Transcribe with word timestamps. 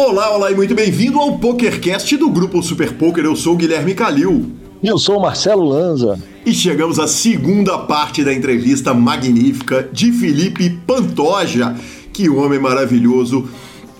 Olá, 0.00 0.32
olá 0.32 0.52
e 0.52 0.54
muito 0.54 0.76
bem-vindo 0.76 1.18
ao 1.18 1.40
PokerCast 1.40 2.16
do 2.18 2.30
Grupo 2.30 2.62
Super 2.62 2.92
Poker. 2.92 3.24
Eu 3.24 3.34
sou 3.34 3.54
o 3.54 3.56
Guilherme 3.56 3.96
Calil. 3.96 4.52
E 4.80 4.86
eu 4.86 4.96
sou 4.96 5.18
o 5.18 5.20
Marcelo 5.20 5.64
Lanza. 5.64 6.22
E 6.46 6.54
chegamos 6.54 7.00
à 7.00 7.08
segunda 7.08 7.76
parte 7.78 8.22
da 8.22 8.32
entrevista 8.32 8.94
magnífica 8.94 9.88
de 9.92 10.12
Felipe 10.12 10.70
Pantoja. 10.86 11.74
Que 12.12 12.28
homem 12.28 12.60
maravilhoso. 12.60 13.48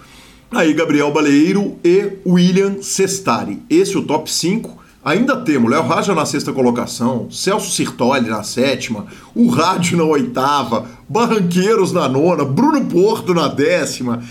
aí 0.50 0.72
Gabriel 0.72 1.12
Baleiro 1.12 1.76
e 1.82 2.12
William 2.24 2.80
Sestari. 2.80 3.60
Esse 3.68 3.96
é 3.96 3.98
o 3.98 4.02
top 4.02 4.30
5. 4.30 4.84
Ainda 5.04 5.36
temos 5.36 5.70
Léo 5.70 5.82
Raja 5.82 6.14
na 6.14 6.24
sexta 6.24 6.50
colocação, 6.50 7.28
Celso 7.30 7.70
Sirtoli 7.70 8.30
na 8.30 8.42
sétima, 8.42 9.06
o 9.34 9.48
Rádio 9.48 9.98
na 9.98 10.04
oitava, 10.04 10.86
Barranqueiros 11.06 11.92
na 11.92 12.08
nona, 12.08 12.42
Bruno 12.42 12.82
Porto 12.86 13.34
na 13.34 13.46
décima. 13.46 14.22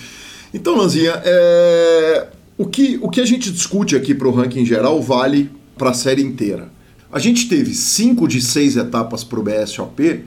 Então, 0.52 0.76
Lanzinha, 0.76 1.22
é... 1.24 2.28
O 2.58 2.68
que, 2.68 3.00
o 3.02 3.10
que 3.10 3.20
a 3.20 3.26
gente 3.26 3.52
discute 3.52 3.96
aqui 3.96 4.14
para 4.14 4.28
o 4.28 4.32
ranking 4.32 4.66
geral 4.66 5.02
vale 5.02 5.50
para 5.78 5.90
a 5.90 5.94
série 5.94 6.22
inteira. 6.22 6.72
A 7.12 7.20
gente 7.20 7.48
teve 7.48 7.74
cinco 7.74 8.28
de 8.28 8.42
seis 8.42 8.78
etapas 8.78 9.24
para 9.24 9.40
o 9.40 9.44
BSOP 9.44 10.24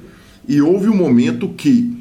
e 0.48 0.60
houve 0.60 0.88
um 0.88 0.96
momento 0.96 1.48
que 1.48 1.96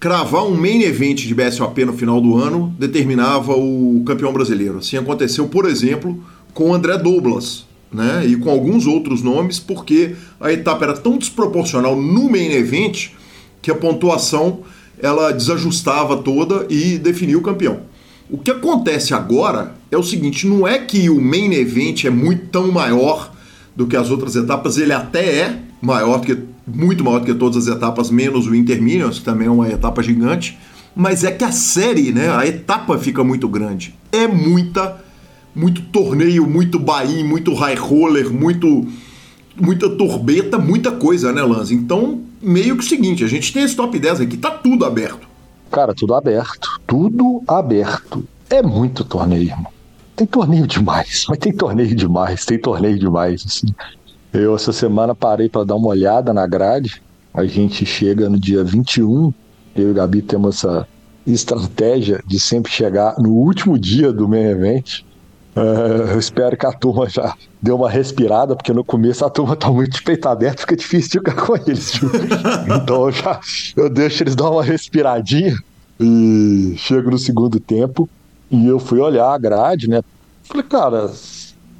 cravar 0.00 0.44
um 0.44 0.56
main 0.56 0.82
event 0.82 1.20
de 1.20 1.34
BSOP 1.34 1.84
no 1.84 1.92
final 1.92 2.20
do 2.20 2.36
ano 2.36 2.74
determinava 2.78 3.56
o 3.56 4.02
campeão 4.06 4.32
brasileiro. 4.32 4.78
Assim 4.78 4.96
aconteceu, 4.96 5.48
por 5.48 5.66
exemplo, 5.66 6.22
com 6.52 6.70
o 6.70 6.74
André 6.74 6.98
Douglas, 6.98 7.64
né? 7.92 8.24
E 8.26 8.36
com 8.36 8.50
alguns 8.50 8.86
outros 8.86 9.22
nomes, 9.22 9.58
porque 9.58 10.14
a 10.40 10.52
etapa 10.52 10.84
era 10.84 10.94
tão 10.94 11.16
desproporcional 11.16 12.00
no 12.00 12.28
main 12.28 12.52
event 12.52 13.10
que 13.62 13.70
a 13.70 13.74
pontuação 13.74 14.60
ela 15.00 15.32
desajustava 15.32 16.16
toda 16.18 16.66
e 16.68 16.98
definia 16.98 17.38
o 17.38 17.42
campeão. 17.42 17.80
O 18.30 18.38
que 18.38 18.50
acontece 18.50 19.12
agora 19.12 19.74
é 19.90 19.96
o 19.96 20.02
seguinte: 20.02 20.46
não 20.46 20.66
é 20.66 20.78
que 20.78 21.10
o 21.10 21.20
main 21.20 21.52
event 21.52 22.04
é 22.04 22.10
muito 22.10 22.46
tão 22.46 22.70
maior 22.72 23.32
do 23.76 23.86
que 23.86 23.96
as 23.96 24.10
outras 24.10 24.36
etapas, 24.36 24.78
ele 24.78 24.92
até 24.92 25.40
é 25.40 25.58
maior 25.80 26.20
que 26.20 26.38
muito 26.66 27.04
maior 27.04 27.20
do 27.20 27.26
que 27.26 27.34
todas 27.34 27.68
as 27.68 27.74
etapas, 27.74 28.10
menos 28.10 28.46
o 28.46 28.54
Interminions, 28.54 29.18
que 29.18 29.24
também 29.24 29.48
é 29.48 29.50
uma 29.50 29.68
etapa 29.68 30.02
gigante, 30.02 30.58
mas 30.96 31.24
é 31.24 31.30
que 31.30 31.44
a 31.44 31.52
série, 31.52 32.12
né, 32.12 32.30
a 32.34 32.46
etapa 32.46 32.96
fica 32.98 33.22
muito 33.22 33.48
grande. 33.48 33.94
É 34.10 34.26
muita 34.26 35.02
muito 35.54 35.82
torneio, 35.82 36.46
muito 36.46 36.78
buy 36.78 37.22
muito 37.22 37.54
high 37.54 37.76
roller, 37.76 38.32
muito 38.32 38.86
muita 39.56 39.88
torbeta, 39.88 40.58
muita 40.58 40.90
coisa, 40.90 41.32
né, 41.32 41.42
Lanz? 41.42 41.70
Então, 41.70 42.22
meio 42.42 42.76
que 42.76 42.84
o 42.84 42.86
seguinte, 42.86 43.22
a 43.22 43.28
gente 43.28 43.52
tem 43.52 43.62
esse 43.62 43.76
top 43.76 43.98
10 43.98 44.22
aqui, 44.22 44.36
tá 44.36 44.50
tudo 44.50 44.84
aberto. 44.84 45.28
Cara, 45.70 45.94
tudo 45.94 46.14
aberto. 46.14 46.73
Tudo 46.86 47.42
aberto. 47.46 48.24
É 48.50 48.62
muito 48.62 49.04
torneio, 49.04 49.50
irmão. 49.50 49.72
Tem 50.16 50.26
torneio 50.26 50.66
demais, 50.66 51.24
mas 51.28 51.38
tem 51.38 51.52
torneio 51.52 51.94
demais, 51.94 52.44
tem 52.44 52.58
torneio 52.58 52.98
demais, 52.98 53.44
assim. 53.46 53.66
Eu 54.32 54.54
essa 54.54 54.72
semana 54.72 55.14
parei 55.14 55.48
para 55.48 55.64
dar 55.64 55.74
uma 55.74 55.88
olhada 55.88 56.32
na 56.32 56.46
grade. 56.46 57.02
A 57.32 57.44
gente 57.44 57.84
chega 57.84 58.28
no 58.28 58.38
dia 58.38 58.62
21. 58.62 59.32
Eu 59.74 59.88
e 59.88 59.90
o 59.90 59.94
Gabi 59.94 60.22
temos 60.22 60.56
essa 60.56 60.86
estratégia 61.26 62.22
de 62.26 62.38
sempre 62.38 62.70
chegar 62.70 63.16
no 63.18 63.30
último 63.30 63.78
dia 63.78 64.12
do 64.12 64.28
main 64.28 64.44
event. 64.44 65.00
Uh, 65.56 66.10
eu 66.12 66.18
espero 66.18 66.56
que 66.56 66.66
a 66.66 66.72
turma 66.72 67.08
já 67.08 67.34
deu 67.62 67.76
uma 67.76 67.88
respirada, 67.88 68.56
porque 68.56 68.72
no 68.72 68.84
começo 68.84 69.24
a 69.24 69.30
turma 69.30 69.54
tá 69.54 69.70
muito 69.70 69.92
de 69.92 70.02
peito 70.02 70.28
aberto, 70.28 70.60
fica 70.60 70.76
difícil 70.76 71.22
de 71.22 71.30
ficar 71.30 71.46
com 71.46 71.56
eles. 71.56 71.92
então 72.82 73.06
eu 73.06 73.12
já 73.12 73.40
eu 73.76 73.88
deixo 73.88 74.22
eles 74.24 74.34
dar 74.34 74.50
uma 74.50 74.62
respiradinha 74.62 75.56
e 75.98 76.74
chego 76.76 77.10
no 77.10 77.18
segundo 77.18 77.60
tempo 77.60 78.08
e 78.50 78.66
eu 78.66 78.78
fui 78.78 79.00
olhar 79.00 79.32
a 79.32 79.38
grade, 79.38 79.88
né? 79.88 80.02
Falei, 80.42 80.64
cara, 80.64 81.10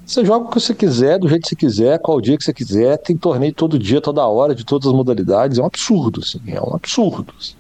você 0.07 0.25
joga 0.25 0.47
o 0.47 0.49
que 0.49 0.61
você 0.61 0.75
quiser, 0.75 1.19
do 1.19 1.29
jeito 1.29 1.43
que 1.43 1.49
você 1.49 1.57
quiser, 1.57 1.99
qual 1.99 2.21
dia 2.21 2.37
que 2.37 2.45
você 2.45 2.53
quiser, 2.53 2.99
tem 2.99 3.17
torneio 3.17 3.53
todo 3.53 3.79
dia, 3.79 4.01
toda 4.01 4.27
hora, 4.27 4.55
de 4.55 4.65
todas 4.65 4.89
as 4.89 4.95
modalidades, 4.95 5.59
é 5.59 5.63
um 5.63 5.67
absurdo, 5.67 6.21
assim, 6.21 6.41
é 6.47 6.61
um 6.61 6.75
absurdo. 6.75 7.33
Assim. 7.39 7.55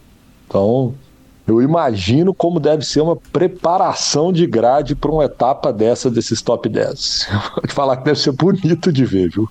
Então, 0.47 0.95
eu 1.47 1.61
imagino 1.61 2.33
como 2.33 2.59
deve 2.59 2.85
ser 2.85 3.01
uma 3.01 3.17
preparação 3.17 4.33
de 4.33 4.47
grade 4.47 4.95
para 4.95 5.11
uma 5.11 5.25
etapa 5.25 5.73
dessa 5.73 6.11
desses 6.11 6.41
top 6.41 6.69
10. 6.69 7.29
Vou 7.55 7.67
te 7.67 7.75
falar 7.75 7.99
que 7.99 8.05
deve 8.05 8.19
ser 8.19 8.33
bonito 8.33 8.93
de 8.93 9.05
ver, 9.05 9.31
viu? 9.31 9.49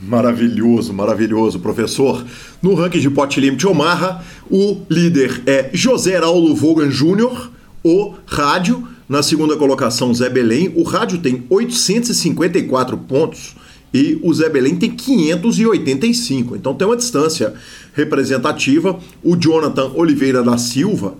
Maravilhoso, 0.00 0.94
maravilhoso, 0.94 1.60
professor. 1.60 2.24
No 2.62 2.74
ranking 2.74 3.00
de 3.00 3.10
pot 3.10 3.38
limit 3.38 3.66
Omaha, 3.66 4.24
o 4.50 4.80
líder 4.88 5.42
é 5.46 5.70
José 5.74 6.14
Heraldo 6.14 6.54
Vogan 6.54 6.88
Jr., 6.88 7.50
o 7.84 8.14
rádio. 8.26 8.88
Na 9.08 9.22
segunda 9.22 9.56
colocação, 9.56 10.14
Zé 10.14 10.30
Belém. 10.30 10.72
O 10.76 10.84
rádio 10.84 11.18
tem 11.18 11.44
854 11.50 12.96
pontos 12.96 13.56
e 13.92 14.18
o 14.22 14.32
Zé 14.32 14.48
Belém 14.48 14.76
tem 14.76 14.90
585. 14.90 16.54
Então 16.54 16.74
tem 16.74 16.86
uma 16.86 16.96
distância 16.96 17.52
representativa. 17.92 18.98
O 19.22 19.36
Jonathan 19.36 19.90
Oliveira 19.94 20.42
da 20.42 20.56
Silva 20.56 21.14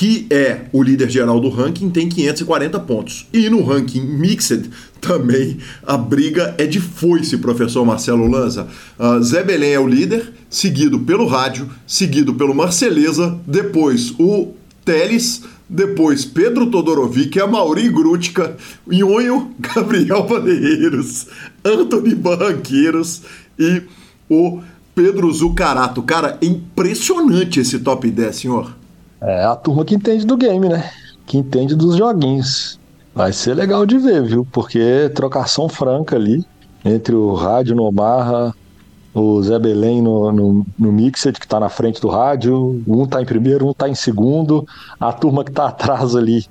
que 0.00 0.26
é 0.30 0.62
o 0.72 0.82
líder 0.82 1.10
geral 1.10 1.38
do 1.38 1.50
ranking, 1.50 1.90
tem 1.90 2.08
540 2.08 2.80
pontos. 2.80 3.28
E 3.34 3.50
no 3.50 3.62
ranking 3.62 4.00
Mixed 4.00 4.70
também 4.98 5.58
a 5.86 5.94
briga 5.98 6.54
é 6.56 6.64
de 6.64 6.80
foice, 6.80 7.36
professor 7.36 7.84
Marcelo 7.84 8.26
Lanza. 8.26 8.66
Uh, 8.98 9.22
Zé 9.22 9.44
Belém 9.44 9.72
é 9.74 9.78
o 9.78 9.86
líder, 9.86 10.32
seguido 10.48 11.00
pelo 11.00 11.26
Rádio, 11.26 11.68
seguido 11.86 12.32
pelo 12.32 12.54
Marceleza, 12.54 13.38
depois 13.46 14.14
o 14.18 14.54
Teles, 14.86 15.42
depois 15.68 16.24
Pedro 16.24 16.70
Todorovic, 16.70 17.38
a 17.38 17.46
Mauri 17.46 17.90
Grutica, 17.90 18.56
Nhonho, 18.86 19.54
Gabriel 19.58 20.24
Valeiros, 20.26 21.26
Anthony 21.62 22.14
Barranqueiros 22.14 23.20
e 23.58 23.82
o 24.30 24.62
Pedro 24.94 25.30
Zucarato. 25.30 26.02
Cara, 26.02 26.38
é 26.40 26.46
impressionante 26.46 27.60
esse 27.60 27.80
top 27.80 28.10
10, 28.10 28.34
senhor. 28.34 28.79
É 29.20 29.44
a 29.44 29.54
turma 29.54 29.84
que 29.84 29.94
entende 29.94 30.24
do 30.24 30.36
game, 30.36 30.68
né? 30.68 30.90
Que 31.26 31.38
entende 31.38 31.74
dos 31.74 31.96
joguinhos. 31.96 32.78
Vai 33.14 33.32
ser 33.32 33.54
legal 33.54 33.84
de 33.84 33.98
ver, 33.98 34.22
viu? 34.22 34.46
Porque 34.50 35.10
trocação 35.14 35.68
franca 35.68 36.16
ali 36.16 36.44
entre 36.84 37.14
o 37.14 37.34
rádio 37.34 37.76
no 37.76 37.84
Omarra, 37.84 38.54
o 39.12 39.42
Zé 39.42 39.58
Belém 39.58 40.00
no, 40.00 40.32
no, 40.32 40.66
no 40.78 40.92
Mixed, 40.92 41.38
que 41.38 41.46
tá 41.46 41.60
na 41.60 41.68
frente 41.68 42.00
do 42.00 42.08
rádio. 42.08 42.82
Um 42.86 43.06
tá 43.06 43.20
em 43.20 43.26
primeiro, 43.26 43.68
um 43.68 43.74
tá 43.74 43.88
em 43.88 43.94
segundo. 43.94 44.66
A 44.98 45.12
turma 45.12 45.44
que 45.44 45.52
tá 45.52 45.66
atrás 45.66 46.14
ali 46.14 46.46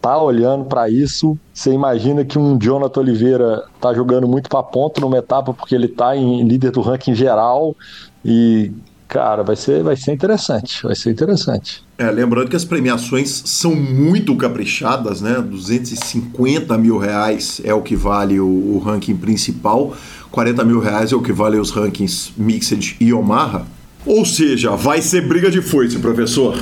tá 0.00 0.20
olhando 0.20 0.64
para 0.64 0.90
isso. 0.90 1.38
Você 1.54 1.72
imagina 1.72 2.24
que 2.24 2.38
um 2.38 2.58
Jonathan 2.58 3.00
Oliveira 3.00 3.64
tá 3.80 3.94
jogando 3.94 4.26
muito 4.26 4.50
para 4.50 4.62
ponto 4.62 5.00
numa 5.00 5.16
etapa 5.16 5.54
porque 5.54 5.74
ele 5.74 5.88
tá 5.88 6.16
em 6.16 6.42
líder 6.42 6.72
do 6.72 6.80
ranking 6.80 7.14
geral 7.14 7.74
e 8.24 8.72
cara, 9.12 9.42
vai 9.42 9.54
ser, 9.54 9.82
vai 9.82 9.94
ser 9.94 10.12
interessante, 10.12 10.82
vai 10.82 10.94
ser 10.94 11.10
interessante. 11.10 11.84
É, 11.98 12.10
lembrando 12.10 12.48
que 12.48 12.56
as 12.56 12.64
premiações 12.64 13.42
são 13.44 13.74
muito 13.74 14.34
caprichadas, 14.36 15.20
né? 15.20 15.34
250 15.38 16.78
mil 16.78 16.96
reais 16.96 17.60
é 17.62 17.74
o 17.74 17.82
que 17.82 17.94
vale 17.94 18.40
o, 18.40 18.46
o 18.46 18.78
ranking 18.78 19.14
principal, 19.14 19.94
40 20.30 20.64
mil 20.64 20.80
reais 20.80 21.12
é 21.12 21.16
o 21.16 21.20
que 21.20 21.30
vale 21.30 21.58
os 21.58 21.70
rankings 21.70 22.32
Mixed 22.38 22.96
e 22.98 23.12
Omaha. 23.12 23.66
Ou 24.06 24.24
seja, 24.24 24.74
vai 24.74 25.02
ser 25.02 25.28
briga 25.28 25.50
de 25.50 25.60
foice, 25.60 25.98
professor. 25.98 26.56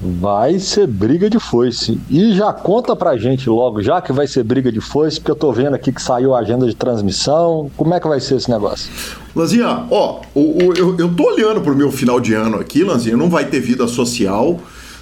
Vai 0.00 0.58
ser 0.58 0.86
briga 0.86 1.30
de 1.30 1.38
foice. 1.38 1.98
E 2.10 2.34
já 2.34 2.52
conta 2.52 2.94
pra 2.94 3.16
gente 3.16 3.48
logo, 3.48 3.80
já 3.82 4.00
que 4.02 4.12
vai 4.12 4.26
ser 4.26 4.44
briga 4.44 4.70
de 4.70 4.80
foice, 4.80 5.18
porque 5.18 5.30
eu 5.30 5.36
tô 5.36 5.50
vendo 5.52 5.74
aqui 5.74 5.90
que 5.90 6.02
saiu 6.02 6.34
a 6.34 6.40
agenda 6.40 6.66
de 6.66 6.76
transmissão. 6.76 7.70
Como 7.76 7.94
é 7.94 8.00
que 8.00 8.06
vai 8.06 8.20
ser 8.20 8.36
esse 8.36 8.50
negócio? 8.50 8.90
Lanzinha, 9.34 9.86
ó, 9.90 10.20
o, 10.34 10.40
o, 10.40 10.74
eu, 10.76 10.96
eu 10.98 11.14
tô 11.14 11.24
olhando 11.24 11.62
pro 11.62 11.74
meu 11.74 11.90
final 11.90 12.20
de 12.20 12.34
ano 12.34 12.58
aqui, 12.58 12.84
Lanzinha, 12.84 13.16
não 13.16 13.30
vai 13.30 13.46
ter 13.46 13.60
vida 13.60 13.88
social, 13.88 14.60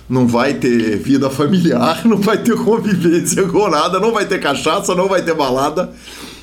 não 0.08 0.28
vai 0.28 0.54
ter 0.54 0.96
vida 0.96 1.28
familiar, 1.28 2.02
não 2.06 2.16
vai 2.16 2.38
ter 2.38 2.56
convivência 2.56 3.42
com 3.48 3.68
nada, 3.68 3.98
não 3.98 4.12
vai 4.12 4.26
ter 4.26 4.38
cachaça, 4.38 4.94
não 4.94 5.08
vai 5.08 5.22
ter 5.22 5.34
balada, 5.34 5.90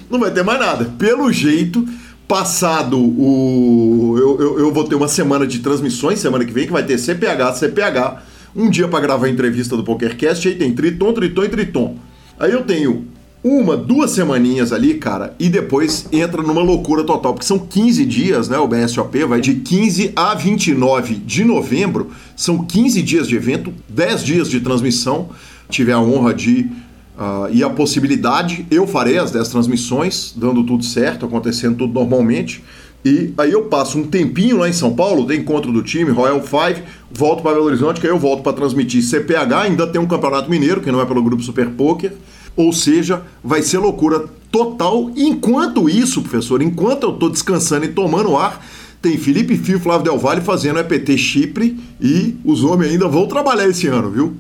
não 0.09 0.19
vai 0.19 0.31
ter 0.31 0.43
mais 0.43 0.59
nada. 0.59 0.91
Pelo 0.97 1.31
jeito, 1.31 1.85
passado 2.27 2.97
o. 2.97 4.15
Eu, 4.17 4.41
eu, 4.41 4.59
eu, 4.59 4.73
vou 4.73 4.83
ter 4.83 4.95
uma 4.95 5.07
semana 5.07 5.47
de 5.47 5.59
transmissões, 5.59 6.19
semana 6.19 6.43
que 6.43 6.51
vem, 6.51 6.65
que 6.65 6.73
vai 6.73 6.83
ter 6.83 6.97
CPH, 6.97 7.53
CPH 7.55 8.30
um 8.55 8.69
dia 8.69 8.87
para 8.87 8.99
gravar 8.99 9.27
a 9.27 9.29
entrevista 9.29 9.77
do 9.77 9.83
PokerCast, 9.83 10.47
aí 10.47 10.55
tem 10.55 10.73
Triton, 10.73 11.13
Triton 11.13 11.43
e 11.43 11.49
Triton. 11.49 11.97
Aí 12.39 12.51
eu 12.51 12.63
tenho 12.63 13.05
uma, 13.43 13.75
duas 13.75 14.11
semaninhas 14.11 14.71
ali, 14.71 14.95
cara, 14.95 15.35
e 15.39 15.49
depois 15.49 16.07
entra 16.11 16.43
numa 16.43 16.61
loucura 16.61 17.03
total, 17.03 17.33
porque 17.33 17.45
são 17.45 17.57
15 17.57 18.05
dias, 18.05 18.49
né? 18.49 18.57
O 18.59 18.67
BSOP 18.67 19.25
vai 19.25 19.41
de 19.41 19.55
15 19.55 20.13
a 20.15 20.35
29 20.35 21.15
de 21.15 21.43
novembro, 21.43 22.11
são 22.35 22.63
15 22.63 23.01
dias 23.01 23.27
de 23.27 23.35
evento, 23.35 23.73
10 23.89 24.23
dias 24.23 24.49
de 24.49 24.59
transmissão. 24.59 25.29
Tive 25.69 25.91
a 25.91 25.99
honra 25.99 26.33
de 26.33 26.69
uh, 27.17 27.49
e 27.51 27.63
a 27.63 27.69
possibilidade, 27.69 28.65
eu 28.69 28.85
farei 28.85 29.17
as 29.17 29.31
10 29.31 29.47
transmissões, 29.47 30.33
dando 30.35 30.63
tudo 30.63 30.83
certo, 30.83 31.25
acontecendo 31.25 31.77
tudo 31.77 31.93
normalmente. 31.93 32.63
E 33.03 33.33
aí 33.37 33.51
eu 33.51 33.63
passo 33.63 33.97
um 33.97 34.05
tempinho 34.05 34.57
lá 34.57 34.69
em 34.69 34.73
São 34.73 34.93
Paulo, 34.93 35.25
tem 35.25 35.39
encontro 35.39 35.71
do 35.71 35.81
time, 35.81 36.11
Royal 36.11 36.41
Five, 36.41 36.83
volto 37.11 37.41
para 37.41 37.53
Belo 37.53 37.65
Horizonte, 37.65 37.99
que 37.99 38.05
aí 38.05 38.13
eu 38.13 38.19
volto 38.19 38.43
para 38.43 38.53
transmitir 38.53 39.03
CPH, 39.03 39.53
ainda 39.63 39.87
tem 39.87 39.99
um 39.99 40.07
Campeonato 40.07 40.49
Mineiro, 40.49 40.81
que 40.81 40.91
não 40.91 41.01
é 41.01 41.05
pelo 41.05 41.23
grupo 41.23 41.41
Super 41.41 41.69
Poker. 41.69 42.13
Ou 42.55 42.71
seja, 42.73 43.23
vai 43.43 43.61
ser 43.61 43.79
loucura 43.79 44.25
total. 44.51 45.09
Enquanto 45.15 45.89
isso, 45.89 46.21
professor, 46.21 46.61
enquanto 46.61 47.03
eu 47.03 47.13
estou 47.13 47.29
descansando 47.29 47.85
e 47.85 47.89
tomando 47.89 48.35
ar, 48.35 48.63
tem 49.01 49.17
Felipe 49.17 49.57
Fio 49.57 49.77
e 49.77 49.79
Flávio 49.79 50.03
Del 50.03 50.19
Valle 50.19 50.41
fazendo 50.41 50.79
EPT 50.79 51.17
Chipre 51.17 51.79
e 51.99 52.35
os 52.45 52.63
homens 52.63 52.91
ainda 52.91 53.07
vão 53.07 53.25
trabalhar 53.25 53.67
esse 53.67 53.87
ano, 53.87 54.11
viu? 54.11 54.33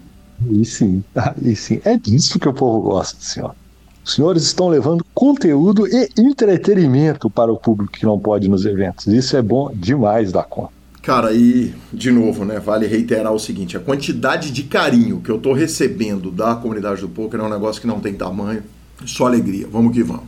E 0.49 0.65
sim, 0.65 1.03
e 1.41 1.55
sim. 1.55 1.79
É 1.83 1.97
disso 1.97 2.39
que 2.39 2.47
o 2.47 2.53
povo 2.53 2.81
gosta, 2.81 3.17
senhor. 3.19 3.55
Os 4.03 4.15
senhores 4.15 4.43
estão 4.43 4.67
levando 4.67 5.05
conteúdo 5.13 5.87
e 5.87 6.09
entretenimento 6.17 7.29
para 7.29 7.51
o 7.51 7.57
público 7.57 7.93
que 7.93 8.05
não 8.05 8.19
pode 8.19 8.49
nos 8.49 8.65
eventos. 8.65 9.07
Isso 9.07 9.37
é 9.37 9.41
bom 9.41 9.71
demais 9.73 10.31
da 10.31 10.43
conta. 10.43 10.71
Cara, 11.01 11.33
e 11.33 11.73
de 11.91 12.11
novo, 12.11 12.45
né, 12.45 12.59
vale 12.59 12.85
reiterar 12.85 13.33
o 13.33 13.39
seguinte, 13.39 13.75
a 13.75 13.79
quantidade 13.79 14.51
de 14.51 14.63
carinho 14.63 15.19
que 15.19 15.31
eu 15.31 15.39
tô 15.39 15.51
recebendo 15.51 16.29
da 16.29 16.53
comunidade 16.53 17.01
do 17.01 17.09
poker 17.09 17.39
é 17.39 17.43
um 17.43 17.49
negócio 17.49 17.81
que 17.81 17.87
não 17.87 17.99
tem 17.99 18.13
tamanho, 18.13 18.61
só 19.05 19.25
alegria. 19.25 19.67
Vamos 19.71 19.93
que 19.93 20.03
vamos. 20.03 20.25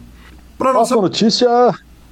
Pra 0.57 0.73
nossa 0.73 0.95
notícia, 0.95 1.47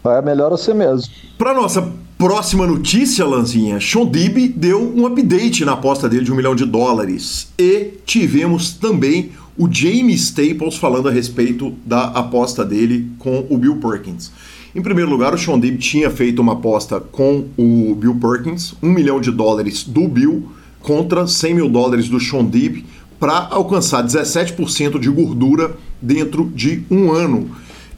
é 0.05 0.21
melhor 0.21 0.51
você 0.51 0.73
mesmo. 0.73 1.11
Para 1.39 1.55
nossa 1.55 1.91
próxima 2.19 2.67
notícia, 2.67 3.25
Lanzinha, 3.25 3.79
Sean 3.81 4.05
Dib 4.05 4.53
deu 4.55 4.79
um 4.95 5.07
update 5.07 5.65
na 5.65 5.71
aposta 5.71 6.07
dele 6.07 6.23
de 6.23 6.31
um 6.31 6.35
milhão 6.35 6.53
de 6.53 6.65
dólares 6.65 7.51
e 7.57 7.93
tivemos 8.05 8.73
também 8.73 9.31
o 9.57 9.71
Jamie 9.71 10.15
Staples 10.15 10.75
falando 10.75 11.09
a 11.09 11.11
respeito 11.11 11.73
da 11.85 12.05
aposta 12.05 12.63
dele 12.63 13.09
com 13.19 13.45
o 13.49 13.57
Bill 13.57 13.77
Perkins. 13.77 14.31
Em 14.73 14.81
primeiro 14.81 15.11
lugar, 15.11 15.33
o 15.33 15.37
Sean 15.37 15.59
Dib 15.59 15.77
tinha 15.77 16.09
feito 16.09 16.41
uma 16.41 16.53
aposta 16.53 16.99
com 16.99 17.45
o 17.57 17.93
Bill 17.95 18.15
Perkins, 18.15 18.73
um 18.81 18.89
milhão 18.89 19.19
de 19.19 19.29
dólares 19.29 19.83
do 19.83 20.07
Bill 20.07 20.49
contra 20.79 21.27
100 21.27 21.53
mil 21.53 21.69
dólares 21.69 22.07
do 22.07 22.19
Sean 22.19 22.45
Dib 22.45 22.85
para 23.19 23.49
alcançar 23.51 24.03
17% 24.03 24.97
de 24.97 25.09
gordura 25.09 25.75
dentro 26.01 26.49
de 26.55 26.83
um 26.89 27.11
ano. 27.11 27.51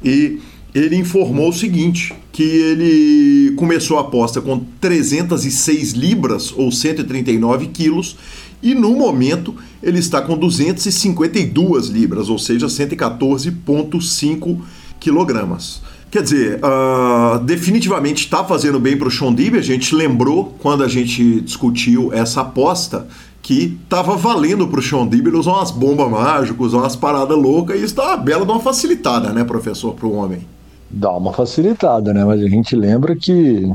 E 0.03 0.39
ele 0.73 0.95
informou 0.95 1.49
o 1.49 1.53
seguinte, 1.53 2.13
que 2.31 2.41
ele 2.41 3.53
começou 3.55 3.99
a 3.99 4.01
aposta 4.01 4.41
com 4.41 4.65
306 4.81 5.91
libras 5.91 6.51
ou 6.51 6.71
139 6.71 7.67
quilos 7.67 8.17
e 8.63 8.73
no 8.73 8.95
momento 8.95 9.53
ele 9.83 9.99
está 9.99 10.21
com 10.21 10.37
252 10.37 11.87
libras, 11.87 12.29
ou 12.29 12.39
seja, 12.39 12.67
114,5 12.67 14.59
quilogramas. 14.99 15.81
Quer 16.09 16.21
dizer, 16.21 16.59
uh, 16.63 17.39
definitivamente 17.39 18.23
está 18.23 18.43
fazendo 18.43 18.79
bem 18.79 18.95
para 18.95 19.07
o 19.07 19.11
Sean 19.11 19.33
Dib. 19.33 19.55
A 19.55 19.61
gente 19.61 19.93
lembrou 19.95 20.55
quando 20.59 20.83
a 20.83 20.87
gente 20.87 21.41
discutiu 21.41 22.13
essa 22.13 22.41
aposta 22.41 23.07
que 23.41 23.77
estava 23.83 24.15
valendo 24.15 24.67
para 24.67 24.79
o 24.79 24.83
Sean 24.83 25.07
Dib 25.07 25.27
usar 25.35 25.53
umas 25.53 25.71
bombas 25.71 26.09
mágicas, 26.09 26.71
umas 26.71 26.95
paradas 26.95 27.35
loucas 27.35 27.81
e 27.81 27.83
isso 27.83 27.95
dá 27.95 28.09
uma 28.09 28.17
bela 28.17 28.43
uma 28.43 28.59
facilitada, 28.59 29.33
né, 29.33 29.43
professor, 29.43 29.95
para 29.95 30.07
o 30.07 30.13
homem. 30.13 30.47
Dá 30.89 31.11
uma 31.11 31.33
facilitada, 31.33 32.13
né? 32.13 32.23
Mas 32.23 32.41
a 32.41 32.47
gente 32.47 32.75
lembra 32.75 33.15
que 33.15 33.69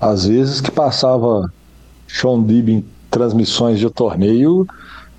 às 0.00 0.26
vezes 0.26 0.60
que 0.60 0.70
passava 0.70 1.52
Sean 2.06 2.42
Dib 2.44 2.68
em 2.68 2.84
transmissões 3.10 3.78
de 3.78 3.90
torneio, 3.90 4.66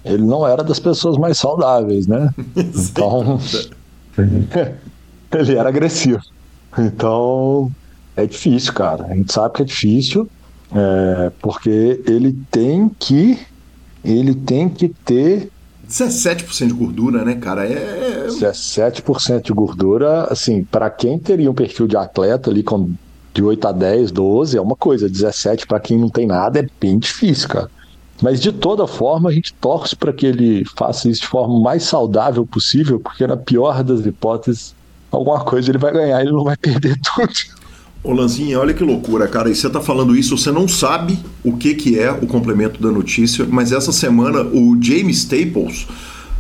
ele 0.03 0.23
não 0.23 0.47
era 0.47 0.63
das 0.63 0.79
pessoas 0.79 1.17
mais 1.17 1.37
saudáveis, 1.37 2.07
né? 2.07 2.29
Então, 2.55 3.39
ele 5.37 5.55
era 5.55 5.69
agressivo. 5.69 6.21
Então, 6.77 7.71
é 8.15 8.25
difícil, 8.25 8.73
cara. 8.73 9.05
A 9.05 9.15
gente 9.15 9.31
sabe 9.31 9.55
que 9.55 9.61
é 9.61 9.65
difícil, 9.65 10.27
é, 10.73 11.31
porque 11.41 12.01
ele 12.05 12.37
tem 12.49 12.89
que, 12.89 13.39
ele 14.03 14.33
tem 14.33 14.69
que 14.69 14.89
ter 14.89 15.49
17% 15.87 16.67
de 16.67 16.73
gordura, 16.73 17.25
né, 17.25 17.35
cara? 17.35 17.65
É 17.65 18.27
17% 18.27 19.41
de 19.41 19.53
gordura, 19.53 20.25
assim, 20.25 20.63
para 20.63 20.89
quem 20.89 21.19
teria 21.19 21.51
um 21.51 21.53
perfil 21.53 21.87
de 21.87 21.97
atleta 21.97 22.49
ali 22.49 22.63
com 22.63 22.91
de 23.33 23.43
8 23.43 23.67
a 23.67 23.71
10, 23.71 24.11
12 24.11 24.57
é 24.57 24.61
uma 24.61 24.75
coisa, 24.75 25.07
17 25.07 25.65
para 25.65 25.79
quem 25.79 25.97
não 25.97 26.09
tem 26.09 26.27
nada 26.27 26.59
é 26.59 26.67
bem 26.79 26.99
difícil, 26.99 27.47
cara. 27.47 27.69
Mas 28.21 28.39
de 28.39 28.51
toda 28.51 28.85
forma, 28.85 29.29
a 29.29 29.33
gente 29.33 29.53
torce 29.53 29.95
para 29.95 30.13
que 30.13 30.25
ele 30.25 30.63
faça 30.77 31.09
isso 31.09 31.21
de 31.21 31.27
forma 31.27 31.59
mais 31.59 31.83
saudável 31.83 32.45
possível, 32.45 32.99
porque 32.99 33.25
na 33.25 33.35
pior 33.35 33.83
das 33.83 34.05
hipóteses, 34.05 34.75
alguma 35.11 35.39
coisa 35.39 35.71
ele 35.71 35.79
vai 35.79 35.91
ganhar, 35.91 36.21
ele 36.21 36.31
não 36.31 36.43
vai 36.43 36.55
perder 36.55 36.99
tudo. 37.01 37.33
Ô 38.03 38.13
Lanzinha, 38.13 38.59
olha 38.59 38.73
que 38.73 38.83
loucura, 38.83 39.27
cara. 39.27 39.49
E 39.49 39.55
você 39.55 39.69
tá 39.69 39.79
falando 39.79 40.15
isso, 40.15 40.35
você 40.37 40.51
não 40.51 40.67
sabe 40.67 41.19
o 41.43 41.55
que, 41.57 41.75
que 41.75 41.99
é 41.99 42.11
o 42.11 42.25
complemento 42.25 42.81
da 42.81 42.91
notícia, 42.91 43.45
mas 43.47 43.71
essa 43.71 43.91
semana 43.91 44.41
o 44.41 44.75
James 44.81 45.17
Staples, 45.17 45.87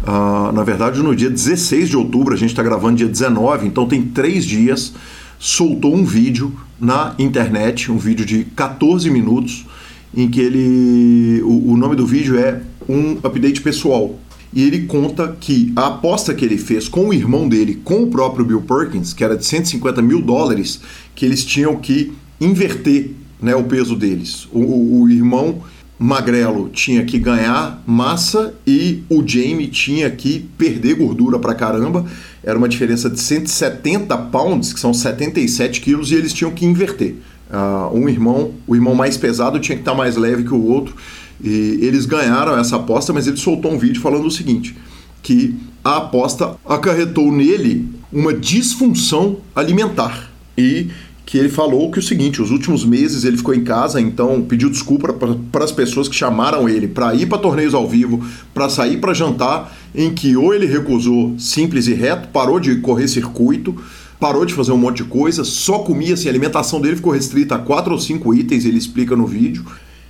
uh, 0.03 0.51
na 0.51 0.63
verdade 0.63 0.99
no 1.01 1.15
dia 1.15 1.29
16 1.29 1.89
de 1.89 1.97
outubro, 1.97 2.33
a 2.33 2.37
gente 2.37 2.49
está 2.49 2.63
gravando 2.63 2.97
dia 2.97 3.07
19, 3.07 3.67
então 3.67 3.87
tem 3.87 4.01
três 4.01 4.43
dias, 4.43 4.93
soltou 5.37 5.93
um 5.93 6.03
vídeo 6.03 6.55
na 6.79 7.13
internet, 7.19 7.91
um 7.91 7.97
vídeo 7.97 8.25
de 8.25 8.43
14 8.43 9.07
minutos, 9.11 9.65
em 10.15 10.29
que 10.29 10.39
ele. 10.39 11.41
O, 11.43 11.71
o 11.71 11.77
nome 11.77 11.95
do 11.95 12.05
vídeo 12.05 12.37
é 12.37 12.61
um 12.87 13.17
update 13.23 13.61
pessoal. 13.61 14.19
E 14.53 14.63
ele 14.63 14.85
conta 14.85 15.35
que 15.39 15.71
a 15.77 15.87
aposta 15.87 16.33
que 16.33 16.43
ele 16.43 16.57
fez 16.57 16.89
com 16.89 17.07
o 17.07 17.13
irmão 17.13 17.47
dele, 17.47 17.79
com 17.83 18.03
o 18.03 18.07
próprio 18.07 18.43
Bill 18.43 18.61
Perkins, 18.61 19.13
que 19.13 19.23
era 19.23 19.37
de 19.37 19.45
150 19.45 20.01
mil 20.01 20.21
dólares, 20.21 20.81
que 21.15 21.25
eles 21.25 21.45
tinham 21.45 21.77
que 21.77 22.11
inverter 22.39 23.11
né, 23.41 23.55
o 23.55 23.63
peso 23.63 23.95
deles. 23.95 24.47
O, 24.51 24.59
o, 24.59 25.01
o 25.03 25.09
irmão 25.09 25.61
magrelo 25.97 26.67
tinha 26.69 27.05
que 27.05 27.19
ganhar 27.19 27.81
massa 27.85 28.55
e 28.65 29.03
o 29.07 29.25
Jamie 29.25 29.67
tinha 29.67 30.09
que 30.09 30.49
perder 30.57 30.95
gordura 30.95 31.37
pra 31.37 31.53
caramba. 31.53 32.05
Era 32.43 32.57
uma 32.57 32.67
diferença 32.67 33.07
de 33.07 33.19
170 33.19 34.17
pounds, 34.17 34.73
que 34.73 34.79
são 34.79 34.93
77 34.93 35.79
quilos, 35.79 36.11
e 36.11 36.15
eles 36.15 36.33
tinham 36.33 36.51
que 36.51 36.65
inverter. 36.65 37.17
Uh, 37.51 37.93
um 37.93 38.07
irmão, 38.07 38.53
o 38.65 38.75
irmão 38.75 38.95
mais 38.95 39.17
pesado 39.17 39.59
tinha 39.59 39.75
que 39.75 39.81
estar 39.81 39.93
mais 39.93 40.15
leve 40.15 40.43
que 40.43 40.53
o 40.53 40.63
outro. 40.63 40.95
E 41.43 41.79
eles 41.81 42.05
ganharam 42.05 42.57
essa 42.57 42.77
aposta, 42.77 43.11
mas 43.11 43.27
ele 43.27 43.37
soltou 43.37 43.71
um 43.71 43.77
vídeo 43.77 44.01
falando 44.01 44.25
o 44.25 44.31
seguinte: 44.31 44.75
que 45.21 45.55
a 45.83 45.97
aposta 45.97 46.55
acarretou 46.65 47.31
nele 47.31 47.89
uma 48.11 48.33
disfunção 48.33 49.37
alimentar. 49.55 50.29
E 50.57 50.89
que 51.31 51.37
ele 51.37 51.47
falou 51.47 51.89
que 51.89 51.97
o 51.97 52.01
seguinte, 52.01 52.41
os 52.41 52.51
últimos 52.51 52.83
meses 52.83 53.23
ele 53.23 53.37
ficou 53.37 53.53
em 53.53 53.63
casa, 53.63 54.01
então 54.01 54.41
pediu 54.41 54.69
desculpa 54.69 55.13
para 55.13 55.63
as 55.63 55.71
pessoas 55.71 56.09
que 56.09 56.15
chamaram 56.15 56.67
ele 56.67 56.89
para 56.89 57.15
ir 57.15 57.25
para 57.25 57.37
torneios 57.37 57.73
ao 57.73 57.87
vivo, 57.87 58.21
para 58.53 58.67
sair 58.67 58.97
para 58.97 59.13
jantar, 59.13 59.73
em 59.95 60.13
que 60.13 60.35
ou 60.35 60.53
ele 60.53 60.65
recusou 60.65 61.33
simples 61.39 61.87
e 61.87 61.93
reto, 61.93 62.27
parou 62.33 62.59
de 62.59 62.75
correr 62.81 63.07
circuito, 63.07 63.73
parou 64.21 64.45
de 64.45 64.53
fazer 64.53 64.71
um 64.71 64.77
monte 64.77 64.97
de 64.97 65.05
coisa, 65.05 65.43
só 65.43 65.79
comia, 65.79 66.13
assim, 66.13 66.27
a 66.27 66.31
alimentação 66.31 66.79
dele 66.79 66.95
ficou 66.95 67.11
restrita 67.11 67.55
a 67.55 67.57
quatro 67.57 67.91
ou 67.91 67.99
cinco 67.99 68.35
itens, 68.35 68.65
ele 68.65 68.77
explica 68.77 69.15
no 69.15 69.25
vídeo. 69.25 69.65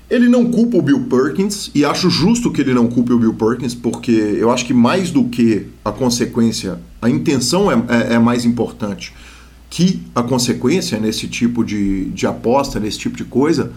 Ele 0.10 0.27
não 0.27 0.51
culpa 0.51 0.75
o 0.75 0.82
Bill 0.82 1.06
Perkins, 1.06 1.72
e 1.74 1.86
acho 1.86 2.10
justo 2.10 2.51
que 2.51 2.60
ele 2.60 2.74
não 2.74 2.88
culpe 2.88 3.13
o 3.13 3.18
Bill 3.18 3.34
Perkins, 3.34 3.74
porque 3.74 4.12
eu 4.12 4.51
acho 4.51 4.65
que 4.65 4.74
mais 4.74 5.12
do 5.12 5.24
que 5.30 5.68
a 5.86 5.94
consequência, 5.94 6.77
a 7.01 7.10
intenção 7.10 7.72
é, 7.72 7.75
é, 7.88 8.13
é 8.15 8.20
mais 8.20 8.44
importante 8.44 9.13
que 9.70 10.01
a 10.13 10.22
consequência 10.22 11.00
nesse 11.00 11.30
tipo 11.30 11.63
de, 11.63 12.10
de 12.10 12.27
aposta, 12.27 12.77
nesse 12.77 13.00
tipo 13.00 13.15
de 13.15 13.24
coisa, 13.24 13.72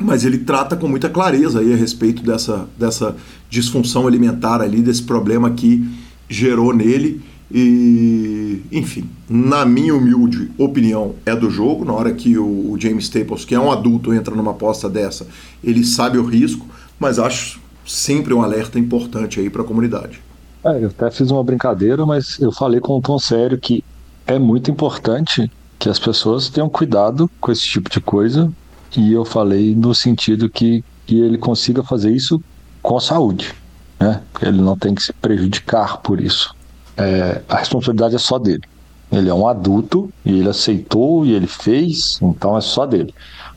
mas 0.00 0.24
ele 0.24 0.38
trata 0.38 0.76
com 0.76 0.86
muita 0.86 1.10
clareza 1.10 1.58
aí 1.58 1.72
a 1.72 1.76
respeito 1.76 2.22
dessa, 2.22 2.68
dessa 2.78 3.16
disfunção 3.50 4.06
alimentar 4.06 4.60
ali, 4.62 4.80
desse 4.80 5.02
problema 5.02 5.50
que 5.50 5.84
gerou 6.28 6.72
nele. 6.72 7.20
E, 7.52 8.62
enfim, 8.70 9.10
na 9.28 9.66
minha 9.66 9.94
humilde 9.94 10.50
opinião, 10.56 11.16
é 11.26 11.34
do 11.34 11.50
jogo. 11.50 11.84
Na 11.84 11.92
hora 11.92 12.12
que 12.12 12.38
o, 12.38 12.76
James 12.78 13.04
Staples, 13.04 13.44
que 13.44 13.54
é 13.54 13.60
um 13.60 13.72
adulto, 13.72 14.14
entra 14.14 14.34
numa 14.34 14.52
aposta 14.52 14.88
dessa, 14.88 15.26
ele 15.62 15.84
sabe 15.84 16.16
o 16.16 16.24
risco, 16.24 16.64
mas 16.98 17.18
acho 17.18 17.60
sempre 17.84 18.32
um 18.32 18.42
alerta 18.42 18.78
importante 18.78 19.40
aí 19.40 19.50
para 19.50 19.62
a 19.62 19.64
comunidade. 19.64 20.22
É, 20.64 20.84
eu 20.84 20.88
até 20.88 21.10
fiz 21.10 21.30
uma 21.30 21.42
brincadeira, 21.42 22.06
mas 22.06 22.38
eu 22.38 22.52
falei 22.52 22.78
com 22.78 22.98
um 22.98 23.00
tom 23.00 23.18
sério 23.18 23.58
que 23.58 23.82
é 24.26 24.38
muito 24.38 24.70
importante 24.70 25.50
que 25.78 25.88
as 25.88 25.98
pessoas 25.98 26.48
tenham 26.48 26.68
cuidado 26.68 27.28
com 27.40 27.50
esse 27.50 27.64
tipo 27.64 27.90
de 27.90 28.00
coisa. 28.00 28.52
E 28.96 29.12
eu 29.12 29.24
falei 29.24 29.74
no 29.74 29.94
sentido 29.94 30.48
que, 30.48 30.84
que 31.06 31.18
ele 31.18 31.38
consiga 31.38 31.82
fazer 31.82 32.12
isso 32.12 32.40
com 32.82 33.00
saúde, 33.00 33.54
né? 33.98 34.20
Ele 34.42 34.60
não 34.60 34.76
tem 34.76 34.94
que 34.94 35.02
se 35.02 35.12
prejudicar 35.12 35.98
por 35.98 36.20
isso 36.20 36.54
é, 36.96 37.42
a 37.48 37.56
responsabilidade 37.56 38.14
é 38.14 38.18
só 38.18 38.38
dele. 38.38 38.62
Ele 39.10 39.28
é 39.28 39.34
um 39.34 39.46
adulto 39.48 40.10
e 40.24 40.38
ele 40.38 40.48
aceitou 40.48 41.26
e 41.26 41.32
ele 41.32 41.46
fez, 41.46 42.18
então 42.22 42.56
é 42.56 42.60
só 42.60 42.86
dele. 42.86 43.12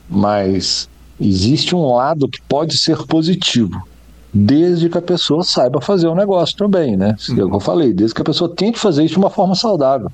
Mas 0.10 0.90
existe 1.20 1.76
um 1.76 1.94
lado 1.94 2.28
que 2.28 2.42
pode 2.42 2.78
ser 2.78 2.98
positivo, 3.06 3.82
desde 4.34 4.90
que 4.90 4.98
a 4.98 5.02
pessoa 5.02 5.44
saiba 5.44 5.80
fazer 5.80 6.08
o 6.08 6.16
negócio 6.16 6.58
também, 6.58 6.98
né? 6.98 7.16
É 7.30 7.44
o 7.44 7.50
que 7.50 7.56
eu 7.56 7.60
falei, 7.60 7.94
desde 7.94 8.16
que 8.16 8.22
a 8.22 8.26
pessoa 8.26 8.54
tente 8.54 8.80
fazer 8.80 9.04
isso 9.04 9.14
de 9.14 9.20
uma 9.20 9.30
forma 9.30 9.54
saudável. 9.54 10.12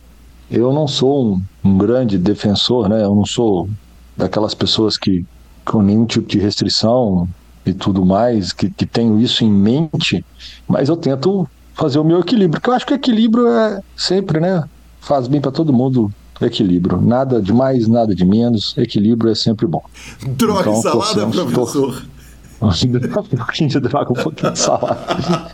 Eu 0.51 0.73
não 0.73 0.88
sou 0.88 1.35
um, 1.35 1.41
um 1.63 1.77
grande 1.77 2.17
defensor, 2.17 2.89
né? 2.89 3.03
Eu 3.03 3.15
não 3.15 3.25
sou 3.25 3.69
daquelas 4.17 4.53
pessoas 4.53 4.97
que 4.97 5.25
com 5.63 5.81
nenhum 5.81 6.05
tipo 6.05 6.27
de 6.27 6.39
restrição 6.39 7.27
e 7.65 7.73
tudo 7.73 8.05
mais, 8.05 8.51
que, 8.51 8.69
que 8.69 8.85
tenho 8.85 9.19
isso 9.19 9.43
em 9.43 9.51
mente, 9.51 10.25
mas 10.67 10.89
eu 10.89 10.97
tento 10.97 11.47
fazer 11.79 11.98
o 11.98 12.03
meu 12.03 12.19
equilíbrio. 12.19 12.51
Porque 12.51 12.69
eu 12.69 12.74
acho 12.74 12.86
que 12.86 12.93
equilíbrio 12.93 13.48
é 13.48 13.81
sempre, 13.95 14.39
né? 14.39 14.63
Faz 15.00 15.27
bem 15.27 15.39
para 15.39 15.51
todo 15.51 15.71
mundo 15.71 16.12
equilíbrio. 16.41 17.00
Nada 17.01 17.41
de 17.41 17.53
mais, 17.53 17.88
nada 17.88 18.13
de 18.13 18.25
menos. 18.25 18.75
Equilíbrio 18.77 19.31
é 19.31 19.36
sempre 19.36 19.65
bom. 19.65 19.81
Droga 20.27 20.69
então, 20.69 20.81
salada, 20.81 21.25
professor. 21.27 22.03
Tô... 22.59 22.65
um 22.65 23.38
pouquinho 23.38 23.69
de 23.69 23.79
droga, 23.79 24.12
um 24.12 24.21
pouquinho 24.21 24.51
de 24.51 24.59
salada. 24.59 25.00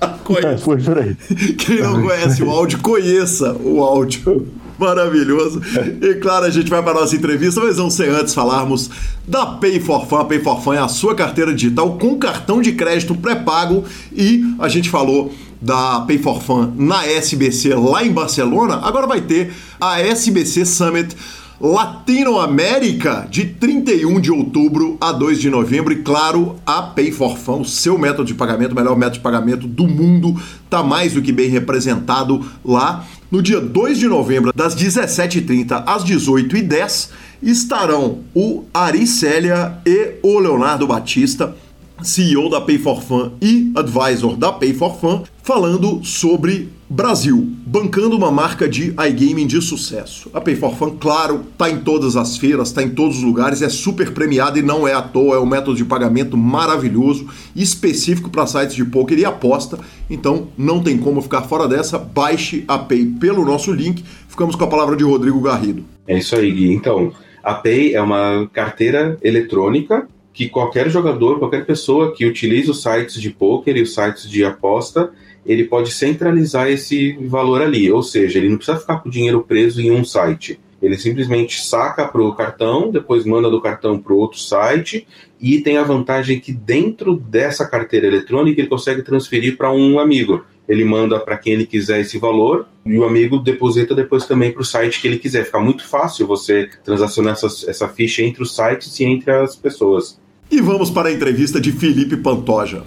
É, 0.43 0.57
foi 0.57 0.81
por 0.81 0.97
aí. 0.97 1.15
Quem 1.55 1.83
não 1.83 2.01
conhece 2.01 2.41
o 2.41 2.49
áudio, 2.49 2.79
conheça 2.79 3.53
o 3.63 3.83
áudio. 3.83 4.51
Maravilhoso. 4.79 5.61
E 6.01 6.15
claro, 6.15 6.45
a 6.45 6.49
gente 6.49 6.67
vai 6.67 6.81
para 6.81 6.97
a 6.97 7.01
nossa 7.01 7.15
entrevista, 7.15 7.61
mas 7.61 7.77
não 7.77 7.91
sem 7.91 8.09
antes 8.09 8.33
falarmos 8.33 8.89
da 9.27 9.45
Pay 9.45 9.79
for 9.79 10.07
Fun. 10.07 10.17
A 10.17 10.25
Pay 10.25 10.39
for 10.39 10.59
Fun 10.61 10.73
é 10.73 10.79
a 10.79 10.87
sua 10.87 11.13
carteira 11.13 11.53
digital 11.53 11.99
com 11.99 12.17
cartão 12.17 12.59
de 12.59 12.71
crédito 12.71 13.13
pré-pago 13.13 13.83
e 14.11 14.43
a 14.57 14.67
gente 14.67 14.89
falou 14.89 15.31
da 15.65 16.01
Pay 16.01 16.19
for 16.19 16.43
Fun 16.43 16.73
na 16.77 17.07
SBC 17.07 17.73
lá 17.73 18.05
em 18.05 18.11
Barcelona, 18.11 18.79
agora 18.83 19.07
vai 19.07 19.21
ter 19.21 19.51
a 19.81 19.99
SBC 19.99 20.63
Summit 20.63 21.17
Latinoamérica 21.59 23.27
de 23.31 23.45
31 23.45 24.19
de 24.19 24.31
outubro 24.31 24.95
a 25.01 25.11
2 25.11 25.39
de 25.39 25.49
novembro 25.49 25.91
e 25.91 26.03
claro, 26.03 26.57
a 26.65 26.83
Pay 26.83 27.11
for 27.11 27.35
Fun, 27.35 27.61
o 27.61 27.65
seu 27.65 27.97
método 27.97 28.25
de 28.25 28.35
pagamento, 28.35 28.73
o 28.73 28.75
melhor 28.75 28.95
método 28.95 29.17
de 29.17 29.21
pagamento 29.21 29.65
do 29.65 29.87
mundo, 29.87 30.39
tá 30.69 30.83
mais 30.83 31.13
do 31.13 31.21
que 31.21 31.31
bem 31.31 31.49
representado 31.49 32.45
lá. 32.63 33.03
No 33.31 33.41
dia 33.41 33.59
2 33.59 33.97
de 33.97 34.07
novembro, 34.07 34.51
das 34.53 34.75
17h30 34.75 35.83
às 35.87 36.03
18h10, 36.03 37.09
estarão 37.41 38.19
o 38.35 38.65
Ari 38.71 39.07
Célia 39.07 39.79
e 39.83 40.15
o 40.21 40.37
Leonardo 40.37 40.85
Batista 40.85 41.55
CEO 42.03 42.49
da 42.49 42.61
Pay 42.61 42.77
for 42.77 43.01
Fun 43.01 43.31
e 43.41 43.71
advisor 43.75 44.35
da 44.35 44.51
Pay 44.51 44.73
for 44.73 44.95
Fun, 44.95 45.23
falando 45.41 46.03
sobre 46.03 46.69
Brasil, 46.87 47.47
bancando 47.65 48.15
uma 48.15 48.29
marca 48.29 48.69
de 48.69 48.93
iGaming 49.07 49.47
de 49.47 49.59
sucesso. 49.61 50.29
A 50.33 50.39
Pay 50.39 50.55
for 50.55 50.75
Fun, 50.75 50.97
claro, 50.99 51.43
tá 51.57 51.69
em 51.69 51.79
todas 51.79 52.15
as 52.15 52.37
feiras, 52.37 52.71
tá 52.71 52.83
em 52.83 52.89
todos 52.89 53.17
os 53.17 53.23
lugares, 53.23 53.61
é 53.61 53.69
super 53.69 54.11
premiada 54.11 54.59
e 54.59 54.61
não 54.61 54.87
é 54.87 54.93
à 54.93 55.01
toa, 55.01 55.35
é 55.35 55.39
um 55.39 55.45
método 55.45 55.75
de 55.75 55.85
pagamento 55.85 56.37
maravilhoso, 56.37 57.27
específico 57.55 58.29
para 58.29 58.45
sites 58.45 58.75
de 58.75 58.85
poker 58.85 59.17
e 59.17 59.25
aposta. 59.25 59.79
Então, 60.09 60.47
não 60.57 60.83
tem 60.83 60.97
como 60.97 61.21
ficar 61.21 61.43
fora 61.43 61.67
dessa. 61.67 61.97
Baixe 61.97 62.63
a 62.67 62.77
Pay 62.77 63.05
pelo 63.19 63.43
nosso 63.43 63.71
link. 63.71 64.03
Ficamos 64.27 64.55
com 64.55 64.63
a 64.63 64.67
palavra 64.67 64.95
de 64.95 65.03
Rodrigo 65.03 65.39
Garrido. 65.41 65.83
É 66.07 66.17
isso 66.17 66.35
aí, 66.35 66.51
Gui. 66.51 66.71
Então, 66.71 67.11
a 67.43 67.53
Pay 67.55 67.95
é 67.95 68.01
uma 68.01 68.47
carteira 68.53 69.17
eletrônica 69.23 70.07
que 70.35 70.49
qualquer 70.49 70.89
jogador, 70.89 71.39
qualquer 71.39 71.65
pessoa 71.65 72.13
que 72.13 72.25
utilize 72.25 72.69
os 72.69 72.81
sites 72.81 73.21
de 73.21 73.29
poker 73.29 73.77
e 73.77 73.81
os 73.81 73.93
sites 73.93 74.29
de 74.29 74.43
aposta, 74.43 75.11
ele 75.45 75.63
pode 75.63 75.91
centralizar 75.91 76.69
esse 76.69 77.13
valor 77.21 77.61
ali, 77.61 77.89
ou 77.89 78.03
seja, 78.03 78.37
ele 78.37 78.49
não 78.49 78.57
precisa 78.57 78.77
ficar 78.77 78.97
com 78.97 79.07
o 79.07 79.11
dinheiro 79.11 79.45
preso 79.47 79.81
em 79.81 79.91
um 79.91 80.03
site. 80.03 80.59
Ele 80.81 80.97
simplesmente 80.97 81.61
saca 81.61 82.05
para 82.05 82.21
o 82.21 82.35
cartão, 82.35 82.91
depois 82.91 83.23
manda 83.23 83.49
do 83.49 83.61
cartão 83.61 83.97
para 83.97 84.13
outro 84.13 84.37
site 84.37 85.07
e 85.39 85.61
tem 85.61 85.77
a 85.77 85.83
vantagem 85.83 86.37
que 86.37 86.51
dentro 86.51 87.15
dessa 87.15 87.65
carteira 87.65 88.05
eletrônica 88.05 88.59
ele 88.59 88.67
consegue 88.67 89.01
transferir 89.01 89.55
para 89.55 89.71
um 89.71 89.97
amigo 89.97 90.43
ele 90.67 90.83
manda 90.83 91.19
para 91.19 91.37
quem 91.37 91.53
ele 91.53 91.65
quiser 91.65 92.01
esse 92.01 92.17
valor 92.17 92.67
e 92.85 92.97
o 92.97 93.05
amigo 93.05 93.37
deposita 93.37 93.93
depois 93.93 94.25
também 94.25 94.51
para 94.51 94.61
o 94.61 94.65
site 94.65 94.99
que 94.99 95.07
ele 95.07 95.19
quiser. 95.19 95.45
Fica 95.45 95.59
muito 95.59 95.87
fácil 95.87 96.25
você 96.25 96.69
transacionar 96.83 97.33
essa, 97.33 97.47
essa 97.69 97.87
ficha 97.87 98.23
entre 98.23 98.41
os 98.41 98.55
sites 98.55 98.99
e 98.99 99.05
entre 99.05 99.31
as 99.31 99.55
pessoas. 99.55 100.19
E 100.49 100.61
vamos 100.61 100.89
para 100.89 101.09
a 101.09 101.11
entrevista 101.11 101.59
de 101.59 101.71
Felipe 101.71 102.17
Pantoja. 102.17 102.83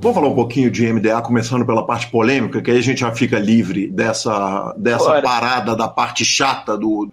Vamos 0.00 0.14
falar 0.14 0.28
um 0.28 0.34
pouquinho 0.34 0.70
de 0.70 0.90
MDA, 0.90 1.20
começando 1.20 1.66
pela 1.66 1.84
parte 1.84 2.10
polêmica, 2.10 2.62
que 2.62 2.70
aí 2.70 2.78
a 2.78 2.82
gente 2.82 3.00
já 3.00 3.12
fica 3.12 3.38
livre 3.38 3.88
dessa, 3.88 4.74
dessa 4.78 5.20
parada 5.20 5.76
da 5.76 5.88
parte 5.88 6.24
chata 6.24 6.76
do. 6.76 7.12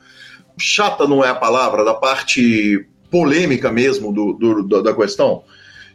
Chata 0.58 1.08
não 1.08 1.24
é 1.24 1.30
a 1.30 1.36
palavra, 1.36 1.84
da 1.84 1.94
parte 1.94 2.88
polêmica 3.10 3.72
mesmo 3.72 4.14
do, 4.14 4.34
do 4.34 4.82
da 4.82 4.94
questão. 4.94 5.44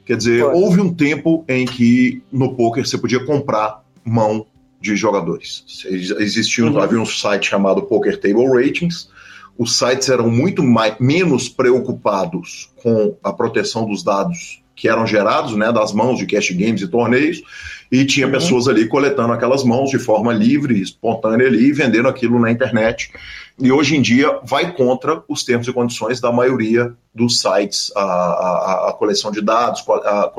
Quer 0.05 0.17
dizer, 0.17 0.45
houve 0.45 0.81
um 0.81 0.93
tempo 0.93 1.45
em 1.49 1.65
que 1.65 2.23
no 2.33 2.55
poker 2.55 2.87
você 2.87 2.99
podia 2.99 3.25
comprar 3.25 3.83
mão 4.05 4.47
de 4.81 4.97
jogadores. 4.97 5.65
Existia 5.87 6.67
uhum. 6.67 6.79
havia 6.81 7.01
um 7.01 7.07
site 7.07 7.49
chamado 7.49 7.83
Poker 7.83 8.19
Table 8.19 8.47
Ratings, 8.47 9.09
os 9.61 9.77
sites 9.77 10.09
eram 10.09 10.31
muito 10.31 10.63
mais, 10.63 10.95
menos 10.99 11.47
preocupados 11.47 12.71
com 12.83 13.15
a 13.23 13.31
proteção 13.31 13.87
dos 13.87 14.03
dados 14.03 14.63
que 14.75 14.89
eram 14.89 15.07
gerados, 15.07 15.55
né, 15.55 15.71
das 15.71 15.93
mãos 15.93 16.19
de 16.19 16.25
cash 16.25 16.51
games 16.53 16.81
e 16.81 16.89
torneios, 16.89 17.43
e 17.93 18.07
tinha 18.07 18.25
uhum. 18.25 18.33
pessoas 18.33 18.67
ali 18.69 18.89
coletando 18.89 19.35
aquelas 19.35 19.63
mãos 19.63 19.91
de 19.91 19.99
forma 19.99 20.33
livre, 20.33 20.81
espontânea 20.81 21.47
ali, 21.47 21.67
e 21.67 21.73
vendendo 21.75 22.09
aquilo 22.09 22.41
na 22.41 22.51
internet. 22.51 23.13
E 23.59 23.71
hoje 23.71 23.95
em 23.99 24.01
dia 24.01 24.41
vai 24.43 24.73
contra 24.75 25.23
os 25.29 25.45
termos 25.45 25.69
e 25.69 25.73
condições 25.75 26.23
da 26.23 26.33
maioria 26.33 26.95
dos 27.15 27.43
sites, 27.43 27.93
a, 27.95 28.01
a, 28.01 28.89
a 28.89 28.93
coleção 28.95 29.31
de 29.31 29.43
dados, 29.43 29.85
a, 29.87 30.33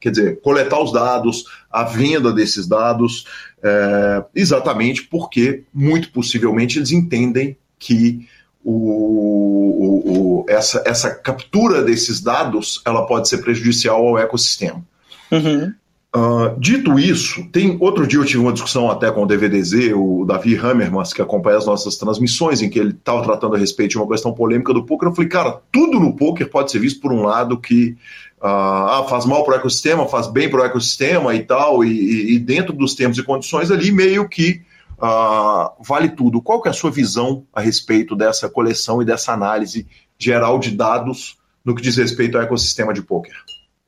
quer 0.00 0.12
dizer, 0.12 0.40
coletar 0.40 0.80
os 0.80 0.94
dados, 0.94 1.44
a 1.70 1.84
venda 1.84 2.32
desses 2.32 2.66
dados, 2.66 3.26
é, 3.62 4.24
exatamente 4.34 5.02
porque, 5.02 5.64
muito 5.74 6.10
possivelmente, 6.10 6.78
eles 6.78 6.90
entendem 6.90 7.54
que 7.78 8.26
o, 8.68 8.72
o, 8.72 10.40
o, 10.40 10.46
essa, 10.48 10.82
essa 10.84 11.14
captura 11.14 11.84
desses 11.84 12.20
dados 12.20 12.82
ela 12.84 13.06
pode 13.06 13.28
ser 13.28 13.38
prejudicial 13.38 14.04
ao 14.04 14.18
ecossistema. 14.18 14.84
Uhum. 15.30 15.72
Uh, 16.14 16.58
dito 16.58 16.98
isso, 16.98 17.46
tem 17.52 17.76
outro 17.78 18.06
dia 18.06 18.18
eu 18.18 18.24
tive 18.24 18.38
uma 18.38 18.52
discussão 18.52 18.90
até 18.90 19.10
com 19.10 19.22
o 19.22 19.26
DVDZ, 19.26 19.92
o 19.94 20.24
Davi 20.24 20.56
Hammermans, 20.56 21.12
que 21.12 21.22
acompanha 21.22 21.58
as 21.58 21.66
nossas 21.66 21.96
transmissões, 21.96 22.60
em 22.60 22.70
que 22.70 22.78
ele 22.78 22.90
estava 22.90 23.22
tratando 23.22 23.54
a 23.54 23.58
respeito 23.58 23.90
de 23.90 23.98
uma 23.98 24.08
questão 24.08 24.32
polêmica 24.32 24.72
do 24.72 24.82
poker. 24.82 25.10
Eu 25.10 25.14
falei, 25.14 25.28
cara, 25.28 25.60
tudo 25.70 26.00
no 26.00 26.16
poker 26.16 26.48
pode 26.50 26.72
ser 26.72 26.80
visto 26.80 27.00
por 27.00 27.12
um 27.12 27.22
lado 27.22 27.60
que 27.60 27.96
uh, 28.40 28.46
ah, 28.46 29.06
faz 29.08 29.26
mal 29.26 29.44
para 29.44 29.54
o 29.54 29.58
ecossistema, 29.58 30.08
faz 30.08 30.26
bem 30.26 30.48
para 30.48 30.62
o 30.62 30.64
ecossistema 30.64 31.34
e 31.34 31.44
tal, 31.44 31.84
e, 31.84 32.34
e, 32.34 32.38
dentro 32.38 32.72
dos 32.72 32.94
termos 32.94 33.18
e 33.18 33.22
condições 33.22 33.70
ali, 33.70 33.92
meio 33.92 34.28
que 34.28 34.62
Uh, 34.98 35.82
vale 35.82 36.08
tudo. 36.08 36.40
Qual 36.40 36.60
que 36.62 36.68
é 36.68 36.70
a 36.70 36.74
sua 36.74 36.90
visão 36.90 37.46
a 37.52 37.60
respeito 37.60 38.16
dessa 38.16 38.48
coleção 38.48 39.02
e 39.02 39.04
dessa 39.04 39.32
análise 39.32 39.86
geral 40.18 40.58
de 40.58 40.70
dados 40.70 41.36
no 41.64 41.74
que 41.74 41.82
diz 41.82 41.96
respeito 41.96 42.36
ao 42.36 42.44
ecossistema 42.44 42.94
de 42.94 43.02
poker? 43.02 43.34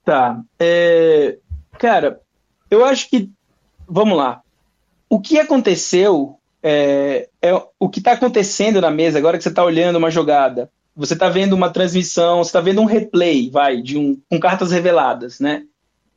Tá. 0.04 0.40
É, 0.58 1.38
cara, 1.78 2.20
eu 2.70 2.84
acho 2.84 3.08
que. 3.08 3.30
Vamos 3.86 4.18
lá. 4.18 4.42
o 5.08 5.18
que 5.18 5.38
aconteceu 5.38 6.38
é, 6.62 7.28
é 7.40 7.54
o 7.78 7.88
que 7.88 8.00
está 8.00 8.12
acontecendo 8.12 8.80
na 8.80 8.90
mesa 8.90 9.18
agora 9.18 9.38
que 9.38 9.42
você 9.42 9.48
está 9.48 9.64
olhando 9.64 9.96
uma 9.96 10.10
jogada. 10.10 10.70
Você 10.94 11.14
está 11.14 11.28
vendo 11.28 11.54
uma 11.54 11.70
transmissão, 11.70 12.38
você 12.38 12.48
está 12.48 12.60
vendo 12.60 12.80
um 12.80 12.84
replay, 12.84 13.48
vai, 13.50 13.80
de 13.80 13.96
um 13.96 14.20
com 14.28 14.38
cartas 14.40 14.72
reveladas, 14.72 15.38
né? 15.38 15.62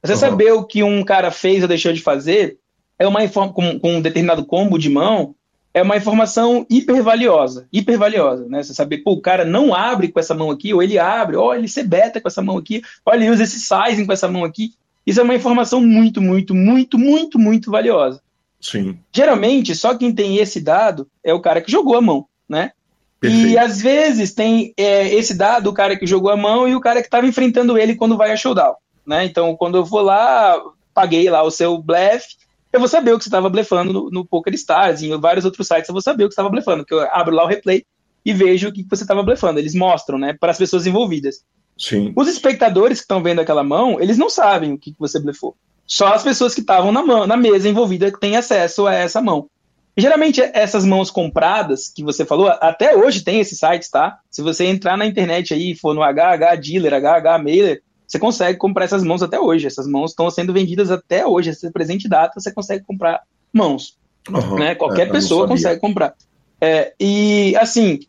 Você 0.03 0.13
uhum. 0.13 0.19
saber 0.19 0.51
o 0.53 0.63
que 0.63 0.83
um 0.83 1.03
cara 1.03 1.29
fez 1.29 1.61
ou 1.61 1.67
deixou 1.67 1.93
de 1.93 2.01
fazer 2.01 2.57
é 3.01 3.07
uma 3.07 3.27
com, 3.27 3.79
com 3.79 3.95
um 3.95 4.01
determinado 4.01 4.45
combo 4.45 4.77
de 4.77 4.89
mão 4.89 5.35
é 5.73 5.81
uma 5.81 5.97
informação 5.97 6.65
hiper 6.69 7.01
valiosa, 7.01 7.67
hiper 7.71 7.97
valiosa, 7.97 8.45
né? 8.47 8.61
Você 8.61 8.73
saber, 8.73 8.99
pô, 8.99 9.13
o 9.13 9.21
cara 9.21 9.45
não 9.45 9.73
abre 9.73 10.09
com 10.09 10.19
essa 10.19 10.35
mão 10.35 10.51
aqui, 10.51 10.73
ou 10.73 10.83
ele 10.83 10.99
abre, 10.99 11.37
ou 11.37 11.55
ele 11.55 11.67
se 11.67 11.81
beta 11.81 12.19
com 12.19 12.27
essa 12.27 12.41
mão 12.41 12.57
aqui, 12.57 12.81
olha, 13.05 13.23
ele 13.23 13.31
usa 13.31 13.43
esse 13.43 13.59
sizing 13.59 14.05
com 14.05 14.11
essa 14.11 14.27
mão 14.27 14.43
aqui. 14.43 14.73
Isso 15.07 15.19
é 15.19 15.23
uma 15.23 15.33
informação 15.33 15.81
muito, 15.81 16.21
muito, 16.21 16.53
muito, 16.53 16.97
muito, 16.99 17.39
muito 17.39 17.71
valiosa. 17.71 18.21
Sim. 18.59 18.99
Geralmente, 19.11 19.73
só 19.73 19.95
quem 19.95 20.13
tem 20.13 20.37
esse 20.37 20.59
dado 20.59 21.07
é 21.23 21.33
o 21.33 21.41
cara 21.41 21.61
que 21.61 21.71
jogou 21.71 21.95
a 21.95 22.01
mão, 22.01 22.27
né? 22.47 22.71
Perfeito. 23.19 23.47
E 23.47 23.57
às 23.57 23.81
vezes 23.81 24.33
tem 24.33 24.73
é, 24.77 25.07
esse 25.15 25.33
dado, 25.33 25.69
o 25.69 25.73
cara 25.73 25.97
que 25.97 26.05
jogou 26.05 26.31
a 26.31 26.37
mão 26.37 26.67
e 26.67 26.75
o 26.75 26.81
cara 26.81 27.01
que 27.01 27.07
estava 27.07 27.25
enfrentando 27.25 27.77
ele 27.77 27.95
quando 27.95 28.17
vai 28.17 28.31
a 28.31 28.35
showdown, 28.35 28.75
né? 29.07 29.25
Então, 29.25 29.55
quando 29.55 29.77
eu 29.77 29.85
vou 29.85 30.01
lá, 30.01 30.61
paguei 30.93 31.29
lá 31.29 31.41
o 31.43 31.51
seu 31.51 31.77
blefe, 31.81 32.40
eu 32.71 32.79
vou 32.79 32.87
saber 32.87 33.13
o 33.13 33.17
que 33.17 33.23
você 33.23 33.29
estava 33.29 33.49
blefando 33.49 33.91
no, 33.91 34.09
no 34.09 34.25
Poker 34.25 34.53
Stars, 34.53 35.01
em 35.01 35.19
vários 35.19 35.45
outros 35.45 35.67
sites 35.67 35.89
eu 35.89 35.93
vou 35.93 36.01
saber 36.01 36.23
o 36.23 36.27
que 36.27 36.33
você 36.33 36.41
estava 36.41 36.49
blefando, 36.49 36.85
que 36.85 36.93
eu 36.93 37.01
abro 37.11 37.35
lá 37.35 37.43
o 37.43 37.47
replay 37.47 37.85
e 38.25 38.33
vejo 38.33 38.69
o 38.69 38.71
que 38.71 38.85
você 38.89 39.03
estava 39.03 39.23
blefando. 39.23 39.59
Eles 39.59 39.75
mostram, 39.75 40.17
né, 40.17 40.35
para 40.39 40.51
as 40.51 40.57
pessoas 40.57 40.85
envolvidas. 40.85 41.43
Sim. 41.77 42.13
Os 42.15 42.27
espectadores 42.27 42.99
que 42.99 43.03
estão 43.03 43.23
vendo 43.23 43.39
aquela 43.39 43.63
mão, 43.63 43.99
eles 43.99 44.17
não 44.17 44.29
sabem 44.29 44.73
o 44.73 44.77
que, 44.77 44.91
que 44.91 44.99
você 44.99 45.19
blefou. 45.19 45.55
Só 45.85 46.13
as 46.13 46.23
pessoas 46.23 46.53
que 46.53 46.61
estavam 46.61 46.91
na, 46.91 47.03
mão, 47.03 47.27
na 47.27 47.35
mesa 47.35 47.67
envolvida 47.67 48.11
têm 48.11 48.37
acesso 48.37 48.87
a 48.87 48.93
essa 48.93 49.21
mão. 49.21 49.49
E, 49.97 50.01
geralmente, 50.01 50.41
essas 50.53 50.85
mãos 50.85 51.11
compradas 51.11 51.89
que 51.89 52.03
você 52.03 52.23
falou, 52.23 52.47
até 52.47 52.95
hoje 52.95 53.23
tem 53.23 53.39
esses 53.41 53.59
sites, 53.59 53.89
tá? 53.89 54.19
Se 54.29 54.41
você 54.41 54.65
entrar 54.65 54.95
na 54.95 55.05
internet 55.05 55.53
aí, 55.53 55.75
for 55.75 55.93
no 55.93 56.01
HH 56.01 56.55
Dealer, 56.61 56.93
HH 56.93 57.43
Mailer, 57.43 57.81
você 58.11 58.19
consegue 58.19 58.57
comprar 58.57 58.83
essas 58.83 59.05
mãos 59.05 59.23
até 59.23 59.39
hoje. 59.39 59.67
Essas 59.67 59.87
mãos 59.87 60.11
estão 60.11 60.29
sendo 60.29 60.51
vendidas 60.51 60.91
até 60.91 61.25
hoje. 61.25 61.51
Esse 61.51 61.71
presente 61.71 62.09
data, 62.09 62.37
você 62.37 62.51
consegue 62.51 62.83
comprar 62.83 63.21
mãos. 63.53 63.97
Uhum, 64.29 64.55
né? 64.55 64.75
Qualquer 64.75 65.07
é, 65.07 65.11
pessoa 65.11 65.47
consegue 65.47 65.79
comprar. 65.79 66.13
É, 66.59 66.93
e, 66.99 67.55
assim, 67.55 68.01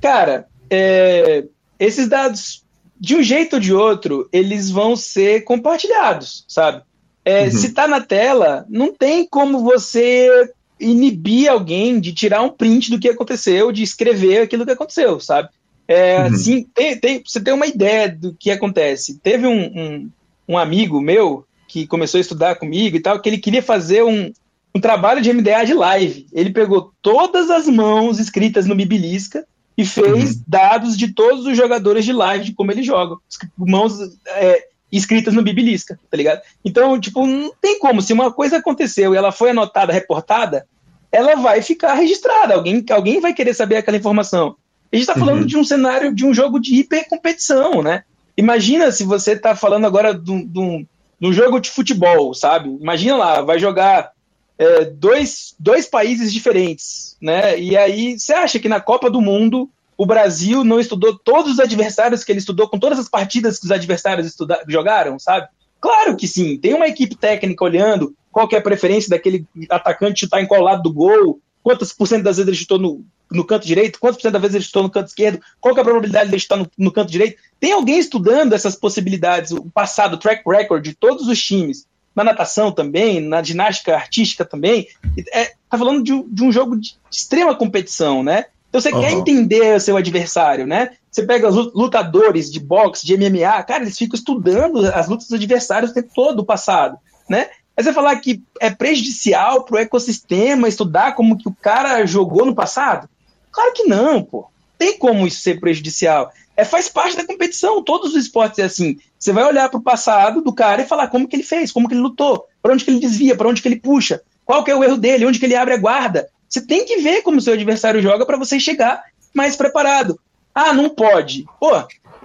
cara, 0.00 0.46
é, 0.70 1.44
esses 1.80 2.08
dados, 2.08 2.64
de 2.98 3.16
um 3.16 3.22
jeito 3.24 3.54
ou 3.54 3.60
de 3.60 3.74
outro, 3.74 4.28
eles 4.32 4.70
vão 4.70 4.94
ser 4.94 5.42
compartilhados, 5.42 6.44
sabe? 6.46 6.82
É, 7.24 7.44
uhum. 7.44 7.50
Se 7.50 7.66
está 7.66 7.88
na 7.88 8.00
tela, 8.00 8.64
não 8.68 8.94
tem 8.94 9.26
como 9.26 9.64
você 9.64 10.48
inibir 10.78 11.50
alguém 11.50 11.98
de 11.98 12.14
tirar 12.14 12.40
um 12.42 12.50
print 12.50 12.88
do 12.88 13.00
que 13.00 13.08
aconteceu, 13.08 13.72
de 13.72 13.82
escrever 13.82 14.42
aquilo 14.42 14.64
que 14.64 14.72
aconteceu, 14.72 15.18
sabe? 15.18 15.48
É, 15.90 16.20
uhum. 16.20 16.26
assim, 16.26 16.62
tem, 16.72 16.96
tem, 16.96 17.20
você 17.26 17.40
tem 17.40 17.52
uma 17.52 17.66
ideia 17.66 18.08
do 18.08 18.32
que 18.32 18.48
acontece. 18.48 19.18
Teve 19.18 19.48
um, 19.48 19.60
um, 19.60 20.10
um, 20.50 20.56
amigo 20.56 21.00
meu 21.00 21.44
que 21.66 21.84
começou 21.84 22.18
a 22.18 22.20
estudar 22.20 22.54
comigo 22.54 22.96
e 22.96 23.00
tal, 23.00 23.20
que 23.20 23.28
ele 23.28 23.38
queria 23.38 23.60
fazer 23.60 24.04
um, 24.04 24.32
um 24.72 24.80
trabalho 24.80 25.20
de 25.20 25.32
MDA 25.32 25.64
de 25.64 25.74
live. 25.74 26.28
Ele 26.32 26.52
pegou 26.52 26.92
todas 27.02 27.50
as 27.50 27.66
mãos 27.66 28.20
escritas 28.20 28.66
no 28.66 28.76
Bibilisca 28.76 29.44
e 29.76 29.84
fez 29.84 30.36
uhum. 30.36 30.42
dados 30.46 30.96
de 30.96 31.12
todos 31.12 31.44
os 31.44 31.56
jogadores 31.56 32.04
de 32.04 32.12
live, 32.12 32.44
de 32.44 32.52
como 32.52 32.70
eles 32.70 32.86
jogam. 32.86 33.18
Mãos 33.58 33.98
é, 34.28 34.68
escritas 34.92 35.34
no 35.34 35.42
Bibilisca, 35.42 35.98
tá 36.08 36.16
ligado? 36.16 36.40
Então, 36.64 37.00
tipo, 37.00 37.26
não 37.26 37.52
tem 37.60 37.80
como. 37.80 38.00
Se 38.00 38.12
uma 38.12 38.32
coisa 38.32 38.58
aconteceu 38.58 39.12
e 39.12 39.16
ela 39.16 39.32
foi 39.32 39.50
anotada, 39.50 39.92
reportada, 39.92 40.64
ela 41.10 41.34
vai 41.34 41.62
ficar 41.62 41.94
registrada. 41.94 42.54
Alguém, 42.54 42.84
alguém 42.90 43.20
vai 43.20 43.34
querer 43.34 43.54
saber 43.54 43.74
aquela 43.74 43.96
informação. 43.96 44.54
A 44.92 44.96
gente 44.96 45.08
está 45.08 45.14
falando 45.14 45.40
uhum. 45.40 45.46
de 45.46 45.56
um 45.56 45.64
cenário 45.64 46.14
de 46.14 46.26
um 46.26 46.34
jogo 46.34 46.58
de 46.58 46.74
hipercompetição, 46.76 47.82
né? 47.82 48.04
Imagina 48.36 48.90
se 48.90 49.04
você 49.04 49.32
está 49.32 49.54
falando 49.54 49.86
agora 49.86 50.14
de 50.14 50.30
um 50.30 51.32
jogo 51.32 51.60
de 51.60 51.70
futebol, 51.70 52.34
sabe? 52.34 52.70
Imagina 52.80 53.16
lá, 53.16 53.40
vai 53.42 53.58
jogar 53.58 54.12
é, 54.58 54.84
dois, 54.84 55.54
dois 55.58 55.86
países 55.86 56.32
diferentes, 56.32 57.16
né? 57.20 57.58
E 57.58 57.76
aí 57.76 58.18
você 58.18 58.32
acha 58.32 58.58
que 58.58 58.68
na 58.68 58.80
Copa 58.80 59.10
do 59.10 59.20
Mundo 59.20 59.70
o 59.96 60.06
Brasil 60.06 60.64
não 60.64 60.80
estudou 60.80 61.18
todos 61.18 61.52
os 61.52 61.60
adversários 61.60 62.24
que 62.24 62.32
ele 62.32 62.38
estudou, 62.38 62.68
com 62.68 62.78
todas 62.78 62.98
as 62.98 63.08
partidas 63.08 63.58
que 63.58 63.66
os 63.66 63.70
adversários 63.70 64.26
estudaram, 64.26 64.62
jogaram, 64.66 65.18
sabe? 65.18 65.46
Claro 65.80 66.16
que 66.16 66.26
sim, 66.26 66.58
tem 66.58 66.74
uma 66.74 66.88
equipe 66.88 67.14
técnica 67.14 67.64
olhando 67.64 68.14
qual 68.32 68.48
é 68.52 68.56
a 68.56 68.62
preferência 68.62 69.10
daquele 69.10 69.46
atacante 69.68 70.20
chutar 70.20 70.42
em 70.42 70.46
qual 70.46 70.62
lado 70.62 70.82
do 70.82 70.92
gol, 70.92 71.40
quantas 71.62 71.92
por 71.92 72.06
cento 72.06 72.22
das 72.22 72.36
vezes 72.36 72.48
ele 72.48 72.56
chutou 72.56 72.78
no, 72.78 73.04
no 73.30 73.44
canto 73.44 73.66
direito, 73.66 73.98
quantas 73.98 74.16
por 74.16 74.22
cento 74.22 74.32
das 74.32 74.42
vezes 74.42 74.54
ele 74.54 74.64
chutou 74.64 74.82
no 74.82 74.90
canto 74.90 75.08
esquerdo, 75.08 75.40
qual 75.60 75.76
é 75.76 75.80
a 75.80 75.84
probabilidade 75.84 76.28
de 76.28 76.34
ele 76.34 76.40
chutar 76.40 76.56
no, 76.56 76.70
no, 76.76 76.92
canto 76.92 77.10
direito. 77.10 77.40
Tem 77.58 77.72
alguém 77.72 77.98
estudando 77.98 78.52
essas 78.52 78.74
possibilidades, 78.74 79.52
o 79.52 79.70
passado, 79.70 80.14
o 80.14 80.18
track 80.18 80.42
record 80.48 80.82
de 80.82 80.94
todos 80.94 81.28
os 81.28 81.42
times, 81.42 81.86
na 82.14 82.24
natação 82.24 82.72
também, 82.72 83.20
na 83.20 83.42
ginástica 83.42 83.94
artística 83.94 84.44
também. 84.44 84.88
É, 85.32 85.52
tá 85.68 85.78
falando 85.78 86.02
de, 86.02 86.22
de 86.28 86.44
um 86.44 86.50
jogo 86.50 86.76
de 86.76 86.96
extrema 87.10 87.54
competição, 87.54 88.22
né? 88.22 88.46
Então 88.68 88.80
você 88.80 88.92
uhum. 88.92 89.00
quer 89.00 89.12
entender 89.12 89.76
o 89.76 89.80
seu 89.80 89.96
adversário, 89.96 90.66
né? 90.66 90.92
Você 91.10 91.24
pega 91.24 91.48
os 91.48 91.72
lutadores 91.74 92.50
de 92.50 92.60
boxe, 92.60 93.04
de 93.04 93.16
MMA, 93.16 93.62
cara, 93.64 93.82
eles 93.82 93.98
ficam 93.98 94.16
estudando 94.16 94.86
as 94.86 95.08
lutas 95.08 95.26
dos 95.26 95.36
adversários 95.36 95.90
o 95.90 95.94
tempo 95.94 96.10
todo 96.14 96.36
do 96.36 96.44
passado, 96.44 96.96
né? 97.28 97.48
Mas 97.80 97.86
você 97.86 97.94
falar 97.94 98.14
que 98.16 98.42
é 98.60 98.68
prejudicial 98.68 99.64
para 99.64 99.76
o 99.76 99.78
ecossistema 99.78 100.68
estudar 100.68 101.14
como 101.14 101.38
que 101.38 101.48
o 101.48 101.56
cara 101.62 102.04
jogou 102.04 102.44
no 102.44 102.54
passado? 102.54 103.08
Claro 103.50 103.72
que 103.72 103.84
não, 103.84 104.22
pô. 104.22 104.50
Tem 104.76 104.98
como 104.98 105.26
isso 105.26 105.40
ser 105.40 105.58
prejudicial. 105.58 106.30
É, 106.54 106.62
faz 106.62 106.90
parte 106.90 107.16
da 107.16 107.26
competição. 107.26 107.82
Todos 107.82 108.10
os 108.10 108.24
esportes 108.24 108.58
é 108.58 108.64
assim. 108.64 108.98
Você 109.18 109.32
vai 109.32 109.44
olhar 109.44 109.70
para 109.70 109.80
o 109.80 109.82
passado 109.82 110.42
do 110.42 110.52
cara 110.52 110.82
e 110.82 110.86
falar 110.86 111.08
como 111.08 111.26
que 111.26 111.34
ele 111.34 111.42
fez, 111.42 111.72
como 111.72 111.88
que 111.88 111.94
ele 111.94 112.02
lutou, 112.02 112.44
para 112.60 112.74
onde 112.74 112.84
que 112.84 112.90
ele 112.90 113.00
desvia, 113.00 113.34
para 113.34 113.48
onde 113.48 113.62
que 113.62 113.68
ele 113.68 113.80
puxa, 113.80 114.20
qual 114.44 114.62
que 114.62 114.70
é 114.70 114.76
o 114.76 114.84
erro 114.84 114.98
dele, 114.98 115.24
onde 115.24 115.38
que 115.38 115.46
ele 115.46 115.56
abre 115.56 115.72
a 115.72 115.78
guarda. 115.78 116.28
Você 116.46 116.60
tem 116.60 116.84
que 116.84 116.98
ver 116.98 117.22
como 117.22 117.40
seu 117.40 117.54
adversário 117.54 118.02
joga 118.02 118.26
para 118.26 118.36
você 118.36 118.60
chegar 118.60 119.02
mais 119.32 119.56
preparado. 119.56 120.20
Ah, 120.54 120.74
não 120.74 120.90
pode. 120.90 121.46
Pô, 121.58 121.82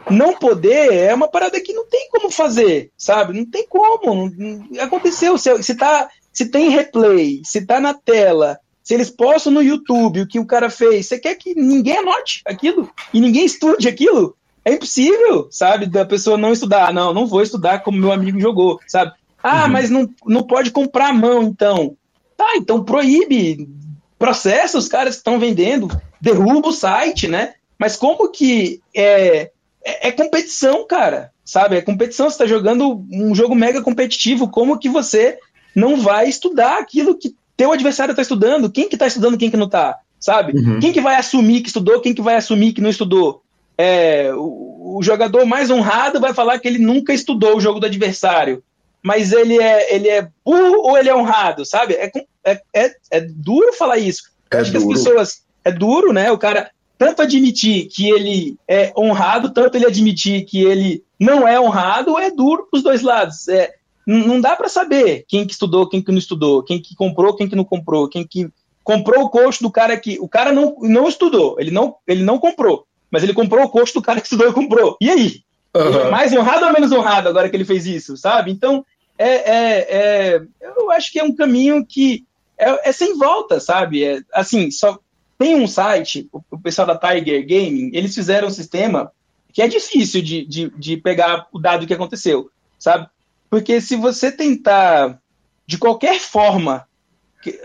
não 0.10 0.36
poder 0.36 0.94
é 0.94 1.14
uma 1.14 1.28
parada 1.28 1.60
que 1.60 1.74
não 1.74 1.86
tem 1.88 2.10
como 2.10 2.30
fazer, 2.30 2.92
sabe? 2.98 3.38
Não 3.38 3.46
tem 3.46 3.68
como. 3.68 4.30
Não, 4.30 4.82
aconteceu. 4.82 5.38
Se, 5.38 5.64
se, 5.64 5.76
tá, 5.76 6.10
se 6.32 6.50
tem 6.50 6.70
replay, 6.70 7.42
se 7.44 7.66
tá 7.66 7.80
na 7.80 7.94
tela, 7.94 8.60
se 8.84 8.94
eles 8.94 9.10
postam 9.10 9.52
no 9.52 9.64
YouTube 9.64 10.22
o 10.22 10.28
que 10.28 10.40
o 10.40 10.46
cara 10.46 10.70
fez, 10.70 11.08
você 11.08 11.18
quer 11.18 11.36
que 11.36 11.56
ninguém 11.56 11.98
anote 11.98 12.42
aquilo 12.46 12.90
e 13.14 13.20
ninguém 13.20 13.46
estude 13.46 13.88
aquilo? 13.88 14.36
É 14.64 14.74
impossível, 14.74 15.48
sabe? 15.52 15.86
Da 15.86 16.06
pessoa 16.06 16.38
não 16.38 16.52
estudar. 16.52 16.94
Não, 16.94 17.14
não 17.14 17.28
vou 17.28 17.42
estudar 17.42 17.80
como 17.80 17.98
meu 17.98 18.12
amigo 18.12 18.40
jogou, 18.40 18.80
sabe? 18.88 19.14
Ah, 19.42 19.66
uhum. 19.66 19.72
mas 19.72 19.90
não, 19.90 20.10
não 20.26 20.44
pode 20.44 20.72
comprar 20.72 21.10
a 21.10 21.14
mão, 21.14 21.44
então. 21.44 21.96
Tá, 22.36 22.54
então 22.56 22.84
proíbe, 22.84 23.70
processa 24.18 24.78
os 24.78 24.88
caras 24.88 25.16
que 25.16 25.20
estão 25.20 25.40
vendendo, 25.40 25.88
derruba 26.20 26.70
o 26.70 26.74
site, 26.74 27.28
né? 27.28 27.54
Mas 27.78 27.96
como 27.96 28.30
que 28.30 28.82
é, 28.96 29.52
é, 29.86 30.08
é, 30.08 30.12
competição, 30.12 30.86
cara. 30.88 31.32
Sabe? 31.46 31.78
É 31.78 31.82
competição. 31.82 32.28
Você 32.28 32.34
está 32.34 32.48
jogando 32.48 33.06
um 33.12 33.36
jogo 33.36 33.54
mega 33.54 33.82
competitivo. 33.82 34.50
Como 34.50 34.80
que 34.80 34.90
você 34.90 35.38
não 35.76 35.98
vai 35.98 36.28
estudar 36.28 36.80
aquilo 36.80 37.16
que 37.16 37.36
teu 37.56 37.72
adversário 37.72 38.12
está 38.12 38.24
estudando? 38.24 38.72
Quem 38.72 38.90
que 38.90 38.96
está 38.96 39.06
estudando, 39.06 39.38
quem 39.38 39.52
que 39.52 39.58
não 39.58 39.68
está? 39.68 40.00
Sabe? 40.20 40.58
Uhum. 40.58 40.80
Quem 40.80 40.92
que 40.92 41.02
vai 41.02 41.16
assumir 41.18 41.62
que 41.62 41.68
estudou, 41.68 42.02
quem 42.02 42.16
que 42.16 42.22
vai 42.22 42.36
assumir 42.36 42.74
que 42.74 42.82
não 42.82 42.90
estudou? 42.90 43.44
É, 43.78 44.32
o, 44.34 44.98
o, 44.98 45.04
jogador 45.04 45.46
mais 45.46 45.70
honrado 45.70 46.20
vai 46.20 46.34
falar 46.34 46.58
que 46.58 46.68
ele 46.68 46.80
nunca 46.80 47.14
estudou 47.14 47.56
o 47.56 47.62
jogo 47.62 47.80
do 47.80 47.86
adversário. 47.86 48.64
Mas 49.04 49.32
ele 49.32 49.62
é, 49.62 49.94
ele 49.94 50.10
é 50.10 50.28
burro 50.44 50.82
ou 50.82 50.98
ele 50.98 51.10
é 51.10 51.16
honrado, 51.16 51.64
sabe? 51.64 51.94
É, 51.94 52.12
é, 52.44 52.62
é, 52.74 52.96
é 53.12 53.22
duro 53.22 53.72
falar 53.74 54.00
isso. 54.00 54.24
É 54.50 54.58
acho 54.58 54.72
duro. 54.72 54.88
que 54.88 54.94
as 54.94 54.98
pessoas. 54.98 55.46
É 55.64 55.72
duro, 55.72 56.12
né? 56.12 56.32
O 56.32 56.38
cara 56.38 56.72
tanto 56.98 57.22
admitir 57.22 57.88
que 57.88 58.10
ele 58.10 58.58
é 58.68 58.94
honrado, 58.98 59.54
tanto 59.54 59.76
ele 59.76 59.86
admitir 59.86 60.46
que 60.46 60.62
ele 60.62 61.04
não 61.20 61.48
é 61.48 61.60
honrado, 61.60 62.18
é 62.18 62.32
duro 62.32 62.68
para 62.70 62.78
os 62.78 62.84
dois 62.84 63.02
lados. 63.02 63.48
É, 63.48 63.74
não 64.06 64.40
dá 64.40 64.56
para 64.56 64.70
saber 64.70 65.26
quem 65.28 65.46
que 65.46 65.54
estudou, 65.54 65.90
quem 65.90 66.02
que 66.02 66.12
não 66.12 66.20
estudou, 66.20 66.64
quem 66.64 66.82
que 66.82 66.96
comprou, 66.96 67.36
quem 67.36 67.48
que 67.48 67.56
não 67.56 67.64
comprou, 67.64 68.08
quem 68.08 68.26
que 68.26 68.50
comprou 68.84 69.24
o 69.24 69.30
coach 69.30 69.62
do 69.62 69.72
cara 69.72 69.98
que 69.98 70.20
o 70.20 70.28
cara 70.28 70.52
não, 70.52 70.78
não 70.82 71.08
estudou, 71.08 71.60
ele 71.60 71.72
não, 71.72 71.96
ele 72.08 72.24
não 72.24 72.38
comprou, 72.38 72.86
mas 73.10 73.24
ele 73.24 73.34
comprou 73.34 73.66
o 73.66 73.70
coach 73.70 73.94
do 73.94 74.02
cara 74.02 74.22
que 74.22 74.28
estudou 74.28 74.48
e 74.48 74.54
comprou. 74.54 74.96
E 75.02 75.10
aí? 75.10 75.42
Uhum. 75.76 76.00
É 76.02 76.10
mais 76.10 76.32
honrado 76.32 76.66
ou 76.66 76.72
menos 76.72 76.92
honrado 76.92 77.28
agora 77.28 77.50
que 77.50 77.56
ele 77.56 77.66
fez 77.66 77.86
isso, 77.86 78.16
sabe? 78.16 78.52
Então, 78.52 78.86
é, 79.18 79.28
é, 79.28 79.88
é 79.90 80.42
eu 80.78 80.92
acho 80.92 81.12
que 81.12 81.20
é 81.20 81.24
um 81.24 81.36
caminho 81.36 81.86
que 81.86 82.24
é, 82.58 82.90
é 82.90 82.92
sem 82.92 83.18
volta, 83.18 83.60
sabe? 83.60 84.04
É, 84.04 84.22
assim, 84.32 84.72
só 84.72 85.00
tem 85.38 85.56
um 85.56 85.68
site, 85.68 86.28
o 86.32 86.60
pessoal 86.60 86.88
da 86.88 86.98
Tiger 86.98 87.42
Gaming, 87.46 87.92
eles 87.94 88.16
fizeram 88.16 88.48
um 88.48 88.52
sistema 88.52 89.12
que 89.52 89.62
é 89.62 89.68
difícil 89.68 90.22
de, 90.22 90.46
de, 90.46 90.70
de 90.78 90.98
pegar 90.98 91.48
o 91.52 91.60
dado 91.60 91.88
que 91.88 91.94
aconteceu, 91.94 92.50
sabe? 92.78 93.08
Porque 93.50 93.80
se 93.80 93.96
você 93.96 94.32
tentar, 94.32 95.20
de 95.66 95.78
qualquer 95.78 96.20
forma, 96.20 96.86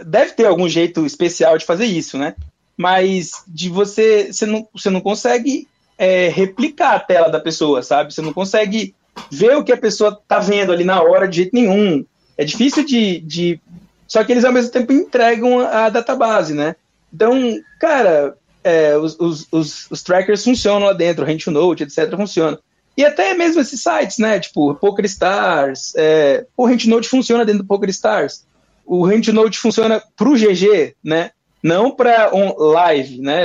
deve 0.04 0.32
ter 0.32 0.46
algum 0.46 0.68
jeito 0.68 1.04
especial 1.04 1.58
de 1.58 1.64
fazer 1.64 1.86
isso, 1.86 2.18
né? 2.18 2.34
Mas 2.76 3.42
de 3.46 3.68
você, 3.68 4.32
você 4.32 4.46
não, 4.46 4.68
você 4.72 4.88
não 4.88 5.00
consegue 5.00 5.68
é, 5.98 6.28
replicar 6.28 6.94
a 6.94 7.00
tela 7.00 7.28
da 7.28 7.40
pessoa, 7.40 7.82
sabe? 7.82 8.12
Você 8.12 8.22
não 8.22 8.32
consegue 8.32 8.94
ver 9.30 9.56
o 9.56 9.64
que 9.64 9.72
a 9.72 9.76
pessoa 9.76 10.20
tá 10.26 10.38
vendo 10.38 10.72
ali 10.72 10.84
na 10.84 11.02
hora 11.02 11.26
de 11.26 11.36
jeito 11.36 11.54
nenhum. 11.54 12.04
É 12.38 12.44
difícil 12.44 12.84
de, 12.84 13.20
de. 13.20 13.60
Só 14.06 14.24
que 14.24 14.32
eles 14.32 14.44
ao 14.44 14.52
mesmo 14.52 14.70
tempo 14.70 14.92
entregam 14.92 15.60
a 15.60 15.88
database, 15.88 16.54
né? 16.54 16.76
Então, 17.12 17.58
cara, 17.78 18.36
é, 18.62 18.96
os, 18.96 19.18
os, 19.18 19.46
os, 19.50 19.90
os, 19.90 20.02
trackers 20.02 20.44
funcionam 20.44 20.86
lá 20.86 20.92
dentro, 20.92 21.24
o 21.24 21.50
Note, 21.50 21.82
etc., 21.82 22.16
funciona. 22.16 22.58
E 22.96 23.04
até 23.04 23.34
mesmo 23.34 23.60
esses 23.60 23.82
sites, 23.82 24.18
né? 24.18 24.38
Tipo, 24.38 24.74
PokerStars, 24.74 25.94
é, 25.96 26.46
o 26.56 26.68
Note 26.68 27.08
funciona 27.08 27.44
dentro 27.44 27.62
do 27.62 27.66
PokerStars. 27.66 28.46
O 28.84 29.06
Note 29.06 29.58
funciona 29.58 30.02
pro 30.16 30.34
GG, 30.34 30.94
né? 31.02 31.30
Não 31.62 31.90
para 31.90 32.30
live, 32.32 33.20
né? 33.20 33.44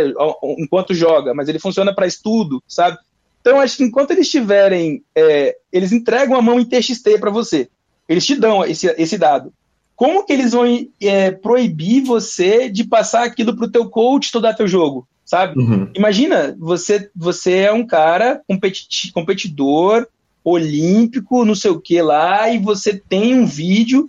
Enquanto 0.57 0.93
joga, 0.93 1.33
mas 1.33 1.47
ele 1.47 1.59
funciona 1.59 1.93
para 1.93 2.07
estudo, 2.07 2.63
sabe? 2.67 2.97
Então, 3.41 3.59
acho 3.59 3.77
que 3.77 3.83
enquanto 3.83 4.11
eles 4.11 4.29
tiverem, 4.29 5.03
é, 5.13 5.55
eles 5.71 5.91
entregam 5.91 6.35
a 6.35 6.41
mão 6.41 6.59
em 6.59 6.65
TXT 6.65 7.19
para 7.19 7.29
você. 7.29 7.69
Eles 8.09 8.25
te 8.25 8.35
dão 8.35 8.65
esse, 8.65 8.87
esse 8.97 9.17
dado. 9.17 9.53
Como 9.95 10.25
que 10.25 10.33
eles 10.33 10.51
vão 10.51 10.65
é, 11.01 11.31
proibir 11.31 12.03
você 12.03 12.69
de 12.69 12.83
passar 12.83 13.23
aquilo 13.23 13.55
para 13.55 13.65
o 13.65 13.71
teu 13.71 13.89
coach 13.89 14.25
estudar 14.25 14.53
teu 14.53 14.67
jogo? 14.67 15.07
sabe? 15.25 15.59
Uhum. 15.59 15.89
Imagina, 15.95 16.55
você, 16.59 17.09
você 17.15 17.57
é 17.61 17.73
um 17.73 17.85
cara 17.85 18.41
competi 18.47 19.11
competidor, 19.11 20.07
olímpico, 20.43 21.43
não 21.43 21.55
sei 21.55 21.71
o 21.71 21.81
que 21.81 21.99
lá, 22.01 22.49
e 22.51 22.59
você 22.59 22.95
tem 22.95 23.33
um 23.33 23.45
vídeo 23.45 24.07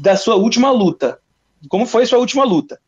da 0.00 0.14
sua 0.16 0.36
última 0.36 0.70
luta. 0.70 1.18
Como 1.68 1.86
foi 1.86 2.04
sua 2.04 2.18
última 2.18 2.44
luta? 2.44 2.78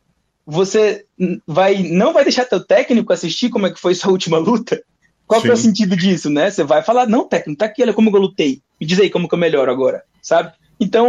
Você 0.46 1.06
vai 1.46 1.82
não 1.82 2.12
vai 2.12 2.22
deixar 2.22 2.44
teu 2.44 2.62
técnico 2.62 3.12
assistir 3.12 3.48
como 3.48 3.66
é 3.66 3.72
que 3.72 3.80
foi 3.80 3.94
sua 3.94 4.12
última 4.12 4.36
luta? 4.36 4.82
Qual 5.26 5.40
que 5.40 5.48
é 5.48 5.54
o 5.54 5.56
sentido 5.56 5.96
disso, 5.96 6.28
né? 6.28 6.50
Você 6.50 6.62
vai 6.62 6.82
falar, 6.82 7.06
não, 7.06 7.26
técnico, 7.26 7.58
tá 7.58 7.64
aqui, 7.64 7.82
olha 7.82 7.94
como 7.94 8.14
eu 8.14 8.20
lutei. 8.20 8.60
Me 8.78 8.86
diz 8.86 9.00
aí 9.00 9.08
como 9.08 9.26
que 9.26 9.34
eu 9.34 9.38
melhoro 9.38 9.70
agora, 9.70 10.02
sabe? 10.20 10.52
Então, 10.78 11.08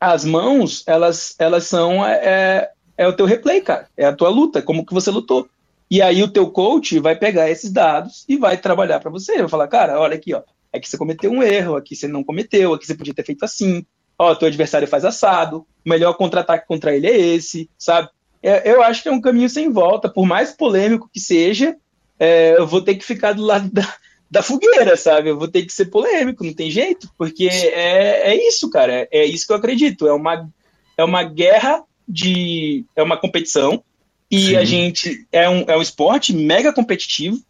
as 0.00 0.24
mãos, 0.24 0.82
elas, 0.86 1.34
elas 1.38 1.64
são 1.64 2.04
é, 2.04 2.20
é, 2.24 2.70
é 2.96 3.06
o 3.06 3.12
teu 3.12 3.26
replay, 3.26 3.60
cara. 3.60 3.86
É 3.96 4.06
a 4.06 4.12
tua 4.14 4.30
luta, 4.30 4.62
como 4.62 4.84
que 4.84 4.94
você 4.94 5.10
lutou. 5.10 5.48
E 5.90 6.00
aí 6.00 6.22
o 6.22 6.32
teu 6.32 6.50
coach 6.50 6.98
vai 6.98 7.16
pegar 7.16 7.50
esses 7.50 7.70
dados 7.70 8.24
e 8.28 8.36
vai 8.36 8.56
trabalhar 8.56 9.00
para 9.00 9.10
você. 9.10 9.38
Vai 9.38 9.48
falar, 9.48 9.68
cara, 9.68 10.00
olha 10.00 10.14
aqui, 10.14 10.32
ó, 10.32 10.42
aqui 10.72 10.88
você 10.88 10.96
cometeu 10.96 11.30
um 11.30 11.42
erro, 11.42 11.76
aqui 11.76 11.94
você 11.94 12.08
não 12.08 12.24
cometeu, 12.24 12.72
aqui 12.72 12.86
você 12.86 12.94
podia 12.94 13.12
ter 13.12 13.24
feito 13.24 13.44
assim. 13.44 13.84
Ó, 14.18 14.34
teu 14.34 14.48
adversário 14.48 14.88
faz 14.88 15.04
assado, 15.04 15.66
o 15.84 15.88
melhor 15.88 16.14
contra-ataque 16.14 16.66
contra 16.66 16.94
ele 16.94 17.06
é 17.06 17.18
esse, 17.18 17.68
sabe? 17.78 18.08
É, 18.42 18.70
eu 18.70 18.82
acho 18.82 19.02
que 19.02 19.08
é 19.08 19.12
um 19.12 19.20
caminho 19.20 19.50
sem 19.50 19.70
volta, 19.70 20.08
por 20.08 20.26
mais 20.26 20.52
polêmico 20.52 21.10
que 21.12 21.20
seja, 21.20 21.76
é, 22.18 22.56
eu 22.56 22.66
vou 22.66 22.82
ter 22.82 22.94
que 22.94 23.04
ficar 23.04 23.32
do 23.32 23.42
lado 23.42 23.68
da, 23.72 23.82
da 24.30 24.42
fogueira, 24.42 24.96
sabe? 24.96 25.30
Eu 25.30 25.38
vou 25.38 25.48
ter 25.48 25.64
que 25.64 25.72
ser 25.72 25.86
polêmico, 25.86 26.44
não 26.44 26.54
tem 26.54 26.70
jeito, 26.70 27.10
porque 27.18 27.48
é, 27.48 28.30
é 28.30 28.48
isso, 28.48 28.70
cara, 28.70 28.92
é, 28.92 29.08
é 29.10 29.24
isso 29.24 29.46
que 29.46 29.52
eu 29.52 29.56
acredito. 29.56 30.06
É 30.06 30.12
uma, 30.12 30.48
é 30.96 31.04
uma 31.04 31.24
guerra 31.24 31.82
de. 32.08 32.84
É 32.94 33.02
uma 33.02 33.16
competição 33.16 33.82
e 34.30 34.48
Sim. 34.48 34.56
a 34.56 34.64
gente 34.64 35.26
é 35.32 35.48
um, 35.48 35.64
é 35.66 35.76
um 35.76 35.82
esporte 35.82 36.32
mega 36.32 36.72
competitivo. 36.72 37.40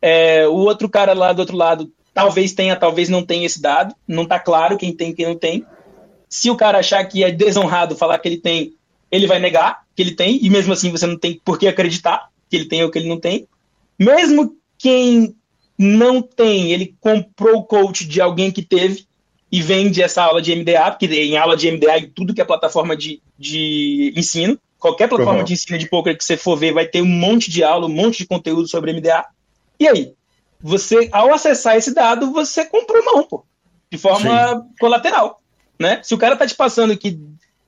É, 0.00 0.46
o 0.46 0.56
outro 0.56 0.88
cara 0.88 1.14
lá 1.14 1.32
do 1.32 1.40
outro 1.40 1.56
lado 1.56 1.90
talvez 2.12 2.52
tenha, 2.52 2.76
talvez 2.76 3.08
não 3.08 3.24
tenha 3.24 3.46
esse 3.46 3.62
dado. 3.62 3.94
Não 4.06 4.26
tá 4.26 4.38
claro 4.38 4.76
quem 4.76 4.92
tem 4.92 5.14
quem 5.14 5.26
não 5.26 5.36
tem. 5.36 5.64
Se 6.28 6.50
o 6.50 6.56
cara 6.56 6.78
achar 6.78 7.02
que 7.04 7.24
é 7.24 7.30
desonrado 7.30 7.96
falar 7.96 8.18
que 8.18 8.28
ele 8.28 8.38
tem, 8.38 8.74
ele 9.10 9.26
vai 9.26 9.38
negar 9.38 9.82
que 9.96 10.02
ele 10.02 10.14
tem, 10.14 10.38
e 10.44 10.50
mesmo 10.50 10.72
assim 10.72 10.90
você 10.90 11.06
não 11.06 11.18
tem 11.18 11.40
por 11.42 11.58
que 11.58 11.66
acreditar 11.66 12.28
que 12.50 12.56
ele 12.56 12.66
tem 12.66 12.84
ou 12.84 12.90
que 12.90 12.98
ele 12.98 13.08
não 13.08 13.18
tem. 13.18 13.48
Mesmo 13.98 14.54
quem 14.76 15.34
não 15.78 16.20
tem, 16.20 16.72
ele 16.72 16.96
comprou 17.00 17.58
o 17.58 17.64
coach 17.64 18.06
de 18.06 18.20
alguém 18.20 18.50
que 18.50 18.62
teve 18.62 19.06
e 19.50 19.62
vende 19.62 20.02
essa 20.02 20.22
aula 20.22 20.42
de 20.42 20.54
MDA, 20.54 20.90
porque 20.90 21.06
em 21.06 21.36
aula 21.36 21.56
de 21.56 21.70
MDA 21.70 21.98
e 21.98 22.06
tudo 22.08 22.34
que 22.34 22.40
é 22.40 22.44
plataforma 22.44 22.96
de, 22.96 23.22
de 23.38 24.12
ensino, 24.16 24.58
Qualquer 24.78 25.08
plataforma 25.08 25.40
uhum. 25.40 25.44
de 25.44 25.54
ensino 25.54 25.76
de 25.76 25.88
poker 25.88 26.16
que 26.16 26.24
você 26.24 26.36
for 26.36 26.56
ver 26.56 26.72
vai 26.72 26.86
ter 26.86 27.02
um 27.02 27.06
monte 27.06 27.50
de 27.50 27.64
aula, 27.64 27.86
um 27.86 27.92
monte 27.92 28.18
de 28.18 28.26
conteúdo 28.26 28.68
sobre 28.68 28.92
MDA. 28.92 29.26
E 29.78 29.88
aí? 29.88 30.14
Você, 30.60 31.08
ao 31.12 31.32
acessar 31.32 31.76
esse 31.76 31.92
dado, 31.92 32.30
você 32.32 32.64
comprou 32.64 33.04
mão, 33.04 33.24
pô. 33.24 33.44
De 33.90 33.98
forma 33.98 34.50
Sim. 34.50 34.68
colateral. 34.78 35.40
Né? 35.78 36.00
Se 36.02 36.14
o 36.14 36.18
cara 36.18 36.36
tá 36.36 36.46
te 36.46 36.54
passando 36.54 36.96
que 36.96 37.18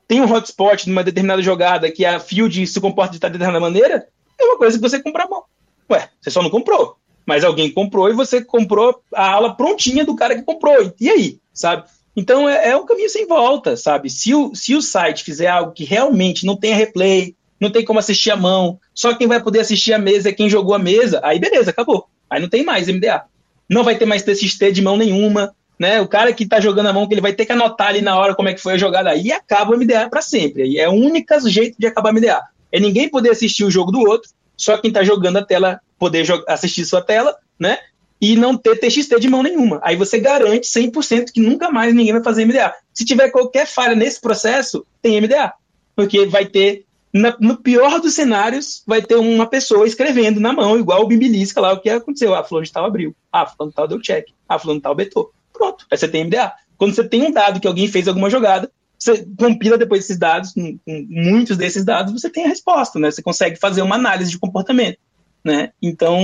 tem 0.06 0.20
um 0.20 0.32
hotspot 0.32 0.88
numa 0.88 1.02
determinada 1.02 1.42
jogada 1.42 1.90
que 1.90 2.04
a 2.04 2.20
field 2.20 2.66
se 2.66 2.80
comporta 2.80 3.12
de 3.12 3.18
determinada 3.18 3.60
maneira, 3.60 4.06
é 4.38 4.44
uma 4.44 4.56
coisa 4.56 4.76
que 4.76 4.82
você 4.82 5.02
compra 5.02 5.28
mão. 5.28 5.44
Ué, 5.90 6.08
você 6.20 6.30
só 6.30 6.42
não 6.42 6.50
comprou. 6.50 6.96
Mas 7.26 7.44
alguém 7.44 7.70
comprou 7.70 8.08
e 8.08 8.14
você 8.14 8.42
comprou 8.42 9.02
a 9.14 9.30
aula 9.30 9.54
prontinha 9.54 10.04
do 10.04 10.16
cara 10.16 10.34
que 10.34 10.42
comprou. 10.42 10.92
E 11.00 11.08
aí? 11.08 11.38
Sabe? 11.52 11.84
Então 12.16 12.48
é, 12.48 12.70
é 12.70 12.76
um 12.76 12.86
caminho 12.86 13.08
sem 13.08 13.26
volta, 13.26 13.76
sabe? 13.76 14.10
Se 14.10 14.34
o, 14.34 14.54
se 14.54 14.74
o 14.74 14.82
site 14.82 15.24
fizer 15.24 15.46
algo 15.46 15.72
que 15.72 15.84
realmente 15.84 16.44
não 16.44 16.56
tenha 16.56 16.76
replay, 16.76 17.34
não 17.60 17.70
tem 17.70 17.84
como 17.84 17.98
assistir 17.98 18.30
a 18.30 18.36
mão, 18.36 18.78
só 18.94 19.14
quem 19.14 19.28
vai 19.28 19.42
poder 19.42 19.60
assistir 19.60 19.92
a 19.92 19.98
mesa 19.98 20.30
é 20.30 20.32
quem 20.32 20.48
jogou 20.48 20.74
a 20.74 20.78
mesa, 20.78 21.20
aí 21.22 21.38
beleza, 21.38 21.70
acabou. 21.70 22.06
Aí 22.28 22.40
não 22.40 22.48
tem 22.48 22.64
mais 22.64 22.88
MDA. 22.88 23.24
Não 23.68 23.84
vai 23.84 23.96
ter 23.96 24.06
mais 24.06 24.22
TXT 24.22 24.72
de 24.72 24.82
mão 24.82 24.96
nenhuma, 24.96 25.54
né? 25.78 26.00
O 26.00 26.08
cara 26.08 26.32
que 26.32 26.46
tá 26.46 26.60
jogando 26.60 26.86
a 26.86 26.92
mão, 26.92 27.06
que 27.06 27.14
ele 27.14 27.20
vai 27.20 27.32
ter 27.32 27.46
que 27.46 27.52
anotar 27.52 27.88
ali 27.88 28.02
na 28.02 28.18
hora 28.18 28.34
como 28.34 28.48
é 28.48 28.54
que 28.54 28.60
foi 28.60 28.74
a 28.74 28.78
jogada, 28.78 29.10
aí 29.10 29.30
acaba 29.32 29.74
o 29.74 29.78
MDA 29.78 30.08
para 30.08 30.22
sempre. 30.22 30.62
Aí 30.62 30.78
é 30.78 30.88
o 30.88 30.92
único 30.92 31.48
jeito 31.48 31.76
de 31.78 31.86
acabar 31.86 32.12
o 32.12 32.14
MDA. 32.14 32.42
É 32.72 32.80
ninguém 32.80 33.08
poder 33.08 33.30
assistir 33.30 33.64
o 33.64 33.70
jogo 33.70 33.90
do 33.90 34.00
outro, 34.00 34.30
só 34.60 34.76
quem 34.76 34.92
tá 34.92 35.02
jogando 35.02 35.38
a 35.38 35.44
tela 35.44 35.80
poder 35.98 36.26
assistir 36.46 36.84
sua 36.84 37.02
tela, 37.02 37.36
né? 37.58 37.78
e 38.20 38.36
não 38.36 38.56
ter 38.56 38.76
TXT 38.76 39.18
de 39.18 39.28
mão 39.28 39.42
nenhuma. 39.42 39.80
Aí 39.82 39.96
você 39.96 40.20
garante 40.20 40.68
100% 40.68 41.32
que 41.32 41.40
nunca 41.40 41.70
mais 41.70 41.94
ninguém 41.94 42.12
vai 42.12 42.22
fazer 42.22 42.44
MDA. 42.44 42.74
Se 42.92 43.04
tiver 43.04 43.30
qualquer 43.30 43.66
falha 43.66 43.94
nesse 43.94 44.20
processo, 44.20 44.84
tem 45.00 45.18
MDA. 45.20 45.54
Porque 45.96 46.26
vai 46.26 46.44
ter, 46.44 46.84
na, 47.12 47.34
no 47.40 47.56
pior 47.56 47.98
dos 47.98 48.12
cenários, 48.12 48.82
vai 48.86 49.00
ter 49.00 49.16
uma 49.16 49.46
pessoa 49.46 49.86
escrevendo 49.86 50.38
na 50.38 50.52
mão, 50.52 50.78
igual 50.78 51.02
o 51.02 51.06
Bimbilisca 51.06 51.60
lá, 51.60 51.72
o 51.72 51.80
que 51.80 51.88
aconteceu. 51.88 52.34
Ah, 52.34 52.44
fulano 52.44 52.66
de 52.66 52.72
tal 52.72 52.84
abriu. 52.84 53.16
Ah, 53.32 53.46
fulano 53.46 53.72
tal 53.72 53.88
deu 53.88 54.02
check. 54.02 54.26
Ah, 54.46 54.58
fulano 54.58 54.82
tal 54.82 54.94
betou. 54.94 55.32
Pronto, 55.50 55.86
aí 55.90 55.96
você 55.96 56.06
tem 56.06 56.24
MDA. 56.24 56.52
Quando 56.76 56.94
você 56.94 57.04
tem 57.08 57.22
um 57.22 57.32
dado 57.32 57.58
que 57.58 57.66
alguém 57.66 57.88
fez 57.88 58.06
alguma 58.06 58.28
jogada, 58.28 58.70
você 59.00 59.26
compila 59.38 59.78
depois 59.78 60.04
esses 60.04 60.18
dados, 60.18 60.52
com, 60.52 60.78
com 60.78 61.06
muitos 61.08 61.56
desses 61.56 61.84
dados, 61.84 62.12
você 62.12 62.28
tem 62.28 62.44
a 62.44 62.48
resposta, 62.48 62.98
né? 62.98 63.10
Você 63.10 63.22
consegue 63.22 63.56
fazer 63.58 63.80
uma 63.80 63.96
análise 63.96 64.30
de 64.30 64.38
comportamento, 64.38 64.98
né? 65.42 65.70
Então, 65.80 66.18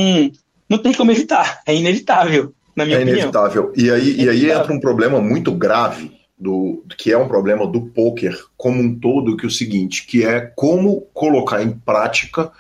não 0.69 0.77
tem 0.77 0.93
como 0.93 1.11
evitar, 1.11 1.63
é 1.67 1.75
inevitável, 1.75 2.55
na 2.77 2.85
minha 2.85 2.99
é 2.99 3.01
opinião. 3.01 3.17
É 3.17 3.21
inevitável. 3.21 3.73
E 3.75 3.91
aí, 3.91 4.11
é 4.11 4.25
e 4.25 4.29
aí 4.29 4.51
entra 4.51 4.73
um 4.73 4.81
problema 4.81 5.21
muito 5.23 5.53
grave, 5.53 6.15
do, 6.39 6.85
que 6.99 7.11
é 7.11 7.17
um 7.17 7.27
problema 7.29 7.67
do 7.67 7.81
poker 7.81 8.39
como 8.59 8.83
um 8.83 8.95
todo, 8.95 9.39
que 9.39 9.47
é 9.47 9.49
o 9.49 9.51
seguinte, 9.51 10.07
que 10.07 10.23
é 10.23 10.41
como 10.55 11.01
colocar 11.15 11.63
em 11.63 11.71
prática 11.71 12.53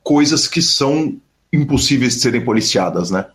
coisas 0.00 0.46
que 0.46 0.62
são 0.62 1.20
impossíveis 1.52 2.14
de 2.14 2.20
serem 2.20 2.44
policiadas, 2.44 3.10
né? 3.10 3.26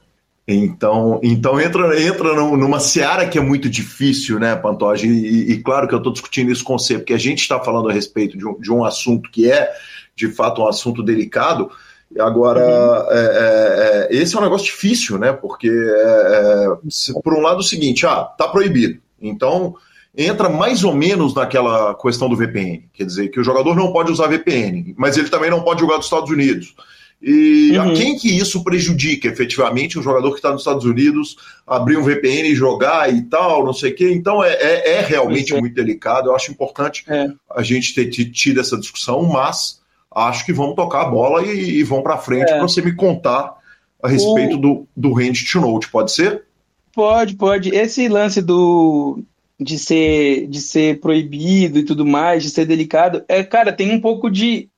Então, 0.48 1.20
então 1.24 1.62
entra, 1.62 2.02
entra 2.02 2.34
numa 2.34 2.80
seara 2.80 3.28
que 3.28 3.38
é 3.38 3.42
muito 3.42 3.70
difícil, 3.70 4.40
né, 4.40 4.56
Pantoja? 4.56 5.06
E, 5.06 5.52
e 5.52 5.62
claro 5.62 5.88
que 5.88 5.94
eu 5.94 6.00
estou 6.00 6.12
discutindo 6.12 6.52
isso 6.52 6.64
com 6.64 6.78
você, 6.78 6.98
porque 6.98 7.14
a 7.14 7.18
gente 7.18 7.40
está 7.40 7.60
falando 7.60 7.90
a 7.90 7.94
respeito 7.94 8.38
de 8.38 8.46
um, 8.46 8.60
de 8.60 8.72
um 8.72 8.84
assunto 8.84 9.30
que 9.30 9.50
é, 9.50 9.72
de 10.16 10.28
fato, 10.28 10.62
um 10.62 10.68
assunto 10.68 11.04
delicado, 11.04 11.72
Agora, 12.20 12.60
uhum. 12.60 13.12
é, 13.12 13.20
é, 13.20 14.18
é, 14.18 14.22
esse 14.22 14.36
é 14.36 14.40
um 14.40 14.44
negócio 14.44 14.66
difícil, 14.66 15.18
né? 15.18 15.32
Porque, 15.32 15.70
é, 15.70 16.68
é 16.68 17.22
por 17.24 17.34
um 17.34 17.42
lado, 17.42 17.58
é 17.58 17.60
o 17.60 17.64
seguinte: 17.64 18.06
ah, 18.06 18.24
tá 18.24 18.48
proibido. 18.48 19.00
Então, 19.22 19.76
entra 20.18 20.50
mais 20.50 20.84
ou 20.84 20.94
menos 20.94 21.34
naquela 21.34 21.96
questão 21.96 22.28
do 22.28 22.36
VPN. 22.36 22.84
Quer 22.94 23.06
dizer, 23.06 23.30
que 23.30 23.40
o 23.40 23.44
jogador 23.44 23.76
não 23.76 23.94
pode 23.94 24.12
usar 24.12 24.28
VPN, 24.28 24.94
mas 24.98 25.18
ele 25.18 25.30
também 25.30 25.50
não 25.50 25.62
pode 25.62 25.80
jogar 25.80 25.98
dos 25.98 26.06
Estados 26.06 26.30
Unidos. 26.30 26.76
E 27.22 27.78
uhum. 27.78 27.92
a 27.92 27.94
quem 27.94 28.18
que 28.18 28.36
isso 28.36 28.64
prejudica 28.64 29.28
efetivamente 29.28 30.00
o 30.00 30.02
jogador 30.02 30.32
que 30.32 30.38
está 30.38 30.52
nos 30.52 30.62
Estados 30.62 30.86
Unidos 30.86 31.36
abrir 31.68 31.98
um 31.98 32.04
VPN 32.04 32.50
e 32.50 32.56
jogar 32.56 33.14
e 33.14 33.22
tal, 33.22 33.64
não 33.64 33.74
sei 33.74 33.92
o 33.92 33.96
quê. 33.96 34.12
Então 34.12 34.44
é, 34.44 34.54
é, 34.54 34.90
é 34.94 35.02
realmente 35.02 35.54
muito 35.54 35.76
delicado. 35.76 36.30
Eu 36.30 36.36
acho 36.36 36.52
importante 36.52 37.06
a 37.50 37.62
gente 37.62 37.94
ter 37.94 38.10
tido 38.10 38.60
essa 38.60 38.78
discussão, 38.78 39.22
mas 39.24 39.80
acho 40.14 40.44
que 40.46 40.52
vão 40.52 40.74
tocar 40.74 41.04
a 41.04 41.10
bola 41.10 41.44
e, 41.46 41.80
e 41.80 41.84
vão 41.84 42.02
para 42.02 42.18
frente 42.18 42.50
é. 42.50 42.58
para 42.58 42.62
você 42.62 42.82
me 42.82 42.96
contar 42.96 43.56
a 44.02 44.08
respeito 44.08 44.58
o... 44.58 44.60
do, 44.60 44.88
do 44.98 45.14
range 45.14 45.46
to 45.46 45.62
note, 45.62 45.90
pode 45.92 46.12
ser? 46.12 46.44
Pode, 46.92 47.36
pode. 47.36 47.70
Esse 47.70 48.08
lance 48.08 48.42
do 48.42 49.24
de 49.60 49.78
ser 49.78 50.48
de 50.48 50.60
ser 50.60 51.00
proibido 51.00 51.78
e 51.78 51.84
tudo 51.84 52.04
mais, 52.04 52.42
de 52.42 52.50
ser 52.50 52.66
delicado, 52.66 53.24
é, 53.28 53.44
cara, 53.44 53.72
tem 53.72 53.92
um 53.92 54.02
pouco 54.02 54.28
de 54.28 54.71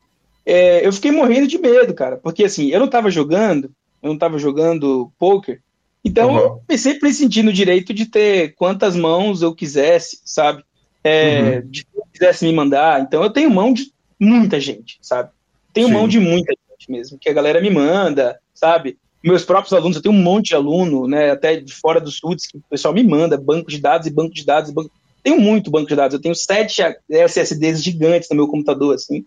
é, 0.45 0.86
eu 0.86 0.91
fiquei 0.91 1.12
morrendo 1.12 1.47
de 1.47 1.58
medo, 1.58 1.93
cara, 1.93 2.17
porque 2.17 2.43
assim, 2.43 2.69
eu 2.69 2.79
não 2.79 2.88
tava 2.88 3.10
jogando, 3.10 3.71
eu 4.01 4.10
não 4.10 4.17
tava 4.17 4.38
jogando 4.38 5.12
poker, 5.17 5.62
então 6.03 6.34
uhum. 6.34 6.60
eu 6.67 6.77
sempre 6.77 7.13
sentindo 7.13 7.49
o 7.49 7.53
direito 7.53 7.93
de 7.93 8.06
ter 8.06 8.53
quantas 8.56 8.95
mãos 8.95 9.41
eu 9.41 9.56
quisesse, 9.56 10.19
sabe? 10.25 10.63
É, 11.03 11.62
uhum. 11.63 11.69
De 11.69 11.86
quisesse 12.13 12.45
me 12.45 12.53
mandar. 12.53 13.01
Então 13.01 13.23
eu 13.23 13.29
tenho 13.29 13.49
mão 13.49 13.73
de 13.73 13.91
muita 14.19 14.60
gente, 14.60 14.97
sabe? 15.01 15.29
Tenho 15.73 15.88
Sim. 15.88 15.93
mão 15.93 16.08
de 16.08 16.19
muita 16.19 16.53
gente 16.69 16.91
mesmo, 16.91 17.17
que 17.17 17.29
a 17.29 17.34
galera 17.34 17.60
me 17.60 17.69
manda, 17.69 18.39
sabe? 18.53 18.97
Meus 19.23 19.43
próprios 19.43 19.73
alunos, 19.73 19.95
eu 19.97 20.03
tenho 20.03 20.13
um 20.13 20.21
monte 20.21 20.47
de 20.47 20.56
aluno, 20.56 21.08
né, 21.08 21.32
até 21.32 21.56
de 21.56 21.73
fora 21.73 21.99
dos 21.99 22.17
SUDs, 22.17 22.45
que 22.45 22.58
o 22.58 22.63
pessoal 22.69 22.93
me 22.93 23.03
manda, 23.03 23.38
banco 23.38 23.69
de 23.69 23.79
dados 23.79 24.06
e 24.06 24.12
banco 24.12 24.34
de 24.34 24.45
dados. 24.45 24.69
Banco... 24.71 24.91
Tenho 25.23 25.39
muito 25.39 25.71
banco 25.71 25.88
de 25.88 25.95
dados, 25.95 26.13
eu 26.13 26.21
tenho 26.21 26.36
sete 26.36 26.82
SSDs 27.10 27.82
gigantes 27.82 28.29
no 28.29 28.36
meu 28.36 28.47
computador, 28.47 28.93
assim, 28.93 29.25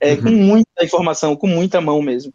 é, 0.00 0.14
uhum. 0.14 0.22
com 0.22 0.30
muita 0.30 0.84
informação, 0.84 1.36
com 1.36 1.46
muita 1.46 1.80
mão 1.80 2.02
mesmo. 2.02 2.32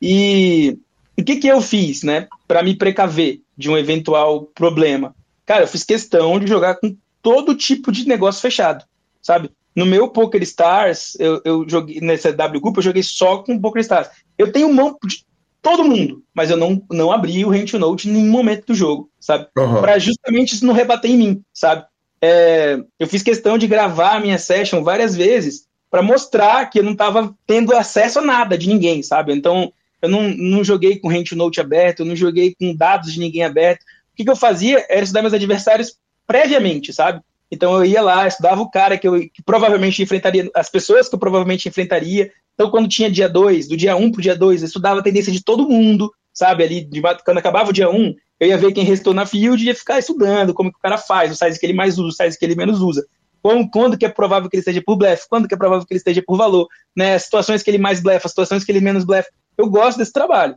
E 0.00 0.78
o 1.18 1.24
que, 1.24 1.36
que 1.36 1.48
eu 1.48 1.60
fiz, 1.60 2.02
né, 2.02 2.28
para 2.48 2.62
me 2.62 2.74
precaver 2.74 3.40
de 3.56 3.70
um 3.70 3.76
eventual 3.76 4.46
problema? 4.54 5.14
Cara, 5.44 5.64
eu 5.64 5.68
fiz 5.68 5.84
questão 5.84 6.38
de 6.38 6.46
jogar 6.46 6.76
com 6.76 6.96
todo 7.22 7.54
tipo 7.54 7.92
de 7.92 8.06
negócio 8.06 8.40
fechado, 8.40 8.84
sabe? 9.20 9.50
No 9.74 9.86
meu 9.86 10.08
Poker 10.08 10.42
Stars, 10.42 11.16
eu, 11.18 11.40
eu 11.44 11.68
joguei 11.68 12.00
nessa 12.00 12.32
W 12.32 12.60
Group, 12.60 12.76
eu 12.76 12.82
joguei 12.82 13.02
só 13.02 13.38
com 13.38 13.60
Poker 13.60 13.80
Stars. 13.80 14.08
Eu 14.36 14.50
tenho 14.50 14.72
mão 14.72 14.96
de 15.04 15.24
todo 15.62 15.84
mundo, 15.84 16.22
mas 16.34 16.50
eu 16.50 16.56
não, 16.56 16.82
não 16.90 17.12
abri 17.12 17.44
o 17.44 17.50
Rent 17.50 17.74
Note 17.74 18.08
em 18.08 18.12
nenhum 18.12 18.30
momento 18.30 18.66
do 18.66 18.74
jogo, 18.74 19.10
sabe? 19.20 19.46
Uhum. 19.56 19.80
Para 19.80 19.98
justamente 19.98 20.54
isso 20.54 20.66
não 20.66 20.74
rebater 20.74 21.10
em 21.10 21.16
mim, 21.16 21.42
sabe? 21.52 21.84
É, 22.22 22.78
eu 22.98 23.06
fiz 23.06 23.22
questão 23.22 23.56
de 23.56 23.66
gravar 23.66 24.16
a 24.16 24.20
minha 24.20 24.38
session 24.38 24.82
várias 24.82 25.14
vezes 25.14 25.66
para 25.90 26.02
mostrar 26.02 26.70
que 26.70 26.78
eu 26.78 26.84
não 26.84 26.92
estava 26.92 27.34
tendo 27.46 27.74
acesso 27.74 28.20
a 28.20 28.22
nada 28.22 28.56
de 28.56 28.68
ninguém, 28.68 29.02
sabe? 29.02 29.34
Então, 29.34 29.72
eu 30.00 30.08
não, 30.08 30.28
não 30.30 30.64
joguei 30.64 30.98
com 30.98 31.08
Rent 31.08 31.32
Note 31.32 31.60
aberto, 31.60 32.00
eu 32.00 32.06
não 32.06 32.16
joguei 32.16 32.54
com 32.58 32.74
dados 32.74 33.12
de 33.12 33.20
ninguém 33.20 33.42
aberto. 33.42 33.82
O 33.82 34.16
que, 34.16 34.24
que 34.24 34.30
eu 34.30 34.36
fazia 34.36 34.84
era 34.88 35.02
estudar 35.02 35.22
meus 35.22 35.34
adversários 35.34 35.96
previamente, 36.26 36.92
sabe? 36.92 37.20
Então 37.50 37.74
eu 37.74 37.84
ia 37.84 38.00
lá, 38.00 38.26
estudava 38.26 38.62
o 38.62 38.70
cara 38.70 38.96
que 38.96 39.08
eu 39.08 39.18
que 39.20 39.42
provavelmente 39.44 40.02
enfrentaria, 40.02 40.48
as 40.54 40.70
pessoas 40.70 41.08
que 41.08 41.14
eu 41.14 41.18
provavelmente 41.18 41.68
enfrentaria. 41.68 42.30
Então, 42.54 42.70
quando 42.70 42.88
tinha 42.88 43.10
dia 43.10 43.28
2, 43.28 43.66
do 43.66 43.76
dia 43.76 43.96
1 43.96 44.02
um 44.02 44.12
pro 44.12 44.22
dia 44.22 44.36
2, 44.36 44.62
eu 44.62 44.66
estudava 44.66 45.00
a 45.00 45.02
tendência 45.02 45.32
de 45.32 45.42
todo 45.42 45.68
mundo, 45.68 46.12
sabe? 46.32 46.62
Ali, 46.62 46.84
de, 46.84 47.02
quando 47.24 47.38
acabava 47.38 47.70
o 47.70 47.72
dia 47.72 47.90
1, 47.90 47.94
um, 47.94 48.14
eu 48.38 48.48
ia 48.48 48.58
ver 48.58 48.72
quem 48.72 48.84
restou 48.84 49.12
na 49.12 49.26
field 49.26 49.62
e 49.62 49.66
ia 49.66 49.74
ficar 49.74 49.98
estudando 49.98 50.54
como 50.54 50.70
que 50.70 50.78
o 50.78 50.80
cara 50.80 50.96
faz, 50.96 51.32
o 51.32 51.34
size 51.34 51.58
que 51.58 51.66
ele 51.66 51.72
mais 51.72 51.98
usa, 51.98 52.08
o 52.08 52.12
size 52.12 52.38
que 52.38 52.44
ele 52.44 52.54
menos 52.54 52.80
usa. 52.80 53.04
Quando, 53.42 53.70
quando 53.70 53.98
que 53.98 54.04
é 54.04 54.08
provável 54.08 54.48
que 54.48 54.56
ele 54.56 54.60
esteja 54.60 54.82
por 54.84 54.96
blefe, 54.96 55.28
quando 55.28 55.48
que 55.48 55.54
é 55.54 55.56
provável 55.58 55.86
que 55.86 55.92
ele 55.92 55.98
esteja 55.98 56.22
por 56.26 56.36
valor, 56.36 56.68
né? 56.94 57.18
Situações 57.18 57.62
que 57.62 57.70
ele 57.70 57.78
mais 57.78 58.00
blefa, 58.00 58.28
situações 58.28 58.64
que 58.64 58.70
ele 58.70 58.80
menos 58.80 59.04
blefa. 59.04 59.28
Eu 59.56 59.68
gosto 59.68 59.98
desse 59.98 60.12
trabalho. 60.12 60.56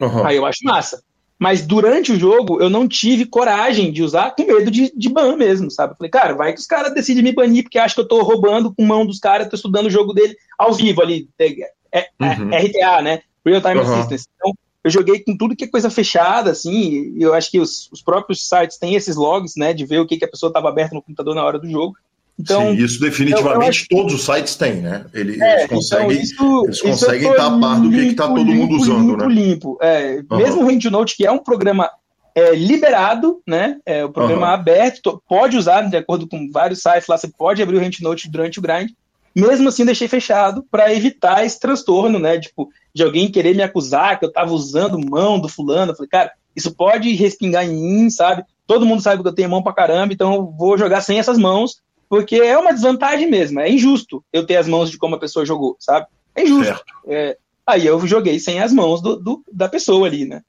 Uhum. 0.00 0.26
Aí 0.26 0.36
eu 0.36 0.46
acho 0.46 0.64
massa. 0.64 1.02
Mas 1.38 1.66
durante 1.66 2.12
o 2.12 2.18
jogo 2.18 2.60
eu 2.60 2.68
não 2.68 2.86
tive 2.86 3.24
coragem 3.24 3.90
de 3.90 4.02
usar 4.02 4.32
com 4.32 4.44
medo 4.44 4.70
de, 4.70 4.92
de 4.94 5.08
ban 5.08 5.36
mesmo, 5.36 5.70
sabe? 5.70 5.96
falei, 5.96 6.10
cara, 6.10 6.34
vai 6.34 6.52
que 6.52 6.60
os 6.60 6.66
caras 6.66 6.92
decidem 6.92 7.22
me 7.22 7.32
banir 7.32 7.62
porque 7.62 7.78
acham 7.78 7.94
que 7.94 8.00
eu 8.02 8.08
tô 8.08 8.22
roubando 8.22 8.74
com 8.74 8.84
mão 8.84 9.06
dos 9.06 9.18
caras, 9.18 9.48
tô 9.48 9.56
estudando 9.56 9.86
o 9.86 9.90
jogo 9.90 10.12
dele 10.12 10.36
ao 10.58 10.74
vivo 10.74 11.00
ali. 11.00 11.28
É, 11.38 11.46
é, 11.92 12.08
é 12.20 12.24
uhum. 12.24 12.50
RTA, 12.50 13.02
né? 13.02 13.22
Real 13.44 13.62
Time 13.62 13.80
uhum. 13.80 13.80
Assistance. 13.80 14.26
Então, 14.36 14.52
eu 14.82 14.90
joguei 14.90 15.20
com 15.20 15.36
tudo 15.36 15.54
que 15.56 15.64
é 15.64 15.68
coisa 15.68 15.90
fechada, 15.90 16.50
assim, 16.50 17.14
e 17.16 17.22
eu 17.22 17.34
acho 17.34 17.50
que 17.50 17.58
os, 17.58 17.90
os 17.92 18.02
próprios 18.02 18.48
sites 18.48 18.78
têm 18.78 18.94
esses 18.94 19.16
logs, 19.16 19.54
né, 19.56 19.74
de 19.74 19.84
ver 19.84 19.98
o 19.98 20.06
que, 20.06 20.16
que 20.16 20.24
a 20.24 20.30
pessoa 20.30 20.48
estava 20.48 20.68
aberta 20.68 20.94
no 20.94 21.02
computador 21.02 21.34
na 21.34 21.44
hora 21.44 21.58
do 21.58 21.70
jogo. 21.70 21.96
Então, 22.40 22.74
Sim, 22.74 22.82
isso 22.82 23.00
definitivamente 23.00 23.86
eu, 23.90 23.98
eu 23.98 24.02
todos 24.02 24.18
os 24.18 24.24
sites 24.24 24.56
têm, 24.56 24.76
né? 24.76 25.04
Eles, 25.12 25.38
é, 25.40 25.68
conseguem, 25.68 26.16
então 26.16 26.22
isso, 26.22 26.64
eles 26.64 26.80
conseguem 26.80 27.30
estar 27.30 27.46
a 27.46 27.60
par 27.60 27.80
do 27.80 27.90
que 27.90 27.96
está 27.96 28.28
todo 28.28 28.42
limpo, 28.42 28.62
mundo 28.62 28.76
usando, 28.76 29.10
limpo, 29.10 29.16
né? 29.16 29.34
Limpo, 29.34 29.78
é, 29.82 30.22
uhum. 30.30 30.38
Mesmo 30.38 30.62
o 30.62 30.66
RentNote, 30.66 31.16
que 31.16 31.26
é 31.26 31.30
um 31.30 31.38
programa 31.38 31.90
é, 32.34 32.54
liberado, 32.54 33.42
né? 33.46 33.76
É 33.84 34.04
o 34.04 34.10
programa 34.10 34.46
uhum. 34.46 34.54
aberto, 34.54 35.22
pode 35.28 35.56
usar, 35.56 35.82
de 35.82 35.96
acordo 35.96 36.26
com 36.26 36.50
vários 36.50 36.80
sites 36.80 37.06
lá, 37.06 37.18
você 37.18 37.28
pode 37.28 37.62
abrir 37.62 37.76
o 37.76 37.80
RentNote 37.80 38.30
durante 38.30 38.58
o 38.58 38.62
grind. 38.62 38.90
Mesmo 39.36 39.68
assim, 39.68 39.84
deixei 39.84 40.08
fechado 40.08 40.64
para 40.70 40.92
evitar 40.92 41.44
esse 41.44 41.60
transtorno, 41.60 42.18
né? 42.18 42.38
Tipo, 42.38 42.68
de 42.94 43.02
alguém 43.02 43.30
querer 43.30 43.54
me 43.54 43.62
acusar 43.62 44.18
que 44.18 44.24
eu 44.24 44.28
estava 44.28 44.52
usando 44.52 44.98
mão 44.98 45.38
do 45.38 45.48
fulano. 45.48 45.92
Eu 45.92 45.96
falei, 45.96 46.08
cara, 46.08 46.32
isso 46.56 46.74
pode 46.74 47.12
respingar 47.14 47.64
em 47.64 47.74
mim, 47.74 48.10
sabe? 48.10 48.44
Todo 48.66 48.86
mundo 48.86 49.02
sabe 49.02 49.22
que 49.22 49.28
eu 49.28 49.34
tenho 49.34 49.50
mão 49.50 49.62
pra 49.62 49.72
caramba, 49.72 50.12
então 50.12 50.34
eu 50.34 50.46
vou 50.46 50.76
jogar 50.76 51.00
sem 51.00 51.18
essas 51.18 51.38
mãos 51.38 51.80
porque 52.10 52.34
é 52.34 52.58
uma 52.58 52.72
desvantagem 52.72 53.30
mesmo, 53.30 53.60
é 53.60 53.70
injusto 53.70 54.22
eu 54.32 54.44
ter 54.44 54.56
as 54.56 54.66
mãos 54.66 54.90
de 54.90 54.98
como 54.98 55.14
a 55.14 55.20
pessoa 55.20 55.46
jogou, 55.46 55.76
sabe? 55.78 56.08
É 56.34 56.42
injusto. 56.42 56.82
É, 57.06 57.38
aí 57.64 57.86
eu 57.86 58.04
joguei 58.04 58.40
sem 58.40 58.60
as 58.60 58.72
mãos 58.72 59.00
do, 59.00 59.14
do 59.14 59.44
da 59.50 59.68
pessoa 59.68 60.08
ali, 60.08 60.24
né? 60.26 60.42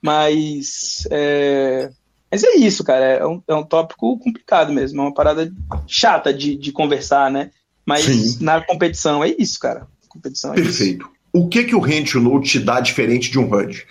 Mas 0.00 1.08
é, 1.10 1.90
mas 2.30 2.44
é 2.44 2.56
isso, 2.56 2.84
cara. 2.84 3.04
É 3.04 3.26
um, 3.26 3.42
é 3.48 3.54
um 3.54 3.64
tópico 3.64 4.16
complicado 4.18 4.72
mesmo. 4.72 5.00
É 5.00 5.04
uma 5.06 5.14
parada 5.14 5.52
chata 5.88 6.32
de, 6.32 6.54
de 6.54 6.70
conversar, 6.70 7.30
né? 7.30 7.50
Mas 7.84 8.04
Sim. 8.04 8.44
na 8.44 8.60
competição 8.60 9.24
é 9.24 9.34
isso, 9.36 9.58
cara. 9.58 9.88
Competição 10.08 10.52
é 10.52 10.54
Perfeito. 10.54 11.04
Isso. 11.04 11.18
O 11.32 11.48
que 11.48 11.64
que 11.64 11.74
o 11.74 11.80
Rent 11.80 12.14
Note 12.14 12.50
te 12.50 12.58
dá 12.60 12.80
diferente 12.80 13.30
de 13.30 13.38
um 13.38 13.52
HUD? 13.52 13.86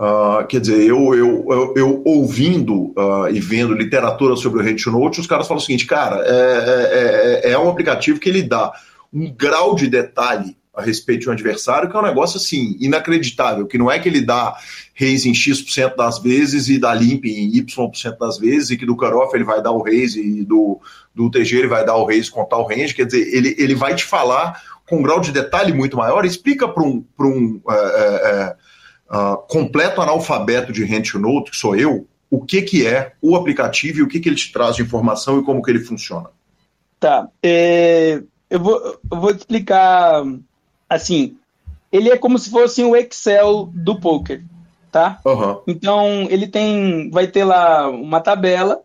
Uh, 0.00 0.46
quer 0.46 0.60
dizer, 0.60 0.80
eu, 0.80 1.14
eu, 1.14 1.44
eu, 1.50 1.74
eu 1.76 2.02
ouvindo 2.06 2.94
uh, 2.96 3.28
e 3.30 3.38
vendo 3.38 3.74
literatura 3.74 4.34
sobre 4.34 4.62
o 4.62 4.90
Note, 4.90 5.20
os 5.20 5.26
caras 5.26 5.46
falam 5.46 5.62
o 5.62 5.62
seguinte, 5.62 5.84
cara, 5.84 6.24
é, 6.24 7.44
é, 7.44 7.50
é, 7.50 7.52
é 7.52 7.58
um 7.58 7.68
aplicativo 7.68 8.18
que 8.18 8.26
ele 8.26 8.42
dá 8.42 8.72
um 9.12 9.30
grau 9.30 9.74
de 9.74 9.86
detalhe 9.88 10.56
a 10.74 10.80
respeito 10.80 11.20
de 11.20 11.28
um 11.28 11.32
adversário 11.32 11.90
que 11.90 11.94
é 11.94 12.00
um 12.00 12.04
negócio 12.04 12.38
assim, 12.38 12.78
inacreditável, 12.80 13.66
que 13.66 13.76
não 13.76 13.90
é 13.90 13.98
que 13.98 14.08
ele 14.08 14.22
dá 14.22 14.56
raise 14.94 15.28
em 15.28 15.34
X% 15.34 15.94
das 15.94 16.18
vezes 16.18 16.70
e 16.70 16.78
dá 16.78 16.94
limp 16.94 17.26
em 17.26 17.54
Y% 17.58 18.18
das 18.18 18.38
vezes, 18.38 18.70
e 18.70 18.78
que 18.78 18.86
do 18.86 18.96
cutoff 18.96 19.36
ele 19.36 19.44
vai 19.44 19.62
dar 19.62 19.72
o 19.72 19.82
raise 19.82 20.18
e 20.18 20.42
do, 20.46 20.80
do 21.14 21.30
TG 21.30 21.58
ele 21.58 21.68
vai 21.68 21.84
dar 21.84 21.96
o 21.96 22.06
raise 22.06 22.30
com 22.30 22.42
tal 22.46 22.66
range, 22.66 22.94
quer 22.94 23.04
dizer, 23.04 23.28
ele, 23.34 23.54
ele 23.58 23.74
vai 23.74 23.94
te 23.94 24.04
falar 24.04 24.62
com 24.88 24.96
um 24.96 25.02
grau 25.02 25.20
de 25.20 25.30
detalhe 25.30 25.74
muito 25.74 25.98
maior, 25.98 26.24
explica 26.24 26.66
para 26.66 26.82
um, 26.82 27.04
um 27.20 27.60
é, 27.68 27.74
é, 27.74 28.30
é 28.30 28.69
uh, 29.10 29.36
completo 29.48 30.00
analfabeto 30.00 30.72
de 30.72 30.86
Note, 31.18 31.50
que 31.50 31.56
sou 31.56 31.74
eu, 31.74 32.06
o 32.30 32.40
que, 32.40 32.62
que 32.62 32.86
é 32.86 33.12
o 33.20 33.34
aplicativo 33.34 33.98
e 33.98 34.02
o 34.02 34.08
que, 34.08 34.20
que 34.20 34.28
ele 34.28 34.36
te 34.36 34.52
traz 34.52 34.76
de 34.76 34.82
informação 34.82 35.40
e 35.40 35.42
como 35.42 35.60
que 35.62 35.70
ele 35.70 35.80
funciona. 35.80 36.30
Tá. 37.00 37.28
É, 37.42 38.22
eu, 38.48 38.60
vou, 38.60 38.98
eu 39.10 39.20
vou 39.20 39.30
explicar 39.30 40.22
assim. 40.88 41.36
Ele 41.90 42.08
é 42.08 42.16
como 42.16 42.38
se 42.38 42.50
fosse 42.50 42.84
o 42.84 42.90
um 42.90 42.96
Excel 42.96 43.68
do 43.74 43.98
poker, 43.98 44.44
tá? 44.92 45.18
Uhum. 45.24 45.60
Então 45.66 46.28
ele 46.30 46.46
tem, 46.46 47.10
vai 47.10 47.26
ter 47.26 47.42
lá 47.42 47.88
uma 47.88 48.20
tabela 48.20 48.80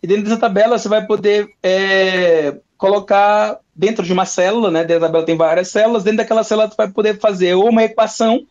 e 0.00 0.06
dentro 0.06 0.24
dessa 0.24 0.36
tabela 0.36 0.78
você 0.78 0.88
vai 0.88 1.04
poder 1.04 1.50
é, 1.60 2.56
colocar 2.76 3.58
dentro 3.74 4.04
de 4.04 4.12
uma 4.12 4.24
célula, 4.24 4.70
né? 4.70 4.84
Dentro 4.84 5.00
da 5.00 5.06
tabela 5.06 5.26
tem 5.26 5.36
várias 5.36 5.68
células. 5.68 6.04
Dentro 6.04 6.18
daquela 6.18 6.44
célula 6.44 6.68
você 6.68 6.76
vai 6.76 6.90
poder 6.90 7.18
fazer 7.18 7.54
ou 7.54 7.70
uma 7.70 7.82
equação 7.82 8.46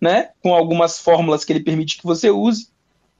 né? 0.00 0.30
Com 0.42 0.54
algumas 0.54 0.98
fórmulas 0.98 1.44
que 1.44 1.52
ele 1.52 1.60
permite 1.60 1.98
que 1.98 2.04
você 2.06 2.30
use, 2.30 2.68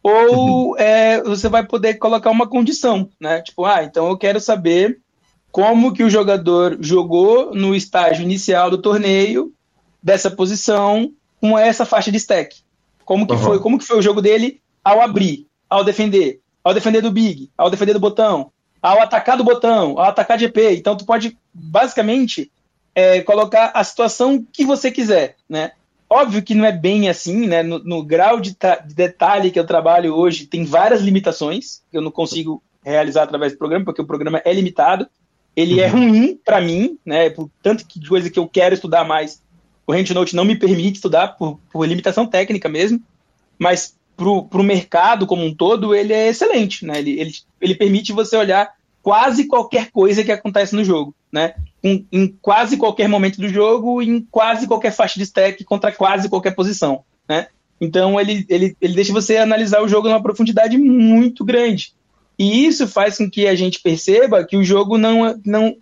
ou 0.03 0.71
uhum. 0.71 0.79
é, 0.79 1.23
você 1.23 1.49
vai 1.49 1.67
poder 1.67 1.95
colocar 1.95 2.31
uma 2.31 2.47
condição, 2.47 3.09
né? 3.21 3.43
Tipo, 3.43 3.65
ah, 3.65 3.83
então 3.83 4.09
eu 4.09 4.17
quero 4.17 4.39
saber 4.41 5.01
como 5.51 5.93
que 5.93 6.05
o 6.05 6.11
jogador 6.11 6.77
jogou 6.81 7.55
no 7.55 7.75
estágio 7.75 8.23
inicial 8.23 8.71
do 8.71 8.79
torneio 8.79 9.53
dessa 10.03 10.31
posição 10.31 11.13
com 11.41 11.59
essa 11.59 11.85
faixa 11.85 12.13
de 12.13 12.19
stack. 12.19 12.57
Como 13.05 13.27
que 13.27 13.33
uhum. 13.33 13.39
foi? 13.39 13.59
Como 13.59 13.79
que 13.79 13.85
foi 13.85 13.99
o 13.99 14.03
jogo 14.03 14.23
dele 14.23 14.61
ao 14.85 15.01
abrir, 15.01 15.47
ao 15.69 15.83
defender, 15.83 16.41
ao 16.63 16.75
defender 16.75 17.01
do 17.01 17.11
big, 17.11 17.51
ao 17.57 17.71
defender 17.71 17.93
do 17.93 18.01
botão, 18.01 18.53
ao 18.81 19.01
atacar 19.01 19.37
do 19.37 19.45
botão, 19.45 19.99
ao 19.99 20.05
atacar 20.05 20.39
de 20.39 20.45
EP. 20.45 20.59
Então 20.73 20.97
tu 20.97 21.05
pode 21.05 21.37
basicamente 21.53 22.51
é, 22.95 23.21
colocar 23.23 23.73
a 23.75 23.83
situação 23.83 24.45
que 24.53 24.65
você 24.65 24.91
quiser, 24.91 25.37
né? 25.49 25.73
Óbvio 26.09 26.43
que 26.43 26.55
não 26.55 26.65
é 26.65 26.73
bem 26.73 27.09
assim, 27.09 27.47
né? 27.47 27.63
No, 27.63 27.79
no 27.81 28.03
grau 28.03 28.41
de, 28.41 28.51
de, 28.51 28.95
detalhe 28.95 29.51
que 29.51 29.59
eu 29.59 29.67
trabalho 29.67 30.15
hoje, 30.15 30.47
tem 30.47 30.65
várias 30.65 31.01
limitações 31.01 31.83
que 31.91 31.97
eu 31.97 32.03
não 32.03 32.11
consigo 32.11 32.63
realizar 32.85 33.25
através 33.25 33.53
do 33.53 33.59
programa, 33.59 33.85
porque 33.85 34.03
o 34.03 34.07
programa 34.07 34.41
é 34.45 34.53
limitado. 34.53 35.09
Ele 35.57 35.81
é 35.81 35.91
uhum. 35.91 36.05
é 36.05 36.09
ruim 36.09 36.41
para 36.45 36.61
mim, 36.61 36.99
né? 37.05 37.31
Por 37.31 37.51
tanto 37.63 37.85
que 37.87 38.07
coisa 38.07 38.31
que 38.31 38.39
eu 38.39 38.47
quero 38.47 38.75
estudar 38.75 39.05
mais, 39.05 39.43
o 39.87 39.93
RentNote 39.93 40.37
não 40.37 40.45
me 40.45 40.57
permite 40.57 40.97
estudar 40.97 41.29
por, 41.29 41.59
por 41.73 41.87
limitação 41.87 42.27
técnica 42.27 42.69
mesmo, 42.69 43.01
mas 43.59 43.97
para 44.17 44.29
o 44.29 44.63
mercado 44.63 45.27
como 45.27 45.45
um 45.45 45.55
todo, 45.55 45.95
ele 45.95 46.13
é 46.13 46.29
excelente, 46.29 46.85
né? 46.87 46.99
Ele, 46.99 47.21
ele, 47.21 47.33
ele 47.61 47.75
permite 47.75 48.13
você 48.13 48.37
olhar 48.37 48.75
quase 49.03 49.47
qualquer 49.47 49.91
coisa 49.91 50.25
que 50.25 50.33
acontece 50.33 50.75
no 50.75 50.83
jogo, 50.83 51.15
né? 51.37 51.55
Em, 51.85 52.07
em, 52.11 52.29
quase 52.41 52.79
qualquer 52.79 53.09
momento 53.09 53.39
do 53.39 53.49
jogo, 53.51 54.01
em 54.01 54.23
quase 54.23 54.67
qualquer 54.67 54.91
faixa 54.91 55.19
de 55.19 55.25
stack, 55.25 55.63
contra 55.65 55.93
quase 55.93 56.31
qualquer 56.31 56.55
posição, 56.55 57.05
né? 57.29 57.49
Então 57.79 58.19
ele, 58.19 58.47
ele, 58.49 58.75
ele 58.81 58.95
deixa 58.95 59.13
você 59.13 59.37
analisar 59.37 59.83
o 59.83 59.89
jogo 59.89 60.09
numa 60.09 60.23
profundidade 60.23 60.79
muito 60.79 61.45
grande. 61.45 61.93
E 62.39 62.65
isso 62.65 62.89
faz 62.89 63.19
com 63.19 63.31
que 63.31 63.47
a 63.47 63.55
gente 63.55 63.83
perceba 63.83 64.45
que 64.45 64.57
o 64.57 64.65
jogo 64.65 64.97
não, 64.97 65.39
não 65.45 65.77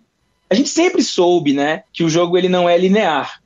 a 0.49 0.55
gente 0.55 0.67
sempre 0.67 1.01
soube, 1.01 1.53
né, 1.53 1.83
que 1.93 2.03
o 2.03 2.09
jogo 2.09 2.37
ele 2.37 2.49
não 2.49 2.67
é 2.67 2.77
linear. 2.77 3.41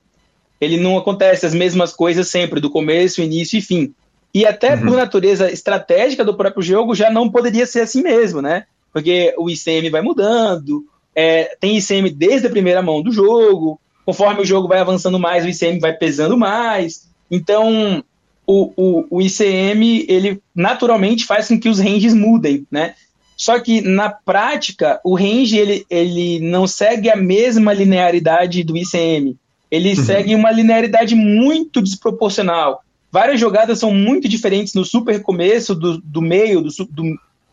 Ele 0.59 0.77
não 0.77 0.97
acontece 0.97 1.45
as 1.45 1.53
mesmas 1.53 1.93
coisas 1.93 2.27
sempre, 2.27 2.59
do 2.59 2.71
começo, 2.71 3.21
início 3.21 3.57
e 3.57 3.61
fim. 3.61 3.93
E 4.33 4.47
até 4.47 4.73
uhum. 4.73 4.81
por 4.81 4.97
natureza 4.97 5.51
estratégica 5.51 6.25
do 6.25 6.35
próprio 6.35 6.63
jogo 6.63 6.95
já 6.95 7.11
não 7.11 7.29
poderia 7.29 7.67
ser 7.67 7.81
assim 7.81 8.01
mesmo, 8.01 8.41
né? 8.41 8.65
porque 8.91 9.33
o 9.37 9.49
ICM 9.49 9.89
vai 9.89 10.01
mudando, 10.01 10.85
é, 11.15 11.55
tem 11.59 11.77
ICM 11.77 12.09
desde 12.09 12.47
a 12.47 12.49
primeira 12.49 12.81
mão 12.81 13.01
do 13.01 13.11
jogo, 13.11 13.79
conforme 14.05 14.41
o 14.41 14.45
jogo 14.45 14.67
vai 14.67 14.79
avançando 14.79 15.19
mais, 15.19 15.45
o 15.45 15.49
ICM 15.49 15.79
vai 15.79 15.93
pesando 15.93 16.37
mais. 16.37 17.07
Então, 17.29 18.03
o, 18.45 18.71
o, 18.75 19.05
o 19.11 19.21
ICM, 19.21 20.05
ele 20.07 20.41
naturalmente 20.55 21.25
faz 21.25 21.47
com 21.47 21.59
que 21.59 21.69
os 21.69 21.79
ranges 21.79 22.13
mudem, 22.13 22.65
né? 22.71 22.95
Só 23.37 23.59
que 23.59 23.79
na 23.79 24.09
prática, 24.09 24.99
o 25.03 25.15
range 25.15 25.57
ele, 25.57 25.85
ele 25.89 26.39
não 26.41 26.67
segue 26.67 27.09
a 27.09 27.15
mesma 27.15 27.71
linearidade 27.71 28.63
do 28.63 28.75
ICM. 28.75 29.37
Ele 29.71 29.89
uhum. 29.89 30.03
segue 30.03 30.35
uma 30.35 30.51
linearidade 30.51 31.15
muito 31.15 31.81
desproporcional. 31.81 32.83
Várias 33.11 33.39
jogadas 33.39 33.79
são 33.79 33.93
muito 33.93 34.27
diferentes 34.27 34.73
no 34.73 34.83
super 34.83 35.21
começo, 35.21 35.73
do, 35.73 35.99
do 35.99 36.21
meio, 36.21 36.61
do, 36.61 36.69
do 36.89 37.03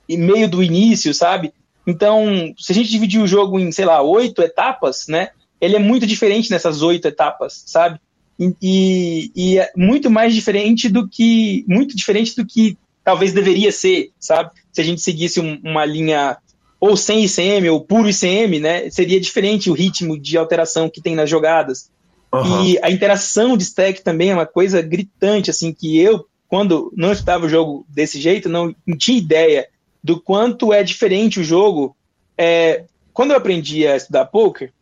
meio 0.09 0.49
do 0.49 0.63
início, 0.63 1.15
sabe? 1.15 1.53
Então, 1.87 2.53
se 2.59 2.73
a 2.73 2.75
gente 2.75 2.91
dividir 2.91 3.21
o 3.21 3.27
jogo 3.27 3.59
em, 3.59 3.71
sei 3.71 3.85
lá, 3.85 4.03
oito 4.03 4.43
etapas, 4.43 5.07
né? 5.09 5.31
Ele 5.61 5.77
é 5.77 5.79
muito 5.79 6.07
diferente 6.07 6.51
nessas 6.51 6.83
oito 6.83 7.07
etapas, 7.07 7.63
sabe? 7.67 8.01
e, 8.39 9.31
e, 9.35 9.59
é 9.59 9.71
muito 9.75 10.11
mais 10.11 10.35
diferente 10.35 10.89
do 10.89 11.09
que 11.09 11.65
muito 11.67 11.97
diferente 11.97 12.37
do 12.37 12.45
que 12.45 12.77
talvez 13.03 13.33
deveria 13.33 13.73
ser, 13.73 14.11
sabe? 14.19 14.51
Se 14.73 14.81
a 14.81 14.85
gente 14.85 15.01
seguisse 15.01 15.41
um, 15.41 15.59
uma 15.65 15.85
linha 15.85 16.37
ou 16.79 16.97
sem 16.97 17.25
ICM 17.25 17.71
ou 17.71 17.81
puro 17.81 18.11
ICM, 18.11 18.61
né? 18.61 18.91
Seria 18.91 19.21
diferente 19.21 19.71
o 19.71 19.73
ritmo 19.73 20.19
de 20.19 20.37
alteração 20.37 20.91
que 20.91 21.01
tem 21.01 21.15
nas 21.15 21.31
jogadas. 21.31 21.91
Uhum. 22.33 22.65
E 22.65 22.79
a 22.83 22.91
interação 22.91 23.57
de 23.57 23.63
stack 23.63 24.03
também 24.03 24.31
é 24.31 24.35
uma 24.35 24.47
coisa 24.47 24.83
gritante, 24.83 25.51
assim, 25.51 25.73
que 25.73 25.99
eu, 25.99 26.27
quando 26.49 26.93
não 26.95 27.13
estudava 27.13 27.47
o 27.47 27.49
jogo 27.49 27.87
desse 27.89 28.21
jeito, 28.21 28.49
não, 28.49 28.75
não 28.87 28.97
tinha 28.97 29.17
ideia 29.17 29.67
do 30.07 30.21
quanto 30.21 30.73
é 30.73 30.85
diferente 30.85 31.41
o 31.41 31.45
jogo. 31.45 31.97
É, 32.39 32.85
quando 33.13 33.33
eu 33.33 33.37
aprendi 33.37 33.85
a 33.89 33.97
estudar 33.97 34.27
poker, 34.27 34.73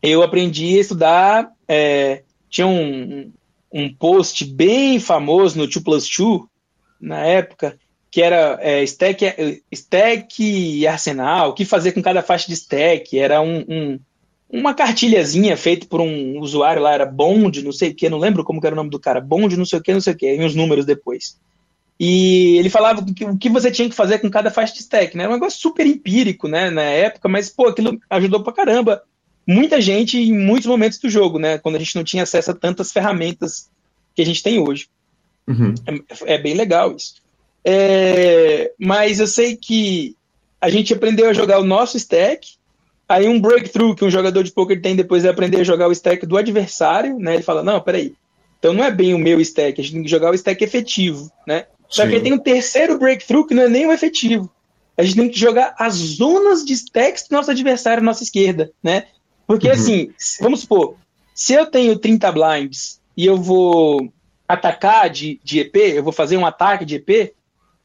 eu 0.00 0.22
aprendi 0.22 0.78
a 0.78 0.80
estudar 0.80 1.52
é, 1.66 2.22
tinha 2.48 2.68
um, 2.68 3.32
um 3.72 3.92
post 3.92 4.44
bem 4.44 5.00
famoso 5.00 5.58
no 5.58 5.66
2 5.66 5.82
Plus 5.82 6.08
2, 6.16 6.42
na 7.00 7.18
época, 7.26 7.76
que 8.12 8.22
era 8.22 8.58
é, 8.60 8.84
stack, 8.84 9.62
stack 9.72 10.40
e 10.40 10.86
arsenal, 10.86 11.50
o 11.50 11.52
que 11.52 11.64
fazer 11.64 11.90
com 11.90 12.00
cada 12.00 12.22
faixa 12.22 12.46
de 12.46 12.54
stack, 12.54 13.18
era 13.18 13.40
um, 13.40 13.64
um, 13.68 14.00
uma 14.48 14.72
cartilhazinha 14.72 15.56
feita 15.56 15.84
por 15.84 16.00
um 16.00 16.38
usuário 16.38 16.80
lá, 16.80 16.94
era 16.94 17.06
Bond, 17.06 17.60
não 17.64 17.72
sei 17.72 17.90
o 17.90 17.94
que, 17.94 18.08
não 18.08 18.18
lembro 18.18 18.44
como 18.44 18.60
era 18.64 18.74
o 18.74 18.76
nome 18.76 18.90
do 18.90 19.00
cara, 19.00 19.20
Bond, 19.20 19.56
não 19.56 19.66
sei 19.66 19.80
o 19.80 19.82
que, 19.82 19.92
não 19.92 20.00
sei 20.00 20.12
o 20.12 20.16
que, 20.16 20.32
e 20.32 20.44
uns 20.44 20.54
números 20.54 20.86
depois. 20.86 21.36
E 22.00 22.56
ele 22.56 22.70
falava 22.70 23.02
o 23.02 23.14
que, 23.14 23.26
o 23.26 23.36
que 23.36 23.50
você 23.50 23.70
tinha 23.70 23.86
que 23.86 23.94
fazer 23.94 24.20
com 24.20 24.30
cada 24.30 24.50
faixa 24.50 24.72
de 24.72 24.80
stack, 24.80 25.14
né? 25.14 25.24
Era 25.24 25.32
um 25.32 25.34
negócio 25.34 25.60
super 25.60 25.86
empírico, 25.86 26.48
né, 26.48 26.70
na 26.70 26.80
época, 26.80 27.28
mas, 27.28 27.50
pô, 27.50 27.68
aquilo 27.68 28.00
ajudou 28.08 28.42
pra 28.42 28.54
caramba 28.54 29.02
muita 29.46 29.82
gente 29.82 30.16
em 30.16 30.32
muitos 30.32 30.66
momentos 30.66 30.98
do 30.98 31.10
jogo, 31.10 31.38
né? 31.38 31.58
Quando 31.58 31.76
a 31.76 31.78
gente 31.78 31.94
não 31.94 32.02
tinha 32.02 32.22
acesso 32.22 32.52
a 32.52 32.54
tantas 32.54 32.90
ferramentas 32.90 33.68
que 34.14 34.22
a 34.22 34.24
gente 34.24 34.42
tem 34.42 34.58
hoje. 34.58 34.88
Uhum. 35.46 35.74
É, 35.86 36.34
é, 36.34 36.38
bem 36.38 36.54
legal 36.54 36.96
isso. 36.96 37.16
É, 37.62 38.72
mas 38.78 39.20
eu 39.20 39.26
sei 39.26 39.54
que 39.54 40.16
a 40.58 40.70
gente 40.70 40.94
aprendeu 40.94 41.28
a 41.28 41.34
jogar 41.34 41.58
o 41.58 41.64
nosso 41.64 41.98
stack. 41.98 42.54
Aí 43.06 43.28
um 43.28 43.38
breakthrough 43.38 43.94
que 43.94 44.06
um 44.06 44.10
jogador 44.10 44.42
de 44.42 44.52
poker 44.52 44.80
tem 44.80 44.96
depois 44.96 45.26
é 45.26 45.28
aprender 45.28 45.60
a 45.60 45.64
jogar 45.64 45.88
o 45.88 45.92
stack 45.92 46.24
do 46.24 46.38
adversário, 46.38 47.18
né? 47.18 47.34
Ele 47.34 47.42
fala, 47.42 47.62
não, 47.62 47.78
peraí, 47.78 48.14
então 48.58 48.72
não 48.72 48.84
é 48.84 48.90
bem 48.90 49.12
o 49.12 49.18
meu 49.18 49.38
stack, 49.40 49.78
a 49.78 49.84
gente 49.84 49.92
tem 49.92 50.02
que 50.02 50.08
jogar 50.08 50.30
o 50.30 50.34
stack 50.34 50.64
efetivo, 50.64 51.30
né? 51.46 51.66
Só 51.90 52.04
Sim. 52.04 52.10
que 52.10 52.20
tem 52.20 52.32
um 52.32 52.38
terceiro 52.38 52.96
breakthrough 52.98 53.46
que 53.46 53.54
não 53.54 53.64
é 53.64 53.68
nem 53.68 53.86
o 53.86 53.92
efetivo. 53.92 54.50
A 54.96 55.02
gente 55.02 55.16
tem 55.16 55.28
que 55.28 55.38
jogar 55.38 55.74
as 55.78 55.94
zonas 55.94 56.64
de 56.64 56.72
stacks 56.72 57.26
do 57.28 57.34
nosso 57.34 57.50
adversário 57.50 58.00
à 58.00 58.04
nossa 58.04 58.22
esquerda, 58.22 58.70
né? 58.82 59.06
Porque 59.46 59.66
uhum. 59.66 59.72
assim, 59.72 60.10
vamos 60.40 60.60
supor, 60.60 60.94
se 61.34 61.54
eu 61.54 61.66
tenho 61.66 61.98
30 61.98 62.30
blinds 62.30 63.00
e 63.16 63.26
eu 63.26 63.36
vou 63.36 64.12
atacar 64.46 65.10
de, 65.10 65.40
de 65.42 65.60
EP, 65.60 65.76
eu 65.76 66.02
vou 66.02 66.12
fazer 66.12 66.36
um 66.36 66.46
ataque 66.46 66.84
de 66.84 66.96
EP, 66.96 67.32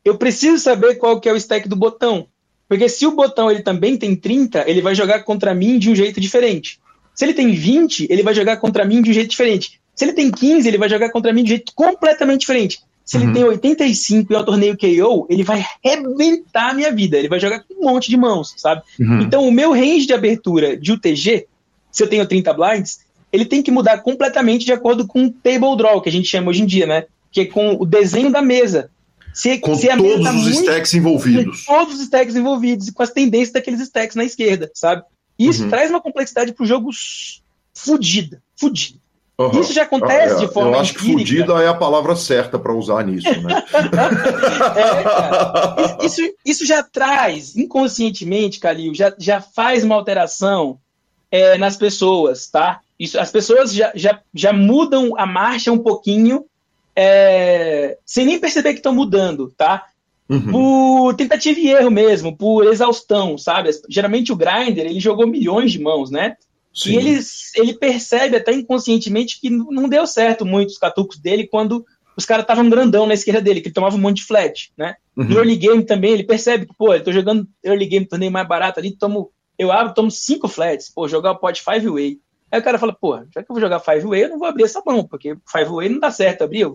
eu 0.03 0.17
preciso 0.17 0.59
saber 0.59 0.95
qual 0.95 1.19
que 1.19 1.27
é 1.27 1.33
o 1.33 1.37
stack 1.37 1.67
do 1.67 1.75
botão. 1.75 2.27
Porque 2.67 2.89
se 2.89 3.05
o 3.05 3.11
botão 3.11 3.49
ele 3.49 3.61
também 3.61 3.97
tem 3.97 4.15
30, 4.15 4.69
ele 4.69 4.81
vai 4.81 4.93
jogar 4.93 5.23
contra 5.23 5.53
mim 5.53 5.79
de 5.79 5.89
um 5.89 5.95
jeito 5.95 6.19
diferente. 6.19 6.79
Se 7.13 7.23
ele 7.23 7.33
tem 7.33 7.51
20, 7.51 8.07
ele 8.09 8.23
vai 8.23 8.33
jogar 8.33 8.57
contra 8.57 8.83
mim 8.83 9.01
de 9.01 9.11
um 9.11 9.13
jeito 9.13 9.29
diferente. 9.29 9.79
Se 9.95 10.03
ele 10.03 10.13
tem 10.13 10.29
15, 10.29 10.67
ele 10.67 10.77
vai 10.77 10.89
jogar 10.89 11.09
contra 11.11 11.31
mim 11.31 11.43
de 11.43 11.53
um 11.53 11.55
jeito 11.55 11.71
completamente 11.73 12.41
diferente. 12.41 12.79
Se 13.05 13.17
uhum. 13.17 13.23
ele 13.23 13.33
tem 13.33 13.43
85 13.43 14.33
e 14.33 14.35
é 14.35 14.39
o 14.39 14.43
torneio 14.43 14.77
KO, 14.77 15.27
ele 15.29 15.43
vai 15.43 15.63
arrebentar 15.85 16.71
a 16.71 16.73
minha 16.73 16.91
vida. 16.91 17.17
Ele 17.17 17.29
vai 17.29 17.39
jogar 17.39 17.59
com 17.59 17.75
um 17.75 17.91
monte 17.91 18.09
de 18.09 18.17
mãos, 18.17 18.53
sabe? 18.57 18.81
Uhum. 18.99 19.21
Então, 19.21 19.47
o 19.47 19.51
meu 19.51 19.71
range 19.71 20.07
de 20.07 20.13
abertura 20.13 20.75
de 20.75 20.91
UTG 20.91 21.47
se 21.95 22.03
eu 22.03 22.09
tenho 22.09 22.27
30 22.27 22.53
blinds, 22.53 22.99
ele 23.31 23.45
tem 23.45 23.63
que 23.63 23.71
mudar 23.71 23.99
completamente 23.99 24.65
de 24.65 24.73
acordo 24.73 25.07
com 25.07 25.27
o 25.27 25.31
table 25.31 25.77
draw, 25.77 26.01
que 26.01 26.09
a 26.09 26.11
gente 26.11 26.27
chama 26.27 26.49
hoje 26.49 26.61
em 26.61 26.65
dia, 26.65 26.85
né? 26.85 27.05
Que 27.31 27.41
é 27.41 27.45
com 27.45 27.77
o 27.79 27.85
desenho 27.85 28.29
da 28.29 28.41
mesa. 28.41 28.89
Se, 29.33 29.57
com 29.59 29.75
se 29.75 29.87
todos 29.87 30.23
tá 30.23 30.33
os 30.33 30.43
muito, 30.43 30.59
stacks 30.59 30.93
envolvidos. 30.93 31.65
Todos 31.65 31.95
os 31.95 32.01
stacks 32.01 32.35
envolvidos, 32.35 32.89
e 32.89 32.93
com 32.93 33.01
as 33.01 33.11
tendências 33.11 33.53
daqueles 33.53 33.79
stacks 33.79 34.15
na 34.15 34.25
esquerda, 34.25 34.69
sabe? 34.73 35.03
Isso 35.39 35.63
uhum. 35.63 35.69
traz 35.69 35.89
uma 35.89 36.01
complexidade 36.01 36.51
pro 36.51 36.65
jogo 36.65 36.89
fudida, 37.73 38.41
fudida. 38.57 38.99
Uhum. 39.37 39.59
Isso 39.59 39.73
já 39.73 39.83
acontece 39.83 40.39
de 40.39 40.47
forma 40.47 40.71
Eu 40.71 40.79
acho 40.79 40.93
empírica. 40.93 41.11
que 41.11 41.17
fudida 41.17 41.53
é 41.61 41.67
a 41.67 41.73
palavra 41.73 42.15
certa 42.15 42.57
para 42.57 42.73
usar 42.73 43.05
nisso, 43.05 43.29
né? 43.41 43.63
é, 45.99 46.05
isso, 46.05 46.21
isso 46.45 46.65
já 46.65 46.81
traz, 46.81 47.53
inconscientemente, 47.55 48.61
Calil, 48.61 48.95
já, 48.95 49.13
já 49.19 49.41
faz 49.41 49.83
uma 49.83 49.95
alteração 49.95 50.79
é, 51.29 51.57
nas 51.57 51.75
pessoas, 51.75 52.47
tá? 52.47 52.79
Isso, 52.97 53.19
as 53.19 53.29
pessoas 53.29 53.73
já, 53.73 53.91
já, 53.93 54.21
já 54.33 54.53
mudam 54.53 55.17
a 55.17 55.25
marcha 55.25 55.69
um 55.69 55.79
pouquinho 55.79 56.45
é, 56.95 57.97
sem 58.05 58.25
nem 58.25 58.39
perceber 58.39 58.71
que 58.71 58.79
estão 58.79 58.95
mudando, 58.95 59.53
tá? 59.57 59.83
Uhum. 60.29 60.51
Por 60.51 61.13
tentativa 61.15 61.59
e 61.59 61.67
erro 61.67 61.91
mesmo, 61.91 62.35
por 62.35 62.65
exaustão, 62.65 63.37
sabe? 63.37 63.69
Geralmente 63.89 64.31
o 64.31 64.35
grinder, 64.35 64.85
ele 64.85 64.99
jogou 64.99 65.27
milhões 65.27 65.73
de 65.73 65.81
mãos, 65.81 66.09
né? 66.09 66.37
Sim. 66.75 66.91
E 66.91 66.95
ele, 66.97 67.19
ele 67.55 67.73
percebe 67.73 68.35
até 68.35 68.51
inconscientemente 68.51 69.39
que 69.39 69.49
não 69.49 69.88
deu 69.88 70.05
certo 70.05 70.45
muito 70.45 70.69
os 70.69 70.77
catucos 70.77 71.17
dele 71.17 71.47
quando 71.47 71.85
os 72.17 72.25
caras 72.25 72.43
estavam 72.43 72.69
grandão 72.69 73.07
na 73.07 73.13
esquerda 73.13 73.41
dele, 73.41 73.61
que 73.61 73.67
ele 73.67 73.73
tomava 73.73 73.95
um 73.95 73.99
monte 73.99 74.17
de 74.17 74.25
flat, 74.25 74.71
né? 74.77 74.95
Uhum. 75.15 75.25
No 75.25 75.38
early 75.38 75.55
game 75.55 75.85
também, 75.85 76.11
ele 76.11 76.23
percebe 76.23 76.65
que, 76.65 76.73
pô, 76.77 76.93
eu 76.93 77.03
tô 77.03 77.11
jogando 77.11 77.47
early 77.63 77.85
game, 77.85 78.05
torneio 78.05 78.31
mais 78.31 78.47
barato 78.47 78.79
ali, 78.79 78.95
tomo 78.95 79.31
eu 79.57 79.71
abro, 79.71 79.93
tomo 79.93 80.11
cinco 80.11 80.47
flats, 80.47 80.89
pô, 80.93 81.07
jogar 81.07 81.31
o 81.31 81.39
pot 81.39 81.61
five 81.61 81.89
way. 81.89 82.19
Aí 82.51 82.59
o 82.59 82.63
cara 82.63 82.77
fala, 82.77 82.93
pô, 82.93 83.17
já 83.33 83.41
que 83.41 83.49
eu 83.49 83.55
vou 83.55 83.61
jogar 83.61 83.79
five 83.79 84.05
way, 84.05 84.23
eu 84.23 84.29
não 84.29 84.39
vou 84.39 84.47
abrir 84.47 84.63
essa 84.63 84.81
mão, 84.85 85.05
porque 85.05 85.38
five 85.49 85.69
way 85.69 85.89
não 85.89 85.99
dá 85.99 86.11
certo 86.11 86.43
abrir. 86.43 86.67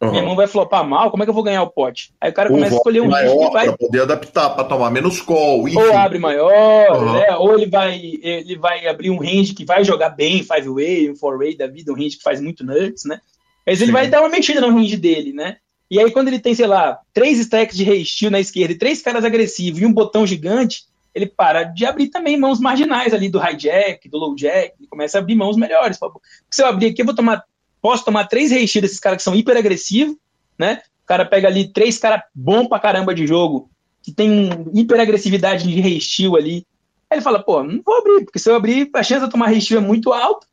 Uhum. 0.00 0.10
Minha 0.10 0.22
mão 0.22 0.36
vai 0.36 0.46
flopar 0.46 0.86
mal, 0.86 1.10
como 1.10 1.22
é 1.22 1.26
que 1.26 1.30
eu 1.30 1.34
vou 1.34 1.42
ganhar 1.42 1.62
o 1.62 1.70
pote? 1.70 2.12
Aí 2.20 2.30
o 2.30 2.34
cara 2.34 2.50
começa 2.50 2.74
a 2.74 2.76
escolher 2.76 3.00
um 3.00 3.08
maior 3.08 3.50
vai... 3.52 3.66
para 3.66 3.76
poder 3.76 4.02
adaptar, 4.02 4.50
para 4.50 4.64
tomar 4.64 4.90
menos 4.90 5.20
call. 5.20 5.68
Enfim. 5.68 5.78
Ou 5.78 5.96
abre 5.96 6.18
maior, 6.18 6.96
uhum. 6.96 7.12
né? 7.14 7.36
ou 7.36 7.56
ele 7.56 7.66
vai, 7.66 7.98
ele 8.22 8.56
vai 8.58 8.86
abrir 8.86 9.10
um 9.10 9.18
range 9.18 9.54
que 9.54 9.64
vai 9.64 9.84
jogar 9.84 10.10
bem, 10.10 10.42
five 10.42 10.68
way, 10.68 11.10
um 11.10 11.16
four 11.16 11.38
way 11.38 11.56
da 11.56 11.66
vida, 11.66 11.92
um 11.92 11.96
range 11.96 12.16
que 12.16 12.22
faz 12.22 12.40
muito 12.40 12.64
nuts, 12.64 13.04
né? 13.04 13.20
Mas 13.66 13.80
ele 13.80 13.86
Sim. 13.86 13.92
vai 13.92 14.08
dar 14.08 14.20
uma 14.20 14.28
mexida 14.28 14.60
no 14.60 14.70
range 14.70 14.96
dele, 14.96 15.32
né? 15.32 15.56
E 15.90 15.98
aí, 15.98 16.10
quando 16.10 16.28
ele 16.28 16.40
tem, 16.40 16.54
sei 16.54 16.66
lá, 16.66 16.98
três 17.12 17.38
stacks 17.38 17.76
de 17.76 17.84
rei 17.84 18.04
na 18.30 18.40
esquerda 18.40 18.72
e 18.72 18.78
três 18.78 19.00
caras 19.00 19.24
agressivos 19.24 19.80
e 19.80 19.86
um 19.86 19.92
botão 19.92 20.26
gigante, 20.26 20.84
ele 21.14 21.26
para 21.26 21.62
de 21.62 21.86
abrir 21.86 22.08
também 22.08 22.36
mãos 22.36 22.58
marginais 22.58 23.14
ali 23.14 23.28
do 23.28 23.40
hijack, 23.40 24.08
do 24.08 24.18
low 24.18 24.34
jack, 24.34 24.74
ele 24.78 24.88
começa 24.88 25.18
a 25.18 25.20
abrir 25.20 25.36
mãos 25.36 25.56
melhores. 25.56 25.98
Porque 25.98 26.18
se 26.50 26.62
eu 26.62 26.66
abrir 26.66 26.86
aqui, 26.86 27.02
eu 27.02 27.06
vou 27.06 27.14
tomar, 27.14 27.44
posso 27.84 28.02
tomar 28.02 28.24
três 28.24 28.50
reistir 28.50 28.80
desses 28.80 28.98
caras 28.98 29.18
que 29.18 29.22
são 29.22 29.34
hiper 29.34 29.58
agressivos, 29.58 30.16
né? 30.58 30.80
O 31.02 31.06
cara 31.06 31.26
pega 31.26 31.48
ali 31.48 31.70
três 31.70 31.98
caras 31.98 32.22
bom 32.34 32.66
pra 32.66 32.80
caramba 32.80 33.14
de 33.14 33.26
jogo, 33.26 33.68
que 34.02 34.10
tem 34.10 34.48
hiper 34.72 34.98
agressividade 34.98 35.68
de 35.68 35.82
reistil 35.82 36.34
ali. 36.34 36.66
Aí 37.10 37.18
ele 37.18 37.20
fala, 37.20 37.42
pô, 37.42 37.62
não 37.62 37.82
vou 37.84 37.98
abrir, 37.98 38.24
porque 38.24 38.38
se 38.38 38.48
eu 38.48 38.54
abrir, 38.54 38.88
a 38.94 39.02
chance 39.02 39.20
de 39.20 39.26
eu 39.26 39.30
tomar 39.30 39.48
reistil 39.48 39.76
é 39.76 39.82
muito 39.82 40.14
alta. 40.14 40.46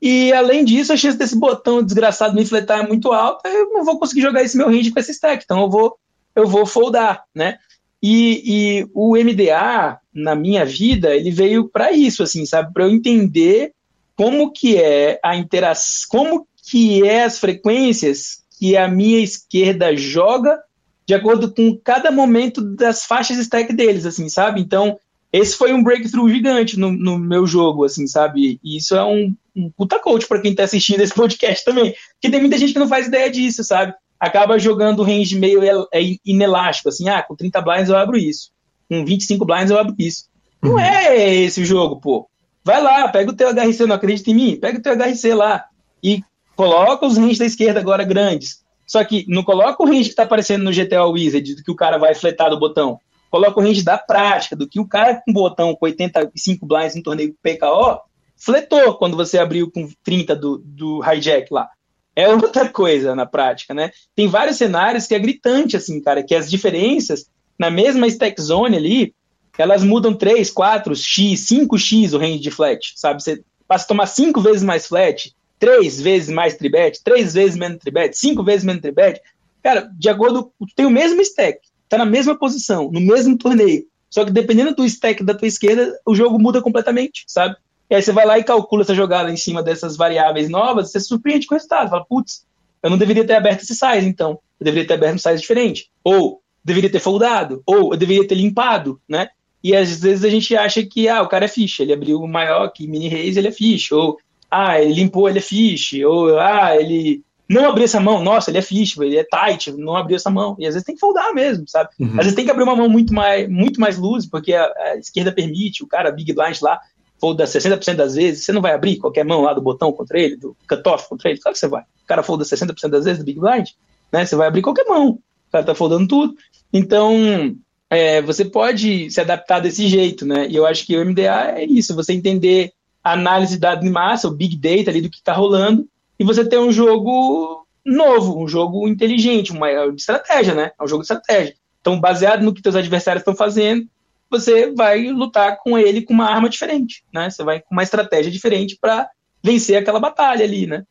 E 0.00 0.32
além 0.32 0.64
disso, 0.64 0.92
a 0.92 0.96
chance 0.96 1.16
desse 1.16 1.38
botão 1.38 1.84
desgraçado 1.84 2.34
me 2.34 2.42
infletar 2.42 2.80
é 2.80 2.88
muito 2.88 3.12
alta, 3.12 3.48
eu 3.48 3.70
não 3.70 3.84
vou 3.84 4.00
conseguir 4.00 4.22
jogar 4.22 4.42
esse 4.42 4.56
meu 4.56 4.66
range 4.66 4.90
com 4.90 4.98
esse 4.98 5.12
stack, 5.12 5.44
então 5.44 5.60
eu 5.60 5.70
vou 5.70 5.96
eu 6.34 6.48
vou 6.48 6.66
foldar, 6.66 7.22
né? 7.32 7.58
E, 8.02 8.42
e 8.80 8.86
o 8.92 9.16
MDA, 9.16 10.00
na 10.12 10.34
minha 10.34 10.64
vida, 10.64 11.14
ele 11.14 11.30
veio 11.30 11.68
para 11.68 11.92
isso, 11.92 12.24
assim, 12.24 12.44
sabe? 12.44 12.72
Para 12.72 12.86
eu 12.86 12.90
entender 12.90 13.72
como 14.16 14.50
que 14.50 14.76
é 14.76 15.20
a 15.22 15.36
interação, 15.36 16.08
como 16.08 16.48
que 16.62 17.06
é 17.06 17.24
as 17.24 17.38
frequências 17.38 18.42
que 18.58 18.76
a 18.76 18.88
minha 18.88 19.18
esquerda 19.18 19.96
joga 19.96 20.58
de 21.06 21.14
acordo 21.14 21.52
com 21.52 21.76
cada 21.76 22.10
momento 22.10 22.60
das 22.60 23.04
faixas 23.04 23.36
stack 23.38 23.72
deles, 23.72 24.06
assim, 24.06 24.28
sabe? 24.28 24.60
Então, 24.60 24.98
esse 25.32 25.56
foi 25.56 25.72
um 25.72 25.82
breakthrough 25.82 26.28
gigante 26.28 26.78
no, 26.78 26.92
no 26.92 27.18
meu 27.18 27.46
jogo, 27.46 27.84
assim, 27.84 28.06
sabe? 28.06 28.60
E 28.62 28.76
isso 28.76 28.94
é 28.94 29.04
um, 29.04 29.34
um 29.54 29.70
puta 29.70 29.98
coach 29.98 30.28
para 30.28 30.40
quem 30.40 30.54
tá 30.54 30.62
assistindo 30.62 31.00
esse 31.00 31.12
podcast 31.12 31.64
também. 31.64 31.94
Porque 32.12 32.30
tem 32.30 32.40
muita 32.40 32.56
gente 32.56 32.72
que 32.72 32.78
não 32.78 32.88
faz 32.88 33.08
ideia 33.08 33.28
disso, 33.28 33.64
sabe? 33.64 33.94
acaba 34.22 34.56
jogando 34.56 35.02
range 35.02 35.36
meio 35.36 35.60
é, 35.92 36.00
inelástico, 36.24 36.88
assim, 36.88 37.08
ah, 37.08 37.20
com 37.20 37.34
30 37.34 37.60
blinds 37.60 37.88
eu 37.88 37.96
abro 37.96 38.16
isso, 38.16 38.52
com 38.88 39.04
25 39.04 39.44
blinds 39.44 39.70
eu 39.72 39.76
abro 39.76 39.96
isso. 39.98 40.26
Não 40.62 40.74
uhum. 40.74 40.78
é 40.78 41.16
esse 41.16 41.60
o 41.60 41.64
jogo, 41.64 42.00
pô. 42.00 42.28
Vai 42.64 42.80
lá, 42.80 43.08
pega 43.08 43.32
o 43.32 43.34
teu 43.34 43.52
HRC, 43.52 43.84
não 43.84 43.96
acredita 43.96 44.30
em 44.30 44.34
mim? 44.34 44.56
Pega 44.56 44.78
o 44.78 44.80
teu 44.80 44.96
HRC 44.96 45.34
lá 45.34 45.64
e 46.00 46.22
coloca 46.62 47.04
os 47.04 47.18
ranges 47.18 47.38
da 47.38 47.46
esquerda 47.46 47.80
agora 47.80 48.04
grandes. 48.04 48.62
Só 48.86 49.02
que 49.02 49.24
não 49.28 49.42
coloca 49.42 49.82
o 49.82 49.86
range 49.86 50.10
que 50.10 50.14
tá 50.14 50.22
aparecendo 50.22 50.62
no 50.62 50.70
GTA 50.70 51.04
Wizard, 51.04 51.56
do 51.56 51.62
que 51.64 51.70
o 51.72 51.76
cara 51.76 51.98
vai 51.98 52.14
fletar 52.14 52.50
do 52.50 52.58
botão. 52.58 53.00
Coloca 53.28 53.58
o 53.58 53.62
range 53.62 53.82
da 53.82 53.98
prática, 53.98 54.54
do 54.54 54.68
que 54.68 54.78
o 54.78 54.86
cara 54.86 55.20
com 55.24 55.32
botão 55.32 55.74
com 55.74 55.86
85 55.86 56.64
blinds 56.64 56.94
no 56.94 57.02
torneio 57.02 57.34
PKO 57.42 58.00
fletou 58.36 58.94
quando 58.94 59.16
você 59.16 59.38
abriu 59.38 59.70
com 59.72 59.88
30 60.04 60.36
do, 60.36 60.58
do 60.64 61.00
hijack 61.04 61.52
lá. 61.52 61.68
É 62.14 62.28
outra 62.28 62.68
coisa 62.68 63.14
na 63.14 63.26
prática, 63.26 63.74
né? 63.74 63.90
Tem 64.14 64.28
vários 64.28 64.56
cenários 64.56 65.06
que 65.06 65.14
é 65.14 65.18
gritante, 65.18 65.76
assim, 65.76 66.00
cara, 66.00 66.22
que 66.22 66.34
as 66.34 66.48
diferenças 66.48 67.26
na 67.58 67.70
mesma 67.70 68.06
stack 68.06 68.40
zone 68.40 68.76
ali, 68.76 69.14
elas 69.58 69.82
mudam 69.82 70.14
3, 70.14 70.50
4, 70.50 70.94
X, 70.94 71.48
5X 71.48 72.12
o 72.12 72.18
range 72.18 72.38
de 72.38 72.50
flat, 72.50 72.92
sabe? 72.96 73.22
Você 73.22 73.42
passa 73.66 73.84
a 73.84 73.88
tomar 73.88 74.06
5 74.06 74.40
vezes 74.40 74.62
mais 74.62 74.86
flat, 74.86 75.32
3 75.62 76.02
vezes 76.02 76.28
mais 76.28 76.56
tribet, 76.56 77.00
3 77.04 77.34
vezes 77.34 77.56
menos 77.56 77.78
tribet, 77.78 78.18
5 78.18 78.42
vezes 78.42 78.64
menos 78.64 78.82
tribet. 78.82 79.20
Cara, 79.62 79.88
de 79.96 80.08
acordo, 80.08 80.52
tem 80.74 80.84
o 80.84 80.90
mesmo 80.90 81.22
stack, 81.22 81.60
tá 81.88 81.96
na 81.96 82.04
mesma 82.04 82.36
posição, 82.36 82.90
no 82.90 83.00
mesmo 83.00 83.38
torneio. 83.38 83.84
Só 84.10 84.24
que 84.24 84.32
dependendo 84.32 84.74
do 84.74 84.84
stack 84.84 85.22
da 85.22 85.34
tua 85.34 85.46
esquerda, 85.46 85.96
o 86.04 86.16
jogo 86.16 86.36
muda 86.36 86.60
completamente, 86.60 87.22
sabe? 87.28 87.54
E 87.88 87.94
aí 87.94 88.02
você 88.02 88.10
vai 88.10 88.26
lá 88.26 88.40
e 88.40 88.42
calcula 88.42 88.82
essa 88.82 88.92
jogada 88.92 89.30
em 89.30 89.36
cima 89.36 89.62
dessas 89.62 89.96
variáveis 89.96 90.48
novas, 90.48 90.90
você 90.90 90.98
se 90.98 91.06
surpreende 91.06 91.46
com 91.46 91.54
o 91.54 91.58
resultado. 91.58 91.90
Fala, 91.90 92.04
putz, 92.04 92.44
eu 92.82 92.90
não 92.90 92.98
deveria 92.98 93.24
ter 93.24 93.34
aberto 93.34 93.62
esse 93.62 93.76
size, 93.76 94.08
então. 94.08 94.40
Eu 94.58 94.64
deveria 94.64 94.88
ter 94.88 94.94
aberto 94.94 95.14
um 95.14 95.18
size 95.18 95.40
diferente. 95.40 95.92
Ou 96.02 96.42
deveria 96.64 96.90
ter 96.90 96.98
foldado. 96.98 97.62
Ou 97.64 97.92
eu 97.92 97.96
deveria 97.96 98.26
ter 98.26 98.34
limpado, 98.34 99.00
né? 99.08 99.28
E 99.62 99.76
às 99.76 100.00
vezes 100.00 100.24
a 100.24 100.28
gente 100.28 100.56
acha 100.56 100.84
que, 100.84 101.08
ah, 101.08 101.22
o 101.22 101.28
cara 101.28 101.44
é 101.44 101.48
fish, 101.48 101.78
ele 101.78 101.92
abriu 101.92 102.20
maior 102.26 102.68
que 102.72 102.88
mini 102.88 103.08
raise, 103.08 103.38
ele 103.38 103.46
é 103.46 103.52
fish. 103.52 103.92
Ou, 103.92 104.18
ah, 104.52 104.78
ele 104.78 104.92
limpou, 104.92 105.28
ele 105.28 105.38
é 105.38 105.42
fish. 105.42 105.94
Ou, 106.04 106.38
ah, 106.38 106.76
ele 106.76 107.22
não 107.48 107.68
abriu 107.68 107.84
essa 107.84 107.98
mão, 107.98 108.22
nossa, 108.22 108.50
ele 108.50 108.58
é 108.58 108.62
fish, 108.62 108.98
ele 108.98 109.16
é 109.16 109.24
tight, 109.24 109.72
não 109.72 109.96
abriu 109.96 110.16
essa 110.16 110.28
mão. 110.28 110.54
E 110.58 110.66
às 110.66 110.74
vezes 110.74 110.84
tem 110.84 110.94
que 110.94 111.00
foldar 111.00 111.32
mesmo, 111.32 111.64
sabe? 111.66 111.88
Uhum. 111.98 112.10
Às 112.10 112.24
vezes 112.24 112.34
tem 112.34 112.44
que 112.44 112.50
abrir 112.50 112.64
uma 112.64 112.76
mão 112.76 112.88
muito 112.88 113.14
mais, 113.14 113.48
muito 113.48 113.80
mais 113.80 113.96
luz, 113.96 114.26
porque 114.26 114.52
a, 114.52 114.64
a 114.64 114.96
esquerda 114.96 115.32
permite, 115.32 115.82
o 115.82 115.86
cara, 115.86 116.12
big 116.12 116.34
blind 116.34 116.60
lá, 116.60 116.78
folda 117.18 117.44
60% 117.44 117.94
das 117.94 118.14
vezes, 118.14 118.44
você 118.44 118.52
não 118.52 118.60
vai 118.60 118.74
abrir 118.74 118.98
qualquer 118.98 119.24
mão 119.24 119.40
lá 119.40 119.54
do 119.54 119.62
botão 119.62 119.90
contra 119.90 120.20
ele, 120.20 120.36
do 120.36 120.54
cutoff 120.68 121.08
contra 121.08 121.30
ele, 121.30 121.40
claro 121.40 121.54
que 121.54 121.60
você 121.60 121.68
vai. 121.68 121.82
O 121.82 122.06
cara 122.06 122.22
folda 122.22 122.44
60% 122.44 122.88
das 122.88 123.04
vezes 123.04 123.20
do 123.20 123.24
big 123.24 123.40
blind, 123.40 123.68
né? 124.12 124.26
Você 124.26 124.36
vai 124.36 124.48
abrir 124.48 124.60
qualquer 124.60 124.84
mão, 124.84 125.10
o 125.12 125.52
cara 125.52 125.64
tá 125.64 125.74
foldando 125.74 126.08
tudo. 126.08 126.34
Então, 126.72 127.56
é, 127.88 128.20
você 128.20 128.44
pode 128.44 129.10
se 129.10 129.20
adaptar 129.20 129.60
desse 129.60 129.88
jeito, 129.88 130.26
né? 130.26 130.46
E 130.48 130.56
eu 130.56 130.66
acho 130.66 130.84
que 130.84 130.96
o 130.96 131.04
MDA 131.04 131.54
é 131.56 131.64
isso, 131.64 131.94
você 131.94 132.12
entender 132.12 132.72
análise 133.02 133.54
de 133.54 133.60
dados 133.60 133.84
em 133.84 133.90
massa, 133.90 134.28
o 134.28 134.34
big 134.34 134.56
data 134.56 134.90
ali 134.90 135.00
do 135.00 135.10
que 135.10 135.18
está 135.18 135.32
rolando, 135.32 135.88
e 136.18 136.24
você 136.24 136.44
ter 136.44 136.58
um 136.58 136.70
jogo 136.70 137.66
novo, 137.84 138.40
um 138.40 138.46
jogo 138.46 138.88
inteligente, 138.88 139.52
uma 139.52 139.68
de 139.90 140.00
estratégia, 140.00 140.54
né? 140.54 140.70
É 140.78 140.84
um 140.84 140.88
jogo 140.88 141.02
de 141.02 141.06
estratégia. 141.06 141.54
Então, 141.80 141.98
baseado 141.98 142.42
no 142.42 142.54
que 142.54 142.62
seus 142.62 142.76
adversários 142.76 143.22
estão 143.22 143.34
fazendo, 143.34 143.86
você 144.30 144.72
vai 144.72 145.08
lutar 145.08 145.58
com 145.58 145.76
ele 145.76 146.02
com 146.02 146.14
uma 146.14 146.30
arma 146.30 146.48
diferente, 146.48 147.04
né? 147.12 147.28
Você 147.28 147.42
vai 147.42 147.60
com 147.60 147.74
uma 147.74 147.82
estratégia 147.82 148.30
diferente 148.30 148.78
para 148.80 149.08
vencer 149.42 149.76
aquela 149.76 149.98
batalha 149.98 150.44
ali, 150.44 150.66
né? 150.66 150.84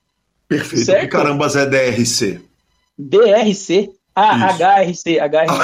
Perfeito. 0.48 0.86
Certo? 0.86 1.02
Que 1.02 1.08
carambas 1.08 1.56
é 1.56 1.66
DRC? 1.66 2.42
DRC? 2.98 3.90
Ah, 4.16 4.50
HRC, 4.54 5.20
HRC. 5.20 5.58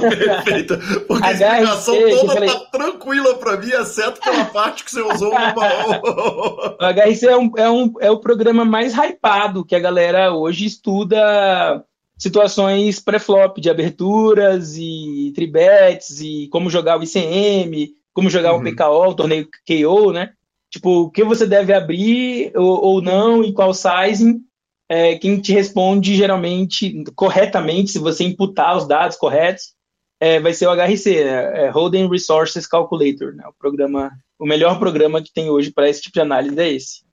Perfeito. 0.44 0.78
Porque 1.06 1.24
a 1.24 1.32
explicação 1.32 1.94
toda 2.10 2.34
falei... 2.34 2.48
tá 2.48 2.58
tranquila 2.72 3.34
para 3.36 3.56
mim, 3.56 3.70
exceto 3.70 4.20
pela 4.20 4.44
parte 4.46 4.84
que 4.84 4.90
você 4.90 5.00
usou 5.00 5.32
no 5.32 5.38
O 6.80 7.10
HRC 7.10 7.26
é, 7.26 7.36
um, 7.36 7.52
é, 7.56 7.70
um, 7.70 7.92
é 8.00 8.10
o 8.10 8.18
programa 8.18 8.64
mais 8.64 8.92
hypado 8.92 9.64
que 9.64 9.76
a 9.76 9.80
galera 9.80 10.34
hoje 10.34 10.66
estuda 10.66 11.84
situações 12.18 12.98
pré-flop 12.98 13.58
de 13.58 13.70
aberturas 13.70 14.76
e 14.76 15.32
tribets 15.36 16.20
e 16.20 16.48
como 16.48 16.68
jogar 16.68 16.98
o 16.98 17.04
ICM, 17.04 17.90
como 18.12 18.28
jogar 18.28 18.54
uhum. 18.54 18.60
o 18.60 18.64
PKO, 18.64 19.10
o 19.10 19.14
torneio 19.14 19.48
KO, 19.64 20.12
né? 20.12 20.30
Tipo, 20.70 21.02
o 21.02 21.10
que 21.10 21.22
você 21.22 21.46
deve 21.46 21.72
abrir 21.72 22.52
ou, 22.56 22.84
ou 22.84 23.00
não 23.00 23.44
e 23.44 23.52
qual 23.52 23.72
sizing. 23.72 24.40
É, 24.88 25.16
quem 25.18 25.38
te 25.40 25.52
responde 25.52 26.16
geralmente 26.16 27.04
corretamente, 27.14 27.90
se 27.90 27.98
você 27.98 28.24
imputar 28.24 28.76
os 28.76 28.88
dados 28.88 29.16
corretos, 29.16 29.74
é, 30.20 30.40
vai 30.40 30.52
ser 30.52 30.66
o 30.66 30.74
HRC, 30.74 31.24
né? 31.24 31.66
é 31.66 31.70
Holding 31.70 32.08
Resources 32.08 32.66
Calculator, 32.66 33.34
né? 33.34 33.44
o 33.46 33.52
programa, 33.52 34.10
o 34.38 34.46
melhor 34.46 34.78
programa 34.78 35.22
que 35.22 35.32
tem 35.32 35.50
hoje 35.50 35.70
para 35.70 35.88
esse 35.88 36.02
tipo 36.02 36.14
de 36.14 36.20
análise 36.20 36.58
é 36.58 36.72
esse. 36.72 37.08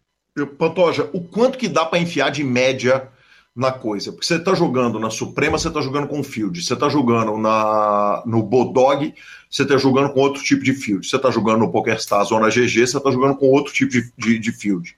Pantoja, 0.57 1.09
o 1.13 1.21
quanto 1.21 1.57
que 1.57 1.67
dá 1.67 1.85
para 1.85 1.99
enfiar 1.99 2.29
de 2.29 2.43
média 2.43 3.09
na 3.55 3.71
coisa. 3.71 4.11
Porque 4.11 4.25
você 4.25 4.35
está 4.35 4.53
jogando 4.53 4.99
na 4.99 5.09
Suprema, 5.09 5.57
você 5.57 5.69
está 5.69 5.79
jogando 5.79 6.07
com 6.07 6.21
field. 6.21 6.61
Você 6.61 6.73
está 6.73 6.89
jogando 6.89 7.37
na, 7.37 8.21
no 8.25 8.43
Bodog, 8.43 9.13
você 9.49 9.63
está 9.63 9.77
jogando 9.77 10.11
com 10.11 10.19
outro 10.19 10.43
tipo 10.43 10.63
de 10.63 10.73
field. 10.73 11.07
Você 11.07 11.15
está 11.15 11.31
jogando 11.31 11.59
no 11.59 11.71
PokerStars 11.71 12.31
ou 12.31 12.39
na 12.39 12.49
GG, 12.49 12.85
você 12.85 12.97
está 12.97 13.11
jogando 13.11 13.37
com 13.37 13.47
outro 13.47 13.73
tipo 13.73 13.89
de, 13.89 14.11
de, 14.17 14.37
de 14.37 14.51
field. 14.51 14.95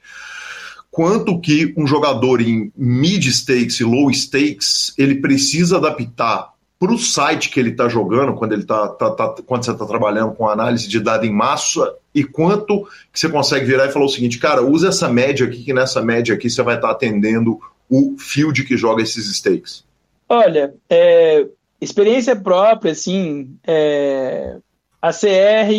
Quanto 0.97 1.39
que 1.39 1.75
um 1.77 1.85
jogador 1.85 2.41
em 2.41 2.71
mid 2.75 3.27
stakes 3.27 3.79
e 3.79 3.83
low 3.83 4.11
stakes 4.11 4.95
ele 4.97 5.21
precisa 5.21 5.77
adaptar 5.77 6.53
para 6.79 6.91
o 6.91 6.97
site 6.97 7.51
que 7.51 7.59
ele 7.59 7.69
está 7.69 7.87
jogando, 7.87 8.33
quando 8.33 8.53
ele 8.53 8.65
tá, 8.65 8.87
tá, 8.87 9.11
tá 9.11 9.35
quando 9.45 9.63
você 9.63 9.73
está 9.73 9.85
trabalhando 9.85 10.33
com 10.33 10.49
análise 10.49 10.87
de 10.87 10.99
dado 10.99 11.23
em 11.23 11.31
massa, 11.31 11.93
e 12.15 12.23
quanto 12.23 12.87
que 13.13 13.19
você 13.19 13.29
consegue 13.29 13.67
virar 13.67 13.85
e 13.85 13.91
falar 13.91 14.05
o 14.05 14.09
seguinte, 14.09 14.39
cara, 14.39 14.63
usa 14.63 14.87
essa 14.87 15.07
média 15.07 15.45
aqui, 15.45 15.63
que 15.63 15.71
nessa 15.71 16.01
média 16.01 16.33
aqui 16.33 16.49
você 16.49 16.63
vai 16.63 16.77
estar 16.77 16.87
tá 16.87 16.93
atendendo 16.95 17.59
o 17.87 18.15
field 18.17 18.63
que 18.63 18.75
joga 18.75 19.03
esses 19.03 19.31
stakes? 19.37 19.83
Olha, 20.27 20.73
é, 20.89 21.45
experiência 21.79 22.35
própria, 22.35 22.93
assim, 22.93 23.55
é, 23.67 24.57
a 24.99 25.13
CR, 25.13 25.71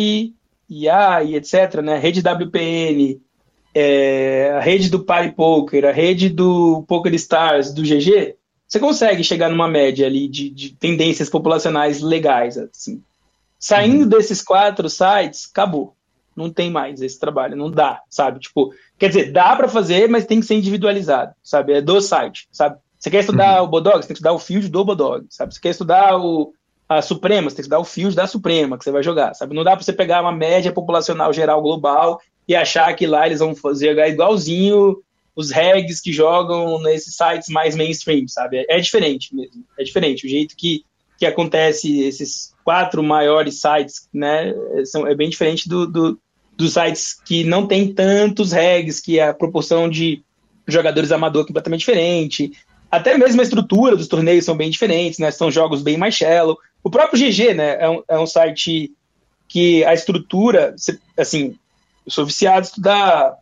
IA 0.69 1.23
e 1.25 1.35
etc., 1.35 1.81
né, 1.83 1.97
rede 1.97 2.21
WPN, 2.21 3.19
é, 3.73 4.53
a 4.55 4.59
rede 4.59 4.89
do 4.89 5.03
Party 5.03 5.33
Poker, 5.35 5.85
a 5.85 5.91
rede 5.91 6.29
do 6.29 6.83
Poker 6.87 7.13
Stars, 7.15 7.73
do 7.73 7.83
GG, 7.83 8.35
você 8.67 8.79
consegue 8.79 9.23
chegar 9.23 9.49
numa 9.49 9.67
média 9.67 10.05
ali 10.05 10.27
de, 10.27 10.49
de 10.49 10.71
tendências 10.71 11.29
populacionais 11.29 12.01
legais, 12.01 12.57
assim. 12.57 13.01
Saindo 13.57 14.03
uhum. 14.03 14.09
desses 14.09 14.41
quatro 14.41 14.89
sites, 14.89 15.49
acabou. 15.51 15.95
Não 16.35 16.49
tem 16.49 16.69
mais 16.69 17.01
esse 17.01 17.19
trabalho, 17.19 17.57
não 17.57 17.69
dá, 17.69 18.01
sabe? 18.09 18.39
Tipo, 18.39 18.71
Quer 18.99 19.07
dizer, 19.07 19.31
dá 19.31 19.55
para 19.55 19.69
fazer, 19.69 20.09
mas 20.09 20.25
tem 20.25 20.41
que 20.41 20.45
ser 20.45 20.55
individualizado, 20.55 21.33
sabe? 21.41 21.71
É 21.71 21.81
do 21.81 22.01
site, 22.01 22.49
sabe? 22.51 22.77
Você 22.99 23.09
quer 23.09 23.21
estudar 23.21 23.61
uhum. 23.61 23.67
o 23.67 23.71
Bodog, 23.71 23.95
você 23.95 24.07
tem 24.07 24.07
que 24.07 24.13
estudar 24.13 24.33
o 24.33 24.39
field 24.39 24.67
do 24.67 24.83
Bodog, 24.83 25.25
sabe? 25.29 25.53
Você 25.53 25.61
quer 25.61 25.69
estudar 25.69 26.19
o, 26.19 26.53
a 26.87 27.01
Suprema, 27.01 27.49
você 27.49 27.55
tem 27.55 27.63
que 27.63 27.67
estudar 27.67 27.79
o 27.79 27.85
field 27.85 28.13
da 28.13 28.27
Suprema 28.27 28.77
que 28.77 28.83
você 28.83 28.91
vai 28.91 29.01
jogar, 29.01 29.33
sabe? 29.33 29.55
Não 29.55 29.63
dá 29.63 29.71
para 29.71 29.85
você 29.85 29.93
pegar 29.93 30.21
uma 30.21 30.33
média 30.33 30.73
populacional 30.73 31.31
geral 31.31 31.61
global 31.61 32.19
e 32.49 32.55
achar 32.55 32.91
que 32.95 33.05
lá 33.05 33.27
eles 33.27 33.39
vão 33.39 33.55
fazer 33.55 33.89
jogar 33.89 34.09
igualzinho 34.09 34.97
os 35.35 35.51
regs 35.51 36.01
que 36.01 36.11
jogam 36.11 36.81
nesses 36.81 37.15
sites 37.15 37.47
mais 37.47 37.75
mainstream, 37.75 38.27
sabe? 38.27 38.57
É, 38.57 38.77
é 38.77 38.79
diferente 38.79 39.33
mesmo, 39.33 39.63
é 39.77 39.83
diferente. 39.83 40.25
O 40.25 40.29
jeito 40.29 40.55
que, 40.57 40.83
que 41.17 41.27
acontece 41.27 42.01
esses 42.01 42.53
quatro 42.65 43.03
maiores 43.03 43.61
sites, 43.61 44.09
né, 44.11 44.53
são, 44.85 45.05
é 45.05 45.13
bem 45.13 45.29
diferente 45.29 45.69
do, 45.69 45.85
do 45.85 46.19
dos 46.57 46.73
sites 46.73 47.13
que 47.23 47.45
não 47.45 47.65
tem 47.65 47.93
tantos 47.93 48.51
regs, 48.51 48.99
que 48.99 49.17
a 49.17 49.33
proporção 49.33 49.89
de 49.89 50.21
jogadores 50.67 51.09
amador 51.09 51.43
é 51.43 51.47
completamente 51.47 51.79
diferente. 51.79 52.51
Até 52.91 53.17
mesmo 53.17 53.39
a 53.39 53.43
estrutura 53.45 53.95
dos 53.95 54.09
torneios 54.09 54.43
são 54.43 54.57
bem 54.57 54.69
diferentes, 54.69 55.19
né? 55.19 55.31
São 55.31 55.49
jogos 55.49 55.81
bem 55.81 55.95
mais 55.95 56.15
shallow. 56.15 56.57
O 56.83 56.89
próprio 56.89 57.17
GG, 57.17 57.53
né? 57.53 57.77
É 57.79 57.89
um, 57.89 58.03
é 58.09 58.19
um 58.19 58.27
site 58.27 58.91
que 59.47 59.85
a 59.85 59.93
estrutura, 59.93 60.75
assim, 61.17 61.55
eu 62.09 62.11
sou 62.11 62.25
viciado 62.25 62.61
em 62.61 62.63
estudar 62.63 63.37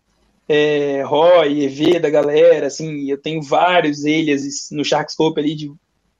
é, 0.47 1.01
ROI, 1.03 1.63
EV 1.63 1.99
da 1.99 2.09
galera, 2.09 2.67
assim, 2.67 3.09
eu 3.09 3.17
tenho 3.17 3.41
vários 3.41 4.03
aliases 4.03 4.67
no 4.71 4.83
Sharkscope 4.83 5.39
ali 5.39 5.55
de, 5.55 5.71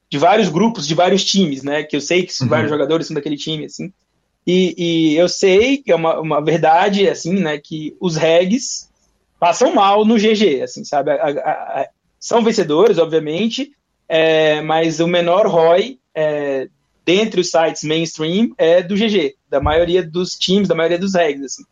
de 0.08 0.18
vários 0.18 0.48
grupos, 0.48 0.86
de 0.86 0.94
vários 0.94 1.24
times, 1.24 1.62
né? 1.62 1.82
Que 1.82 1.94
eu 1.94 2.00
sei 2.00 2.24
que 2.24 2.32
uhum. 2.42 2.48
vários 2.48 2.70
jogadores 2.70 3.06
são 3.06 3.14
daquele 3.14 3.36
time, 3.36 3.66
assim. 3.66 3.92
E, 4.46 4.74
e, 4.78 5.16
eu 5.16 5.28
sei 5.28 5.76
que 5.76 5.92
é 5.92 5.94
uma, 5.94 6.18
uma 6.20 6.42
verdade, 6.42 7.06
assim, 7.06 7.34
né, 7.34 7.58
que 7.58 7.94
os 8.00 8.16
regs 8.16 8.88
passam 9.38 9.74
mal 9.74 10.06
no 10.06 10.16
GG, 10.16 10.62
assim, 10.62 10.84
sabe? 10.84 11.10
A, 11.10 11.16
a, 11.16 11.80
a, 11.82 11.88
são 12.18 12.42
vencedores, 12.42 12.96
obviamente, 12.96 13.72
é, 14.08 14.62
mas 14.62 15.00
o 15.00 15.06
menor 15.06 15.46
ROI 15.46 15.98
é, 16.14 16.66
dentre 17.04 17.42
os 17.42 17.50
sites 17.50 17.82
mainstream 17.82 18.54
é 18.56 18.82
do 18.82 18.94
GG, 18.94 19.34
da 19.50 19.60
maioria 19.60 20.02
dos 20.02 20.32
times, 20.32 20.66
da 20.66 20.74
maioria 20.74 20.98
dos 20.98 21.14
regs, 21.14 21.44
assim. 21.44 21.64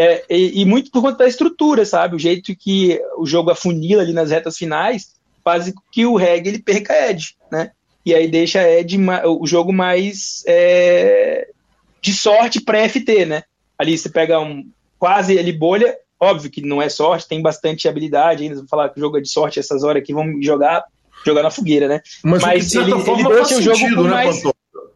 É, 0.00 0.24
e, 0.30 0.62
e, 0.62 0.64
muito 0.64 0.92
por 0.92 1.02
conta 1.02 1.18
da 1.18 1.28
estrutura, 1.28 1.84
sabe? 1.84 2.14
O 2.14 2.18
jeito 2.20 2.54
que 2.54 3.00
o 3.16 3.26
jogo 3.26 3.50
afunila 3.50 4.02
ali 4.02 4.12
nas 4.12 4.30
retas 4.30 4.56
finais 4.56 5.16
faz 5.42 5.72
que 5.90 6.06
o 6.06 6.14
reg 6.14 6.46
ele 6.46 6.60
perca 6.60 7.10
edge, 7.10 7.34
né? 7.50 7.72
E 8.06 8.14
aí 8.14 8.28
deixa 8.28 8.62
edge, 8.62 8.96
o 9.26 9.44
jogo 9.44 9.72
mais 9.72 10.44
é, 10.46 11.48
de 12.00 12.12
sorte 12.12 12.60
pré-FT, 12.60 13.26
né? 13.26 13.42
Ali 13.76 13.98
você 13.98 14.08
pega 14.08 14.38
um 14.38 14.64
quase 14.98 15.36
ali 15.36 15.52
bolha, 15.52 15.96
óbvio 16.20 16.50
que 16.50 16.62
não 16.62 16.80
é 16.80 16.88
sorte, 16.88 17.28
tem 17.28 17.42
bastante 17.42 17.88
habilidade 17.88 18.44
ainda, 18.44 18.56
vou 18.56 18.68
falar 18.68 18.88
que 18.90 18.98
o 18.98 19.00
jogo 19.00 19.18
é 19.18 19.20
de 19.20 19.28
sorte 19.28 19.58
essas 19.58 19.82
horas 19.82 20.02
aqui, 20.02 20.14
vamos 20.14 20.44
jogar 20.44 20.84
jogar 21.26 21.42
na 21.42 21.50
fogueira, 21.50 21.88
né? 21.88 22.00
Mas, 22.22 22.42
Mas 22.42 22.74
ele, 22.74 22.92
ele 22.92 23.24
deixa 23.24 23.58
o 23.58 23.62
jogo 23.62 23.76
sentido, 23.76 24.04
né, 24.04 24.10
mais... 24.10 24.42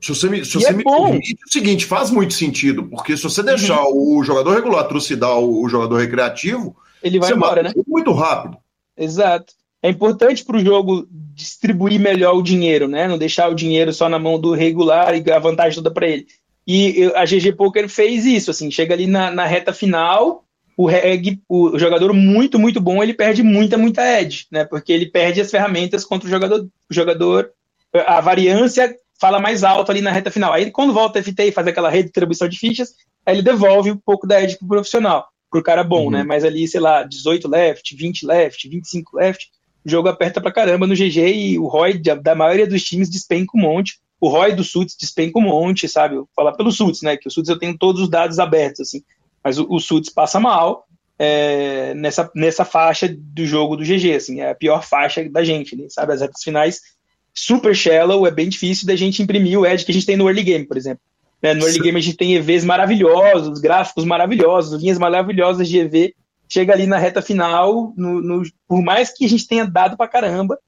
Se 0.03 0.09
você 0.09 0.29
me, 0.29 0.45
se 0.45 0.55
você 0.55 0.71
é 0.71 0.73
me 0.73 0.83
permite, 0.83 1.33
é 1.33 1.47
o 1.47 1.53
seguinte, 1.53 1.87
faz 1.87 2.11
muito 2.11 2.35
sentido, 2.35 2.83
porque 2.89 3.17
se 3.17 3.23
você 3.23 3.41
deixar 3.41 3.81
uhum. 3.85 4.19
o 4.19 4.25
jogador 4.25 4.53
regular 4.53 4.89
trucidar 4.89 5.39
o, 5.39 5.63
o 5.63 5.69
jogador 5.69 5.99
recreativo, 5.99 6.77
ele 7.01 7.21
vai 7.21 7.31
embora, 7.33 7.63
né? 7.63 7.73
Muito 7.87 8.13
rápido. 8.13 8.57
Exato. 8.97 9.53
É 9.81 9.89
importante 9.89 10.45
para 10.45 10.57
o 10.57 10.65
jogo 10.65 11.07
distribuir 11.11 12.01
melhor 12.01 12.35
o 12.35 12.43
dinheiro, 12.43 12.89
né? 12.89 13.07
Não 13.07 13.17
deixar 13.17 13.49
o 13.49 13.55
dinheiro 13.55 13.93
só 13.93 14.09
na 14.09 14.19
mão 14.19 14.41
do 14.41 14.53
regular 14.53 15.15
e 15.15 15.31
a 15.31 15.39
vantagem 15.39 15.77
toda 15.77 15.91
para 15.91 16.09
ele. 16.09 16.27
E 16.67 17.11
a 17.15 17.25
GG 17.25 17.53
Poker 17.57 17.89
fez 17.89 18.25
isso, 18.25 18.51
assim, 18.51 18.71
chega 18.71 18.95
ali 18.95 19.07
na, 19.07 19.31
na 19.31 19.47
reta 19.47 19.73
final, 19.73 20.45
o 20.77 20.87
reg, 20.87 21.41
o 21.49 21.79
jogador 21.79 22.13
muito, 22.13 22.59
muito 22.59 22.81
bom, 22.81 23.03
ele 23.03 23.15
perde 23.15 23.43
muita, 23.43 23.79
muita 23.79 24.21
edge, 24.21 24.47
né? 24.51 24.65
Porque 24.65 24.93
ele 24.93 25.07
perde 25.07 25.41
as 25.41 25.51
ferramentas 25.51 26.05
contra 26.05 26.27
o 26.27 26.31
jogador, 26.31 26.61
o 26.63 26.95
jogador 26.95 27.51
a 28.07 28.21
variância 28.21 28.97
fala 29.23 29.39
mais 29.39 29.62
alto 29.62 29.93
ali 29.93 30.01
na 30.01 30.11
reta 30.11 30.33
final. 30.33 30.53
Aí 30.53 30.68
quando 30.73 30.93
volta 30.93 31.20
a 31.20 31.23
FT 31.23 31.45
e 31.45 31.53
faz 31.53 31.64
aquela 31.68 31.89
redistribuição 31.89 32.49
de 32.49 32.59
fichas, 32.59 32.93
aí 33.25 33.37
ele 33.37 33.43
devolve 33.43 33.93
um 33.93 33.97
pouco 33.97 34.27
da 34.27 34.43
edge 34.43 34.59
pro 34.59 34.66
profissional, 34.66 35.29
pro 35.49 35.62
cara 35.62 35.85
bom, 35.85 36.07
uhum. 36.07 36.11
né? 36.11 36.25
Mas 36.25 36.43
ali, 36.45 36.66
sei 36.66 36.81
lá, 36.81 37.05
18 37.05 37.49
left, 37.49 37.95
20 37.95 38.27
left, 38.27 38.68
25 38.68 39.16
left, 39.16 39.49
o 39.87 39.89
jogo 39.89 40.09
aperta 40.09 40.41
pra 40.41 40.51
caramba 40.51 40.89
no 40.89 40.97
GG 40.97 41.18
e 41.18 41.57
o 41.57 41.68
ROI 41.68 42.03
da 42.20 42.35
maioria 42.35 42.66
dos 42.66 42.83
times 42.83 43.09
despenca 43.09 43.57
um 43.57 43.61
monte. 43.61 44.01
O 44.20 44.29
ROI 44.29 44.57
do 44.57 44.64
Suits 44.64 44.97
despenca 44.99 45.39
um 45.39 45.43
monte, 45.43 45.89
sabe? 45.89 46.16
Vou 46.16 46.29
falar 46.35 46.53
pelo 46.53 46.73
Suits, 46.73 47.03
né? 47.03 47.16
Que 47.16 47.29
o 47.29 47.31
Suits 47.31 47.49
eu 47.49 47.59
tenho 47.59 47.79
todos 47.79 48.03
os 48.03 48.09
dados 48.09 48.41
abertos, 48.41 48.81
assim. 48.81 49.05
Mas 49.43 49.57
o, 49.57 49.68
o 49.70 50.12
passa 50.12 50.41
mal 50.41 50.85
é, 51.16 51.95
nessa, 51.95 52.29
nessa 52.35 52.64
faixa 52.64 53.09
do 53.09 53.47
jogo 53.47 53.77
do 53.77 53.85
GG, 53.85 54.14
assim. 54.16 54.41
É 54.41 54.51
a 54.51 54.55
pior 54.55 54.85
faixa 54.85 55.29
da 55.31 55.45
gente, 55.45 55.77
né? 55.77 55.87
sabe? 55.89 56.12
As 56.12 56.20
retas 56.20 56.43
finais 56.43 56.81
super 57.35 57.74
shallow, 57.74 58.26
é 58.26 58.30
bem 58.30 58.49
difícil 58.49 58.87
da 58.87 58.97
gente 58.97 59.22
imprimir 59.22 59.59
o 59.59 59.66
edge 59.66 59.85
que 59.85 59.91
a 59.91 59.95
gente 59.95 60.07
tem 60.07 60.16
no 60.16 60.28
early 60.28 60.43
game, 60.43 60.66
por 60.66 60.76
exemplo. 60.76 61.03
Né? 61.43 61.55
No 61.55 61.66
early 61.66 61.80
game 61.80 61.99
a 61.99 62.03
gente 62.03 62.16
tem 62.16 62.37
EVs 62.37 62.64
maravilhosos, 62.64 63.59
gráficos 63.61 64.05
maravilhosos, 64.05 64.80
linhas 64.80 64.99
maravilhosas 64.99 65.68
de 65.68 65.78
EV. 65.78 66.14
Chega 66.49 66.74
ali 66.74 66.87
na 66.87 66.99
reta 66.99 67.22
final, 67.22 67.93
no, 67.97 68.20
no, 68.20 68.43
por 68.68 68.83
mais 68.83 69.11
que 69.12 69.24
a 69.24 69.28
gente 69.28 69.49
tenha 69.49 69.66
dado 69.66 69.97
pra 69.97 70.07
caramba, 70.07 70.59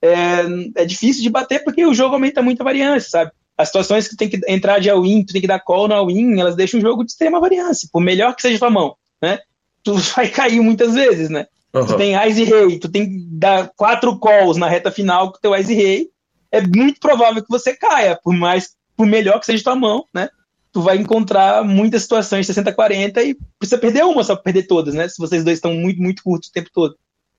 é, 0.00 0.82
é, 0.82 0.84
difícil 0.84 1.22
de 1.22 1.30
bater 1.30 1.62
porque 1.64 1.84
o 1.84 1.94
jogo 1.94 2.14
aumenta 2.14 2.40
muita 2.40 2.64
variância, 2.64 3.10
sabe? 3.10 3.32
As 3.58 3.68
situações 3.68 4.08
que 4.08 4.16
tem 4.16 4.28
que 4.28 4.40
entrar 4.48 4.78
de 4.80 4.88
all-in, 4.88 5.24
tu 5.24 5.32
tem 5.32 5.42
que 5.42 5.46
dar 5.46 5.60
call 5.60 5.86
no 5.86 5.94
all-in, 5.94 6.40
elas 6.40 6.56
deixam 6.56 6.78
o 6.78 6.82
jogo 6.82 7.04
de 7.04 7.12
extrema 7.12 7.40
variância, 7.40 7.88
por 7.92 8.00
melhor 8.00 8.34
que 8.34 8.42
seja 8.42 8.58
tua 8.58 8.70
mão, 8.70 8.96
né? 9.20 9.40
Tu 9.82 9.94
vai 10.16 10.28
cair 10.28 10.60
muitas 10.60 10.94
vezes, 10.94 11.28
né? 11.28 11.46
Uhum. 11.74 11.86
Tu 11.86 11.96
tem 11.96 12.28
Ice 12.28 12.44
Rei, 12.44 12.78
tu 12.78 12.88
tem 12.88 13.06
que 13.06 13.26
dar 13.30 13.70
quatro 13.76 14.18
calls 14.18 14.56
na 14.56 14.68
reta 14.68 14.90
final 14.90 15.30
com 15.30 15.38
o 15.38 15.40
teu 15.40 15.56
Ice 15.56 15.74
Rei, 15.74 16.08
é 16.52 16.60
muito 16.60 17.00
provável 17.00 17.42
que 17.42 17.48
você 17.48 17.74
caia, 17.74 18.18
por 18.22 18.34
mais, 18.34 18.76
por 18.94 19.06
melhor 19.06 19.40
que 19.40 19.46
seja 19.46 19.64
tua 19.64 19.74
mão, 19.74 20.06
né? 20.14 20.28
Tu 20.70 20.80
vai 20.80 20.96
encontrar 20.96 21.64
muitas 21.64 22.02
situações 22.02 22.46
60-40 22.46 23.24
e 23.24 23.36
precisa 23.58 23.80
perder 23.80 24.04
uma 24.04 24.22
só 24.22 24.34
pra 24.34 24.44
perder 24.44 24.66
todas, 24.66 24.94
né? 24.94 25.08
Se 25.08 25.18
vocês 25.18 25.42
dois 25.42 25.58
estão 25.58 25.74
muito, 25.74 26.00
muito 26.00 26.22
curtos 26.22 26.50
o 26.50 26.52
tempo 26.52 26.70
todo. 26.72 26.96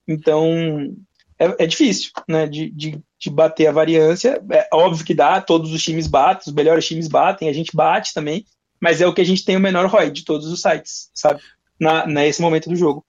Então, 0.07 0.95
é, 1.39 1.63
é 1.63 1.67
difícil, 1.67 2.11
né? 2.27 2.47
De, 2.47 2.69
de, 2.71 2.99
de, 3.19 3.29
bater 3.29 3.67
a 3.67 3.71
variância. 3.71 4.41
É 4.51 4.67
óbvio 4.73 5.05
que 5.05 5.13
dá, 5.13 5.39
todos 5.39 5.71
os 5.71 5.83
times 5.83 6.07
batem, 6.07 6.43
os 6.47 6.53
melhores 6.53 6.85
times 6.85 7.07
batem, 7.07 7.49
a 7.49 7.53
gente 7.53 7.75
bate 7.75 8.13
também, 8.13 8.45
mas 8.79 8.99
é 8.99 9.07
o 9.07 9.13
que 9.13 9.21
a 9.21 9.25
gente 9.25 9.45
tem 9.45 9.55
o 9.55 9.59
menor 9.59 9.85
ROI 9.85 10.11
de 10.11 10.25
todos 10.25 10.47
os 10.47 10.61
sites, 10.61 11.09
sabe? 11.13 11.39
Na, 11.79 12.05
nesse 12.05 12.41
momento 12.41 12.69
do 12.69 12.75
jogo. 12.75 13.05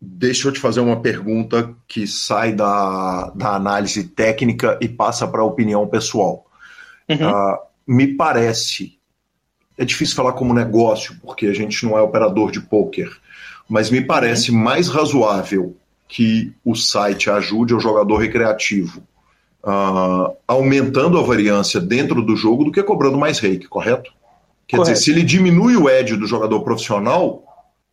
Deixa 0.00 0.48
eu 0.48 0.52
te 0.52 0.60
fazer 0.60 0.80
uma 0.80 1.00
pergunta 1.00 1.74
que 1.86 2.06
sai 2.06 2.52
da, 2.52 3.30
da 3.34 3.54
análise 3.54 4.04
técnica 4.04 4.78
e 4.80 4.88
passa 4.88 5.26
para 5.26 5.40
a 5.40 5.44
opinião 5.44 5.86
pessoal. 5.86 6.44
Uhum. 7.08 7.30
Uh, 7.30 7.58
me 7.86 8.08
parece, 8.14 8.98
é 9.78 9.84
difícil 9.84 10.16
falar 10.16 10.32
como 10.32 10.52
negócio, 10.54 11.16
porque 11.22 11.46
a 11.46 11.54
gente 11.54 11.84
não 11.84 11.96
é 11.96 12.02
operador 12.02 12.50
de 12.50 12.60
poker, 12.60 13.10
mas 13.68 13.90
me 13.90 14.00
parece 14.00 14.50
uhum. 14.50 14.58
mais 14.58 14.88
razoável 14.88 15.76
que 16.06 16.52
o 16.64 16.74
site 16.74 17.30
ajude 17.30 17.74
o 17.74 17.80
jogador 17.80 18.16
recreativo, 18.16 19.02
uh, 19.62 20.36
aumentando 20.46 21.18
a 21.18 21.22
variância 21.22 21.80
dentro 21.80 22.22
do 22.22 22.36
jogo 22.36 22.64
do 22.64 22.72
que 22.72 22.82
cobrando 22.82 23.18
mais 23.18 23.38
rake, 23.38 23.66
correto? 23.66 24.12
Quer 24.66 24.76
correto. 24.76 24.92
dizer, 24.92 25.04
se 25.04 25.10
ele 25.10 25.22
diminui 25.22 25.76
o 25.76 25.88
edge 25.88 26.16
do 26.16 26.26
jogador 26.26 26.60
profissional, 26.62 27.43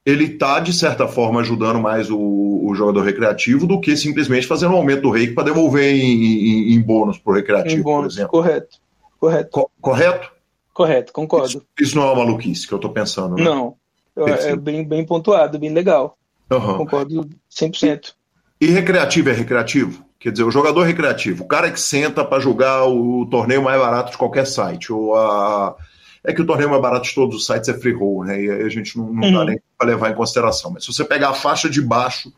ele 0.05 0.25
está, 0.25 0.59
de 0.59 0.73
certa 0.73 1.07
forma, 1.07 1.41
ajudando 1.41 1.79
mais 1.79 2.09
o, 2.09 2.17
o, 2.17 2.73
jogador 2.73 3.01
recreativo 3.01 3.67
do 3.67 3.79
que 3.79 3.95
simplesmente 3.95 4.47
fazendo 4.47 4.73
um 4.73 4.77
aumento 4.77 5.03
do 5.03 5.11
reiki 5.11 5.33
para 5.33 5.43
devolver 5.43 5.93
em, 5.93 6.23
em, 6.23 6.73
em 6.73 6.81
bônus 6.81 7.17
para 7.17 7.31
o 7.31 7.35
recreativo, 7.35 7.83
bônus, 7.83 8.15
por 8.15 8.19
exemplo. 8.19 8.31
Correto. 8.31 8.77
Correto. 9.19 9.49
Co 9.51 9.71
correto? 9.79 10.31
Correto, 10.73 11.13
concordo. 11.13 11.47
Isso, 11.47 11.65
isso, 11.79 11.95
não 11.95 12.03
é 12.03 12.05
uma 12.07 12.25
maluquice 12.25 12.67
que 12.67 12.73
eu 12.73 12.77
estou 12.77 12.91
pensando, 12.91 13.35
né? 13.35 13.43
Não. 13.43 13.75
É 14.15 14.55
bem, 14.55 14.83
bem 14.83 15.05
pontuado, 15.05 15.59
bem 15.59 15.71
legal. 15.71 16.17
Uhum. 16.51 16.77
Concordo 16.77 17.29
100%. 17.51 18.13
E, 18.59 18.65
e 18.65 18.69
recreativo 18.69 19.29
é 19.29 19.33
recreativo? 19.33 20.03
Quer 20.19 20.31
dizer, 20.31 20.43
o 20.43 20.51
jogador 20.51 20.83
recreativo, 20.83 21.43
o 21.43 21.47
cara 21.47 21.71
que 21.71 21.79
senta 21.79 22.23
para 22.23 22.39
jogar 22.39 22.85
o 22.85 23.25
torneio 23.25 23.63
mais 23.63 23.79
barato 23.79 24.11
de 24.11 24.17
qualquer 24.17 24.45
site, 24.45 24.91
ou 24.91 25.15
a 25.15 25.75
é 26.23 26.33
que 26.33 26.41
o 26.41 26.45
torneio 26.45 26.69
mais 26.69 26.81
barato 26.81 27.07
de 27.07 27.15
todos 27.15 27.35
os 27.35 27.45
sites 27.45 27.67
é 27.67 27.73
free 27.73 27.93
roll, 27.93 28.23
né? 28.23 28.41
E 28.41 28.49
a 28.49 28.69
gente 28.69 28.97
não, 28.97 29.11
não 29.11 29.27
uhum. 29.27 29.33
dá 29.33 29.45
nem 29.45 29.59
para 29.77 29.87
levar 29.87 30.11
em 30.11 30.15
consideração. 30.15 30.71
Mas 30.71 30.85
se 30.85 30.93
você 30.93 31.03
pegar 31.03 31.29
a 31.29 31.33
faixa 31.33 31.69
de 31.69 31.81
baixo 31.81 32.31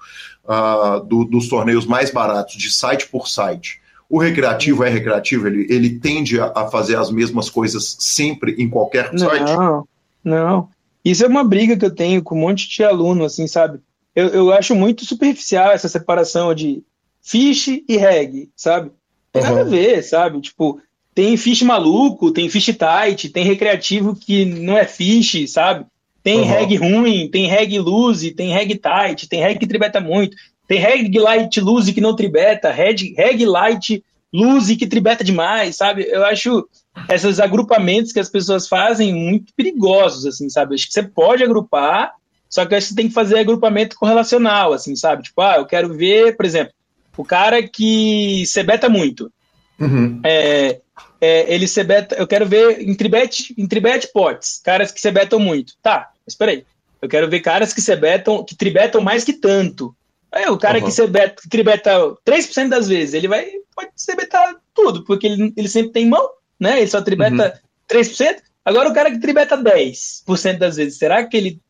uh, 0.45 1.03
do, 1.03 1.25
dos 1.25 1.49
torneios 1.49 1.85
mais 1.85 2.09
baratos, 2.09 2.55
de 2.55 2.71
site 2.71 3.07
por 3.09 3.27
site, 3.27 3.81
o 4.09 4.17
recreativo 4.17 4.83
é 4.83 4.89
recreativo, 4.89 5.47
ele, 5.47 5.67
ele 5.69 5.99
tende 5.99 6.39
a, 6.39 6.51
a 6.55 6.67
fazer 6.67 6.97
as 6.97 7.11
mesmas 7.11 7.49
coisas 7.49 7.97
sempre 7.99 8.55
em 8.57 8.69
qualquer 8.69 9.11
não, 9.11 9.19
site? 9.19 9.51
Não, 9.51 9.87
não. 10.23 10.69
Isso 11.03 11.25
é 11.25 11.27
uma 11.27 11.43
briga 11.43 11.75
que 11.75 11.85
eu 11.85 11.93
tenho 11.93 12.23
com 12.23 12.35
um 12.35 12.41
monte 12.41 12.69
de 12.69 12.83
aluno, 12.83 13.25
assim, 13.25 13.47
sabe? 13.47 13.79
Eu, 14.15 14.27
eu 14.29 14.53
acho 14.53 14.75
muito 14.75 15.03
superficial 15.05 15.71
essa 15.71 15.89
separação 15.89 16.53
de 16.53 16.83
fish 17.21 17.67
e 17.67 17.97
reg, 17.97 18.49
sabe? 18.55 18.91
Tem 19.31 19.41
uhum. 19.41 19.49
nada 19.49 19.61
a 19.61 19.65
ver, 19.65 20.03
sabe? 20.03 20.39
Tipo, 20.39 20.79
tem 21.13 21.37
fish 21.37 21.61
maluco, 21.61 22.31
tem 22.31 22.49
fish 22.49 22.75
tight, 22.75 23.29
tem 23.29 23.43
recreativo 23.45 24.15
que 24.15 24.45
não 24.45 24.77
é 24.77 24.85
fish, 24.85 25.49
sabe? 25.49 25.85
Tem 26.23 26.39
uhum. 26.39 26.45
reg 26.45 26.75
ruim, 26.77 27.29
tem 27.29 27.47
reg 27.47 27.77
loose, 27.79 28.31
tem 28.31 28.51
reg 28.51 28.79
tight, 28.79 29.27
tem 29.27 29.41
reg 29.41 29.59
que 29.59 29.67
tribeta 29.67 29.99
muito, 29.99 30.35
tem 30.67 30.79
reg 30.79 31.17
light 31.19 31.59
loose 31.59 31.93
que 31.93 32.01
não 32.01 32.15
tribeta, 32.15 32.71
reg, 32.71 33.13
reg 33.15 33.45
light 33.45 34.03
loose 34.33 34.75
que 34.75 34.87
tribeta 34.87 35.23
demais, 35.23 35.75
sabe? 35.75 36.07
Eu 36.09 36.25
acho 36.25 36.67
esses 37.09 37.39
agrupamentos 37.39 38.11
que 38.11 38.19
as 38.19 38.29
pessoas 38.29 38.67
fazem 38.67 39.13
muito 39.13 39.53
perigosos, 39.55 40.25
assim, 40.25 40.49
sabe? 40.49 40.75
Acho 40.75 40.87
que 40.87 40.93
você 40.93 41.03
pode 41.03 41.43
agrupar, 41.43 42.13
só 42.49 42.65
que 42.65 42.73
acho 42.73 42.87
que 42.87 42.93
você 42.93 42.95
tem 42.95 43.07
que 43.07 43.13
fazer 43.13 43.39
agrupamento 43.39 43.95
correlacional, 43.95 44.73
assim, 44.73 44.95
sabe? 44.95 45.23
Tipo, 45.23 45.41
ah, 45.41 45.57
eu 45.57 45.65
quero 45.65 45.93
ver, 45.93 46.35
por 46.37 46.45
exemplo, 46.45 46.73
o 47.17 47.25
cara 47.25 47.61
que 47.61 48.43
se 48.45 48.63
beta 48.63 48.89
muito. 48.89 49.31
Uhum. 49.79 50.21
É, 50.23 50.79
é, 51.23 51.53
ele 51.53 51.69
se 51.69 51.81
beta, 51.85 52.15
eu 52.15 52.27
quero 52.27 52.45
ver 52.45 52.81
em 52.81 52.93
tribet, 52.93 53.55
em 53.57 53.65
tribet 53.65 54.09
pots, 54.11 54.59
caras 54.61 54.91
que 54.91 54.99
se 54.99 55.09
betam 55.09 55.39
muito. 55.39 55.73
Tá, 55.81 56.11
espera 56.27 56.51
aí. 56.51 56.65
Eu 57.01 57.07
quero 57.07 57.29
ver 57.29 57.39
caras 57.39 57.71
que 57.71 57.79
se 57.79 57.95
betam, 57.95 58.43
que 58.43 58.55
tribetam 58.55 58.99
mais 58.99 59.23
que 59.23 59.31
tanto. 59.31 59.95
Aí, 60.29 60.45
o 60.47 60.57
cara 60.57 60.79
uhum. 60.79 60.85
que 60.85 60.91
se 60.91 61.07
beta, 61.07 61.41
que 61.41 61.47
tribeta 61.47 61.97
3% 62.27 62.67
das 62.67 62.89
vezes, 62.89 63.13
ele 63.13 63.29
vai 63.29 63.49
pode 63.73 63.91
se 63.95 64.13
betar 64.15 64.53
tudo, 64.73 65.05
porque 65.05 65.27
ele, 65.27 65.53
ele 65.55 65.69
sempre 65.69 65.93
tem 65.93 66.07
mão, 66.07 66.29
né? 66.59 66.79
Ele 66.79 66.87
só 66.87 67.01
tribeta 67.01 67.61
uhum. 67.89 67.97
3%. 67.97 68.41
Agora 68.65 68.89
o 68.89 68.93
cara 68.93 69.09
que 69.09 69.19
tribeta 69.19 69.57
10% 69.57 70.57
das 70.57 70.75
vezes, 70.75 70.97
será 70.97 71.25
que 71.25 71.37
ele 71.37 71.61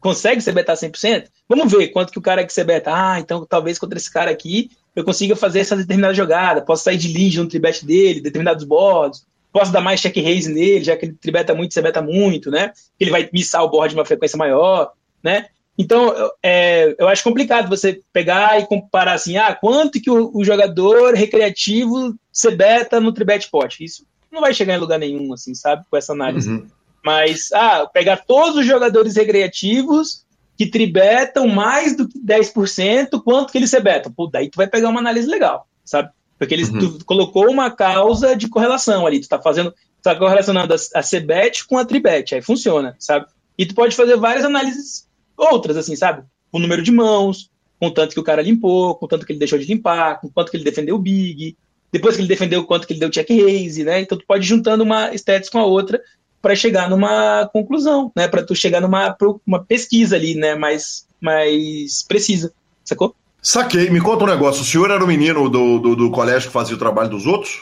consegue 0.00 0.40
se 0.40 0.50
betar 0.50 0.76
100%? 0.76 1.26
Vamos 1.48 1.70
ver 1.70 1.88
quanto 1.88 2.12
que 2.12 2.18
o 2.18 2.22
cara 2.22 2.44
que 2.44 2.52
se 2.52 2.64
beta. 2.64 2.90
Ah, 2.92 3.20
então 3.20 3.46
talvez 3.46 3.78
contra 3.78 3.98
esse 3.98 4.10
cara 4.10 4.30
aqui 4.30 4.70
eu 4.94 5.04
consiga 5.04 5.36
fazer 5.36 5.60
essa 5.60 5.76
determinada 5.76 6.14
jogada, 6.14 6.62
posso 6.62 6.84
sair 6.84 6.96
de 6.96 7.12
lead 7.12 7.38
no 7.38 7.48
tribet 7.48 7.84
dele, 7.86 8.20
determinados 8.20 8.64
boards, 8.64 9.24
posso 9.52 9.72
dar 9.72 9.80
mais 9.80 10.00
check 10.00 10.16
raise 10.16 10.52
nele, 10.52 10.84
já 10.84 10.96
que 10.96 11.06
ele 11.06 11.14
tribeta 11.14 11.54
muito, 11.54 11.74
você 11.74 11.82
beta 11.82 12.02
muito, 12.02 12.50
né? 12.50 12.72
Ele 12.98 13.10
vai 13.10 13.28
missar 13.32 13.62
o 13.62 13.68
board 13.68 13.94
de 13.94 13.98
uma 13.98 14.04
frequência 14.04 14.36
maior, 14.36 14.92
né? 15.22 15.46
Então, 15.78 16.12
é, 16.42 16.94
eu 16.98 17.08
acho 17.08 17.24
complicado 17.24 17.68
você 17.68 18.00
pegar 18.12 18.60
e 18.60 18.66
comparar 18.66 19.14
assim, 19.14 19.36
ah, 19.36 19.54
quanto 19.54 20.00
que 20.00 20.10
o, 20.10 20.30
o 20.34 20.44
jogador 20.44 21.14
recreativo 21.14 22.14
se 22.32 22.50
beta 22.50 23.00
no 23.00 23.12
tribet 23.12 23.48
pot. 23.50 23.82
Isso 23.82 24.04
não 24.30 24.40
vai 24.40 24.52
chegar 24.52 24.74
em 24.74 24.78
lugar 24.78 24.98
nenhum, 24.98 25.32
assim, 25.32 25.54
sabe? 25.54 25.84
Com 25.90 25.96
essa 25.96 26.12
análise. 26.12 26.50
Uhum. 26.50 26.66
Mas, 27.04 27.50
ah, 27.52 27.86
pegar 27.86 28.18
todos 28.18 28.56
os 28.56 28.66
jogadores 28.66 29.16
recreativos 29.16 30.24
que 30.56 30.66
tribetam 30.66 31.48
mais 31.48 31.96
do 31.96 32.06
que 32.06 32.18
10%, 32.18 33.22
quanto 33.22 33.50
que 33.50 33.58
eles 33.58 33.72
rebetam? 33.72 34.12
Pô, 34.12 34.26
daí 34.26 34.50
tu 34.50 34.56
vai 34.56 34.66
pegar 34.66 34.90
uma 34.90 35.00
análise 35.00 35.26
legal, 35.26 35.66
sabe? 35.84 36.10
Porque 36.38 36.54
eles 36.54 36.68
uhum. 36.68 36.98
colocou 37.06 37.50
uma 37.50 37.70
causa 37.70 38.36
de 38.36 38.48
correlação 38.48 39.06
ali, 39.06 39.20
tu 39.20 39.28
tá 39.28 39.40
fazendo 39.40 39.74
tá 40.02 40.16
correlacionando 40.16 40.74
a, 40.74 40.98
a 40.98 41.02
CBET 41.02 41.66
com 41.66 41.78
a 41.78 41.84
TriBet, 41.84 42.34
aí 42.34 42.42
funciona, 42.42 42.96
sabe? 42.98 43.26
E 43.56 43.66
tu 43.66 43.74
pode 43.74 43.94
fazer 43.94 44.16
várias 44.16 44.44
análises 44.44 45.06
outras, 45.36 45.76
assim, 45.76 45.94
sabe? 45.96 46.24
O 46.50 46.58
número 46.58 46.82
de 46.82 46.90
mãos, 46.90 47.50
com 47.78 47.90
tanto 47.90 48.14
que 48.14 48.20
o 48.20 48.24
cara 48.24 48.42
limpou, 48.42 48.94
com 48.94 49.06
tanto 49.06 49.24
que 49.24 49.32
ele 49.32 49.38
deixou 49.38 49.58
de 49.58 49.66
limpar, 49.66 50.20
com 50.20 50.28
quanto 50.28 50.50
que 50.50 50.56
ele 50.56 50.64
defendeu 50.64 50.96
o 50.96 50.98
big, 50.98 51.56
depois 51.92 52.14
que 52.16 52.22
ele 52.22 52.28
defendeu, 52.28 52.64
quanto 52.64 52.86
que 52.86 52.92
ele 52.92 53.00
deu 53.00 53.10
check 53.10 53.28
raise, 53.28 53.84
né? 53.84 54.00
Então 54.00 54.16
tu 54.16 54.24
pode 54.26 54.44
ir 54.44 54.48
juntando 54.48 54.84
uma 54.84 55.12
stats 55.14 55.48
com 55.48 55.58
a 55.58 55.64
outra 55.64 56.00
para 56.40 56.54
chegar 56.54 56.88
numa 56.88 57.48
conclusão, 57.52 58.10
né? 58.16 58.28
Para 58.28 58.42
tu 58.42 58.54
chegar 58.54 58.80
numa 58.80 59.16
uma 59.46 59.62
pesquisa 59.62 60.16
ali, 60.16 60.34
né? 60.34 60.54
Mais, 60.54 61.06
mais 61.20 62.02
precisa, 62.02 62.52
sacou? 62.84 63.14
Saquei. 63.42 63.90
Me 63.90 64.00
conta 64.00 64.24
um 64.24 64.28
negócio. 64.28 64.62
O 64.62 64.64
senhor 64.64 64.90
era 64.90 65.02
o 65.02 65.06
menino 65.06 65.48
do, 65.48 65.78
do, 65.78 65.96
do 65.96 66.10
colégio 66.10 66.48
que 66.48 66.52
fazia 66.52 66.74
o 66.74 66.78
trabalho 66.78 67.10
dos 67.10 67.26
outros? 67.26 67.58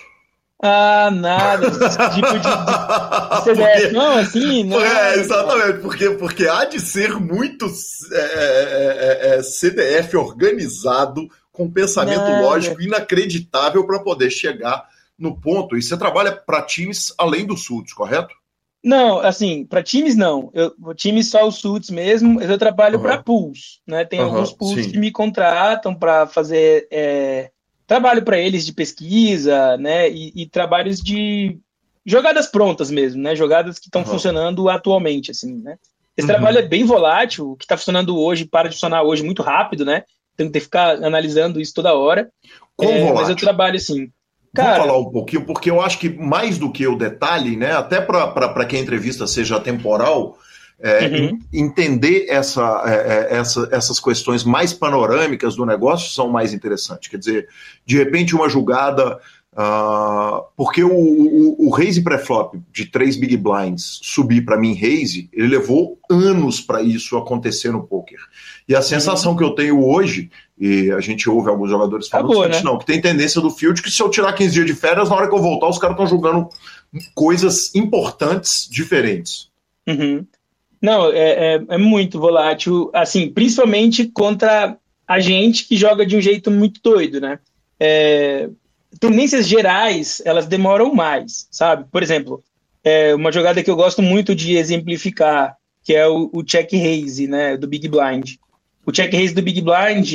Ah, 0.61 1.09
nada, 1.13 1.71
tipo 2.15 2.33
de, 2.33 2.41
de 2.41 3.45
CDF, 3.45 3.81
porque, 3.81 3.89
não, 3.93 4.19
assim, 4.19 4.65
não. 4.65 4.81
É, 4.81 5.15
exatamente, 5.15 5.79
porque, 5.79 6.11
porque 6.11 6.49
há 6.49 6.65
de 6.65 6.81
ser 6.81 7.15
muito 7.15 7.67
é, 8.11 8.19
é, 8.19 9.29
é, 9.35 9.39
é 9.39 9.43
CDF 9.43 10.17
organizado, 10.17 11.29
com 11.53 11.71
pensamento 11.71 12.19
nada. 12.19 12.41
lógico 12.41 12.83
inacreditável 12.83 13.87
para 13.87 14.01
poder 14.01 14.31
chegar 14.31 14.85
no 15.17 15.41
ponto. 15.41 15.77
E 15.77 15.83
você 15.83 15.97
trabalha 15.97 16.33
para 16.33 16.63
times 16.63 17.15
além 17.17 17.47
do 17.47 17.57
SUDS, 17.57 17.93
correto? 17.93 18.35
Não, 18.83 19.19
assim, 19.19 19.65
para 19.65 19.83
times 19.83 20.17
não. 20.17 20.51
Eu, 20.55 20.73
times 20.95 21.31
só 21.31 21.47
os 21.47 21.57
SUDS 21.57 21.91
mesmo, 21.91 22.41
eu 22.41 22.57
trabalho 22.59 22.97
uhum. 22.97 23.03
para 23.03 23.23
pools, 23.23 23.81
né? 23.87 24.05
Tem 24.05 24.21
uhum, 24.21 24.27
alguns 24.27 24.53
pools 24.53 24.85
sim. 24.85 24.93
que 24.93 24.99
me 24.99 25.11
contratam 25.11 25.95
para 25.95 26.27
fazer 26.27 26.87
é, 26.91 27.51
trabalho 27.87 28.23
para 28.23 28.39
eles 28.39 28.65
de 28.65 28.73
pesquisa, 28.73 29.77
né? 29.79 30.09
E, 30.09 30.33
e, 30.35 30.47
trabalhos 30.47 31.01
de 31.01 31.59
jogadas 32.07 32.47
prontas 32.47 32.91
mesmo, 32.91 33.21
né? 33.21 33.35
Jogadas 33.35 33.79
que 33.79 33.87
estão 33.87 34.03
uhum. 34.03 34.09
funcionando 34.09 34.69
atualmente, 34.69 35.33
assim, 35.33 35.57
né? 35.57 35.77
Esse 36.17 36.27
uhum. 36.27 36.35
trabalho 36.35 36.59
é 36.59 36.63
bem 36.63 36.85
volátil, 36.85 37.51
o 37.51 37.57
que 37.57 37.65
está 37.65 37.77
funcionando 37.77 38.19
hoje 38.19 38.45
para 38.45 38.69
de 38.69 38.75
funcionar 38.75 39.03
hoje 39.03 39.25
muito 39.25 39.43
rápido, 39.43 39.85
né? 39.85 40.05
Tem 40.37 40.51
que 40.51 40.61
ficar 40.61 41.03
analisando 41.03 41.61
isso 41.61 41.75
toda 41.75 41.95
hora. 41.95 42.31
Como 42.77 42.91
é, 42.91 42.99
volátil? 43.01 43.15
Mas 43.17 43.29
eu 43.29 43.37
trabalho 43.37 43.77
assim. 43.77 44.13
Cara, 44.59 44.79
Vou 44.79 44.87
falar 44.87 44.99
um 44.99 45.11
pouquinho, 45.11 45.45
porque 45.45 45.71
eu 45.71 45.81
acho 45.81 45.99
que 45.99 46.09
mais 46.09 46.59
do 46.59 46.71
que 46.71 46.87
o 46.87 46.97
detalhe, 46.97 47.57
né? 47.57 47.73
Até 47.73 48.01
para 48.01 48.65
que 48.65 48.77
a 48.77 48.81
entrevista 48.81 49.27
seja 49.27 49.61
temporal, 49.61 50.37
é, 50.81 51.07
uhum. 51.07 51.39
entender 51.53 52.27
essa, 52.29 52.83
é, 52.87 52.93
é, 52.93 53.39
essa, 53.39 53.69
essas 53.73 53.99
questões 53.99 54.45
mais 54.45 54.73
panorâmicas 54.73 55.57
do 55.57 55.65
negócio 55.65 56.13
são 56.13 56.29
mais 56.29 56.53
interessantes. 56.53 57.09
Quer 57.09 57.19
dizer, 57.19 57.49
de 57.87 57.97
repente, 57.97 58.35
uma 58.35 58.49
julgada. 58.49 59.19
Uh, 59.51 60.45
porque 60.57 60.85
o, 60.85 60.93
o, 60.93 61.67
o 61.67 61.71
raise 61.71 62.01
pré-flop 62.01 62.55
de 62.71 62.85
três 62.85 63.17
big 63.17 63.37
blinds 63.37 63.99
subir 64.05 64.45
para 64.45 64.57
mim 64.57 64.73
raise, 64.73 65.29
ele 65.33 65.49
levou 65.49 65.99
anos 66.09 66.61
para 66.61 66.81
isso 66.81 67.17
acontecer 67.17 67.73
no 67.73 67.83
poker. 67.83 68.21
E 68.69 68.77
a 68.77 68.83
sensação 68.83 69.35
que 69.35 69.43
eu 69.43 69.51
tenho 69.51 69.83
hoje, 69.83 70.31
e 70.59 70.91
a 70.93 71.01
gente 71.01 71.29
ouve 71.31 71.49
alguns 71.49 71.71
jogadores 71.71 72.09
falando 72.09 72.33
Acabou, 72.33 72.49
né? 72.49 72.61
não, 72.63 72.79
que 72.79 72.85
tem 72.85 73.01
tendência 73.01 73.41
do 73.41 73.51
field 73.51 73.81
que 73.81 73.91
se 73.91 74.03
eu 74.03 74.11
tirar 74.11 74.35
15 74.35 74.53
dias 74.53 74.67
de 74.67 74.75
férias, 74.75 75.09
na 75.09 75.17
hora 75.17 75.29
que 75.29 75.35
eu 75.35 75.41
voltar, 75.41 75.69
os 75.69 75.79
caras 75.79 75.95
estão 75.95 76.07
jogando 76.07 76.49
coisas 77.15 77.75
importantes 77.75 78.69
diferentes. 78.71 79.49
Uhum. 79.87 80.27
Não, 80.83 81.11
é, 81.11 81.55
é, 81.55 81.65
é, 81.69 81.79
muito 81.79 82.21
volátil, 82.21 82.91
assim, 82.93 83.31
principalmente 83.31 84.07
contra 84.07 84.77
a 85.07 85.19
gente 85.19 85.67
que 85.67 85.77
joga 85.77 86.05
de 86.05 86.17
um 86.17 86.21
jeito 86.21 86.51
muito 86.51 86.81
doido, 86.83 87.21
né? 87.21 87.39
É, 87.81 88.51
tendências 89.01 89.49
gerais, 89.49 90.21
elas 90.25 90.47
demoram 90.47 90.95
mais, 90.95 91.49
sabe? 91.51 91.87
Por 91.91 92.03
exemplo, 92.03 92.45
é, 92.85 93.15
uma 93.15 93.33
jogada 93.33 93.63
que 93.63 93.71
eu 93.71 93.77
gosto 93.77 94.03
muito 94.03 94.35
de 94.35 94.57
exemplificar, 94.57 95.57
que 95.83 95.95
é 95.95 96.07
o, 96.07 96.31
o 96.33 96.43
check 96.43 96.71
raise, 96.73 97.27
né, 97.27 97.57
do 97.57 97.67
Big 97.67 97.89
Blind. 97.89 98.35
O 98.89 98.93
check 98.93 99.13
raise 99.13 99.35
do 99.35 99.43
Big 99.43 99.61
Blind, 99.61 100.15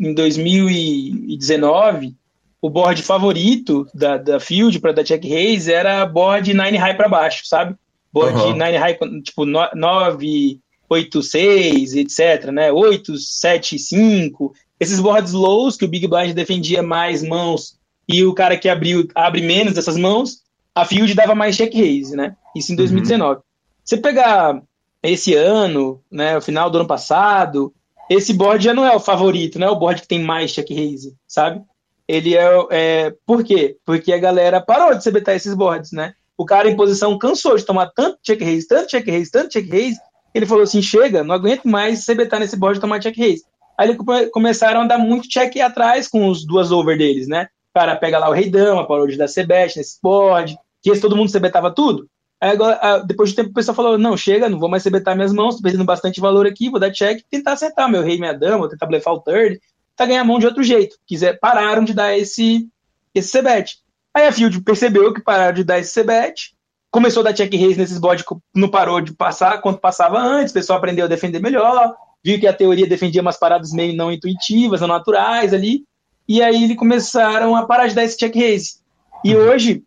em 0.00 0.12
2019, 0.12 2.16
o 2.60 2.68
board 2.68 3.00
favorito 3.00 3.86
da, 3.94 4.16
da 4.16 4.40
Field 4.40 4.80
para 4.80 4.90
dar 4.90 5.04
check 5.04 5.24
raise 5.24 5.72
era 5.72 6.04
board 6.04 6.52
9 6.52 6.76
high 6.76 6.96
para 6.96 7.08
baixo, 7.08 7.46
sabe? 7.46 7.76
board 8.12 8.36
uhum. 8.36 8.54
nine 8.54 8.76
high, 8.76 8.98
tipo 9.22 9.44
9, 9.44 10.58
8, 10.90 11.22
6, 11.22 11.94
etc, 11.94 12.46
né? 12.46 12.72
8, 12.72 13.16
7, 13.16 13.78
5. 13.78 14.52
Esses 14.80 14.98
boards 14.98 15.32
lows 15.32 15.76
que 15.76 15.84
o 15.84 15.88
Big 15.88 16.08
Blind 16.08 16.32
defendia 16.32 16.82
mais 16.82 17.22
mãos 17.22 17.78
e 18.08 18.24
o 18.24 18.34
cara 18.34 18.58
que 18.58 18.68
abriu 18.68 19.06
abre 19.14 19.42
menos 19.42 19.74
dessas 19.74 19.96
mãos, 19.96 20.42
a 20.74 20.84
Field 20.84 21.14
dava 21.14 21.36
mais 21.36 21.56
check 21.56 21.72
raise, 21.72 22.16
né? 22.16 22.34
Isso 22.56 22.72
em 22.72 22.74
2019. 22.74 23.36
Uhum. 23.36 23.42
Você 23.84 23.96
pegar 23.96 24.60
esse 25.04 25.34
ano, 25.34 26.00
né, 26.10 26.36
o 26.36 26.42
final 26.42 26.68
do 26.68 26.78
ano 26.78 26.88
passado, 26.88 27.72
esse 28.10 28.32
board 28.32 28.64
já 28.64 28.74
não 28.74 28.84
é 28.84 28.94
o 28.94 29.00
favorito, 29.00 29.58
não 29.58 29.68
é 29.68 29.70
o 29.70 29.78
board 29.78 30.02
que 30.02 30.08
tem 30.08 30.22
mais 30.22 30.52
check 30.52 30.68
raise, 30.70 31.14
sabe? 31.26 31.62
Ele 32.06 32.34
é, 32.36 32.48
é 32.70 33.14
por 33.26 33.44
quê? 33.44 33.76
Porque 33.84 34.12
a 34.12 34.18
galera 34.18 34.60
parou 34.60 34.94
de 34.94 35.04
CBT 35.04 35.32
esses 35.32 35.54
boards, 35.54 35.92
né? 35.92 36.14
o 36.38 36.46
cara 36.46 36.70
em 36.70 36.76
posição 36.76 37.18
cansou 37.18 37.56
de 37.56 37.66
tomar 37.66 37.88
tanto 37.88 38.20
check 38.22 38.40
raise, 38.40 38.68
tanto 38.68 38.88
check 38.88 39.04
raise, 39.04 39.30
tanto 39.30 39.50
check 39.50 39.68
raise, 39.68 40.00
ele 40.32 40.46
falou 40.46 40.62
assim: 40.62 40.80
chega, 40.80 41.24
não 41.24 41.34
aguento 41.34 41.64
mais 41.64 42.04
você 42.04 42.14
betar 42.14 42.38
nesse 42.38 42.56
board 42.56 42.78
e 42.78 42.80
tomar 42.80 43.00
check 43.00 43.16
raise. 43.16 43.42
Aí 43.76 43.88
eles 43.88 44.30
começaram 44.30 44.82
a 44.82 44.86
dar 44.86 44.98
muito 44.98 45.28
check 45.28 45.56
atrás 45.58 46.06
com 46.06 46.28
os 46.28 46.46
duas 46.46 46.70
over 46.70 46.96
deles, 46.96 47.26
né? 47.26 47.48
O 47.70 47.78
cara 47.78 47.96
pega 47.96 48.18
lá 48.18 48.30
o 48.30 48.32
Rei 48.32 48.48
Dama, 48.48 48.86
parou 48.86 49.06
de 49.06 49.16
dar 49.16 49.28
CBET 49.28 49.76
nesse 49.76 49.98
board, 50.00 50.56
que 50.80 50.90
esse 50.90 51.00
todo 51.00 51.16
mundo 51.16 51.32
CBetava 51.32 51.72
tudo. 51.72 52.08
Aí 52.40 52.50
agora, 52.50 53.02
depois 53.04 53.30
de 53.30 53.36
tempo, 53.36 53.50
o 53.50 53.52
pessoal 53.52 53.74
falou: 53.74 53.98
não, 53.98 54.16
chega, 54.16 54.48
não 54.48 54.58
vou 54.58 54.68
mais 54.68 54.84
CBetar 54.84 55.16
minhas 55.16 55.32
mãos, 55.32 55.56
tô 55.56 55.62
perdendo 55.62 55.84
bastante 55.84 56.20
valor 56.20 56.46
aqui, 56.46 56.70
vou 56.70 56.78
dar 56.78 56.92
check 56.92 57.18
e 57.18 57.24
tentar 57.28 57.52
acertar 57.52 57.90
meu 57.90 58.02
rei, 58.02 58.18
minha 58.18 58.32
dama, 58.32 58.58
vou 58.58 58.68
tentar 58.68 58.86
blefar 58.86 59.14
o 59.14 59.20
third, 59.20 59.60
tá 59.96 60.06
ganhar 60.06 60.20
a 60.20 60.24
mão 60.24 60.38
de 60.38 60.46
outro 60.46 60.62
jeito. 60.62 60.96
Quiser, 61.06 61.38
pararam 61.40 61.84
de 61.84 61.92
dar 61.92 62.16
esse, 62.16 62.68
esse 63.14 63.36
CBET. 63.36 63.78
Aí 64.14 64.26
a 64.26 64.32
Field 64.32 64.60
percebeu 64.62 65.12
que 65.12 65.20
pararam 65.20 65.54
de 65.54 65.64
dar 65.64 65.78
esse 65.78 66.00
CBET, 66.00 66.54
começou 66.90 67.20
a 67.20 67.24
dar 67.24 67.34
check 67.34 67.52
raise 67.52 67.78
nesses 67.78 67.98
bodes, 67.98 68.24
não 68.54 68.70
parou 68.70 69.00
de 69.00 69.12
passar 69.12 69.60
quanto 69.60 69.80
passava 69.80 70.18
antes, 70.18 70.52
o 70.52 70.54
pessoal 70.54 70.78
aprendeu 70.78 71.04
a 71.04 71.08
defender 71.08 71.40
melhor, 71.40 71.94
viu 72.24 72.38
que 72.38 72.46
a 72.46 72.52
teoria 72.52 72.86
defendia 72.86 73.20
umas 73.20 73.38
paradas 73.38 73.72
meio 73.72 73.96
não 73.96 74.12
intuitivas, 74.12 74.80
não 74.80 74.88
naturais 74.88 75.52
ali, 75.52 75.84
e 76.28 76.42
aí 76.42 76.64
eles 76.64 76.76
começaram 76.76 77.56
a 77.56 77.66
parar 77.66 77.88
de 77.88 77.94
dar 77.94 78.04
esse 78.04 78.16
check 78.16 78.34
raise. 78.34 78.78
E 79.24 79.34
uhum. 79.34 79.48
hoje, 79.48 79.82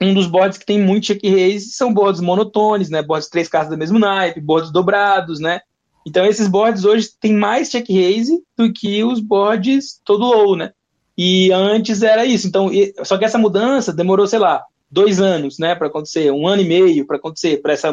um 0.00 0.12
dos 0.12 0.26
boards 0.26 0.58
que 0.58 0.66
tem 0.66 0.80
muito 0.80 1.06
check 1.06 1.20
raise 1.24 1.70
são 1.72 1.92
boards 1.92 2.20
monotones, 2.20 2.90
né? 2.90 3.02
Boards 3.02 3.28
três 3.28 3.48
casas 3.48 3.70
do 3.70 3.78
mesmo 3.78 3.98
naipe, 3.98 4.40
boards 4.40 4.70
dobrados, 4.70 5.40
né? 5.40 5.60
Então 6.06 6.24
esses 6.24 6.46
boards 6.48 6.84
hoje 6.84 7.08
têm 7.20 7.32
mais 7.32 7.70
check 7.70 7.88
raise 7.88 8.32
do 8.56 8.72
que 8.72 9.02
os 9.02 9.20
boards 9.20 10.00
todo 10.04 10.26
low, 10.26 10.56
né? 10.56 10.72
E 11.16 11.50
antes 11.50 12.02
era 12.02 12.26
isso. 12.26 12.46
Então, 12.46 12.70
só 13.04 13.16
que 13.16 13.24
essa 13.24 13.38
mudança 13.38 13.92
demorou, 13.92 14.26
sei 14.26 14.38
lá, 14.38 14.62
dois 14.90 15.18
anos, 15.18 15.58
né, 15.58 15.74
para 15.74 15.88
acontecer, 15.88 16.30
um 16.30 16.46
ano 16.46 16.62
e 16.62 16.66
meio 16.66 17.06
para 17.06 17.16
acontecer, 17.16 17.60
para 17.62 17.72
essa 17.72 17.92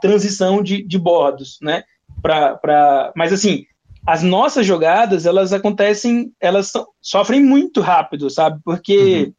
transição 0.00 0.62
de, 0.62 0.82
de 0.82 0.98
bordos, 0.98 1.58
né? 1.62 1.84
Pra, 2.20 2.56
pra... 2.56 3.12
Mas 3.16 3.32
assim, 3.32 3.64
as 4.06 4.22
nossas 4.22 4.66
jogadas, 4.66 5.24
elas 5.24 5.52
acontecem, 5.52 6.32
elas 6.40 6.72
sofrem 7.00 7.42
muito 7.42 7.80
rápido, 7.80 8.28
sabe? 8.28 8.60
Porque 8.64 9.24
uhum. 9.24 9.32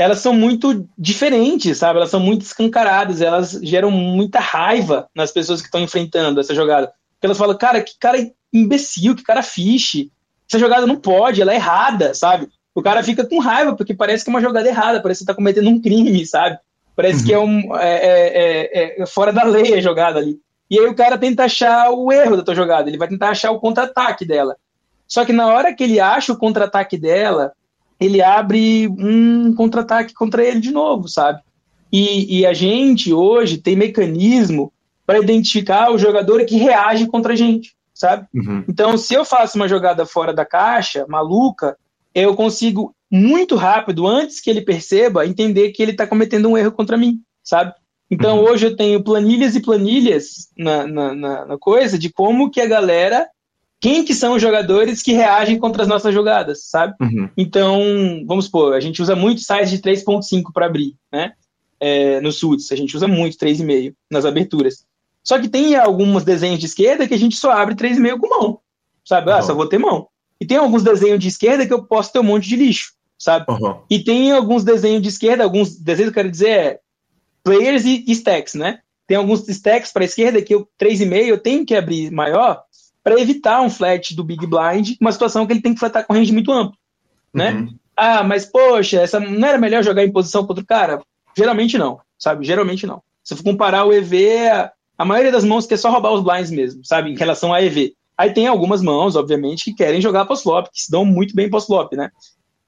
Elas 0.00 0.20
são 0.20 0.32
muito 0.32 0.88
diferentes, 0.96 1.78
sabe? 1.78 1.98
Elas 1.98 2.10
são 2.10 2.20
muito 2.20 2.42
escancaradas, 2.42 3.20
elas 3.20 3.52
geram 3.62 3.90
muita 3.90 4.40
raiva 4.40 5.08
nas 5.14 5.30
pessoas 5.30 5.60
que 5.60 5.66
estão 5.66 5.80
enfrentando 5.80 6.40
essa 6.40 6.54
jogada. 6.54 6.92
Porque 7.14 7.26
elas 7.26 7.38
falam, 7.38 7.56
cara, 7.56 7.82
que 7.82 7.98
cara 7.98 8.18
imbecil, 8.52 9.14
que 9.14 9.22
cara 9.22 9.42
fiche. 9.42 10.10
Essa 10.48 10.58
jogada 10.58 10.86
não 10.86 10.96
pode, 10.96 11.40
ela 11.42 11.52
é 11.52 11.56
errada, 11.56 12.14
sabe? 12.14 12.48
o 12.74 12.82
cara 12.82 13.02
fica 13.02 13.26
com 13.26 13.38
raiva, 13.38 13.74
porque 13.74 13.94
parece 13.94 14.24
que 14.24 14.30
é 14.30 14.32
uma 14.32 14.40
jogada 14.40 14.68
errada, 14.68 15.02
parece 15.02 15.20
que 15.20 15.26
tá 15.26 15.34
cometendo 15.34 15.68
um 15.68 15.80
crime, 15.80 16.24
sabe? 16.24 16.58
Parece 16.94 17.20
uhum. 17.20 17.26
que 17.26 17.32
é, 17.32 17.38
um, 17.38 17.76
é, 17.76 18.70
é, 18.72 19.02
é, 19.02 19.06
fora 19.06 19.32
da 19.32 19.44
lei 19.44 19.74
a 19.74 19.80
jogada 19.80 20.18
ali. 20.18 20.38
E 20.70 20.78
aí 20.78 20.86
o 20.86 20.94
cara 20.94 21.18
tenta 21.18 21.44
achar 21.44 21.90
o 21.90 22.12
erro 22.12 22.36
da 22.36 22.42
tua 22.42 22.54
jogada, 22.54 22.88
ele 22.88 22.98
vai 22.98 23.08
tentar 23.08 23.30
achar 23.30 23.50
o 23.50 23.60
contra-ataque 23.60 24.24
dela. 24.24 24.56
Só 25.06 25.24
que 25.24 25.32
na 25.32 25.48
hora 25.48 25.74
que 25.74 25.82
ele 25.82 25.98
acha 25.98 26.32
o 26.32 26.38
contra-ataque 26.38 26.96
dela, 26.96 27.52
ele 28.00 28.22
abre 28.22 28.88
um 28.88 29.54
contra-ataque 29.54 30.14
contra 30.14 30.44
ele 30.44 30.60
de 30.60 30.70
novo, 30.70 31.08
sabe? 31.08 31.40
E, 31.92 32.40
e 32.40 32.46
a 32.46 32.54
gente 32.54 33.12
hoje 33.12 33.58
tem 33.58 33.76
mecanismo 33.76 34.72
para 35.06 35.18
identificar 35.18 35.92
o 35.92 35.98
jogador 35.98 36.44
que 36.44 36.56
reage 36.56 37.06
contra 37.06 37.32
a 37.32 37.36
gente, 37.36 37.74
sabe? 37.92 38.26
Uhum. 38.34 38.64
Então, 38.68 38.96
se 38.96 39.12
eu 39.12 39.24
faço 39.24 39.56
uma 39.56 39.68
jogada 39.68 40.06
fora 40.06 40.32
da 40.32 40.44
caixa, 40.44 41.04
maluca, 41.08 41.76
eu 42.14 42.34
consigo 42.34 42.94
muito 43.10 43.56
rápido, 43.56 44.06
antes 44.06 44.40
que 44.40 44.48
ele 44.48 44.62
perceba, 44.62 45.26
entender 45.26 45.70
que 45.70 45.82
ele 45.82 45.92
está 45.92 46.06
cometendo 46.06 46.48
um 46.48 46.56
erro 46.56 46.70
contra 46.72 46.96
mim, 46.96 47.20
sabe? 47.42 47.74
Então 48.10 48.38
uhum. 48.38 48.50
hoje 48.50 48.66
eu 48.66 48.76
tenho 48.76 49.02
planilhas 49.02 49.54
e 49.54 49.60
planilhas 49.60 50.48
na, 50.56 50.86
na, 50.86 51.14
na, 51.14 51.46
na, 51.46 51.58
coisa 51.58 51.98
de 51.98 52.12
como 52.12 52.50
que 52.50 52.60
a 52.60 52.66
galera, 52.66 53.28
quem 53.80 54.04
que 54.04 54.14
são 54.14 54.34
os 54.34 54.42
jogadores 54.42 55.02
que 55.02 55.12
reagem 55.12 55.58
contra 55.58 55.82
as 55.82 55.88
nossas 55.88 56.12
jogadas, 56.12 56.64
sabe? 56.64 56.94
Uhum. 57.00 57.28
Então, 57.36 57.80
vamos 58.26 58.44
supor, 58.44 58.74
a 58.74 58.80
gente 58.80 59.00
usa 59.00 59.16
muito 59.16 59.40
size 59.40 59.76
de 59.76 59.82
3.5 59.82 60.52
para 60.52 60.66
abrir, 60.66 60.94
né? 61.10 61.32
é, 61.80 62.20
nos 62.20 62.36
suits, 62.36 62.70
a 62.70 62.76
gente 62.76 62.94
usa 62.94 63.08
muito 63.08 63.38
3,5 63.38 63.94
nas 64.10 64.26
aberturas. 64.26 64.84
Só 65.24 65.40
que 65.40 65.48
tem 65.48 65.74
alguns 65.74 66.24
desenhos 66.24 66.60
de 66.60 66.66
esquerda 66.66 67.08
que 67.08 67.14
a 67.14 67.18
gente 67.18 67.36
só 67.36 67.50
abre 67.50 67.74
3,5 67.74 68.18
com 68.18 68.28
mão, 68.28 68.60
sabe? 69.04 69.30
Ah, 69.30 69.36
uhum. 69.36 69.42
só 69.42 69.54
vou 69.54 69.66
ter 69.66 69.78
mão. 69.78 70.06
E 70.38 70.46
tem 70.46 70.58
alguns 70.58 70.82
desenhos 70.82 71.18
de 71.18 71.28
esquerda 71.28 71.66
que 71.66 71.72
eu 71.72 71.82
posso 71.82 72.12
ter 72.12 72.18
um 72.18 72.24
monte 72.24 72.48
de 72.48 72.56
lixo, 72.56 72.92
sabe? 73.18 73.46
Uhum. 73.48 73.80
E 73.88 73.98
tem 73.98 74.30
alguns 74.32 74.62
desenhos 74.62 75.02
de 75.02 75.08
esquerda, 75.08 75.42
alguns 75.42 75.76
desenhos 75.76 76.12
que 76.12 76.18
eu 76.18 76.22
quero 76.22 76.30
dizer 76.30 76.50
é 76.50 76.80
players 77.42 77.84
e 77.84 78.04
stacks, 78.12 78.54
né? 78.54 78.80
Tem 79.06 79.16
alguns 79.16 79.48
stacks 79.48 79.92
para 79.92 80.04
esquerda 80.04 80.40
que 80.40 80.54
eu 80.54 80.68
3,5 80.80 81.26
eu 81.26 81.38
tenho 81.38 81.66
que 81.66 81.74
abrir 81.74 82.10
maior 82.10 82.62
para 83.02 83.20
evitar 83.20 83.60
um 83.62 83.70
flat 83.70 84.14
do 84.14 84.24
Big 84.24 84.46
Blind, 84.46 84.96
uma 85.00 85.12
situação 85.12 85.46
que 85.46 85.52
ele 85.52 85.62
tem 85.62 85.74
que 85.74 85.80
flatar 85.80 86.06
com 86.06 86.12
range 86.12 86.32
muito 86.32 86.52
amplo, 86.52 86.76
né? 87.32 87.52
Uhum. 87.52 87.74
Ah, 87.96 88.22
mas 88.22 88.46
poxa, 88.46 89.00
essa 89.00 89.20
não 89.20 89.46
era 89.46 89.58
melhor 89.58 89.82
jogar 89.82 90.04
em 90.04 90.12
posição 90.12 90.46
contra 90.46 90.62
o 90.62 90.66
cara? 90.66 91.02
Geralmente 91.36 91.76
não, 91.76 92.00
sabe? 92.18 92.44
Geralmente 92.44 92.86
não. 92.86 93.02
Se 93.22 93.36
for 93.36 93.44
comparar 93.44 93.84
o 93.84 93.92
EV, 93.92 94.48
a, 94.48 94.72
a 94.96 95.04
maioria 95.04 95.32
das 95.32 95.44
mãos 95.44 95.66
quer 95.66 95.76
só 95.76 95.90
roubar 95.90 96.12
os 96.12 96.22
blinds 96.22 96.50
mesmo, 96.50 96.84
sabe? 96.84 97.10
Em 97.10 97.16
relação 97.16 97.52
a 97.52 97.62
EV. 97.62 97.94
Aí 98.16 98.32
tem 98.32 98.46
algumas 98.46 98.82
mãos, 98.82 99.16
obviamente, 99.16 99.64
que 99.64 99.74
querem 99.74 100.00
jogar 100.00 100.26
post-flop, 100.26 100.66
que 100.72 100.82
se 100.82 100.90
dão 100.90 101.04
muito 101.04 101.34
bem 101.34 101.48
post-flop, 101.48 101.94
né? 101.94 102.10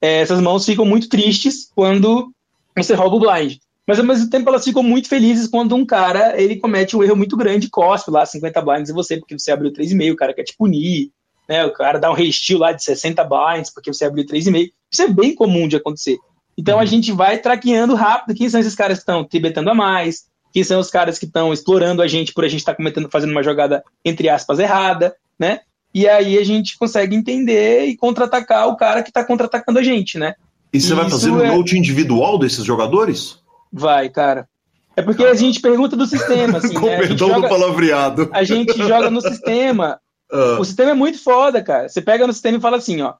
É, 0.00 0.20
essas 0.20 0.40
mãos 0.40 0.64
ficam 0.64 0.84
muito 0.84 1.08
tristes 1.08 1.70
quando 1.74 2.32
você 2.76 2.94
rouba 2.94 3.16
o 3.16 3.20
blind. 3.20 3.58
Mas 3.86 3.98
ao 3.98 4.04
mesmo 4.04 4.30
tempo 4.30 4.48
elas 4.48 4.64
ficam 4.64 4.82
muito 4.82 5.08
felizes 5.08 5.48
quando 5.48 5.74
um 5.74 5.84
cara 5.84 6.40
ele 6.40 6.56
comete 6.56 6.96
um 6.96 7.02
erro 7.02 7.16
muito 7.16 7.36
grande, 7.36 7.68
cospe 7.68 8.10
lá 8.10 8.24
50 8.24 8.62
blinds 8.62 8.90
em 8.90 8.94
você, 8.94 9.16
porque 9.16 9.38
você 9.38 9.50
abriu 9.50 9.72
3,5, 9.72 10.12
o 10.12 10.16
cara 10.16 10.32
quer 10.32 10.44
te 10.44 10.56
punir, 10.56 11.10
né? 11.48 11.64
O 11.64 11.72
cara 11.72 11.98
dá 11.98 12.10
um 12.10 12.14
resteel 12.14 12.60
lá 12.60 12.72
de 12.72 12.82
60 12.84 13.24
blinds 13.24 13.72
porque 13.72 13.92
você 13.92 14.04
abriu 14.04 14.24
3,5. 14.24 14.70
Isso 14.90 15.02
é 15.02 15.08
bem 15.08 15.34
comum 15.34 15.66
de 15.66 15.76
acontecer. 15.76 16.16
Então 16.56 16.78
a 16.78 16.82
uhum. 16.82 16.86
gente 16.86 17.12
vai 17.12 17.38
traqueando 17.38 17.94
rápido 17.94 18.36
quem 18.36 18.48
são 18.48 18.60
esses 18.60 18.74
caras 18.74 18.98
que 18.98 19.02
estão 19.02 19.24
tribetando 19.24 19.70
a 19.70 19.74
mais, 19.74 20.26
quem 20.52 20.62
são 20.62 20.78
os 20.78 20.90
caras 20.90 21.18
que 21.18 21.24
estão 21.24 21.52
explorando 21.52 22.02
a 22.02 22.06
gente 22.06 22.32
por 22.32 22.44
a 22.44 22.48
gente 22.48 22.60
estar 22.60 22.72
tá 22.72 22.76
cometendo, 22.76 23.08
fazendo 23.10 23.30
uma 23.30 23.42
jogada, 23.42 23.82
entre 24.04 24.28
aspas, 24.28 24.58
errada, 24.58 25.16
né? 25.38 25.60
E 25.94 26.08
aí 26.08 26.38
a 26.38 26.44
gente 26.44 26.78
consegue 26.78 27.16
entender 27.16 27.86
e 27.86 27.96
contra-atacar 27.96 28.68
o 28.68 28.76
cara 28.76 29.02
que 29.02 29.10
está 29.10 29.24
contra-atacando 29.24 29.78
a 29.78 29.82
gente, 29.82 30.18
né? 30.18 30.34
E 30.72 30.80
você 30.80 30.94
vai 30.94 31.08
fazer 31.08 31.30
um 31.30 31.40
é... 31.40 31.48
note 31.48 31.76
individual 31.76 32.38
desses 32.38 32.64
jogadores? 32.64 33.41
Vai, 33.72 34.08
cara. 34.08 34.48
É 34.94 35.02
porque 35.02 35.24
a 35.24 35.34
gente 35.34 35.60
pergunta 35.60 35.96
do 35.96 36.06
sistema, 36.06 36.58
assim, 36.58 36.74
Com 36.74 36.86
né? 36.86 36.98
perdão 36.98 37.28
joga, 37.28 37.40
do 37.40 37.48
palavreado. 37.48 38.30
A 38.32 38.44
gente 38.44 38.76
joga 38.76 39.10
no 39.10 39.20
sistema. 39.22 39.98
Uh. 40.30 40.60
O 40.60 40.64
sistema 40.64 40.90
é 40.90 40.94
muito 40.94 41.22
foda, 41.22 41.62
cara. 41.62 41.88
Você 41.88 42.00
pega 42.00 42.26
no 42.26 42.32
sistema 42.32 42.58
e 42.58 42.60
fala 42.60 42.76
assim, 42.76 43.00
ó. 43.00 43.14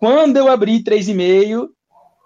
Quando 0.00 0.36
eu 0.36 0.48
abri 0.48 0.82
3,5, 0.82 1.68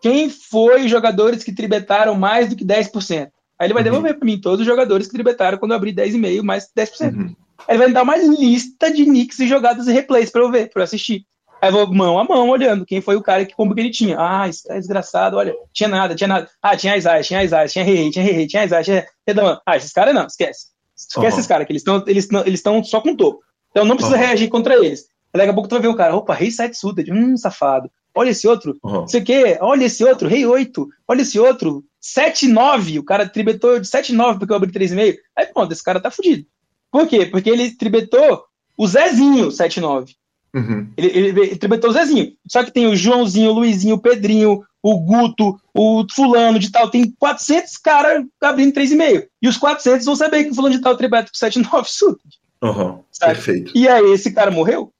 quem 0.02 0.30
foi 0.30 0.84
os 0.84 0.90
jogadores 0.90 1.44
que 1.44 1.52
tribetaram 1.52 2.14
mais 2.14 2.48
do 2.48 2.56
que 2.56 2.64
10%? 2.64 3.30
Aí 3.58 3.66
ele 3.66 3.74
vai 3.74 3.82
uhum. 3.82 3.84
devolver 3.84 4.14
para 4.16 4.24
mim 4.24 4.40
todos 4.40 4.60
os 4.60 4.66
jogadores 4.66 5.06
que 5.06 5.12
tribetaram 5.12 5.58
quando 5.58 5.72
eu 5.72 5.76
abri 5.76 5.92
10,5 5.92 6.42
mais 6.42 6.68
10%. 6.76 7.14
Uhum. 7.14 7.34
Aí 7.66 7.70
ele 7.70 7.78
vai 7.78 7.88
me 7.88 7.94
dar 7.94 8.02
uma 8.02 8.16
lista 8.16 8.90
de 8.90 9.04
nicks 9.04 9.38
e 9.40 9.48
jogadas 9.48 9.88
e 9.88 9.92
replays 9.92 10.30
para 10.30 10.42
eu 10.42 10.50
ver, 10.50 10.70
para 10.70 10.80
eu 10.80 10.84
assistir. 10.84 11.26
Aí 11.60 11.68
eu 11.68 11.72
vou 11.72 11.92
mão 11.92 12.18
a 12.18 12.24
mão 12.24 12.48
olhando 12.48 12.86
quem 12.86 13.00
foi 13.00 13.16
o 13.16 13.22
cara 13.22 13.44
que 13.44 13.54
como 13.54 13.74
que 13.74 13.80
ele 13.80 13.90
tinha. 13.90 14.16
Ah, 14.18 14.48
esse 14.48 14.62
cara 14.62 14.76
é 14.76 14.80
desgraçado, 14.80 15.36
olha, 15.36 15.54
tinha 15.72 15.88
nada, 15.88 16.14
tinha 16.14 16.28
nada. 16.28 16.48
Ah, 16.62 16.76
tinha 16.76 16.96
Isaiah, 16.96 17.22
tinha 17.22 17.44
Isaiah, 17.44 17.68
tinha 17.68 17.84
Rei, 17.84 18.10
tinha 18.10 18.24
Rei, 18.24 18.46
tinha 18.46 18.64
Isaiah, 18.64 18.84
tinha 18.84 19.06
Redão. 19.26 19.60
Ah, 19.66 19.76
esses 19.76 19.92
caras 19.92 20.14
não, 20.14 20.26
esquece. 20.26 20.66
Esquece 20.96 21.18
uhum. 21.18 21.28
esses 21.28 21.46
caras, 21.46 21.66
que 21.66 21.72
eles 21.72 21.82
estão 21.82 22.04
eles 22.06 22.28
eles 22.46 22.62
só 22.88 23.00
com 23.00 23.16
topo. 23.16 23.40
Então 23.70 23.84
não 23.84 23.96
precisa 23.96 24.16
uhum. 24.16 24.22
reagir 24.22 24.48
contra 24.48 24.74
eles. 24.74 25.06
Daqui 25.34 25.50
a 25.50 25.54
pouco 25.54 25.68
tu 25.68 25.72
vai 25.72 25.82
ver 25.82 25.88
um 25.88 25.96
cara, 25.96 26.16
opa, 26.16 26.34
Rei 26.34 26.50
7 26.50 26.76
suited, 26.76 27.12
hum, 27.12 27.36
safado. 27.36 27.90
Olha 28.14 28.30
esse 28.30 28.48
outro, 28.48 28.76
uhum. 28.82 28.92
não 28.92 29.06
sei 29.06 29.20
o 29.20 29.24
quê, 29.24 29.58
olha 29.60 29.84
esse 29.84 30.02
outro, 30.02 30.26
Rei 30.26 30.44
8, 30.44 30.88
olha 31.06 31.22
esse 31.22 31.38
outro, 31.38 31.84
7-9, 32.02 32.98
o 32.98 33.04
cara 33.04 33.28
tribetou 33.28 33.78
de 33.78 33.86
7-9 33.86 34.38
porque 34.38 34.52
eu 34.52 34.56
abri 34.56 34.72
3,5. 34.72 35.16
Aí 35.36 35.46
pronto, 35.46 35.72
esse 35.72 35.84
cara 35.84 36.00
tá 36.00 36.10
fudido. 36.10 36.44
Por 36.90 37.06
quê? 37.06 37.26
Porque 37.26 37.50
ele 37.50 37.76
tribetou 37.76 38.44
o 38.76 38.86
Zezinho 38.86 39.48
7-9. 39.48 40.14
Uhum. 40.54 40.88
Ele, 40.96 41.08
ele, 41.08 41.40
ele 41.40 41.56
tribetou 41.56 41.90
o 41.90 41.92
Zezinho. 41.92 42.32
Só 42.46 42.64
que 42.64 42.70
tem 42.70 42.86
o 42.86 42.96
Joãozinho, 42.96 43.50
o 43.50 43.54
Luizinho, 43.54 43.96
o 43.96 44.00
Pedrinho, 44.00 44.62
o 44.82 44.98
Guto, 44.98 45.60
o 45.74 46.04
fulano 46.14 46.58
de 46.58 46.70
tal. 46.70 46.90
Tem 46.90 47.10
400 47.18 47.76
caras 47.76 48.24
abrindo 48.40 48.72
3,5. 48.72 49.26
E 49.42 49.48
os 49.48 49.56
400 49.56 50.06
vão 50.06 50.16
saber 50.16 50.44
que 50.44 50.50
o 50.50 50.54
fulano 50.54 50.74
de 50.74 50.80
tal 50.80 50.96
tribeta 50.96 51.30
com 51.30 51.46
7,9 51.46 51.84
suit. 51.86 52.20
Uhum. 52.62 53.00
Perfeito. 53.20 53.72
E 53.74 53.88
aí 53.88 54.12
esse 54.12 54.32
cara 54.32 54.50
morreu? 54.50 54.92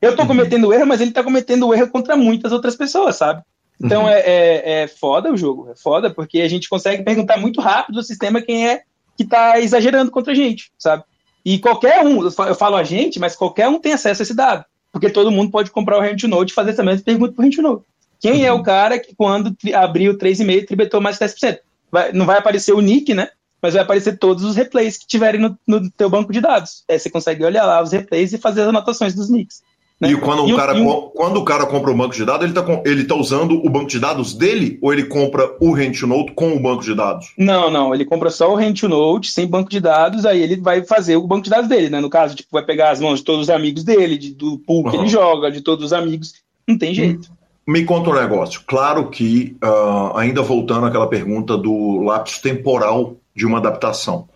Eu 0.00 0.14
tô 0.14 0.22
uhum. 0.22 0.28
cometendo 0.28 0.72
erro, 0.72 0.86
mas 0.86 1.00
ele 1.00 1.12
tá 1.12 1.22
cometendo 1.22 1.72
erro 1.72 1.88
contra 1.88 2.16
muitas 2.16 2.52
outras 2.52 2.76
pessoas, 2.76 3.16
sabe? 3.16 3.42
Então 3.80 4.02
uhum. 4.02 4.08
é, 4.08 4.20
é, 4.20 4.82
é, 4.82 4.86
foda 4.86 5.32
o 5.32 5.36
jogo, 5.36 5.70
é 5.70 5.76
foda, 5.76 6.10
porque 6.10 6.40
a 6.40 6.48
gente 6.48 6.68
consegue 6.68 7.02
perguntar 7.02 7.38
muito 7.38 7.60
rápido 7.60 7.96
no 7.96 8.02
sistema 8.02 8.42
quem 8.42 8.68
é 8.68 8.82
que 9.16 9.24
tá 9.24 9.60
exagerando 9.60 10.10
contra 10.10 10.32
a 10.32 10.36
gente, 10.36 10.70
sabe? 10.78 11.04
E 11.44 11.58
qualquer 11.58 12.04
um, 12.04 12.24
eu 12.24 12.54
falo 12.54 12.76
a 12.76 12.84
gente, 12.84 13.18
mas 13.18 13.36
qualquer 13.36 13.68
um 13.68 13.78
tem 13.78 13.92
acesso 13.92 14.22
a 14.22 14.24
esse 14.24 14.34
dado, 14.34 14.64
porque 14.94 15.10
todo 15.10 15.32
mundo 15.32 15.50
pode 15.50 15.72
comprar 15.72 15.98
o 15.98 16.00
Rent 16.00 16.22
Note 16.22 16.52
e 16.52 16.54
fazer 16.54 16.70
essa 16.70 17.02
pergunta 17.02 17.32
pro 17.32 17.42
Rent 17.42 17.58
Note. 17.58 17.84
Quem 18.20 18.42
uhum. 18.42 18.44
é 18.44 18.52
o 18.52 18.56
uhum. 18.58 18.62
cara 18.62 18.96
que 18.96 19.12
quando 19.12 19.52
abriu 19.74 20.16
3,5 20.16 20.68
tribetou 20.68 21.00
mais 21.00 21.18
de 21.18 21.24
10%? 21.24 21.58
Vai, 21.90 22.12
não 22.12 22.24
vai 22.24 22.38
aparecer 22.38 22.72
o 22.72 22.80
nick, 22.80 23.12
né? 23.12 23.28
Mas 23.60 23.74
vai 23.74 23.82
aparecer 23.82 24.18
todos 24.18 24.44
os 24.44 24.54
replays 24.54 24.96
que 24.96 25.04
tiverem 25.04 25.40
no, 25.40 25.58
no 25.66 25.90
teu 25.90 26.08
banco 26.08 26.32
de 26.32 26.40
dados. 26.40 26.84
Aí 26.88 26.96
você 26.96 27.10
consegue 27.10 27.44
olhar 27.44 27.66
lá 27.66 27.82
os 27.82 27.90
replays 27.90 28.32
e 28.32 28.38
fazer 28.38 28.62
as 28.62 28.68
anotações 28.68 29.16
dos 29.16 29.28
nicks. 29.28 29.64
Né? 30.04 30.12
E, 30.12 30.16
quando, 30.16 30.48
e 30.48 30.52
o 30.52 30.56
cara, 30.56 30.76
o, 30.76 31.02
quando 31.10 31.36
o 31.38 31.44
cara 31.44 31.66
compra 31.66 31.90
um 31.90 31.96
banco 31.96 32.14
de 32.14 32.24
dados, 32.24 32.44
ele 32.44 32.58
está 32.58 32.82
ele 32.84 33.04
tá 33.04 33.14
usando 33.14 33.54
o 33.64 33.70
banco 33.70 33.86
de 33.86 33.98
dados 33.98 34.34
dele 34.34 34.78
ou 34.82 34.92
ele 34.92 35.04
compra 35.04 35.50
o 35.60 35.72
Rent 35.72 36.02
Note 36.02 36.32
com 36.32 36.54
o 36.54 36.60
banco 36.60 36.82
de 36.82 36.94
dados? 36.94 37.32
Não, 37.38 37.70
não, 37.70 37.94
ele 37.94 38.04
compra 38.04 38.30
só 38.30 38.52
o 38.52 38.54
Rent 38.54 38.82
Note 38.82 39.30
sem 39.30 39.46
banco 39.46 39.70
de 39.70 39.80
dados, 39.80 40.26
aí 40.26 40.42
ele 40.42 40.56
vai 40.56 40.84
fazer 40.84 41.16
o 41.16 41.26
banco 41.26 41.44
de 41.44 41.50
dados 41.50 41.68
dele, 41.68 41.88
né? 41.88 42.00
No 42.00 42.10
caso, 42.10 42.34
tipo, 42.34 42.48
vai 42.52 42.64
pegar 42.64 42.90
as 42.90 43.00
mãos 43.00 43.20
de 43.20 43.24
todos 43.24 43.42
os 43.42 43.50
amigos 43.50 43.82
dele, 43.82 44.18
de, 44.18 44.34
do 44.34 44.58
pool 44.58 44.84
uhum. 44.84 44.90
que 44.90 44.96
ele 44.96 45.08
joga, 45.08 45.50
de 45.50 45.60
todos 45.60 45.86
os 45.86 45.92
amigos. 45.92 46.34
Não 46.68 46.76
tem 46.76 46.94
jeito. 46.94 47.30
Me 47.66 47.84
conta 47.84 48.10
um 48.10 48.14
negócio. 48.14 48.62
Claro 48.66 49.08
que, 49.08 49.56
uh, 49.64 50.16
ainda 50.16 50.42
voltando 50.42 50.86
àquela 50.86 51.06
pergunta 51.06 51.56
do 51.56 52.02
lapso 52.02 52.42
temporal 52.42 53.16
de 53.34 53.46
uma 53.46 53.58
adaptação. 53.58 54.28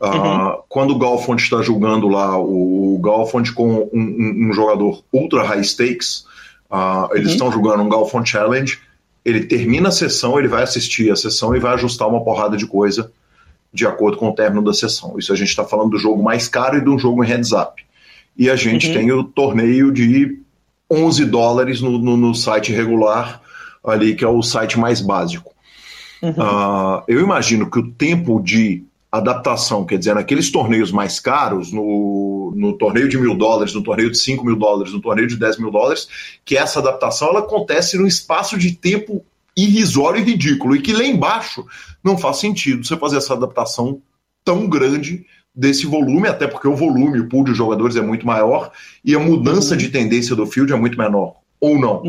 Uhum. 0.00 0.46
Uh, 0.48 0.62
quando 0.68 0.92
o 0.92 0.98
Galfond 0.98 1.42
está 1.42 1.60
julgando 1.60 2.08
lá 2.08 2.38
o 2.38 3.00
Galfond 3.02 3.52
com 3.52 3.68
um, 3.68 3.88
um, 3.92 4.48
um, 4.48 4.52
jogador 4.52 5.02
ultra 5.12 5.42
high 5.42 5.64
stakes, 5.64 6.24
uh, 6.70 7.12
eles 7.12 7.28
uhum. 7.28 7.32
estão 7.32 7.52
jogando 7.52 7.82
um 7.82 7.88
Galfond 7.88 8.28
Challenge, 8.28 8.78
ele 9.24 9.44
termina 9.44 9.88
a 9.88 9.92
sessão, 9.92 10.38
ele 10.38 10.48
vai 10.48 10.62
assistir 10.62 11.10
a 11.10 11.16
sessão 11.16 11.54
e 11.54 11.58
vai 11.58 11.74
ajustar 11.74 12.08
uma 12.08 12.22
porrada 12.22 12.56
de 12.56 12.66
coisa 12.66 13.10
de 13.72 13.86
acordo 13.86 14.16
com 14.16 14.28
o 14.28 14.34
término 14.34 14.64
da 14.64 14.72
sessão. 14.72 15.18
Isso 15.18 15.32
a 15.32 15.36
gente 15.36 15.48
está 15.48 15.64
falando 15.64 15.90
do 15.90 15.98
jogo 15.98 16.22
mais 16.22 16.48
caro 16.48 16.78
e 16.78 16.80
de 16.80 16.88
um 16.88 16.98
jogo 16.98 17.22
em 17.22 17.26
heads 17.26 17.52
up. 17.52 17.84
E 18.36 18.48
a 18.48 18.56
gente 18.56 18.88
uhum. 18.88 18.94
tem 18.94 19.12
o 19.12 19.24
torneio 19.24 19.92
de 19.92 20.38
11 20.90 21.24
dólares 21.26 21.80
no, 21.80 21.98
no, 21.98 22.16
no, 22.16 22.34
site 22.34 22.72
regular, 22.72 23.42
ali 23.84 24.14
que 24.14 24.24
é 24.24 24.28
o 24.28 24.42
site 24.42 24.78
mais 24.78 25.00
básico. 25.00 25.52
Uh, 26.22 27.02
eu 27.06 27.20
imagino 27.20 27.70
que 27.70 27.78
o 27.78 27.90
tempo 27.90 28.40
de 28.40 28.84
adaptação, 29.10 29.86
quer 29.86 29.98
dizer, 29.98 30.14
naqueles 30.14 30.50
torneios 30.50 30.92
mais 30.92 31.18
caros, 31.18 31.72
no, 31.72 32.52
no 32.54 32.76
torneio 32.76 33.08
de 33.08 33.16
mil 33.16 33.34
dólares, 33.34 33.72
no 33.74 33.82
torneio 33.82 34.10
de 34.10 34.18
cinco 34.18 34.44
mil 34.44 34.56
dólares, 34.56 34.92
no 34.92 35.00
torneio 35.00 35.26
de 35.26 35.36
dez 35.36 35.58
mil 35.58 35.70
dólares, 35.70 36.08
que 36.44 36.56
essa 36.56 36.78
adaptação 36.78 37.28
ela 37.28 37.40
acontece 37.40 37.96
num 37.96 38.06
espaço 38.06 38.58
de 38.58 38.72
tempo 38.72 39.24
irrisório 39.56 40.20
e 40.20 40.24
ridículo, 40.24 40.76
e 40.76 40.82
que 40.82 40.92
lá 40.92 41.04
embaixo 41.04 41.64
não 42.04 42.16
faz 42.16 42.36
sentido 42.36 42.84
você 42.84 42.96
fazer 42.96 43.16
essa 43.16 43.34
adaptação 43.34 44.00
tão 44.44 44.68
grande 44.68 45.24
desse 45.54 45.86
volume, 45.86 46.28
até 46.28 46.46
porque 46.46 46.68
o 46.68 46.76
volume, 46.76 47.18
o 47.18 47.28
pool 47.28 47.44
de 47.44 47.54
jogadores 47.54 47.96
é 47.96 48.00
muito 48.00 48.24
maior 48.26 48.70
e 49.04 49.14
a 49.14 49.18
mudança 49.18 49.76
de 49.76 49.88
tendência 49.88 50.36
do 50.36 50.46
field 50.46 50.72
é 50.72 50.76
muito 50.76 50.96
menor, 50.96 51.34
ou 51.60 51.78
não? 51.78 52.02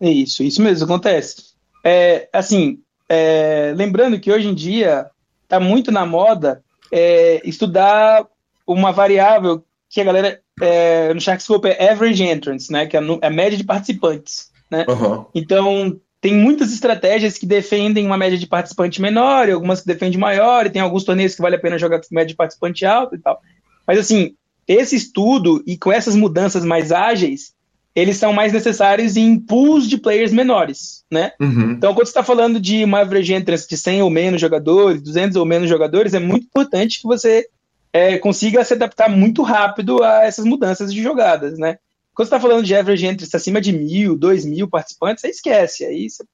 Isso, 0.00 0.42
isso 0.42 0.62
mesmo 0.62 0.84
acontece. 0.84 1.50
É, 1.84 2.28
assim, 2.32 2.78
é, 3.08 3.74
lembrando 3.76 4.18
que 4.18 4.32
hoje 4.32 4.48
em 4.48 4.54
dia 4.54 5.10
está 5.50 5.58
muito 5.58 5.90
na 5.90 6.06
moda 6.06 6.62
é, 6.92 7.42
estudar 7.44 8.24
uma 8.64 8.92
variável 8.92 9.64
que 9.88 10.00
a 10.00 10.04
galera 10.04 10.40
é, 10.60 11.12
no 11.12 11.20
Sharkscope 11.20 11.66
é 11.66 11.90
average 11.90 12.22
entrance, 12.22 12.70
né, 12.70 12.86
que 12.86 12.96
é 12.96 13.00
a, 13.00 13.02
é 13.20 13.26
a 13.26 13.30
média 13.30 13.58
de 13.58 13.64
participantes, 13.64 14.52
né? 14.70 14.86
Uhum. 14.88 15.26
Então 15.34 16.00
tem 16.20 16.34
muitas 16.34 16.72
estratégias 16.72 17.36
que 17.36 17.46
defendem 17.46 18.06
uma 18.06 18.16
média 18.16 18.38
de 18.38 18.46
participante 18.46 19.00
menor, 19.00 19.48
e 19.48 19.52
algumas 19.52 19.80
que 19.80 19.86
defendem 19.86 20.20
maior, 20.20 20.66
e 20.66 20.70
tem 20.70 20.80
alguns 20.80 21.02
torneios 21.02 21.34
que 21.34 21.42
vale 21.42 21.56
a 21.56 21.60
pena 21.60 21.78
jogar 21.78 21.98
com 21.98 22.06
média 22.14 22.28
de 22.28 22.36
participante 22.36 22.84
alta 22.86 23.16
e 23.16 23.18
tal. 23.18 23.40
Mas 23.86 23.98
assim, 23.98 24.36
esse 24.68 24.94
estudo 24.94 25.64
e 25.66 25.76
com 25.76 25.90
essas 25.90 26.14
mudanças 26.14 26.64
mais 26.64 26.92
ágeis, 26.92 27.54
eles 27.94 28.16
são 28.16 28.32
mais 28.32 28.52
necessários 28.52 29.16
em 29.16 29.38
pools 29.38 29.88
de 29.88 29.98
players 29.98 30.32
menores, 30.32 31.04
né? 31.10 31.32
Uhum. 31.40 31.72
Então, 31.72 31.92
quando 31.92 32.06
você 32.06 32.10
está 32.10 32.22
falando 32.22 32.60
de 32.60 32.84
uma 32.84 33.00
average 33.00 33.34
entrance 33.34 33.68
de 33.68 33.76
100 33.76 34.02
ou 34.02 34.10
menos 34.10 34.40
jogadores, 34.40 35.02
200 35.02 35.36
ou 35.36 35.44
menos 35.44 35.68
jogadores, 35.68 36.14
é 36.14 36.20
muito 36.20 36.44
importante 36.46 37.00
que 37.00 37.06
você 37.06 37.46
é, 37.92 38.16
consiga 38.18 38.64
se 38.64 38.74
adaptar 38.74 39.08
muito 39.08 39.42
rápido 39.42 40.02
a 40.02 40.24
essas 40.24 40.44
mudanças 40.44 40.92
de 40.92 41.02
jogadas, 41.02 41.58
né? 41.58 41.78
Quando 42.14 42.28
você 42.28 42.34
está 42.34 42.40
falando 42.40 42.64
de 42.64 42.74
average 42.74 43.06
entrance 43.06 43.34
acima 43.34 43.60
de 43.60 43.72
mil, 43.72 44.16
dois 44.16 44.44
mil 44.44 44.68
participantes, 44.68 45.22
você 45.22 45.28
esquece. 45.28 45.84
Aí 45.84 46.08
você 46.08 46.24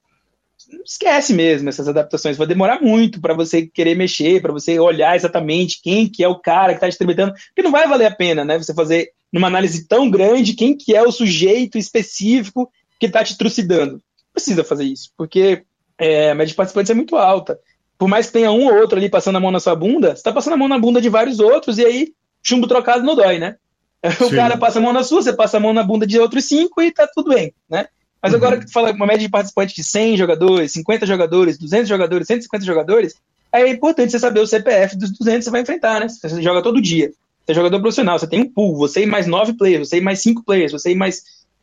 esquece 0.84 1.32
mesmo 1.32 1.68
essas 1.68 1.88
adaptações. 1.88 2.36
Vai 2.36 2.46
demorar 2.46 2.80
muito 2.80 3.20
para 3.20 3.34
você 3.34 3.66
querer 3.66 3.94
mexer, 3.94 4.40
para 4.40 4.52
você 4.52 4.78
olhar 4.78 5.16
exatamente 5.16 5.80
quem 5.82 6.08
que 6.08 6.22
é 6.22 6.28
o 6.28 6.38
cara 6.38 6.72
que 6.72 6.76
está 6.76 6.88
distributando, 6.88 7.32
porque 7.32 7.62
não 7.62 7.70
vai 7.70 7.86
valer 7.88 8.06
a 8.06 8.14
pena, 8.14 8.44
né? 8.44 8.58
Você 8.58 8.74
fazer 8.74 9.10
numa 9.32 9.48
análise 9.48 9.86
tão 9.86 10.10
grande 10.10 10.54
quem 10.54 10.76
que 10.76 10.94
é 10.94 11.02
o 11.02 11.12
sujeito 11.12 11.78
específico 11.78 12.70
que 12.98 13.06
está 13.06 13.22
te 13.22 13.36
trucidando. 13.36 14.00
Precisa 14.32 14.64
fazer 14.64 14.84
isso, 14.84 15.10
porque 15.16 15.62
é, 15.98 16.30
a 16.30 16.34
média 16.34 16.50
de 16.50 16.54
participantes 16.54 16.90
é 16.90 16.94
muito 16.94 17.16
alta. 17.16 17.58
Por 17.98 18.08
mais 18.08 18.26
que 18.26 18.34
tenha 18.34 18.52
um 18.52 18.66
ou 18.66 18.74
outro 18.74 18.98
ali 18.98 19.08
passando 19.08 19.36
a 19.36 19.40
mão 19.40 19.50
na 19.50 19.60
sua 19.60 19.74
bunda, 19.74 20.08
você 20.08 20.14
está 20.14 20.32
passando 20.32 20.54
a 20.54 20.56
mão 20.56 20.68
na 20.68 20.78
bunda 20.78 21.00
de 21.00 21.08
vários 21.08 21.40
outros, 21.40 21.78
e 21.78 21.84
aí 21.84 22.12
chumbo 22.42 22.66
trocado 22.66 23.04
não 23.04 23.14
dói, 23.14 23.38
né? 23.38 23.56
O 24.20 24.28
Sim. 24.28 24.36
cara 24.36 24.56
passa 24.56 24.78
a 24.78 24.82
mão 24.82 24.92
na 24.92 25.02
sua, 25.02 25.22
você 25.22 25.32
passa 25.32 25.56
a 25.56 25.60
mão 25.60 25.72
na 25.72 25.82
bunda 25.82 26.06
de 26.06 26.18
outros 26.18 26.44
cinco 26.44 26.82
e 26.82 26.92
tá 26.92 27.08
tudo 27.12 27.34
bem, 27.34 27.52
né? 27.68 27.88
Mas 28.26 28.32
uhum. 28.32 28.38
agora 28.38 28.58
que 28.58 28.66
tu 28.66 28.72
fala 28.72 28.90
uma 28.90 29.06
média 29.06 29.22
de 29.22 29.28
participantes 29.28 29.76
de 29.76 29.84
100 29.84 30.16
jogadores, 30.16 30.72
50 30.72 31.06
jogadores, 31.06 31.56
200 31.58 31.88
jogadores, 31.88 32.26
150 32.26 32.64
jogadores, 32.64 33.14
é 33.52 33.68
importante 33.68 34.10
você 34.10 34.18
saber 34.18 34.40
o 34.40 34.46
CPF 34.48 34.96
dos 34.96 35.12
200 35.12 35.38
que 35.38 35.44
você 35.44 35.50
vai 35.50 35.60
enfrentar, 35.60 36.00
né? 36.00 36.08
Você 36.08 36.42
joga 36.42 36.60
todo 36.60 36.82
dia. 36.82 37.12
Você 37.44 37.52
é 37.52 37.54
jogador 37.54 37.78
profissional, 37.78 38.18
você 38.18 38.26
tem 38.26 38.40
um 38.40 38.52
pool, 38.52 38.76
você 38.76 39.04
e 39.04 39.06
mais 39.06 39.28
9 39.28 39.52
players, 39.52 39.88
você 39.88 39.98
e 39.98 40.00
mais 40.00 40.20
5 40.22 40.42
players, 40.42 40.72
você 40.72 40.90
e 40.90 40.94
mais 40.96 41.22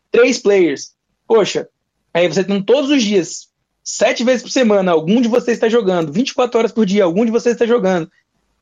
3 0.09 0.39
players. 0.39 0.93
Poxa, 1.28 1.68
aí 2.14 2.30
você 2.30 2.45
tem 2.45 2.64
todos 2.64 2.89
os 2.89 3.03
dias, 3.03 3.49
7 3.84 4.24
vezes 4.24 4.41
por 4.41 4.49
semana, 4.49 4.93
algum 4.93 5.20
de 5.20 5.28
vocês 5.28 5.57
está 5.57 5.68
jogando, 5.68 6.14
24 6.14 6.57
horas 6.57 6.72
por 6.72 6.86
dia, 6.86 7.03
algum 7.03 7.26
de 7.26 7.32
vocês 7.32 7.55
está 7.55 7.66
jogando. 7.66 8.09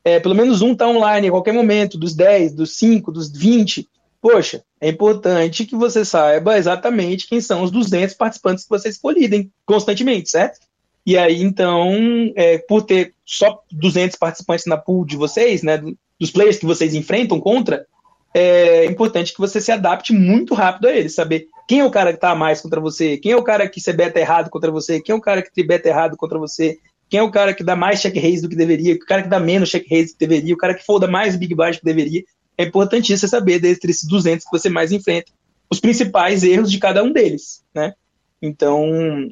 É, 0.04 0.18
pelo 0.18 0.34
menos 0.34 0.60
um 0.60 0.72
está 0.72 0.88
online 0.88 1.28
a 1.28 1.30
qualquer 1.30 1.54
momento, 1.54 1.96
dos 1.96 2.16
10, 2.16 2.54
dos 2.54 2.76
5, 2.76 3.12
dos 3.12 3.30
20. 3.30 3.88
Poxa, 4.22 4.62
é 4.80 4.88
importante 4.88 5.66
que 5.66 5.74
você 5.74 6.04
saiba 6.04 6.56
exatamente 6.56 7.26
quem 7.26 7.40
são 7.40 7.64
os 7.64 7.72
200 7.72 8.14
participantes 8.14 8.62
que 8.62 8.70
vocês 8.70 8.96
colidem 8.96 9.50
constantemente, 9.66 10.30
certo? 10.30 10.60
E 11.04 11.18
aí, 11.18 11.42
então, 11.42 12.32
é, 12.36 12.58
por 12.58 12.82
ter 12.82 13.14
só 13.26 13.60
200 13.72 14.16
participantes 14.16 14.66
na 14.66 14.76
pool 14.76 15.04
de 15.04 15.16
vocês, 15.16 15.64
né, 15.64 15.82
dos 16.20 16.30
players 16.30 16.56
que 16.56 16.64
vocês 16.64 16.94
enfrentam 16.94 17.40
contra, 17.40 17.84
é 18.32 18.84
importante 18.84 19.32
que 19.32 19.40
você 19.40 19.60
se 19.60 19.72
adapte 19.72 20.12
muito 20.12 20.54
rápido 20.54 20.86
a 20.86 20.92
eles, 20.92 21.16
saber 21.16 21.48
quem 21.66 21.80
é 21.80 21.84
o 21.84 21.90
cara 21.90 22.12
que 22.12 22.20
tá 22.20 22.32
mais 22.32 22.60
contra 22.60 22.80
você, 22.80 23.16
quem 23.16 23.32
é 23.32 23.36
o 23.36 23.42
cara 23.42 23.68
que 23.68 23.80
se 23.80 23.92
beta 23.92 24.20
errado 24.20 24.48
contra 24.50 24.70
você, 24.70 25.00
quem 25.00 25.12
é 25.12 25.16
o 25.16 25.20
cara 25.20 25.42
que 25.42 25.52
te 25.52 25.64
beta 25.64 25.88
errado 25.88 26.16
contra 26.16 26.38
você, 26.38 26.78
quem 27.10 27.18
é 27.18 27.22
o 27.24 27.30
cara 27.30 27.52
que 27.52 27.64
dá 27.64 27.74
mais 27.74 28.00
check 28.00 28.14
raise 28.14 28.40
do 28.40 28.48
que 28.48 28.54
deveria, 28.54 28.94
o 28.94 28.98
cara 29.00 29.24
que 29.24 29.28
dá 29.28 29.40
menos 29.40 29.68
check 29.68 29.84
raise 29.90 30.12
do 30.12 30.18
que 30.18 30.26
deveria, 30.28 30.54
o 30.54 30.56
cara 30.56 30.74
que 30.74 30.86
folda 30.86 31.08
mais 31.08 31.34
big 31.34 31.56
blind 31.56 31.74
do 31.74 31.80
que 31.80 31.84
deveria 31.84 32.22
é 32.56 32.64
importantíssimo 32.64 33.28
saber 33.28 33.58
desde 33.58 33.90
esses 33.90 34.08
200 34.08 34.44
que 34.44 34.50
você 34.50 34.68
mais 34.68 34.92
enfrenta, 34.92 35.32
os 35.70 35.80
principais 35.80 36.42
erros 36.42 36.70
de 36.70 36.78
cada 36.78 37.02
um 37.02 37.12
deles, 37.12 37.62
né? 37.74 37.94
Então, 38.40 38.84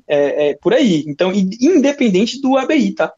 é, 0.09 0.51
é 0.51 0.55
por 0.55 0.73
aí. 0.73 1.05
Então, 1.07 1.33
independente 1.33 2.41
do 2.41 2.57
ABI, 2.57 2.93
tá? 2.93 3.13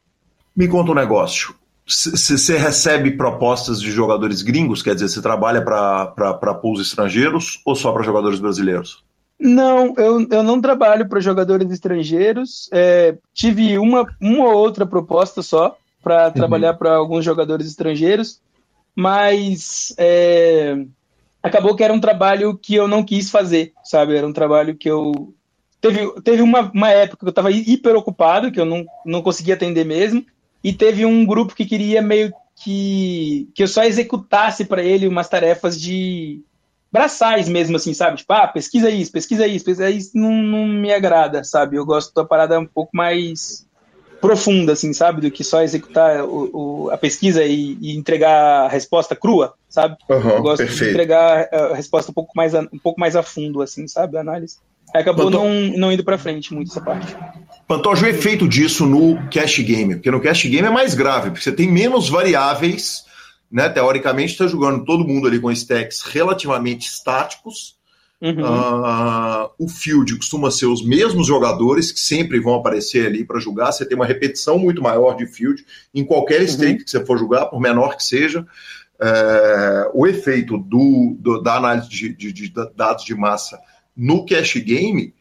Me 0.55 0.67
conta 0.67 0.91
um 0.91 0.95
negócio. 0.95 1.55
Você 1.85 2.57
recebe 2.57 3.11
propostas 3.11 3.79
de 3.81 3.91
jogadores 3.91 4.41
gringos? 4.41 4.81
Quer 4.81 4.95
dizer, 4.95 5.09
você 5.09 5.21
trabalha 5.21 5.61
para 5.61 6.53
pools 6.55 6.81
estrangeiros 6.81 7.61
ou 7.65 7.75
só 7.75 7.91
para 7.91 8.03
jogadores 8.03 8.39
brasileiros? 8.39 9.03
Não, 9.39 9.93
eu, 9.97 10.25
eu 10.29 10.43
não 10.43 10.61
trabalho 10.61 11.07
para 11.07 11.19
jogadores 11.19 11.69
estrangeiros. 11.69 12.69
É, 12.71 13.17
tive 13.33 13.77
uma, 13.77 14.07
uma 14.21 14.45
ou 14.45 14.55
outra 14.55 14.85
proposta 14.85 15.41
só 15.41 15.75
para 16.01 16.27
uhum. 16.27 16.33
trabalhar 16.33 16.73
para 16.75 16.95
alguns 16.95 17.25
jogadores 17.25 17.67
estrangeiros 17.67 18.39
mas 18.95 19.93
é, 19.97 20.75
acabou 21.41 21.75
que 21.75 21.83
era 21.83 21.93
um 21.93 21.99
trabalho 21.99 22.57
que 22.57 22.75
eu 22.75 22.87
não 22.87 23.03
quis 23.03 23.29
fazer, 23.29 23.73
sabe? 23.83 24.15
Era 24.15 24.27
um 24.27 24.33
trabalho 24.33 24.75
que 24.75 24.89
eu. 24.89 25.33
Teve, 25.81 26.21
teve 26.21 26.41
uma, 26.41 26.71
uma 26.73 26.89
época 26.89 27.17
que 27.19 27.25
eu 27.25 27.29
estava 27.29 27.51
hiper 27.51 27.95
ocupado, 27.95 28.51
que 28.51 28.59
eu 28.59 28.65
não, 28.65 28.85
não 29.05 29.21
conseguia 29.21 29.53
atender 29.53 29.85
mesmo, 29.85 30.25
e 30.63 30.71
teve 30.71 31.05
um 31.05 31.25
grupo 31.25 31.53
que 31.53 31.65
queria 31.65 32.01
meio 32.01 32.31
que, 32.55 33.49
que 33.53 33.63
eu 33.63 33.67
só 33.67 33.83
executasse 33.83 34.63
para 34.63 34.81
ele 34.81 35.07
umas 35.07 35.27
tarefas 35.27 35.79
de 35.79 36.41
braçais 36.89 37.49
mesmo, 37.49 37.75
assim, 37.75 37.93
sabe? 37.93 38.17
Tipo, 38.17 38.31
ah, 38.33 38.47
pesquisa 38.47 38.89
isso, 38.89 39.11
pesquisa 39.11 39.47
isso, 39.47 39.65
pesquisa 39.65 39.89
isso, 39.89 40.11
não, 40.13 40.31
não 40.31 40.67
me 40.67 40.93
agrada, 40.93 41.43
sabe? 41.43 41.75
Eu 41.75 41.85
gosto 41.85 42.13
da 42.13 42.23
parada 42.23 42.59
um 42.59 42.67
pouco 42.67 42.91
mais 42.95 43.67
profunda, 44.23 44.71
assim, 44.71 44.93
sabe? 44.93 45.19
Do 45.19 45.29
que 45.29 45.43
só 45.43 45.61
executar 45.61 46.23
o, 46.23 46.85
o, 46.85 46.89
a 46.91 46.97
pesquisa 46.97 47.43
e, 47.43 47.77
e, 47.81 47.97
entregar 47.97 48.63
a 48.63 48.67
resposta 48.69 49.17
crua, 49.17 49.53
sabe? 49.67 49.97
Uhum, 50.09 50.29
eu 50.29 50.41
gosto 50.41 50.59
perfeito. 50.59 50.85
de 50.85 50.89
entregar 50.91 51.49
a 51.51 51.75
resposta 51.75 52.09
um 52.09 52.13
pouco 52.13 52.31
mais 52.33 52.55
a, 52.55 52.61
um 52.61 52.79
pouco 52.81 52.97
mais 53.01 53.17
a 53.17 53.21
fundo, 53.21 53.61
assim, 53.61 53.85
sabe? 53.85 54.15
A 54.15 54.21
análise. 54.21 54.59
Acabou 54.93 55.25
Panto... 55.25 55.39
não, 55.39 55.77
não 55.77 55.91
indo 55.91 56.05
para 56.05 56.17
frente 56.17 56.53
muito 56.53 56.71
essa 56.71 56.79
parte. 56.79 57.13
Pantoja, 57.67 58.05
o 58.05 58.09
efeito 58.09 58.47
disso 58.47 58.85
no 58.85 59.27
cash 59.29 59.59
game, 59.59 59.95
porque 59.95 60.09
no 60.09 60.21
cash 60.21 60.45
game 60.45 60.65
é 60.65 60.71
mais 60.71 60.95
grave, 60.95 61.29
porque 61.29 61.43
você 61.43 61.51
tem 61.51 61.69
menos 61.69 62.07
variáveis, 62.07 63.03
né? 63.51 63.67
Teoricamente, 63.67 64.31
está 64.31 64.47
jogando 64.47 64.85
todo 64.85 65.05
mundo 65.05 65.27
ali 65.27 65.37
com 65.37 65.51
stacks 65.51 66.01
relativamente 66.01 66.87
estáticos, 66.87 67.75
Uhum. 68.23 68.41
Uh, 68.41 69.49
o 69.59 69.67
field 69.67 70.15
costuma 70.15 70.49
ser 70.49 70.67
os 70.67 70.81
mesmos 70.81 71.27
jogadores 71.27 71.91
que 71.91 71.99
sempre 71.99 72.39
vão 72.39 72.55
aparecer 72.55 73.05
ali 73.05 73.25
para 73.25 73.37
jogar. 73.37 73.73
Você 73.73 73.85
tem 73.85 73.97
uma 73.97 74.05
repetição 74.05 74.57
muito 74.57 74.81
maior 74.81 75.17
de 75.17 75.27
field 75.27 75.65
em 75.93 76.05
qualquer 76.05 76.39
uhum. 76.39 76.47
stake 76.47 76.85
que 76.85 76.89
você 76.89 77.05
for 77.05 77.19
jogar, 77.19 77.47
por 77.47 77.59
menor 77.59 77.97
que 77.97 78.03
seja. 78.03 78.47
É, 78.97 79.91
o 79.93 80.07
efeito 80.07 80.57
do, 80.57 81.17
do 81.19 81.41
da 81.41 81.57
análise 81.57 81.89
de, 81.89 82.13
de, 82.13 82.31
de, 82.31 82.53
dados 82.73 83.03
de 83.03 83.13
massa 83.13 83.59
no 83.97 84.25
cash 84.25 84.55
game 84.57 85.13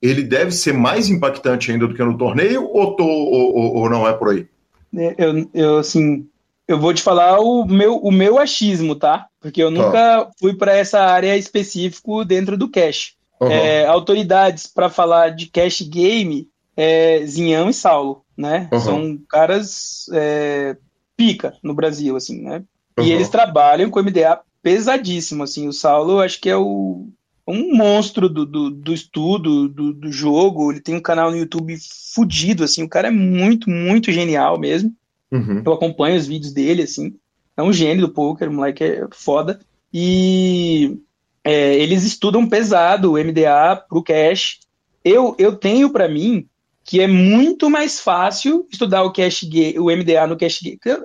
ele 0.00 0.22
deve 0.22 0.50
ser 0.50 0.72
mais 0.72 1.08
impactante 1.08 1.70
ainda 1.70 1.86
do 1.86 1.94
que 1.94 2.02
no 2.02 2.18
torneio 2.18 2.64
ou, 2.64 2.96
tô, 2.96 3.04
ou, 3.04 3.54
ou, 3.54 3.76
ou 3.76 3.90
não 3.90 4.08
é 4.08 4.12
por 4.12 4.30
aí? 4.30 4.48
É, 4.96 5.14
eu, 5.18 5.50
eu 5.52 5.78
assim, 5.78 6.26
eu 6.68 6.78
vou 6.78 6.92
te 6.92 7.02
falar 7.02 7.40
o 7.40 7.64
meu, 7.64 7.96
o 7.96 8.12
meu 8.12 8.38
achismo, 8.38 8.94
tá? 8.94 9.26
Porque 9.40 9.62
eu 9.62 9.70
nunca 9.70 9.90
tá. 10.24 10.30
fui 10.38 10.54
para 10.54 10.76
essa 10.76 11.00
área 11.00 11.36
específico 11.36 12.24
dentro 12.26 12.58
do 12.58 12.68
cash. 12.68 13.14
Uhum. 13.40 13.50
É, 13.50 13.86
autoridades 13.86 14.66
para 14.66 14.90
falar 14.90 15.30
de 15.30 15.46
cash 15.46 15.80
game 15.82 16.46
é 16.76 17.24
Zinhão 17.24 17.70
e 17.70 17.74
Saulo, 17.74 18.22
né? 18.36 18.68
Uhum. 18.70 18.80
São 18.80 19.18
caras 19.28 20.06
é, 20.12 20.76
pica 21.16 21.54
no 21.62 21.74
Brasil, 21.74 22.14
assim, 22.16 22.42
né? 22.42 22.62
Uhum. 22.98 23.04
E 23.04 23.12
eles 23.12 23.28
trabalham 23.30 23.90
com 23.90 24.02
MDA 24.02 24.40
pesadíssimo, 24.62 25.44
assim. 25.44 25.66
O 25.66 25.72
Saulo, 25.72 26.20
acho 26.20 26.38
que 26.40 26.50
é 26.50 26.56
o, 26.56 27.08
um 27.46 27.74
monstro 27.74 28.28
do, 28.28 28.44
do, 28.44 28.70
do 28.70 28.92
estudo, 28.92 29.68
do, 29.68 29.94
do, 29.94 30.12
jogo. 30.12 30.70
Ele 30.70 30.80
tem 30.80 30.94
um 30.94 31.00
canal 31.00 31.30
no 31.30 31.36
YouTube 31.38 31.76
fudido, 32.14 32.62
assim. 32.62 32.82
O 32.82 32.88
cara 32.88 33.08
é 33.08 33.12
muito, 33.12 33.70
muito 33.70 34.12
genial 34.12 34.58
mesmo. 34.58 34.92
Uhum. 35.30 35.62
Eu 35.64 35.72
acompanho 35.72 36.16
os 36.16 36.26
vídeos 36.26 36.52
dele, 36.52 36.82
assim. 36.82 37.14
É 37.56 37.62
um 37.62 37.72
gênio 37.72 38.06
do 38.06 38.12
poker, 38.12 38.48
o 38.48 38.52
moleque 38.52 38.84
é 38.84 39.06
foda. 39.10 39.60
E 39.92 40.98
é, 41.44 41.74
eles 41.74 42.04
estudam 42.04 42.48
pesado 42.48 43.12
o 43.12 43.18
MDA 43.18 43.84
pro 43.88 44.02
cash. 44.02 44.60
Eu, 45.04 45.34
eu 45.38 45.56
tenho 45.56 45.90
para 45.90 46.08
mim 46.08 46.46
que 46.84 47.00
é 47.00 47.06
muito 47.06 47.68
mais 47.68 48.00
fácil 48.00 48.66
estudar 48.70 49.02
o 49.02 49.12
cash 49.12 49.42
o 49.78 49.84
MDA 49.84 50.26
no 50.26 50.38
cash 50.38 50.60
game. 50.62 50.78
Eu, 50.84 51.04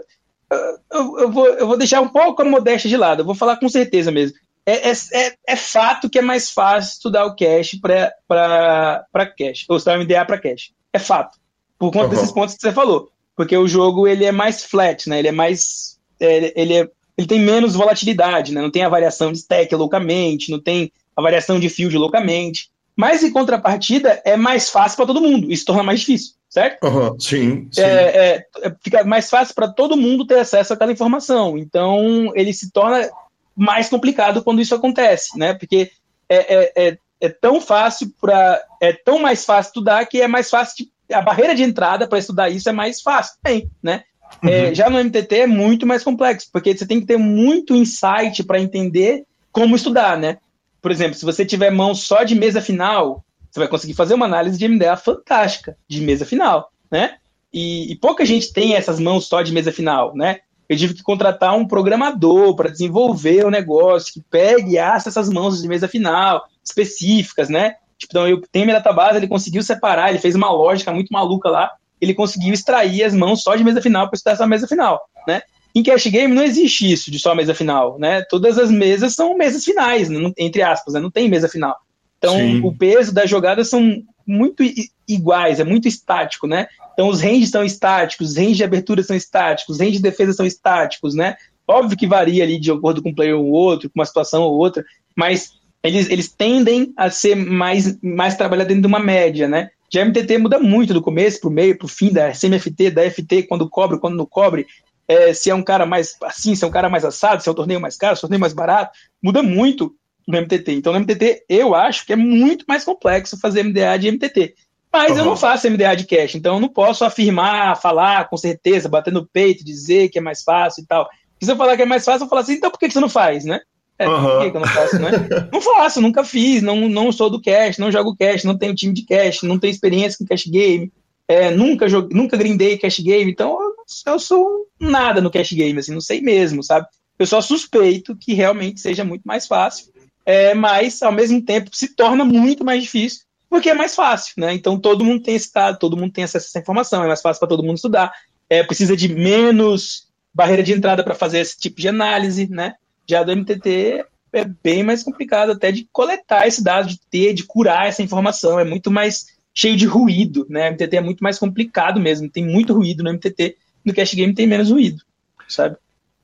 eu, 0.92 1.20
eu, 1.20 1.32
vou, 1.32 1.48
eu 1.48 1.68
vou 1.68 1.78
deixar 1.78 2.02
um 2.02 2.08
pouco 2.08 2.42
a 2.42 2.46
modéstia 2.46 2.90
de 2.90 2.96
lado, 2.96 3.22
eu 3.22 3.26
vou 3.26 3.36
falar 3.36 3.58
com 3.58 3.68
certeza 3.68 4.12
mesmo. 4.12 4.38
É, 4.66 4.90
é, 4.90 4.94
é, 5.14 5.36
é 5.46 5.56
fato 5.58 6.10
que 6.10 6.20
é 6.20 6.22
mais 6.22 6.52
fácil 6.52 6.94
estudar 6.94 7.26
o 7.26 7.36
cash 7.36 7.76
para 7.82 9.26
cash, 9.38 9.66
ou 9.68 9.76
estudar 9.76 10.00
o 10.00 10.04
MDA 10.04 10.24
para 10.24 10.40
cash. 10.40 10.72
É 10.94 11.00
fato. 11.00 11.38
Por 11.78 11.92
conta 11.92 12.06
uhum. 12.06 12.12
desses 12.12 12.32
pontos 12.32 12.56
que 12.56 12.62
você 12.62 12.72
falou 12.72 13.13
porque 13.36 13.58
o 13.58 13.68
jogo 13.68 14.08
ele 14.08 14.26
é 14.26 14.32
mais 14.32 14.64
flat, 14.64 15.10
né? 15.10 15.20
Ele 15.20 15.28
é 15.28 15.32
mais 15.32 15.98
é, 16.20 16.54
ele, 16.56 16.74
é, 16.74 16.90
ele 17.18 17.28
tem 17.28 17.40
menos 17.40 17.76
volatilidade, 17.76 18.54
né? 18.54 18.62
Não 18.62 18.72
tem 18.72 18.84
a 18.84 18.90
variação 18.90 19.32
de 19.32 19.40
stack 19.40 19.74
loucamente, 19.76 20.52
não 20.52 20.60
tem 20.60 20.92
a 21.16 21.22
variação 21.22 21.60
de 21.60 21.70
field 21.70 21.98
loucamente. 21.98 22.72
Mas 22.96 23.24
em 23.24 23.32
contrapartida 23.32 24.22
é 24.24 24.38
mais 24.38 24.70
fácil 24.70 24.98
para 24.98 25.08
todo 25.08 25.22
mundo. 25.22 25.52
Isso 25.52 25.66
torna 25.66 25.84
mais 25.84 26.02
difícil, 26.02 26.34
certo? 26.48 26.84
Uhum, 26.86 27.20
sim, 27.20 27.68
sim. 27.72 27.82
É, 27.82 28.46
é, 28.62 28.76
fica 28.82 29.04
mais 29.04 29.30
fácil 29.30 29.56
para 29.56 29.68
todo 29.68 29.98
mundo 29.98 30.26
ter 30.26 30.40
acesso 30.40 30.74
àquela 30.74 30.92
informação. 30.92 31.58
Então 31.58 32.32
ele 32.36 32.54
se 32.54 32.72
torna 32.72 33.10
mais 33.56 33.90
complicado 33.90 34.44
quando 34.44 34.62
isso 34.62 34.76
acontece, 34.76 35.38
né? 35.38 35.54
Porque 35.56 35.92
é, 36.30 36.56
é, 36.56 36.72
é, 36.76 36.98
é 37.22 37.30
tão 37.30 37.60
fácil 37.60 38.12
para 38.22 38.64
é 38.80 38.94
tão 38.94 39.20
mais 39.20 39.44
fácil 39.44 39.70
estudar 39.70 40.06
que 40.06 40.22
é 40.22 40.28
mais 40.28 40.50
fácil 40.50 40.86
de 40.86 40.92
a 41.14 41.22
barreira 41.22 41.56
de 41.56 41.64
entrada 41.64 42.08
para 42.08 42.20
estudar 42.20 42.50
isso 42.50 42.70
é 42.70 42.72
mais 42.72 43.02
fácil, 43.02 43.36
tem, 43.42 43.70
né? 43.82 44.04
Uhum. 44.42 44.50
É, 44.50 44.74
já 44.74 44.90
no 44.90 44.98
MTT 45.04 45.42
é 45.42 45.48
muito 45.48 45.86
mais 45.86 46.04
complexo, 46.04 46.50
porque 46.52 46.76
você 46.76 46.86
tem 46.86 47.00
que 47.00 47.06
ter 47.06 47.18
muito 47.18 47.76
insight 47.76 48.44
para 48.44 48.60
entender 48.60 49.24
como 49.52 49.76
estudar, 49.76 50.18
né? 50.18 50.38
Por 50.82 50.92
exemplo, 50.92 51.16
se 51.16 51.24
você 51.24 51.46
tiver 51.46 51.70
mão 51.70 51.94
só 51.94 52.24
de 52.24 52.36
mesa 52.36 52.62
final, 52.62 53.24
você 53.50 53.60
vai 53.60 53.70
conseguir 53.70 53.94
fazer 53.94 54.16
uma 54.16 54.26
análise 54.26 54.58
de 54.58 54.68
MDA 54.68 54.98
fantástica 54.98 55.78
de 55.88 56.02
mesa 56.02 56.26
final, 56.26 56.72
né? 56.92 57.16
E, 57.54 57.92
e 57.92 57.96
pouca 57.96 58.26
gente 58.26 58.52
tem 58.52 58.74
essas 58.74 59.00
mãos 59.00 59.28
só 59.28 59.42
de 59.42 59.54
mesa 59.54 59.72
final, 59.72 60.16
né? 60.16 60.40
Eu 60.68 60.76
tive 60.76 60.94
que 60.96 61.04
contratar 61.04 61.56
um 61.56 61.68
programador 61.68 62.56
para 62.56 62.72
desenvolver 62.72 63.46
o 63.46 63.52
negócio 63.52 64.14
que 64.14 64.22
pegue 64.22 64.72
e 64.72 64.80
aça 64.80 65.10
essas 65.10 65.30
mãos 65.30 65.62
de 65.62 65.68
mesa 65.68 65.88
final 65.88 66.48
específicas, 66.64 67.50
né? 67.50 67.76
Tipo, 68.04 68.14
então 68.14 68.28
eu 68.28 68.42
tenho 68.52 68.66
minha 68.66 68.78
database, 68.78 69.18
ele 69.18 69.28
conseguiu 69.28 69.64
separar, 69.64 70.10
ele 70.10 70.20
fez 70.20 70.36
uma 70.36 70.52
lógica 70.52 70.92
muito 70.92 71.12
maluca 71.12 71.50
lá, 71.50 71.72
ele 72.02 72.14
conseguiu 72.14 72.54
extrair 72.54 73.04
as 73.04 73.14
mãos 73.14 73.44
só 73.44 73.56
de 73.56 73.64
mesa 73.64 73.82
final 73.82 74.08
para 74.08 74.16
estudar 74.16 74.34
essa 74.34 74.48
mesa 74.48 74.68
final, 74.68 75.02
né? 75.28 75.42
Em 75.74 75.82
cash 75.82 76.06
game 76.08 76.34
não 76.34 76.44
existe 76.44 76.92
isso 76.92 77.10
de 77.10 77.18
só 77.18 77.34
mesa 77.34 77.56
final, 77.56 77.98
né? 77.98 78.22
Todas 78.30 78.60
as 78.60 78.70
mesas 78.70 79.16
são 79.16 79.36
mesas 79.38 79.64
finais, 79.64 80.10
entre 80.38 80.62
aspas, 80.62 80.94
né? 80.94 81.00
não 81.00 81.10
tem 81.10 81.30
mesa 81.30 81.48
final. 81.48 81.76
Então, 82.18 82.36
Sim. 82.36 82.62
o 82.64 82.76
peso 82.76 83.14
das 83.14 83.30
jogadas 83.30 83.70
são 83.70 84.02
muito 84.26 84.64
iguais, 85.08 85.60
é 85.60 85.64
muito 85.64 85.88
estático, 85.88 86.46
né? 86.48 86.68
Então, 86.94 87.08
os 87.08 87.22
ranges 87.22 87.50
são 87.50 87.64
estáticos, 87.64 88.32
os 88.32 88.38
ranges 88.38 88.58
de 88.58 88.64
abertura 88.64 89.02
são 89.02 89.16
estáticos, 89.16 89.76
os 89.76 89.82
ranges 89.82 89.98
de 89.98 90.04
defesa 90.04 90.34
são 90.34 90.46
estáticos, 90.46 91.16
né? 91.16 91.36
Óbvio 91.68 91.98
que 91.98 92.08
varia 92.08 92.44
ali 92.44 92.60
de 92.60 92.72
acordo 92.72 93.02
com 93.02 93.10
um 93.10 93.16
player 93.16 93.38
ou 93.38 93.50
outro, 93.50 93.90
com 93.90 94.00
uma 94.00 94.06
situação 94.06 94.44
ou 94.44 94.54
outra, 94.54 94.84
mas 95.16 95.54
eles, 95.84 96.10
eles 96.10 96.30
tendem 96.30 96.94
a 96.96 97.10
ser 97.10 97.36
mais, 97.36 98.00
mais 98.02 98.36
trabalhados 98.36 98.70
dentro 98.70 98.84
de 98.84 98.88
uma 98.88 99.00
média, 99.00 99.48
né? 99.48 99.70
Já 99.92 100.04
MTT 100.04 100.38
muda 100.38 100.58
muito 100.58 100.94
do 100.94 101.02
começo 101.02 101.40
para 101.40 101.50
o 101.50 101.54
meio, 101.54 101.78
para 101.78 101.86
o 101.86 101.90
fim 101.90 102.12
da 102.12 102.32
CMFT, 102.32 102.90
da 102.90 103.10
FT, 103.12 103.44
quando 103.44 103.70
cobre, 103.70 104.00
quando 104.00 104.16
não 104.16 104.26
cobre, 104.26 104.66
é, 105.08 105.34
se 105.34 105.50
é 105.50 105.56
um 105.56 105.62
cara 105.62 105.86
mais 105.86 106.16
assim, 106.24 106.56
se 106.56 106.64
é 106.64 106.68
um 106.68 106.72
cara 106.72 106.90
mais 106.90 107.06
assado, 107.06 107.44
se 107.44 107.50
é 107.50 107.52
um 107.52 107.56
torneio 107.56 107.82
mais 107.82 107.98
caro, 107.98 108.16
se 108.16 108.20
é 108.20 108.26
um 108.26 108.28
torneio 108.28 108.40
mais 108.40 108.54
barato, 108.54 108.98
muda 109.22 109.44
muito 109.44 109.94
no 110.28 110.42
MTT. 110.42 110.72
Então, 110.72 110.94
no 110.94 111.00
MTT, 111.00 111.46
eu 111.50 111.76
acho 111.76 112.06
que 112.06 112.14
é 112.14 112.16
muito 112.16 112.66
mais 112.68 112.84
complexo 112.84 113.40
fazer 113.40 113.64
MDA 113.64 113.98
de 114.00 114.12
MTT. 114.12 114.56
Mas 114.92 115.12
uhum. 115.12 115.18
eu 115.18 115.26
não 115.26 115.36
faço 115.36 115.70
MDA 115.70 115.96
de 115.96 116.06
cash, 116.06 116.36
então 116.36 116.56
eu 116.56 116.60
não 116.62 116.70
posso 116.70 117.04
afirmar, 117.04 117.80
falar 117.82 118.30
com 118.30 118.38
certeza, 118.38 118.88
bater 118.88 119.12
no 119.12 119.26
peito, 119.26 119.66
dizer 119.66 120.10
que 120.10 120.18
é 120.18 120.22
mais 120.22 120.44
fácil 120.44 120.84
e 120.84 120.86
tal. 120.86 121.10
se 121.42 121.52
eu 121.52 121.58
falar 121.58 121.76
que 121.76 121.82
é 121.82 121.86
mais 121.86 122.06
fácil, 122.06 122.26
eu 122.26 122.30
falo 122.30 122.42
assim, 122.42 122.54
então 122.54 122.72
por 122.72 122.80
que 122.80 122.90
você 122.90 123.00
não 123.00 123.10
faz, 123.10 123.44
né? 123.44 123.60
É, 124.00 124.08
uhum. 124.08 124.22
por 124.22 124.52
que 124.52 124.58
eu 124.58 124.62
não 124.62 124.68
faço, 124.68 125.00
né? 125.00 125.12
não 125.52 125.62
faço, 125.62 126.02
nunca 126.02 126.24
fiz, 126.24 126.62
não, 126.62 126.90
não 126.90 127.12
sou 127.12 127.30
do 127.30 127.42
cash, 127.42 127.78
não 127.78 127.92
jogo 127.92 128.16
cash, 128.16 128.44
não 128.44 128.58
tenho 128.58 128.74
time 128.74 128.94
de 128.94 129.06
cash, 129.06 129.44
não 129.44 129.60
tenho 129.60 129.72
experiência 129.72 130.18
com 130.18 130.26
cash 130.26 130.48
game, 130.48 130.92
é, 131.28 131.52
nunca 131.52 131.88
joguei, 131.88 132.18
nunca 132.18 132.36
grindei 132.36 132.78
cash 132.78 133.00
game, 133.00 133.32
então 133.32 133.58
eu, 133.62 134.14
eu 134.14 134.20
sou 134.20 134.68
nada 134.80 135.22
no 135.22 135.30
cash 135.30 135.54
game, 135.54 135.78
assim, 135.80 135.94
não 135.94 136.02
sei 136.02 136.22
mesmo, 136.22 136.64
sabe? 136.64 136.88
Eu 137.20 137.28
só 137.28 137.40
suspeito 137.40 138.16
que 138.16 138.34
realmente 138.34 138.82
seja 138.82 139.04
muito 139.04 139.24
mais 139.24 139.46
fácil 139.46 139.94
é, 140.26 140.54
mas 140.54 141.02
ao 141.02 141.12
mesmo 141.12 141.42
tempo 141.42 141.70
se 141.74 141.96
torna 141.96 142.24
muito 142.24 142.64
mais 142.64 142.84
difícil 142.84 143.24
porque 143.50 143.70
é 143.70 143.74
mais 143.74 143.94
fácil, 143.94 144.34
né? 144.38 144.54
Então 144.54 144.80
todo 144.80 145.06
mundo 145.06 145.22
tem 145.22 145.36
esse 145.36 145.52
dado, 145.54 145.78
todo 145.78 145.96
mundo 145.96 146.12
tem 146.12 146.24
acesso 146.24 146.48
a 146.48 146.50
essa 146.50 146.60
informação, 146.60 147.04
é 147.04 147.08
mais 147.08 147.22
fácil 147.22 147.40
para 147.40 147.50
todo 147.50 147.62
mundo 147.62 147.76
estudar, 147.76 148.12
é, 148.50 148.64
precisa 148.64 148.98
de 148.98 149.08
menos 149.08 150.08
barreira 150.34 150.64
de 150.64 150.74
entrada 150.74 151.04
para 151.04 151.14
fazer 151.14 151.40
esse 151.40 151.60
tipo 151.60 151.80
de 151.80 151.88
análise, 151.88 152.50
né? 152.50 152.74
Já 153.08 153.24
do 153.24 153.36
MTT 153.36 154.06
é 154.34 154.46
bem 154.64 154.84
mais 154.84 155.04
complicado 155.04 155.52
até 155.52 155.72
de 155.72 155.88
coletar 155.92 156.48
esse 156.48 156.64
dado, 156.64 156.88
de 156.88 157.00
ter, 157.00 157.34
de 157.34 157.44
curar 157.44 157.88
essa 157.88 158.02
informação, 158.02 158.60
é 158.60 158.64
muito 158.64 158.90
mais 158.90 159.28
cheio 159.54 159.78
de 159.78 159.86
ruído, 159.86 160.46
né? 160.50 160.70
O 160.70 160.72
MTT 160.74 160.98
é 160.98 161.02
muito 161.02 161.24
mais 161.24 161.38
complicado 161.38 162.00
mesmo, 162.00 162.30
tem 162.30 162.46
muito 162.46 162.74
ruído 162.74 163.04
no 163.04 163.14
MTT, 163.14 163.56
no 163.86 163.94
Cash 163.94 164.16
Game 164.16 164.34
tem 164.34 164.48
menos 164.48 164.72
ruído, 164.72 165.02
sabe? 165.48 165.78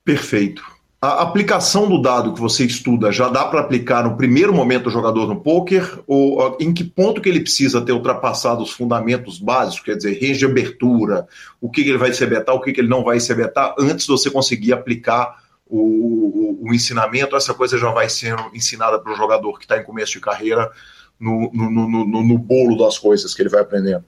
Perfeito. 0.04 0.64
A 1.02 1.22
aplicação 1.22 1.88
do 1.88 2.02
dado 2.02 2.34
que 2.34 2.42
você 2.42 2.66
estuda 2.66 3.10
já 3.10 3.30
dá 3.30 3.46
para 3.46 3.62
aplicar 3.62 4.04
no 4.04 4.18
primeiro 4.18 4.54
momento 4.54 4.86
do 4.86 4.90
jogador 4.90 5.28
no 5.28 5.40
poker? 5.40 6.00
Ou 6.06 6.58
em 6.60 6.74
que 6.74 6.84
ponto 6.84 7.22
que 7.22 7.30
ele 7.30 7.40
precisa 7.40 7.80
ter 7.80 7.94
ultrapassado 7.94 8.62
os 8.62 8.72
fundamentos 8.72 9.40
básicos, 9.40 9.86
quer 9.86 9.96
dizer, 9.96 10.20
range 10.20 10.40
de 10.40 10.46
abertura, 10.46 11.26
o 11.62 11.70
que, 11.70 11.84
que 11.84 11.90
ele 11.90 11.98
vai 11.98 12.12
se 12.12 12.26
betar, 12.26 12.54
o 12.54 12.60
que, 12.60 12.74
que 12.74 12.82
ele 12.82 12.90
não 12.90 13.02
vai 13.02 13.18
se 13.22 13.34
betar, 13.34 13.74
antes 13.80 14.06
de 14.06 14.12
você 14.12 14.30
conseguir 14.30 14.74
aplicar 14.74 15.38
o, 15.70 15.80
o, 15.80 16.68
o 16.68 16.74
ensinamento? 16.74 17.36
Essa 17.36 17.54
coisa 17.54 17.78
já 17.78 17.92
vai 17.92 18.10
sendo 18.10 18.50
ensinada 18.54 19.00
para 19.00 19.14
o 19.14 19.16
jogador 19.16 19.58
que 19.58 19.66
está 19.66 19.78
em 19.78 19.84
começo 19.84 20.14
de 20.14 20.20
carreira 20.20 20.72
no, 21.20 21.52
no, 21.54 21.70
no, 21.70 21.88
no, 21.88 22.24
no 22.24 22.38
bolo 22.38 22.78
das 22.78 22.98
coisas 22.98 23.34
que 23.34 23.42
ele 23.42 23.50
vai 23.50 23.62
aprendendo? 23.62 24.04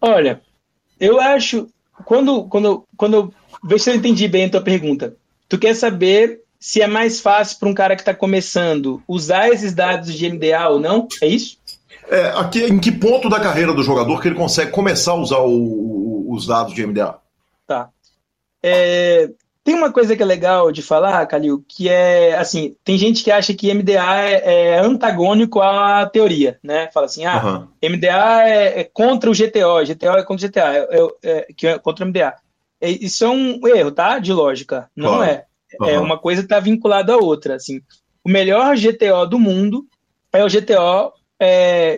Olha, 0.00 0.40
eu 0.98 1.20
acho. 1.20 1.68
Quando, 2.04 2.44
quando, 2.44 2.84
quando. 2.96 3.32
Vê 3.62 3.78
se 3.78 3.90
eu 3.90 3.94
entendi 3.94 4.26
bem 4.28 4.46
a 4.46 4.50
tua 4.50 4.60
pergunta 4.60 5.16
Tu 5.48 5.58
quer 5.58 5.74
saber 5.74 6.40
se 6.58 6.80
é 6.80 6.86
mais 6.86 7.20
fácil 7.20 7.58
para 7.58 7.68
um 7.68 7.74
cara 7.74 7.94
que 7.94 8.02
está 8.02 8.14
começando 8.14 9.02
usar 9.06 9.50
esses 9.50 9.74
dados 9.74 10.14
de 10.14 10.28
MDA 10.28 10.68
ou 10.68 10.80
não? 10.80 11.06
É 11.22 11.26
isso? 11.26 11.58
É, 12.08 12.28
aqui, 12.30 12.64
em 12.64 12.78
que 12.78 12.90
ponto 12.90 13.28
da 13.28 13.40
carreira 13.40 13.72
do 13.72 13.82
jogador 13.82 14.20
que 14.20 14.28
ele 14.28 14.34
consegue 14.34 14.70
começar 14.70 15.12
a 15.12 15.16
usar 15.16 15.38
o, 15.40 16.32
os 16.32 16.46
dados 16.46 16.74
de 16.74 16.86
MDA? 16.86 17.18
Tá. 17.66 17.90
É, 18.62 19.30
tem 19.64 19.74
uma 19.74 19.90
coisa 19.90 20.14
que 20.14 20.22
é 20.22 20.26
legal 20.26 20.70
de 20.70 20.82
falar, 20.82 21.24
Calil, 21.24 21.64
que 21.66 21.88
é 21.88 22.36
assim, 22.36 22.76
tem 22.84 22.98
gente 22.98 23.24
que 23.24 23.30
acha 23.30 23.54
que 23.54 23.72
MDA 23.72 24.20
é, 24.20 24.74
é 24.74 24.78
antagônico 24.78 25.62
à 25.62 26.04
teoria, 26.04 26.58
né? 26.62 26.90
Fala 26.92 27.06
assim, 27.06 27.24
ah, 27.24 27.66
uhum. 27.82 27.90
MDA 27.90 28.46
é, 28.46 28.80
é, 28.80 28.84
contra 28.84 29.30
o 29.30 29.32
GTO, 29.32 29.82
GTO 29.86 30.18
é 30.18 30.22
contra 30.22 30.46
o 30.46 30.50
GTA, 30.50 30.74
é, 30.74 30.88
é, 30.90 31.08
é, 31.22 31.46
que 31.56 31.66
é 31.66 31.78
contra 31.78 32.04
o 32.04 32.08
MDA. 32.08 32.34
É, 32.78 32.90
isso 32.90 33.24
é 33.24 33.28
um 33.30 33.66
erro, 33.66 33.90
tá? 33.90 34.18
De 34.18 34.34
lógica. 34.34 34.90
Não 34.94 35.24
é. 35.24 35.46
É 35.82 35.98
uma 35.98 36.18
coisa 36.18 36.42
está 36.42 36.60
vinculada 36.60 37.14
à 37.14 37.16
outra. 37.16 37.54
Assim, 37.54 37.80
o 38.22 38.28
melhor 38.28 38.76
GTO 38.76 39.26
do 39.26 39.38
mundo 39.38 39.86
é 40.30 40.44
o 40.44 40.48
GTO 40.48 41.12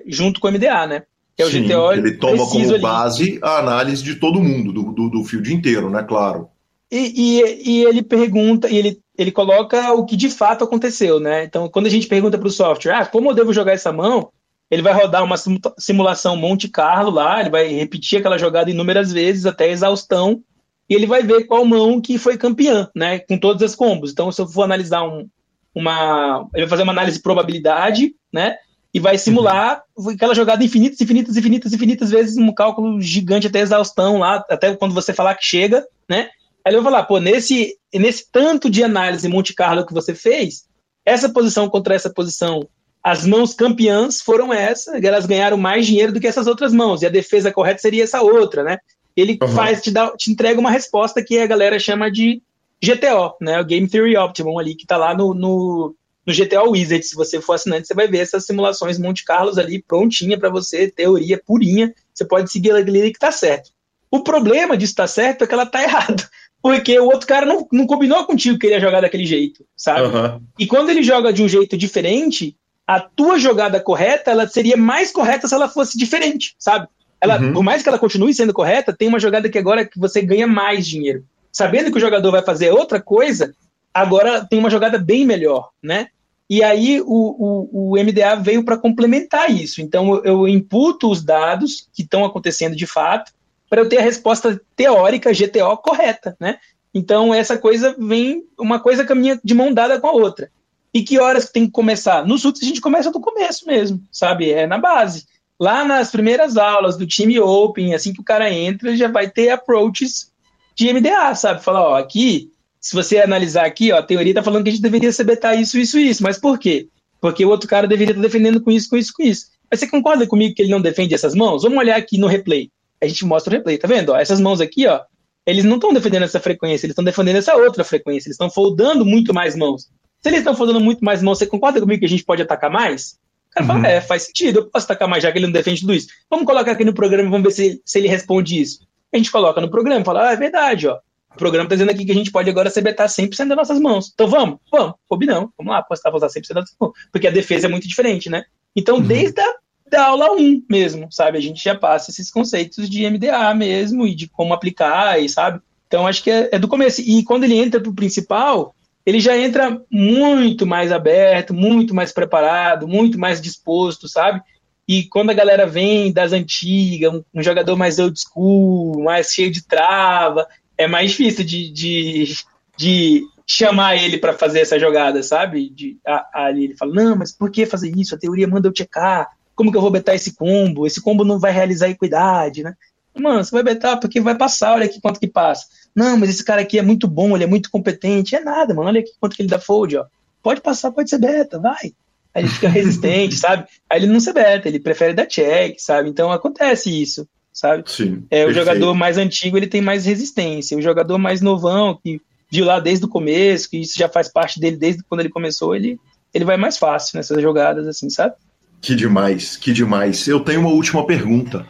junto 0.07 0.39
com 0.39 0.47
o 0.47 0.53
MDA, 0.53 0.87
né? 0.87 1.03
Que 1.37 1.43
é 1.43 1.47
o 1.47 1.51
Sim, 1.51 1.65
GTO 1.65 1.93
ele 1.93 2.17
toma 2.17 2.47
como 2.49 2.71
ali. 2.71 2.79
base 2.79 3.39
a 3.43 3.59
análise 3.59 4.05
de 4.05 4.15
todo 4.15 4.41
mundo, 4.41 4.73
do, 4.73 4.93
do, 4.93 5.11
do 5.11 5.25
field 5.25 5.53
inteiro, 5.53 5.91
né? 5.91 6.05
Claro. 6.05 6.49
E, 6.91 7.41
e, 7.41 7.71
e, 7.71 7.85
ele 7.85 8.03
pergunta, 8.03 8.69
e 8.69 8.77
ele, 8.77 9.01
ele 9.19 9.33
coloca 9.33 9.93
o 9.93 10.05
que 10.05 10.17
de 10.17 10.31
fato 10.31 10.65
aconteceu, 10.65 11.19
né? 11.19 11.45
Então, 11.45 11.69
quando 11.69 11.87
a 11.87 11.91
gente 11.91 12.07
pergunta 12.07 12.39
para 12.39 12.47
o 12.47 12.51
software, 12.51 12.93
ah, 12.93 13.07
como 13.07 13.31
eu 13.31 13.35
devo 13.35 13.53
jogar 13.53 13.73
essa 13.73 13.93
mão? 13.93 14.31
Ele 14.71 14.83
vai 14.83 14.93
rodar 14.93 15.23
uma 15.23 15.37
simulação 15.79 16.37
Monte 16.37 16.69
Carlo 16.69 17.11
lá, 17.11 17.41
ele 17.41 17.51
vai 17.51 17.69
repetir 17.69 18.19
aquela 18.19 18.39
jogada 18.39 18.71
inúmeras 18.71 19.13
vezes 19.13 19.47
até 19.47 19.71
exaustão 19.71 20.43
e 20.89 20.95
ele 20.95 21.07
vai 21.07 21.23
ver 21.23 21.47
qual 21.47 21.65
mão 21.65 22.01
que 22.01 22.19
foi 22.19 22.37
campeã, 22.37 22.89
né? 22.95 23.19
Com 23.19 23.39
todas 23.39 23.63
as 23.63 23.75
combos. 23.75 24.13
Então, 24.13 24.31
se 24.31 24.41
eu 24.41 24.47
for 24.47 24.63
analisar 24.63 25.03
um, 25.03 25.29
uma. 25.75 26.49
Ele 26.55 26.65
vai 26.65 26.71
fazer 26.71 26.83
uma 26.85 26.93
análise 26.93 27.19
de 27.19 27.23
probabilidade, 27.23 28.15
né? 28.33 28.57
E 28.95 29.01
vai 29.01 29.19
simular 29.19 29.83
uhum. 29.97 30.11
aquela 30.11 30.35
jogada 30.35 30.65
infinitas, 30.65 31.01
infinitas, 31.01 31.37
infinitas, 31.37 31.73
infinitas 31.73 32.11
vezes, 32.11 32.37
um 32.37 32.53
cálculo 32.53 33.01
gigante 33.01 33.47
até 33.47 33.61
exaustão 33.61 34.19
lá, 34.19 34.45
até 34.49 34.75
quando 34.75 34.95
você 34.95 35.13
falar 35.13 35.35
que 35.35 35.45
chega, 35.45 35.85
né? 36.09 36.29
Aí 36.67 36.73
ele 36.73 36.83
vai 36.83 36.91
falar, 36.91 37.05
pô, 37.05 37.21
nesse, 37.21 37.79
nesse 37.95 38.27
tanto 38.31 38.69
de 38.69 38.83
análise 38.83 39.29
Monte 39.29 39.55
Carlo 39.55 39.87
que 39.87 39.95
você 39.95 40.15
fez, 40.15 40.65
essa 41.05 41.29
posição 41.29 41.69
contra 41.69 41.95
essa 41.95 42.11
posição, 42.11 42.69
as 43.03 43.25
mãos 43.25 43.55
campeãs 43.55 44.21
foram 44.21 44.53
essa, 44.53 44.99
elas 44.99 45.27
ganharam 45.27 45.57
mais 45.57 45.87
dinheiro 45.87 46.13
do 46.13 46.19
que 46.21 46.27
essas 46.27 46.49
outras 46.49 46.73
mãos, 46.73 47.03
e 47.03 47.07
a 47.07 47.11
defesa 47.11 47.53
correta 47.53 47.81
seria 47.81 48.03
essa 48.03 48.21
outra, 48.21 48.65
né? 48.65 48.79
ele 49.17 49.39
uhum. 49.41 49.49
faz, 49.49 49.81
te, 49.81 49.91
dá, 49.91 50.15
te 50.15 50.31
entrega 50.31 50.61
uma 50.61 50.71
resposta 50.71 51.25
que 51.25 51.39
a 51.39 51.47
galera 51.47 51.79
chama 51.79 52.11
de 52.11 52.43
GTO, 52.85 53.35
né? 53.41 53.59
O 53.59 53.65
Game 53.65 53.89
Theory 53.89 54.17
Optimum 54.17 54.59
ali, 54.59 54.75
que 54.75 54.85
está 54.85 54.99
lá 54.99 55.15
no, 55.15 55.33
no, 55.33 55.95
no 56.27 56.35
GTO 56.35 56.71
Wizard. 56.71 57.03
Se 57.03 57.15
você 57.15 57.41
for 57.41 57.55
assinante, 57.55 57.87
você 57.87 57.95
vai 57.95 58.07
ver 58.07 58.19
essas 58.19 58.45
simulações 58.45 58.99
Monte 58.99 59.25
Carlos 59.25 59.57
ali 59.57 59.83
prontinha 59.83 60.39
para 60.39 60.51
você, 60.51 60.91
teoria 60.91 61.41
purinha. 61.45 61.95
Você 62.13 62.27
pode 62.27 62.53
seguir 62.53 62.71
ela 62.71 62.81
ali 62.81 63.13
que 63.13 63.19
tá 63.19 63.33
certo. 63.33 63.71
O 64.11 64.23
problema 64.23 64.77
disso 64.77 64.95
tá 64.95 65.07
certo 65.07 65.45
é 65.45 65.47
que 65.47 65.55
ela 65.55 65.65
tá 65.65 65.81
errada. 65.83 66.29
Porque 66.67 66.99
o 66.99 67.05
outro 67.05 67.29
cara 67.29 67.47
não, 67.47 67.65
não 67.71 67.87
combinou 67.87 68.25
contigo 68.25 68.59
que 68.59 68.67
ele 68.67 68.75
ia 68.75 68.81
jogar 68.81 69.01
daquele 69.01 69.25
jeito, 69.25 69.65
sabe? 69.77 70.09
Uhum. 70.09 70.41
E 70.59 70.67
quando 70.67 70.91
ele 70.91 71.01
joga 71.01 71.33
de 71.33 71.41
um 71.41 71.49
jeito 71.49 71.77
diferente, 71.77 72.57
a 72.85 72.99
tua 72.99 73.39
jogada 73.39 73.79
correta, 73.79 74.33
ela 74.33 74.49
seria 74.49 74.77
mais 74.77 75.13
correta 75.13 75.47
se 75.47 75.55
ela 75.55 75.69
fosse 75.69 75.97
diferente, 75.97 76.57
sabe? 76.59 76.89
Ela, 77.21 77.41
uhum. 77.41 77.53
Por 77.53 77.63
mais 77.63 77.85
que 77.85 77.89
ela 77.89 78.01
continue 78.01 78.35
sendo 78.35 78.53
correta, 78.53 78.93
tem 78.93 79.07
uma 79.07 79.21
jogada 79.21 79.49
que 79.49 79.57
agora 79.57 79.85
que 79.85 79.97
você 79.97 80.21
ganha 80.21 80.45
mais 80.45 80.85
dinheiro. 80.85 81.25
Sabendo 81.53 81.93
que 81.93 81.99
o 81.99 82.01
jogador 82.01 82.33
vai 82.33 82.43
fazer 82.43 82.73
outra 82.73 83.01
coisa, 83.01 83.55
agora 83.95 84.45
tem 84.45 84.59
uma 84.59 84.69
jogada 84.69 84.99
bem 84.99 85.25
melhor, 85.25 85.71
né? 85.81 86.09
E 86.51 86.65
aí 86.65 87.01
o, 87.01 87.07
o, 87.07 87.93
o 87.93 88.03
MDA 88.03 88.35
veio 88.35 88.65
para 88.65 88.77
complementar 88.77 89.53
isso. 89.53 89.81
Então 89.81 90.17
eu, 90.17 90.25
eu 90.25 90.49
imputo 90.49 91.09
os 91.09 91.23
dados 91.23 91.87
que 91.95 92.03
estão 92.03 92.25
acontecendo 92.25 92.75
de 92.75 92.89
fato 92.89 93.31
para 93.69 93.81
eu 93.81 93.89
ter 93.89 93.99
a 93.99 94.03
resposta 94.03 94.61
teórica 94.75 95.33
GTO 95.33 95.77
correta, 95.79 96.37
né? 96.41 96.59
Então 96.95 97.35
essa 97.35 97.59
coisa 97.59 97.95
vem, 97.99 98.45
uma 98.59 98.81
coisa 98.81 99.05
caminha 99.05 99.39
de 99.43 99.55
mão 99.55 99.73
dada 99.73 100.01
com 100.01 100.07
a 100.07 100.13
outra. 100.13 100.51
E 100.95 101.03
que 101.03 101.19
horas 101.19 101.47
que 101.47 101.53
tem 101.53 101.67
que 101.67 101.73
começar? 101.73 102.27
Nos 102.27 102.45
últimos 102.45 102.67
a 102.67 102.69
gente 102.69 102.81
começa 102.81 103.11
do 103.11 103.21
começo 103.21 103.67
mesmo, 103.67 104.03
sabe? 104.11 104.51
É 104.51 104.67
na 104.67 104.79
base 104.79 105.27
lá 105.59 105.85
nas 105.85 106.11
primeiras 106.11 106.57
aulas 106.57 106.97
do 106.97 107.07
time 107.07 107.39
Open, 107.41 107.95
assim 107.95 108.13
que 108.13 108.21
o 108.21 108.25
cara 108.25 108.51
entra, 108.51 108.97
já 108.97 109.09
vai 109.09 109.29
ter 109.29 109.51
approaches 109.51 110.31
de 110.75 110.93
MDA, 110.93 111.35
sabe? 111.35 111.63
Falar, 111.63 111.83
ó, 111.83 111.95
aqui, 111.97 112.51
se 112.81 112.95
você 112.95 113.19
analisar 113.19 113.65
aqui, 113.65 113.93
ó, 113.93 113.99
a 113.99 114.03
teoria 114.03 114.35
tá 114.35 114.43
falando 114.43 114.65
que 114.65 114.69
a 114.69 114.73
gente 114.73 114.83
deveria 114.83 115.11
betar 115.25 115.59
isso, 115.59 115.79
isso, 115.79 115.99
isso. 115.99 116.23
Mas 116.23 116.39
por 116.39 116.59
quê? 116.59 116.89
Porque 117.21 117.45
o 117.45 117.49
outro 117.49 117.69
cara 117.69 117.89
deveria 117.89 118.13
estar 118.13 118.23
tá 118.23 118.27
defendendo 118.27 118.61
com 118.61 118.71
isso, 118.71 118.89
com 118.89 118.97
isso, 118.97 119.13
com 119.15 119.23
isso. 119.23 119.47
Mas 119.71 119.81
você 119.81 119.89
concorda 119.89 120.27
comigo 120.27 120.55
que 120.55 120.63
ele 120.63 120.71
não 120.71 120.81
defende 120.81 121.15
essas 121.15 121.35
mãos? 121.35 121.63
Vamos 121.63 121.79
olhar 121.79 121.97
aqui 121.97 122.19
no 122.19 122.27
replay. 122.27 122.71
A 123.03 123.07
gente 123.07 123.25
mostra 123.25 123.53
o 123.53 123.57
replay, 123.57 123.79
tá 123.79 123.87
vendo? 123.87 124.11
Ó, 124.11 124.17
essas 124.17 124.41
mãos 124.41 124.61
aqui, 124.61 124.87
ó, 124.87 125.01
eles 125.47 125.65
não 125.65 125.77
estão 125.77 125.93
defendendo 125.93 126.25
essa 126.25 126.41
frequência, 126.41 126.87
eles 126.87 126.93
estão 126.93 127.05
defendendo 127.05 127.37
essa 127.37 127.55
outra 127.57 127.85
frequência, 127.85 128.29
eles 128.29 128.35
estão 128.35 128.51
foldando 128.51 129.05
muito 129.05 129.33
mais 129.33 129.55
mãos. 129.55 129.91
Se 130.21 130.29
eles 130.29 130.41
estão 130.41 130.57
foldando 130.57 130.81
muito 130.81 131.05
mais 131.05 131.23
mãos, 131.23 131.39
você 131.39 131.47
concorda 131.47 131.81
comigo 131.81 132.01
que 132.01 132.07
a 132.07 132.09
gente 132.09 132.25
pode 132.25 132.43
atacar 132.43 132.71
mais? 132.71 133.19
cara 133.57 133.67
fala, 133.67 133.79
uhum. 133.79 133.85
é, 133.87 134.01
faz 134.01 134.25
sentido, 134.25 134.61
eu 134.61 134.71
posso 134.71 134.87
tacar 134.87 135.09
mais 135.09 135.23
já 135.23 135.33
que 135.33 135.39
ele 135.39 135.47
não 135.47 135.53
defende 135.53 135.81
tudo 135.81 135.95
isso. 135.95 136.09
Vamos 136.31 136.47
colocar 136.47 136.73
aqui 136.73 136.85
no 136.85 136.93
programa 136.93 137.29
e 137.29 137.31
vamos 137.31 137.45
ver 137.45 137.53
se, 137.53 137.83
se 137.85 137.99
ele 137.99 138.09
responde 138.09 138.61
isso. 138.61 138.87
A 139.13 139.17
gente 139.17 139.31
coloca 139.31 139.61
no 139.61 139.71
programa 139.71 140.03
e 140.03 140.05
fala, 140.05 140.29
ah, 140.29 140.33
é 140.33 140.37
verdade, 140.37 140.89
ó. 140.89 140.99
O 141.33 141.37
programa 141.37 141.69
tá 141.69 141.75
dizendo 141.75 141.91
aqui 141.91 142.05
que 142.05 142.13
a 142.13 142.15
gente 142.15 142.31
pode 142.31 142.49
agora 142.49 142.71
CBtar 142.71 143.07
100% 143.07 143.49
das 143.49 143.57
nossas 143.57 143.81
mãos. 143.81 144.11
Então 144.13 144.27
vamos, 144.27 144.59
vamos, 144.71 144.95
combinamos, 145.07 145.51
vamos 145.57 145.73
lá, 145.73 145.79
apostar, 145.79 146.11
apostar 146.11 146.31
100% 146.31 146.49
das 146.49 146.57
nossas 146.57 146.77
mãos. 146.81 146.93
Porque 147.13 147.27
a 147.27 147.31
defesa 147.31 147.67
é 147.67 147.71
muito 147.71 147.87
diferente, 147.87 148.31
né? 148.31 148.45
Então, 148.75 148.97
uhum. 148.97 149.03
desde 149.03 149.41
a 149.41 149.55
da 149.91 150.07
aula 150.07 150.33
1 150.33 150.65
mesmo, 150.69 151.09
sabe? 151.11 151.39
A 151.39 151.41
gente 151.41 151.63
já 151.63 151.75
passa 151.75 152.11
esses 152.11 152.31
conceitos 152.31 152.89
de 152.89 153.09
MDA 153.09 153.55
mesmo 153.55 154.07
e 154.07 154.15
de 154.15 154.29
como 154.29 154.53
aplicar, 154.53 155.21
e 155.21 155.29
sabe? 155.29 155.61
Então, 155.87 156.07
acho 156.07 156.23
que 156.23 156.31
é, 156.31 156.49
é 156.53 156.59
do 156.59 156.69
começo. 156.69 157.01
E 157.01 157.23
quando 157.23 157.45
ele 157.45 157.55
entra 157.57 157.81
pro 157.81 157.95
principal, 157.95 158.75
ele 159.05 159.21
já 159.21 159.39
entra 159.39 159.81
muito 159.91 160.67
mais 160.67 160.91
aberto, 160.91 161.55
muito 161.55 161.95
mais 161.95 162.13
preparado, 162.13 162.89
muito 162.89 163.19
mais 163.19 163.41
disposto, 163.41 164.09
sabe? 164.09 164.41
E 164.89 165.05
quando 165.05 165.31
a 165.31 165.35
galera 165.35 165.67
vem 165.67 166.13
das 166.13 166.33
antigas, 166.33 167.13
um, 167.15 167.23
um 167.35 167.43
jogador 167.43 167.77
mais 167.77 167.99
old 167.99 168.19
school, 168.19 169.03
mais 169.03 169.33
cheio 169.33 169.51
de 169.51 169.65
trava, 169.65 170.47
é 170.77 170.87
mais 170.87 171.11
difícil 171.11 171.45
de, 171.45 171.71
de, 171.71 172.35
de 172.77 173.23
chamar 173.47 173.97
ele 173.97 174.19
para 174.19 174.33
fazer 174.33 174.61
essa 174.61 174.79
jogada, 174.79 175.23
sabe? 175.23 175.71
De, 175.71 175.97
ali 176.33 176.65
ele 176.65 176.77
fala, 176.77 176.93
não, 176.93 177.17
mas 177.17 177.33
por 177.33 177.51
que 177.51 177.65
fazer 177.65 177.93
isso? 177.97 178.15
A 178.15 178.19
teoria 178.19 178.49
manda 178.49 178.69
eu 178.69 178.77
checar. 178.77 179.29
Como 179.57 179.73
que 179.73 179.77
eu 179.77 179.83
vou 179.83 179.91
betar 179.91 180.15
esse 180.15 180.37
combo? 180.37 180.87
Esse 180.87 181.01
combo 181.01 181.25
não 181.25 181.41
vai 181.41 181.51
realizar 181.51 181.89
equidade, 181.89 182.63
né? 182.63 182.75
Mano, 183.19 183.43
você 183.43 183.51
vai 183.51 183.63
betar 183.63 183.99
porque 183.99 184.21
vai 184.21 184.37
passar, 184.37 184.75
olha 184.75 184.85
aqui 184.85 185.01
quanto 185.01 185.19
que 185.19 185.27
passa. 185.27 185.67
Não, 185.95 186.17
mas 186.19 186.29
esse 186.29 186.45
cara 186.45 186.61
aqui 186.61 186.79
é 186.79 186.83
muito 186.83 187.09
bom, 187.09 187.35
ele 187.35 187.45
é 187.45 187.47
muito 187.47 187.71
competente. 187.71 188.37
É 188.37 188.41
nada, 188.41 188.75
mano. 188.75 188.89
Olha 188.89 189.01
aqui 189.01 189.13
quanto 189.19 189.35
que 189.35 189.43
ele 189.43 189.49
dá 189.49 189.59
fold, 189.59 189.97
ó. 189.97 190.05
Pode 190.43 190.61
passar, 190.61 190.93
pode 190.93 191.09
ser 191.09 191.19
beta, 191.19 191.59
vai. 191.59 191.95
Aí 192.35 192.43
ele 192.43 192.49
fica 192.49 192.69
resistente, 192.69 193.35
sabe? 193.41 193.67
Aí 193.89 193.99
ele 193.99 194.13
não 194.13 194.21
se 194.21 194.33
beta, 194.33 194.69
ele 194.69 194.79
prefere 194.79 195.15
dar 195.15 195.27
check, 195.27 195.77
sabe? 195.79 196.11
Então 196.11 196.31
acontece 196.31 196.91
isso, 196.91 197.27
sabe? 197.51 197.85
Sim. 197.87 198.25
É, 198.31 198.45
o 198.45 198.53
jogador 198.53 198.95
mais 198.95 199.17
antigo, 199.17 199.57
ele 199.57 199.67
tem 199.67 199.81
mais 199.81 200.05
resistência. 200.05 200.77
O 200.77 200.83
jogador 200.83 201.17
mais 201.17 201.41
novão, 201.41 201.99
que 202.01 202.21
viu 202.51 202.67
lá 202.67 202.79
desde 202.79 203.07
o 203.07 203.09
começo, 203.09 203.71
que 203.71 203.79
isso 203.79 203.99
já 203.99 204.09
faz 204.09 204.29
parte 204.29 204.61
dele 204.61 204.77
desde 204.77 205.03
quando 205.05 205.21
ele 205.21 205.31
começou, 205.31 205.75
ele, 205.75 205.99
ele 206.33 206.45
vai 206.45 206.59
mais 206.59 206.77
fácil 206.77 207.17
nessas 207.17 207.41
jogadas, 207.41 207.87
assim, 207.87 208.11
sabe? 208.11 208.35
Que 208.81 208.95
demais, 208.95 209.57
que 209.57 209.73
demais. 209.73 210.27
Eu 210.27 210.41
tenho 210.41 210.61
uma 210.61 210.71
última 210.71 211.05
pergunta. 211.07 211.67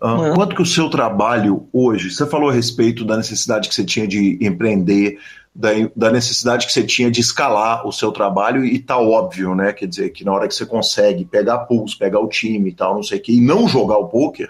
Uh, 0.00 0.34
quanto 0.34 0.56
que 0.56 0.62
o 0.62 0.66
seu 0.66 0.90
trabalho 0.90 1.68
hoje, 1.72 2.10
você 2.10 2.26
falou 2.26 2.50
a 2.50 2.52
respeito 2.52 3.04
da 3.04 3.16
necessidade 3.16 3.68
que 3.68 3.74
você 3.74 3.84
tinha 3.84 4.06
de 4.06 4.36
empreender, 4.40 5.18
da, 5.54 5.70
da 5.94 6.10
necessidade 6.10 6.66
que 6.66 6.72
você 6.72 6.82
tinha 6.82 7.10
de 7.10 7.20
escalar 7.20 7.86
o 7.86 7.92
seu 7.92 8.10
trabalho, 8.10 8.64
e 8.64 8.78
tá 8.78 8.98
óbvio, 8.98 9.54
né? 9.54 9.72
Quer 9.72 9.86
dizer, 9.86 10.10
que 10.10 10.24
na 10.24 10.32
hora 10.32 10.48
que 10.48 10.54
você 10.54 10.66
consegue 10.66 11.24
pegar 11.24 11.58
pulso, 11.60 11.98
pegar 11.98 12.18
o 12.18 12.28
time 12.28 12.70
e 12.70 12.74
tal, 12.74 12.94
não 12.94 13.02
sei 13.02 13.18
o 13.18 13.22
que, 13.22 13.36
e 13.36 13.40
não 13.40 13.68
jogar 13.68 13.98
o 13.98 14.08
poker, 14.08 14.48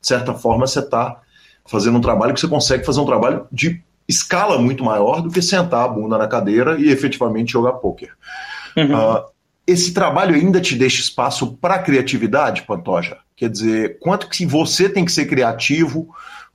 de 0.00 0.06
certa 0.06 0.32
forma 0.32 0.66
você 0.66 0.78
está 0.78 1.20
fazendo 1.66 1.98
um 1.98 2.00
trabalho 2.00 2.32
que 2.32 2.40
você 2.40 2.48
consegue 2.48 2.86
fazer 2.86 3.00
um 3.00 3.06
trabalho 3.06 3.46
de 3.52 3.82
escala 4.08 4.56
muito 4.58 4.84
maior 4.84 5.20
do 5.20 5.30
que 5.30 5.42
sentar 5.42 5.84
a 5.84 5.88
bunda 5.88 6.16
na 6.16 6.28
cadeira 6.28 6.78
e 6.78 6.88
efetivamente 6.90 7.52
jogar 7.52 7.72
poker. 7.72 8.12
Uhum. 8.76 8.94
Uh, 8.94 9.24
esse 9.66 9.92
trabalho 9.92 10.34
ainda 10.34 10.60
te 10.60 10.76
deixa 10.76 11.00
espaço 11.00 11.56
para 11.56 11.78
criatividade, 11.78 12.62
Pantoja? 12.62 13.18
Quer 13.34 13.50
dizer, 13.50 13.98
quanto 13.98 14.28
que 14.28 14.46
você 14.46 14.88
tem 14.88 15.04
que 15.04 15.12
ser 15.12 15.26
criativo 15.26 16.08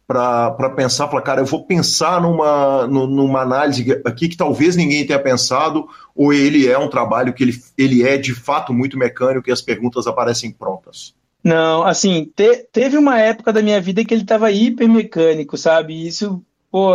para 0.07 0.69
pensar, 0.71 1.07
falar, 1.07 1.21
cara, 1.21 1.41
eu 1.41 1.45
vou 1.45 1.65
pensar 1.65 2.21
numa, 2.21 2.85
numa 2.87 3.41
análise 3.41 4.01
aqui 4.03 4.27
que 4.27 4.35
talvez 4.35 4.75
ninguém 4.75 5.05
tenha 5.05 5.19
pensado, 5.19 5.87
ou 6.13 6.33
ele 6.33 6.67
é 6.67 6.77
um 6.77 6.89
trabalho 6.89 7.33
que 7.33 7.43
ele, 7.43 7.53
ele 7.77 8.03
é 8.03 8.17
de 8.17 8.33
fato 8.33 8.73
muito 8.73 8.97
mecânico 8.97 9.49
e 9.49 9.53
as 9.53 9.61
perguntas 9.61 10.07
aparecem 10.07 10.51
prontas? 10.51 11.13
Não, 11.43 11.83
assim, 11.83 12.29
te, 12.35 12.67
teve 12.71 12.97
uma 12.97 13.19
época 13.19 13.53
da 13.53 13.61
minha 13.61 13.79
vida 13.79 14.03
que 14.03 14.13
ele 14.13 14.23
estava 14.23 14.51
hiper 14.51 14.87
mecânico, 14.87 15.57
sabe? 15.57 16.05
Isso, 16.05 16.43
pô, 16.69 16.93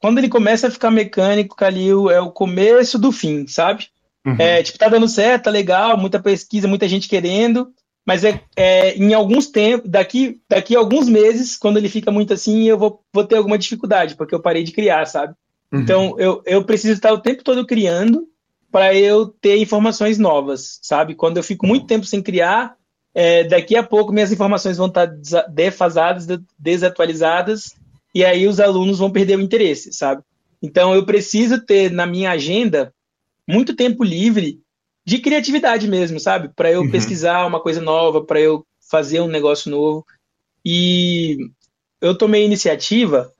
quando 0.00 0.18
ele 0.18 0.28
começa 0.28 0.68
a 0.68 0.70
ficar 0.70 0.90
mecânico, 0.90 1.56
Calil, 1.56 2.10
é 2.10 2.20
o 2.20 2.30
começo 2.30 2.98
do 2.98 3.12
fim, 3.12 3.46
sabe? 3.46 3.88
Uhum. 4.26 4.36
É, 4.38 4.62
tipo, 4.62 4.78
tá 4.78 4.88
dando 4.88 5.06
certo, 5.08 5.44
tá 5.44 5.50
legal, 5.50 5.98
muita 5.98 6.18
pesquisa, 6.18 6.66
muita 6.66 6.88
gente 6.88 7.08
querendo, 7.08 7.68
mas 8.06 8.24
é, 8.24 8.40
é, 8.56 8.94
em 8.96 9.14
alguns 9.14 9.46
tempos, 9.46 9.90
daqui, 9.90 10.40
daqui 10.48 10.76
a 10.76 10.78
alguns 10.78 11.08
meses, 11.08 11.56
quando 11.56 11.78
ele 11.78 11.88
fica 11.88 12.10
muito 12.10 12.32
assim, 12.32 12.64
eu 12.64 12.78
vou, 12.78 13.00
vou 13.12 13.24
ter 13.24 13.36
alguma 13.36 13.58
dificuldade, 13.58 14.14
porque 14.14 14.34
eu 14.34 14.42
parei 14.42 14.62
de 14.62 14.72
criar, 14.72 15.06
sabe? 15.06 15.34
Uhum. 15.72 15.80
Então, 15.80 16.14
eu, 16.18 16.42
eu 16.44 16.64
preciso 16.64 16.94
estar 16.94 17.12
o 17.12 17.20
tempo 17.20 17.42
todo 17.42 17.66
criando 17.66 18.26
para 18.70 18.94
eu 18.94 19.26
ter 19.26 19.56
informações 19.58 20.18
novas, 20.18 20.78
sabe? 20.82 21.14
Quando 21.14 21.36
eu 21.36 21.42
fico 21.42 21.66
muito 21.66 21.86
tempo 21.86 22.04
sem 22.04 22.22
criar, 22.22 22.76
é, 23.14 23.44
daqui 23.44 23.76
a 23.76 23.82
pouco 23.82 24.12
minhas 24.12 24.32
informações 24.32 24.76
vão 24.76 24.88
estar 24.88 25.06
defasadas, 25.48 26.26
desatualizadas, 26.58 27.74
e 28.14 28.24
aí 28.24 28.46
os 28.46 28.60
alunos 28.60 28.98
vão 28.98 29.10
perder 29.10 29.38
o 29.38 29.40
interesse, 29.40 29.92
sabe? 29.92 30.22
Então, 30.62 30.94
eu 30.94 31.06
preciso 31.06 31.64
ter 31.64 31.90
na 31.90 32.06
minha 32.06 32.30
agenda 32.30 32.92
muito 33.48 33.74
tempo 33.74 34.02
livre 34.02 34.60
de 35.06 35.18
criatividade 35.18 35.86
mesmo, 35.86 36.18
sabe? 36.18 36.48
Para 36.54 36.70
eu 36.70 36.82
uhum. 36.82 36.90
pesquisar 36.90 37.46
uma 37.46 37.60
coisa 37.60 37.80
nova, 37.80 38.24
para 38.24 38.40
eu 38.40 38.66
fazer 38.90 39.20
um 39.20 39.28
negócio 39.28 39.70
novo. 39.70 40.04
E 40.64 41.36
eu 42.00 42.16
tomei 42.16 42.42
a 42.42 42.46
iniciativa, 42.46 43.30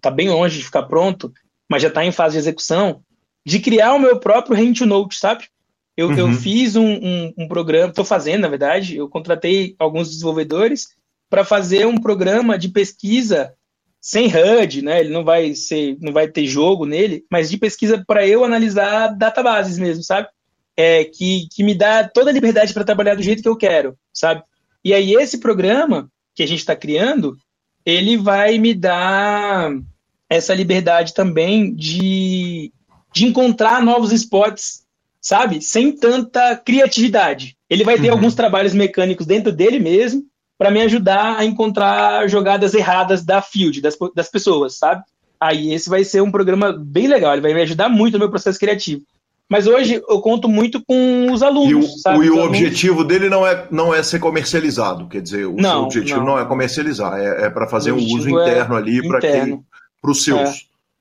tá 0.00 0.10
bem 0.10 0.28
longe 0.28 0.58
de 0.58 0.64
ficar 0.64 0.84
pronto, 0.84 1.32
mas 1.68 1.82
já 1.82 1.88
está 1.88 2.04
em 2.04 2.12
fase 2.12 2.34
de 2.34 2.38
execução, 2.38 3.02
de 3.44 3.58
criar 3.58 3.94
o 3.94 3.98
meu 3.98 4.20
próprio 4.20 4.56
Hand 4.56 4.80
Note, 4.86 5.18
sabe? 5.18 5.48
Eu, 5.96 6.08
uhum. 6.08 6.18
eu 6.18 6.32
fiz 6.32 6.76
um, 6.76 6.86
um, 6.86 7.34
um 7.36 7.48
programa, 7.48 7.88
estou 7.88 8.04
fazendo, 8.04 8.42
na 8.42 8.48
verdade, 8.48 8.96
eu 8.96 9.08
contratei 9.08 9.74
alguns 9.78 10.08
desenvolvedores 10.08 10.96
para 11.28 11.44
fazer 11.44 11.86
um 11.86 12.00
programa 12.00 12.56
de 12.56 12.68
pesquisa 12.68 13.52
sem 14.00 14.26
HUD, 14.26 14.82
né? 14.82 15.00
Ele 15.00 15.10
não 15.10 15.24
vai 15.24 15.54
ser, 15.54 15.96
não 16.00 16.12
vai 16.12 16.28
ter 16.28 16.46
jogo 16.46 16.86
nele, 16.86 17.24
mas 17.30 17.50
de 17.50 17.58
pesquisa 17.58 18.02
para 18.06 18.26
eu 18.26 18.44
analisar 18.44 19.08
databases 19.08 19.78
mesmo, 19.78 20.02
sabe? 20.02 20.28
É, 20.76 21.04
que, 21.04 21.48
que 21.52 21.64
me 21.64 21.74
dá 21.74 22.08
toda 22.08 22.30
a 22.30 22.32
liberdade 22.32 22.72
para 22.72 22.84
trabalhar 22.84 23.16
do 23.16 23.22
jeito 23.22 23.42
que 23.42 23.48
eu 23.48 23.56
quero, 23.56 23.96
sabe? 24.12 24.42
E 24.84 24.94
aí 24.94 25.14
esse 25.14 25.38
programa 25.38 26.08
que 26.34 26.42
a 26.42 26.46
gente 26.46 26.60
está 26.60 26.76
criando, 26.76 27.36
ele 27.84 28.16
vai 28.16 28.58
me 28.58 28.72
dar 28.74 29.72
essa 30.30 30.54
liberdade 30.54 31.14
também 31.14 31.74
de, 31.74 32.72
de 33.12 33.26
encontrar 33.26 33.82
novos 33.82 34.12
spots, 34.12 34.84
sabe? 35.20 35.60
Sem 35.60 35.90
tanta 35.92 36.56
criatividade. 36.56 37.56
Ele 37.68 37.82
vai 37.82 37.98
ter 37.98 38.08
uhum. 38.08 38.14
alguns 38.14 38.34
trabalhos 38.34 38.72
mecânicos 38.72 39.26
dentro 39.26 39.52
dele 39.52 39.78
mesmo, 39.78 40.22
para 40.58 40.72
me 40.72 40.82
ajudar 40.82 41.38
a 41.38 41.44
encontrar 41.44 42.28
jogadas 42.28 42.74
erradas 42.74 43.24
da 43.24 43.40
field, 43.40 43.80
das, 43.80 43.96
das 44.14 44.28
pessoas, 44.28 44.76
sabe? 44.76 45.04
Aí 45.40 45.72
esse 45.72 45.88
vai 45.88 46.02
ser 46.02 46.20
um 46.20 46.32
programa 46.32 46.72
bem 46.72 47.06
legal, 47.06 47.32
ele 47.32 47.40
vai 47.40 47.54
me 47.54 47.62
ajudar 47.62 47.88
muito 47.88 48.14
no 48.14 48.18
meu 48.18 48.30
processo 48.30 48.58
criativo. 48.58 49.02
Mas 49.48 49.66
hoje 49.66 50.02
eu 50.06 50.20
conto 50.20 50.46
muito 50.46 50.84
com 50.84 51.32
os 51.32 51.42
alunos. 51.42 51.70
E 51.70 51.74
o, 51.74 51.98
sabe? 51.98 52.18
O, 52.18 52.24
e 52.24 52.30
o 52.30 52.44
objetivo 52.44 53.02
dele 53.02 53.30
não 53.30 53.46
é, 53.46 53.66
não 53.70 53.94
é 53.94 54.02
ser 54.02 54.18
comercializado, 54.18 55.06
quer 55.06 55.22
dizer, 55.22 55.46
o 55.46 55.56
não, 55.56 55.84
objetivo 55.84 56.18
não. 56.18 56.26
não. 56.26 56.38
é 56.38 56.44
comercializar, 56.44 57.18
é, 57.18 57.46
é 57.46 57.50
para 57.50 57.68
fazer 57.68 57.92
um 57.92 57.96
uso 57.96 58.28
interno 58.28 58.74
é 58.74 58.78
ali 58.78 59.06
para 59.06 59.20
quem, 59.20 59.64
para 60.02 60.10
os 60.10 60.22
seus. 60.22 60.40
É, 60.40 60.52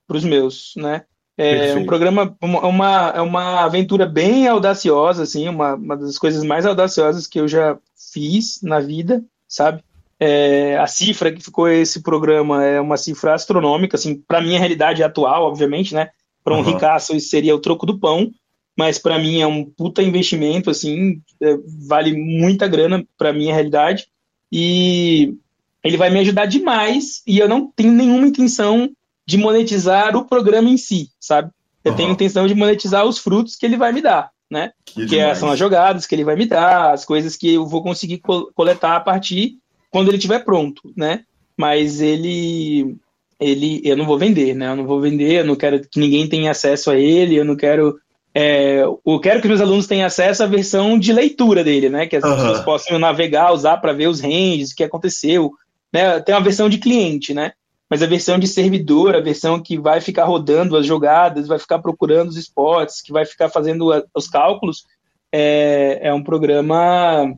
para 0.08 0.18
os 0.18 0.24
meus, 0.24 0.74
né? 0.78 1.04
É 1.38 1.56
Perfeito. 1.56 1.80
um 1.80 1.86
programa, 1.86 2.38
uma, 2.42 3.14
é 3.16 3.22
uma 3.22 3.64
aventura 3.64 4.06
bem 4.06 4.48
audaciosa, 4.48 5.24
assim, 5.24 5.48
uma, 5.50 5.76
uma 5.76 5.98
das 5.98 6.18
coisas 6.18 6.44
mais 6.44 6.66
audaciosas 6.66 7.28
que 7.28 7.40
eu 7.40 7.48
já 7.48 7.78
fiz 8.12 8.60
na 8.64 8.80
vida 8.80 9.24
sabe? 9.48 9.84
É, 10.20 10.78
a 10.78 10.88
cifra 10.88 11.32
que 11.32 11.44
ficou 11.44 11.68
esse 11.68 12.02
programa 12.02 12.64
é 12.64 12.82
uma 12.82 12.98
cifra 12.98 13.34
astronômica, 13.34 13.96
assim, 13.96 14.16
para 14.16 14.42
minha 14.42 14.60
realidade 14.60 15.04
atual, 15.04 15.44
obviamente, 15.44 15.94
né? 15.94 16.10
Para 16.44 16.56
um 16.56 16.58
uhum. 16.58 16.64
ricaço 16.64 17.16
isso 17.16 17.30
seria 17.30 17.56
o 17.56 17.60
troco 17.60 17.86
do 17.86 18.00
pão, 18.00 18.32
mas 18.78 18.98
para 18.98 19.20
mim 19.20 19.42
é 19.42 19.48
um 19.48 19.64
puta 19.64 20.02
investimento, 20.02 20.70
assim, 20.70 21.22
é, 21.42 21.58
vale 21.88 22.14
muita 22.14 22.68
grana 22.68 23.06
para 23.18 23.34
minha 23.34 23.54
realidade 23.54 24.08
e 24.52 25.36
ele 25.84 25.98
vai 25.98 26.10
me 26.10 26.20
ajudar 26.20 26.46
demais 26.46 27.22
e 27.28 27.38
eu 27.38 27.48
não 27.48 27.72
tenho 27.72 27.92
nenhuma 27.92 28.28
intenção 28.28 28.90
de 29.26 29.38
monetizar 29.38 30.16
o 30.16 30.26
programa 30.26 30.70
em 30.70 30.78
si, 30.78 31.10
sabe? 31.20 31.52
Eu 31.84 31.92
uhum. 31.92 31.98
tenho 31.98 32.12
intenção 32.12 32.48
de 32.48 32.56
monetizar 32.56 33.06
os 33.06 33.20
frutos 33.20 33.56
que 33.56 33.66
ele 33.66 33.78
vai 33.78 33.92
me 33.92 34.02
dar 34.02 34.32
né? 34.50 34.72
Que, 34.86 35.06
que 35.06 35.20
é, 35.20 35.34
são 35.36 35.50
as 35.50 35.60
jogadas 35.60 36.06
que 36.06 36.16
ele 36.16 36.24
vai 36.24 36.36
me 36.36 36.46
dar, 36.46 36.94
as 36.94 37.06
coisas 37.06 37.36
que 37.36 37.56
eu 37.56 37.66
vou 37.66 37.84
conseguir 37.84 38.22
coletar 38.56 38.96
a 38.96 39.02
partir 39.02 39.58
quando 39.90 40.10
ele 40.10 40.18
estiver 40.18 40.44
pronto, 40.44 40.92
né? 40.96 41.24
Mas 41.56 42.02
ele, 42.02 42.96
ele, 43.40 43.82
eu 43.84 43.98
não 43.98 44.06
vou 44.06 44.18
vender, 44.18 44.56
né? 44.56 44.68
Eu 44.70 44.76
não 44.76 44.86
vou 44.86 45.02
vender, 45.02 45.42
eu 45.42 45.46
não 45.46 45.56
quero 45.56 45.82
que 45.82 46.00
ninguém 46.00 46.28
tenha 46.28 46.52
acesso 46.52 46.92
a 46.92 46.98
ele, 46.98 47.36
eu 47.36 47.46
não 47.46 47.56
quero 47.56 48.00
é, 48.40 48.84
eu 48.84 49.20
quero 49.20 49.42
que 49.42 49.48
meus 49.48 49.62
alunos 49.62 49.88
tenham 49.88 50.06
acesso 50.06 50.44
à 50.44 50.46
versão 50.46 51.00
de 51.00 51.12
leitura 51.12 51.64
dele, 51.64 51.90
né? 51.90 52.06
Que 52.06 52.18
as 52.18 52.24
uhum. 52.24 52.36
pessoas 52.36 52.60
possam 52.62 53.00
navegar, 53.00 53.52
usar 53.52 53.78
para 53.78 53.94
ver 53.94 54.08
os 54.08 54.22
ranges, 54.22 54.72
o 54.72 54.76
que 54.76 54.84
aconteceu. 54.84 55.52
Né? 55.92 56.20
Tem 56.20 56.36
uma 56.36 56.44
versão 56.44 56.70
de 56.70 56.78
cliente, 56.78 57.34
né? 57.34 57.54
Mas 57.90 58.04
a 58.04 58.08
versão 58.08 58.38
de 58.38 58.48
servidor, 58.48 59.16
a 59.16 59.22
versão 59.22 59.62
que 59.62 59.78
vai 59.78 60.02
ficar 60.02 60.26
rodando 60.26 60.76
as 60.76 60.86
jogadas, 60.86 61.48
vai 61.48 61.58
ficar 61.58 61.80
procurando 61.80 62.30
os 62.30 62.38
spots, 62.38 63.02
que 63.02 63.12
vai 63.12 63.26
ficar 63.26 63.50
fazendo 63.50 63.94
a, 63.94 64.04
os 64.14 64.28
cálculos, 64.28 64.86
é, 65.32 66.00
é 66.04 66.14
um 66.14 66.24
programa 66.24 67.34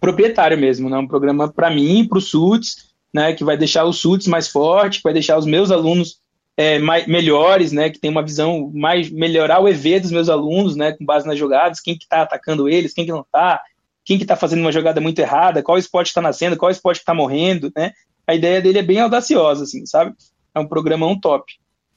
proprietário 0.00 0.58
mesmo, 0.58 0.90
né? 0.90 0.98
Um 0.98 1.06
programa 1.06 1.50
para 1.50 1.70
mim, 1.70 2.06
para 2.06 2.18
os 2.18 2.30
SUTs, 2.30 2.94
né? 3.12 3.32
Que 3.32 3.44
vai 3.44 3.56
deixar 3.56 3.84
os 3.84 3.98
SUTs 3.98 4.26
mais 4.26 4.48
fortes, 4.48 4.98
que 4.98 5.04
vai 5.04 5.12
deixar 5.12 5.38
os 5.38 5.46
meus 5.46 5.70
alunos 5.70 6.18
é, 6.56 6.78
mais, 6.78 7.06
melhores, 7.06 7.72
né? 7.72 7.88
Que 7.88 7.98
tem 7.98 8.10
uma 8.10 8.22
visão 8.22 8.70
mais 8.74 9.10
melhorar 9.10 9.60
o 9.60 9.68
EV 9.68 10.00
dos 10.00 10.10
meus 10.10 10.28
alunos, 10.28 10.76
né? 10.76 10.92
Com 10.92 11.04
base 11.04 11.26
nas 11.26 11.38
jogadas, 11.38 11.80
quem 11.80 11.96
que 11.96 12.04
está 12.04 12.22
atacando 12.22 12.68
eles, 12.68 12.92
quem 12.92 13.06
que 13.06 13.12
não 13.12 13.22
está, 13.22 13.60
quem 14.04 14.18
que 14.18 14.24
está 14.24 14.36
fazendo 14.36 14.60
uma 14.60 14.72
jogada 14.72 15.00
muito 15.00 15.18
errada, 15.18 15.62
qual 15.62 15.78
esporte 15.78 16.08
está 16.08 16.20
nascendo, 16.20 16.56
qual 16.56 16.70
esporte 16.70 16.98
está 16.98 17.14
morrendo, 17.14 17.72
né? 17.74 17.92
A 18.26 18.34
ideia 18.34 18.60
dele 18.60 18.78
é 18.78 18.82
bem 18.82 19.00
audaciosa, 19.00 19.64
assim, 19.64 19.84
sabe? 19.86 20.14
É 20.54 20.60
um 20.60 20.66
programão 20.66 21.18
top. 21.18 21.52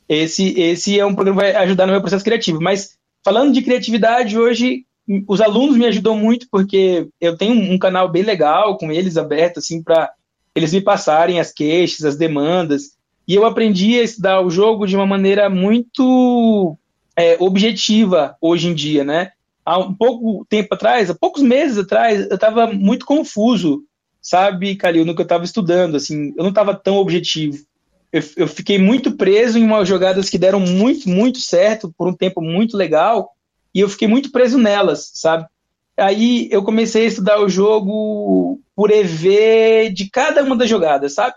Esse, 0.09 0.59
esse 0.59 0.99
é 0.99 1.05
um 1.05 1.15
programa 1.15 1.41
que 1.41 1.51
vai 1.51 1.63
ajudar 1.63 1.85
no 1.85 1.91
meu 1.91 2.01
processo 2.01 2.23
criativo. 2.23 2.61
Mas 2.61 2.97
falando 3.23 3.53
de 3.53 3.61
criatividade, 3.61 4.37
hoje 4.37 4.85
os 5.27 5.39
alunos 5.39 5.77
me 5.77 5.85
ajudam 5.85 6.17
muito 6.17 6.47
porque 6.51 7.07
eu 7.19 7.37
tenho 7.37 7.53
um 7.53 7.79
canal 7.79 8.09
bem 8.09 8.23
legal 8.23 8.77
com 8.77 8.91
eles 8.91 9.17
aberto, 9.17 9.59
assim, 9.59 9.81
para 9.81 10.11
eles 10.53 10.73
me 10.73 10.81
passarem 10.81 11.39
as 11.39 11.51
queixas, 11.51 12.03
as 12.03 12.17
demandas. 12.17 12.97
E 13.27 13.35
eu 13.35 13.45
aprendi 13.45 13.99
a 13.99 14.03
estudar 14.03 14.41
o 14.41 14.49
jogo 14.49 14.85
de 14.85 14.95
uma 14.95 15.05
maneira 15.05 15.49
muito 15.49 16.77
é, 17.15 17.37
objetiva 17.39 18.35
hoje 18.41 18.69
em 18.69 18.73
dia, 18.73 19.03
né? 19.03 19.31
Há 19.65 19.77
um 19.79 19.93
pouco 19.93 20.45
tempo 20.49 20.73
atrás, 20.73 21.09
há 21.09 21.15
poucos 21.15 21.41
meses 21.41 21.77
atrás, 21.77 22.25
eu 22.29 22.35
estava 22.35 22.67
muito 22.67 23.05
confuso, 23.05 23.83
sabe, 24.27 24.75
Calil, 24.75 25.05
no 25.05 25.15
que 25.15 25.21
eu 25.21 25.23
estava 25.23 25.45
estudando, 25.45 25.95
assim, 25.95 26.33
eu 26.35 26.43
não 26.43 26.49
estava 26.49 26.75
tão 26.75 26.97
objetivo. 26.97 27.59
Eu, 28.11 28.21
eu 28.35 28.47
fiquei 28.47 28.77
muito 28.77 29.15
preso 29.15 29.57
em 29.57 29.63
umas 29.63 29.87
jogadas 29.87 30.29
que 30.29 30.37
deram 30.37 30.59
muito, 30.59 31.07
muito 31.07 31.39
certo 31.39 31.93
por 31.97 32.09
um 32.09 32.13
tempo 32.13 32.41
muito 32.41 32.75
legal, 32.75 33.29
e 33.73 33.79
eu 33.79 33.87
fiquei 33.87 34.05
muito 34.05 34.29
preso 34.29 34.57
nelas, 34.57 35.11
sabe? 35.13 35.45
Aí 35.95 36.49
eu 36.51 36.61
comecei 36.61 37.05
a 37.05 37.07
estudar 37.07 37.39
o 37.39 37.47
jogo 37.47 38.59
por 38.75 38.91
EV 38.91 39.91
de 39.93 40.09
cada 40.09 40.43
uma 40.43 40.57
das 40.57 40.69
jogadas, 40.69 41.13
sabe? 41.13 41.35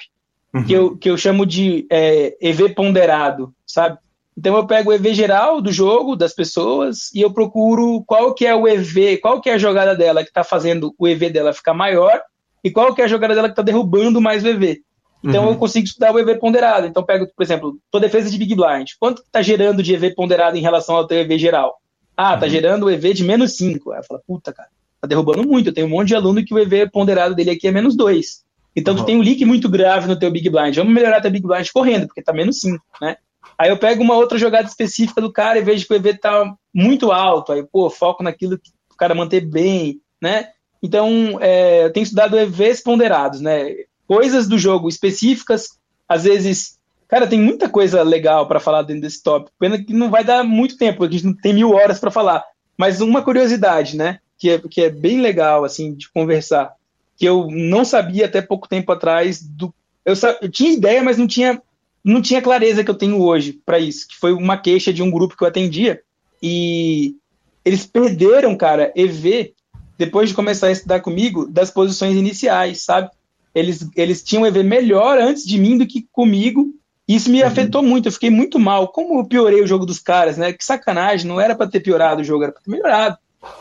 Uhum. 0.52 0.64
Que, 0.64 0.72
eu, 0.72 0.96
que 0.96 1.08
eu 1.08 1.16
chamo 1.16 1.46
de 1.46 1.86
é, 1.88 2.36
EV 2.40 2.70
ponderado, 2.74 3.54
sabe? 3.64 3.98
Então 4.36 4.56
eu 4.56 4.66
pego 4.66 4.90
o 4.90 4.92
EV 4.92 5.14
geral 5.14 5.60
do 5.60 5.72
jogo, 5.72 6.16
das 6.16 6.34
pessoas, 6.34 7.14
e 7.14 7.20
eu 7.20 7.32
procuro 7.32 8.02
qual 8.04 8.34
que 8.34 8.44
é 8.44 8.54
o 8.54 8.66
EV, 8.66 9.18
qual 9.18 9.40
que 9.40 9.48
é 9.48 9.54
a 9.54 9.58
jogada 9.58 9.94
dela 9.94 10.24
que 10.24 10.30
está 10.30 10.42
fazendo 10.42 10.92
o 10.98 11.06
EV 11.06 11.30
dela 11.30 11.52
ficar 11.52 11.72
maior, 11.72 12.20
e 12.62 12.70
qual 12.70 12.94
que 12.94 13.02
é 13.02 13.04
a 13.04 13.08
jogada 13.08 13.34
dela 13.34 13.48
que 13.48 13.52
está 13.52 13.62
derrubando 13.62 14.20
mais 14.20 14.44
o 14.44 14.48
EV. 14.48 14.82
Então 15.22 15.44
uhum. 15.44 15.50
eu 15.50 15.56
consigo 15.56 15.86
estudar 15.86 16.14
o 16.14 16.18
EV 16.18 16.38
ponderado. 16.38 16.86
Então 16.86 17.02
pego, 17.02 17.26
por 17.26 17.42
exemplo, 17.42 17.78
tua 17.90 18.00
defesa 18.00 18.30
de 18.30 18.38
Big 18.38 18.54
Blind. 18.54 18.90
Quanto 18.98 19.22
está 19.22 19.42
gerando 19.42 19.82
de 19.82 19.94
EV 19.94 20.14
ponderado 20.14 20.56
em 20.56 20.62
relação 20.62 20.96
ao 20.96 21.06
teu 21.06 21.18
EV 21.18 21.38
geral? 21.38 21.76
Ah, 22.16 22.36
tá 22.36 22.46
uhum. 22.46 22.52
gerando 22.52 22.86
o 22.86 22.90
EV 22.90 23.14
de 23.14 23.24
menos 23.24 23.56
5. 23.56 23.92
Aí 23.92 24.00
eu 24.00 24.04
falo, 24.04 24.22
puta, 24.26 24.52
cara, 24.52 24.68
tá 25.00 25.06
derrubando 25.06 25.46
muito. 25.46 25.68
Eu 25.68 25.74
tenho 25.74 25.86
um 25.86 25.90
monte 25.90 26.08
de 26.08 26.14
aluno 26.14 26.44
que 26.44 26.54
o 26.54 26.58
EV 26.58 26.90
ponderado 26.90 27.34
dele 27.34 27.50
aqui 27.50 27.68
é 27.68 27.70
menos 27.70 27.96
2. 27.96 28.44
Então 28.74 28.94
uhum. 28.94 29.00
tu 29.00 29.06
tem 29.06 29.16
um 29.16 29.22
leak 29.22 29.44
muito 29.44 29.68
grave 29.68 30.06
no 30.06 30.18
teu 30.18 30.30
Big 30.30 30.48
Blind. 30.48 30.76
Vamos 30.76 30.92
melhorar 30.92 31.20
teu 31.20 31.30
Big 31.30 31.46
Blind 31.46 31.68
correndo, 31.72 32.06
porque 32.06 32.22
tá 32.22 32.32
menos 32.32 32.60
5, 32.60 32.82
né? 33.00 33.16
Aí 33.58 33.68
eu 33.68 33.76
pego 33.76 34.02
uma 34.02 34.14
outra 34.14 34.38
jogada 34.38 34.66
específica 34.66 35.20
do 35.20 35.32
cara 35.32 35.58
e 35.58 35.62
vejo 35.62 35.86
que 35.86 35.92
o 35.92 35.96
EV 35.96 36.18
tá 36.18 36.54
muito 36.72 37.12
alto. 37.12 37.52
Aí, 37.52 37.62
pô, 37.62 37.90
foco 37.90 38.22
naquilo 38.22 38.58
que 38.58 38.70
o 38.90 38.96
cara 38.96 39.14
manter 39.14 39.40
bem, 39.40 40.00
né? 40.20 40.48
Então, 40.82 41.38
é, 41.40 41.84
eu 41.84 41.92
tenho 41.92 42.04
estudado 42.04 42.38
EVs 42.38 42.82
ponderados, 42.82 43.40
né? 43.40 43.74
Coisas 44.06 44.48
do 44.48 44.58
jogo 44.58 44.88
específicas, 44.88 45.78
às 46.08 46.24
vezes 46.24 46.80
Cara, 47.10 47.26
tem 47.26 47.40
muita 47.40 47.68
coisa 47.68 48.04
legal 48.04 48.46
para 48.46 48.60
falar 48.60 48.82
dentro 48.82 49.02
desse 49.02 49.20
tópico. 49.20 49.50
Pena 49.58 49.82
que 49.82 49.92
não 49.92 50.08
vai 50.08 50.22
dar 50.22 50.44
muito 50.44 50.76
tempo, 50.76 51.02
a 51.02 51.10
gente 51.10 51.26
não 51.26 51.34
tem 51.34 51.52
mil 51.52 51.72
horas 51.72 51.98
para 51.98 52.10
falar. 52.10 52.44
Mas 52.78 53.00
uma 53.00 53.20
curiosidade, 53.20 53.96
né? 53.96 54.20
Que 54.38 54.50
é, 54.50 54.58
que 54.60 54.80
é 54.82 54.88
bem 54.88 55.20
legal, 55.20 55.64
assim, 55.64 55.92
de 55.92 56.08
conversar. 56.08 56.72
Que 57.16 57.26
eu 57.26 57.48
não 57.50 57.84
sabia 57.84 58.26
até 58.26 58.40
pouco 58.40 58.68
tempo 58.68 58.92
atrás 58.92 59.42
do. 59.42 59.74
Eu, 60.04 60.14
eu 60.40 60.48
tinha 60.48 60.72
ideia, 60.72 61.02
mas 61.02 61.18
não 61.18 61.26
tinha, 61.26 61.60
não 62.04 62.22
tinha 62.22 62.40
clareza 62.40 62.84
que 62.84 62.90
eu 62.90 62.96
tenho 62.96 63.20
hoje 63.20 63.60
para 63.66 63.80
isso. 63.80 64.06
Que 64.06 64.16
foi 64.16 64.32
uma 64.32 64.56
queixa 64.56 64.92
de 64.92 65.02
um 65.02 65.10
grupo 65.10 65.36
que 65.36 65.42
eu 65.42 65.48
atendia. 65.48 66.00
E 66.40 67.16
eles 67.64 67.84
perderam, 67.84 68.56
cara, 68.56 68.92
EV, 68.94 69.52
depois 70.00 70.30
de 70.30 70.34
começar 70.34 70.68
a 70.68 70.72
estudar 70.72 71.00
comigo, 71.00 71.46
das 71.46 71.70
posições 71.70 72.16
iniciais, 72.16 72.82
sabe? 72.82 73.10
Eles, 73.54 73.86
eles 73.94 74.22
tinham 74.22 74.46
EV 74.46 74.62
melhor 74.62 75.18
antes 75.18 75.44
de 75.44 75.58
mim 75.58 75.76
do 75.76 75.86
que 75.86 76.08
comigo, 76.10 76.72
isso 77.06 77.28
me 77.28 77.42
uhum. 77.42 77.46
afetou 77.46 77.82
muito, 77.82 78.08
eu 78.08 78.12
fiquei 78.12 78.30
muito 78.30 78.58
mal. 78.58 78.88
Como 78.88 79.20
eu 79.20 79.26
piorei 79.26 79.60
o 79.60 79.66
jogo 79.66 79.84
dos 79.84 79.98
caras, 79.98 80.38
né? 80.38 80.54
Que 80.54 80.64
sacanagem, 80.64 81.26
não 81.26 81.38
era 81.38 81.54
para 81.54 81.68
ter 81.68 81.80
piorado 81.80 82.22
o 82.22 82.24
jogo, 82.24 82.44
era 82.44 82.52
para 82.52 82.62
ter 82.62 82.70
melhorado. 82.70 83.18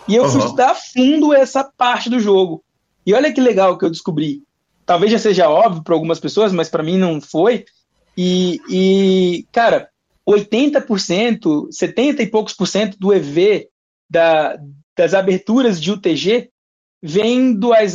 E 0.07 0.15
eu 0.15 0.23
uhum. 0.23 0.29
fui 0.29 0.39
estudar 0.39 0.71
a 0.71 0.75
fundo 0.75 1.33
essa 1.33 1.61
parte 1.61 2.09
do 2.09 2.21
jogo. 2.21 2.63
E 3.05 3.13
olha 3.13 3.33
que 3.33 3.41
legal 3.41 3.77
que 3.77 3.83
eu 3.83 3.89
descobri. 3.89 4.41
Talvez 4.85 5.11
já 5.11 5.19
seja 5.19 5.49
óbvio 5.49 5.83
para 5.83 5.93
algumas 5.93 6.21
pessoas, 6.21 6.53
mas 6.53 6.69
para 6.69 6.83
mim 6.83 6.97
não 6.97 7.19
foi. 7.19 7.65
E, 8.15 8.61
e, 8.69 9.45
cara, 9.51 9.89
80%, 10.25 11.67
70 11.69 12.23
e 12.23 12.27
poucos 12.27 12.53
por 12.53 12.65
cento 12.65 12.97
do 12.97 13.13
EV 13.13 13.67
da, 14.09 14.57
das 14.99 15.13
aberturas 15.13 15.79
de 15.79 15.93
UTG 15.93 16.49
vem 17.01 17.53
do 17.53 17.71
Ais 17.71 17.93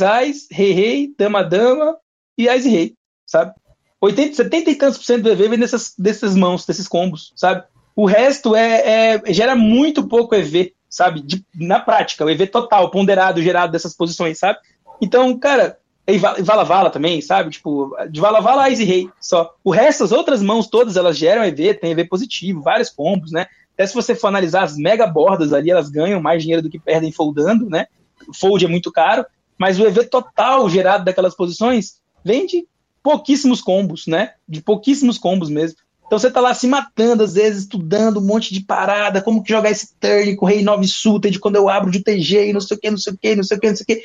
Rei 0.49 0.71
Rei, 0.71 1.13
Dama 1.15 1.43
Dama 1.43 1.95
e 2.35 2.49
Ais 2.49 2.65
Rei, 2.65 2.95
sabe? 3.27 3.53
80, 4.01 4.35
70 4.35 4.71
e 4.71 4.75
tantos 4.75 4.97
por 4.97 5.05
cento 5.05 5.21
do 5.21 5.29
EV 5.29 5.49
vem 5.49 5.59
dessas, 5.59 5.93
dessas 5.95 6.35
mãos, 6.35 6.65
desses 6.65 6.87
combos, 6.87 7.31
sabe? 7.35 7.63
O 7.95 8.07
resto 8.07 8.55
é, 8.55 9.17
é 9.27 9.33
gera 9.33 9.55
muito 9.55 10.07
pouco 10.07 10.33
EV, 10.33 10.73
sabe? 10.89 11.21
De, 11.21 11.45
na 11.53 11.79
prática, 11.79 12.25
o 12.25 12.29
EV 12.29 12.47
total, 12.47 12.89
ponderado, 12.89 13.39
gerado 13.39 13.71
dessas 13.71 13.95
posições, 13.95 14.39
sabe? 14.39 14.57
Então, 14.99 15.37
cara, 15.37 15.77
e 16.07 16.17
Vala 16.17 16.63
Vala 16.63 16.89
também, 16.89 17.21
sabe? 17.21 17.51
Tipo, 17.51 17.95
de 18.09 18.19
Vala 18.19 18.41
Vala, 18.41 18.67
Ice 18.71 18.83
Rei, 18.83 19.07
só. 19.21 19.53
O 19.63 19.69
resto, 19.69 20.03
as 20.03 20.11
outras 20.11 20.41
mãos 20.41 20.65
todas, 20.65 20.97
elas 20.97 21.15
geram 21.15 21.45
EV, 21.45 21.75
tem 21.75 21.91
EV 21.91 22.05
positivo, 22.05 22.63
vários 22.63 22.89
combos, 22.89 23.31
né? 23.31 23.45
Até 23.75 23.85
se 23.85 23.93
você 23.93 24.15
for 24.15 24.27
analisar 24.27 24.63
as 24.63 24.77
mega 24.77 25.05
bordas 25.05 25.53
ali, 25.53 25.69
elas 25.69 25.89
ganham 25.89 26.21
mais 26.21 26.41
dinheiro 26.41 26.63
do 26.63 26.69
que 26.69 26.79
perdem 26.79 27.11
foldando, 27.11 27.69
né? 27.69 27.87
Fold 28.33 28.65
é 28.65 28.67
muito 28.67 28.91
caro, 28.91 29.25
mas 29.57 29.77
o 29.79 29.85
EV 29.85 30.05
total 30.05 30.67
gerado 30.69 31.05
daquelas 31.05 31.35
posições 31.35 31.99
vem 32.23 32.47
de 32.47 32.65
pouquíssimos 33.03 33.61
combos, 33.61 34.07
né? 34.07 34.31
De 34.47 34.61
pouquíssimos 34.61 35.17
combos 35.17 35.49
mesmo. 35.49 35.77
Então 36.07 36.17
você 36.17 36.31
tá 36.31 36.39
lá 36.39 36.53
se 36.53 36.67
matando, 36.67 37.23
às 37.23 37.33
vezes, 37.33 37.63
estudando 37.63 38.19
um 38.19 38.25
monte 38.25 38.53
de 38.53 38.61
parada, 38.61 39.21
como 39.21 39.43
que 39.43 39.51
jogar 39.51 39.71
esse 39.71 39.93
turn 39.99 40.35
com 40.35 40.45
rei 40.45 40.63
9 40.63 40.85
de 41.29 41.39
quando 41.39 41.55
eu 41.55 41.67
abro 41.67 41.91
de 41.91 42.03
TG 42.03 42.49
e 42.49 42.53
não 42.53 42.61
sei 42.61 42.77
o 42.77 42.79
que, 42.79 42.91
não 42.91 42.97
sei 42.97 43.13
o 43.13 43.17
que, 43.17 43.35
não 43.35 43.43
sei 43.43 43.57
o 43.57 43.59
que, 43.59 43.69
não 43.69 43.75
sei 43.75 43.83
o 43.83 43.87
que. 43.87 44.03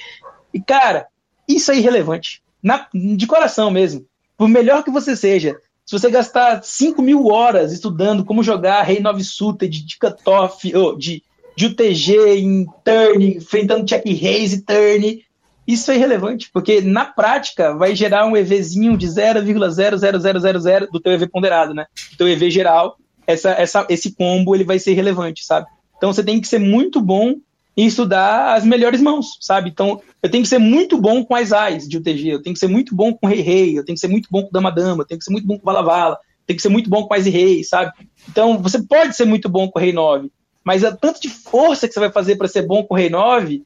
E, 0.52 0.60
cara, 0.60 1.06
isso 1.46 1.70
é 1.70 1.76
irrelevante. 1.76 2.42
Na, 2.62 2.88
de 2.92 3.26
coração 3.26 3.70
mesmo. 3.70 4.04
Por 4.36 4.48
melhor 4.48 4.82
que 4.82 4.90
você 4.90 5.14
seja, 5.14 5.56
se 5.90 5.98
você 5.98 6.08
gastar 6.08 6.62
5 6.62 7.02
mil 7.02 7.26
horas 7.26 7.72
estudando 7.72 8.24
como 8.24 8.44
jogar 8.44 8.82
rei 8.82 9.00
9 9.00 9.24
suited 9.24 9.84
de 9.84 9.98
cutoff, 9.98 10.72
oh, 10.76 10.94
de, 10.96 11.20
de 11.56 11.66
UTG 11.66 12.38
em 12.38 12.64
turn, 12.84 13.38
enfrentando 13.38 13.84
check 13.84 14.04
raise 14.06 14.54
e 14.54 14.62
turn, 14.62 15.24
isso 15.66 15.90
é 15.90 15.96
irrelevante, 15.96 16.48
porque 16.52 16.80
na 16.80 17.06
prática 17.06 17.74
vai 17.74 17.96
gerar 17.96 18.24
um 18.24 18.36
EVzinho 18.36 18.96
de 18.96 19.08
0,00000 19.08 20.86
do 20.92 21.00
teu 21.00 21.12
EV 21.12 21.26
ponderado, 21.26 21.74
né? 21.74 21.86
Do 22.12 22.18
teu 22.18 22.28
EV 22.28 22.52
geral, 22.52 22.96
essa, 23.26 23.50
essa, 23.50 23.84
esse 23.88 24.12
combo 24.12 24.54
ele 24.54 24.62
vai 24.62 24.78
ser 24.78 24.92
relevante, 24.92 25.44
sabe? 25.44 25.66
Então 25.96 26.12
você 26.12 26.22
tem 26.22 26.40
que 26.40 26.46
ser 26.46 26.60
muito 26.60 27.00
bom 27.00 27.34
em 27.80 27.86
estudar 27.86 28.54
as 28.54 28.64
melhores 28.64 29.00
mãos, 29.00 29.38
sabe? 29.40 29.70
Então 29.70 30.02
eu 30.22 30.30
tenho 30.30 30.42
que 30.42 30.48
ser 30.48 30.58
muito 30.58 30.98
bom 30.98 31.24
com 31.24 31.34
as 31.34 31.50
AIs 31.50 31.88
de 31.88 31.96
UTG, 31.96 32.28
eu 32.28 32.42
tenho 32.42 32.52
que 32.52 32.60
ser 32.60 32.68
muito 32.68 32.94
bom 32.94 33.14
com 33.14 33.26
Rei 33.26 33.40
Rei, 33.40 33.78
eu 33.78 33.84
tenho 33.84 33.94
que 33.96 34.00
ser 34.00 34.08
muito 34.08 34.28
bom 34.30 34.42
com 34.42 34.50
Dama 34.52 34.70
Dama, 34.70 35.02
eu 35.02 35.06
tenho 35.06 35.18
que 35.18 35.24
ser 35.24 35.32
muito 35.32 35.46
bom 35.46 35.58
com 35.58 35.64
Vala 35.64 35.82
Vala, 35.82 36.18
tem 36.46 36.54
que 36.54 36.60
ser 36.60 36.68
muito 36.68 36.90
bom 36.90 37.06
com 37.06 37.14
as 37.14 37.24
Rei, 37.24 37.64
sabe? 37.64 37.92
Então 38.28 38.58
você 38.58 38.82
pode 38.82 39.16
ser 39.16 39.24
muito 39.24 39.48
bom 39.48 39.66
com 39.70 39.78
o 39.78 39.82
Rei 39.82 39.94
9, 39.94 40.30
mas 40.62 40.84
a 40.84 40.94
tanto 40.94 41.22
de 41.22 41.30
força 41.30 41.88
que 41.88 41.94
você 41.94 42.00
vai 42.00 42.12
fazer 42.12 42.36
para 42.36 42.48
ser 42.48 42.66
bom 42.66 42.84
com 42.84 42.92
o 42.92 42.96
Rei 42.98 43.08
9 43.08 43.62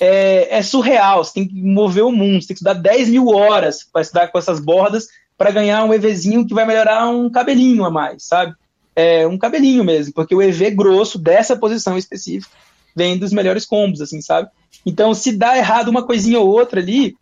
é, 0.00 0.56
é, 0.56 0.62
surreal. 0.62 1.22
Você 1.22 1.34
tem 1.34 1.46
que 1.46 1.54
mover 1.54 2.04
o 2.04 2.12
mundo, 2.12 2.40
você 2.40 2.48
tem 2.48 2.54
que 2.54 2.62
estudar 2.62 2.74
10 2.74 3.10
mil 3.10 3.28
horas 3.28 3.84
para 3.84 4.00
estudar 4.00 4.28
com 4.28 4.38
essas 4.38 4.58
bordas 4.58 5.08
para 5.36 5.50
ganhar 5.50 5.84
um 5.84 5.92
EVzinho 5.92 6.46
que 6.46 6.54
vai 6.54 6.64
melhorar 6.64 7.08
um 7.10 7.28
cabelinho 7.28 7.84
a 7.84 7.90
mais, 7.90 8.24
sabe? 8.24 8.54
É, 8.96 9.26
um 9.26 9.36
cabelinho 9.36 9.84
mesmo, 9.84 10.14
porque 10.14 10.34
o 10.34 10.40
EV 10.40 10.70
grosso 10.70 11.18
dessa 11.18 11.56
posição 11.56 11.98
específica 11.98 12.50
vem 12.94 13.18
dos 13.18 13.32
melhores 13.32 13.64
combos, 13.64 14.00
assim, 14.00 14.20
sabe? 14.20 14.48
Então, 14.84 15.14
se 15.14 15.36
dá 15.36 15.56
errado 15.56 15.88
uma 15.88 16.04
coisinha 16.04 16.40
ou 16.40 16.48
outra 16.48 16.80
ali, 16.80 17.14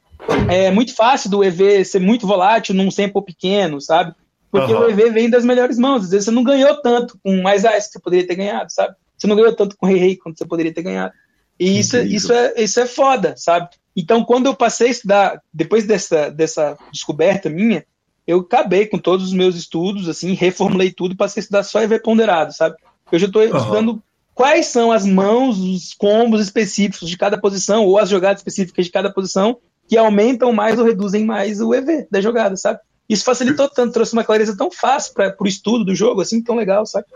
é 0.48 0.70
muito 0.70 0.94
fácil 0.94 1.30
do 1.30 1.44
EV 1.44 1.84
ser 1.84 2.00
muito 2.00 2.26
volátil 2.26 2.74
num 2.74 2.90
sample 2.90 3.24
pequeno, 3.24 3.80
sabe? 3.80 4.14
Porque 4.50 4.72
uhum. 4.72 4.80
o 4.80 4.90
EV 4.90 5.10
vem 5.10 5.30
das 5.30 5.44
melhores 5.44 5.78
mãos. 5.78 6.04
Às 6.04 6.10
vezes 6.10 6.24
você 6.26 6.30
não 6.30 6.42
ganhou 6.42 6.80
tanto 6.80 7.18
com 7.22 7.42
mais 7.42 7.64
AIS 7.64 7.86
que 7.86 7.92
você 7.92 8.00
poderia 8.00 8.26
ter 8.26 8.34
ganhado, 8.34 8.72
sabe? 8.72 8.94
Você 9.16 9.26
não 9.26 9.36
ganhou 9.36 9.54
tanto 9.54 9.76
com 9.76 9.86
Rei 9.86 9.98
Rei 9.98 10.16
quanto 10.16 10.38
você 10.38 10.46
poderia 10.46 10.72
ter 10.72 10.82
ganhado. 10.82 11.12
E 11.58 11.78
isso, 11.78 11.96
é, 11.96 12.04
isso, 12.04 12.32
é, 12.32 12.54
isso 12.56 12.80
é 12.80 12.86
foda, 12.86 13.34
sabe? 13.36 13.68
Então, 13.96 14.24
quando 14.24 14.46
eu 14.46 14.54
passei 14.54 14.88
a 14.88 14.90
estudar, 14.90 15.42
depois 15.52 15.84
dessa, 15.84 16.30
dessa 16.30 16.78
descoberta 16.92 17.50
minha, 17.50 17.84
eu 18.26 18.40
acabei 18.40 18.86
com 18.86 18.98
todos 18.98 19.26
os 19.26 19.32
meus 19.32 19.56
estudos, 19.56 20.08
assim, 20.08 20.34
reformulei 20.34 20.92
tudo 20.92 21.14
e 21.14 21.16
passei 21.16 21.40
a 21.40 21.42
estudar 21.42 21.62
só 21.64 21.82
EV 21.82 21.98
ponderado, 22.00 22.52
sabe? 22.54 22.76
Eu 23.10 23.18
já 23.18 23.26
estou 23.26 23.42
uhum. 23.42 23.56
estudando 23.56 24.02
quais 24.38 24.66
são 24.66 24.92
as 24.92 25.04
mãos, 25.04 25.58
os 25.58 25.92
combos 25.94 26.40
específicos 26.40 27.10
de 27.10 27.18
cada 27.18 27.36
posição, 27.36 27.84
ou 27.84 27.98
as 27.98 28.08
jogadas 28.08 28.38
específicas 28.38 28.86
de 28.86 28.92
cada 28.92 29.12
posição, 29.12 29.58
que 29.88 29.96
aumentam 29.96 30.52
mais 30.52 30.78
ou 30.78 30.84
reduzem 30.84 31.24
mais 31.24 31.60
o 31.60 31.74
EV 31.74 32.06
da 32.08 32.20
jogada, 32.20 32.56
sabe? 32.56 32.78
Isso 33.08 33.24
facilitou 33.24 33.68
tanto, 33.68 33.94
trouxe 33.94 34.12
uma 34.12 34.22
clareza 34.22 34.56
tão 34.56 34.70
fácil 34.70 35.12
para 35.12 35.34
o 35.40 35.48
estudo 35.48 35.84
do 35.84 35.92
jogo, 35.92 36.20
assim, 36.20 36.40
tão 36.40 36.54
legal, 36.54 36.86
sabe? 36.86 37.06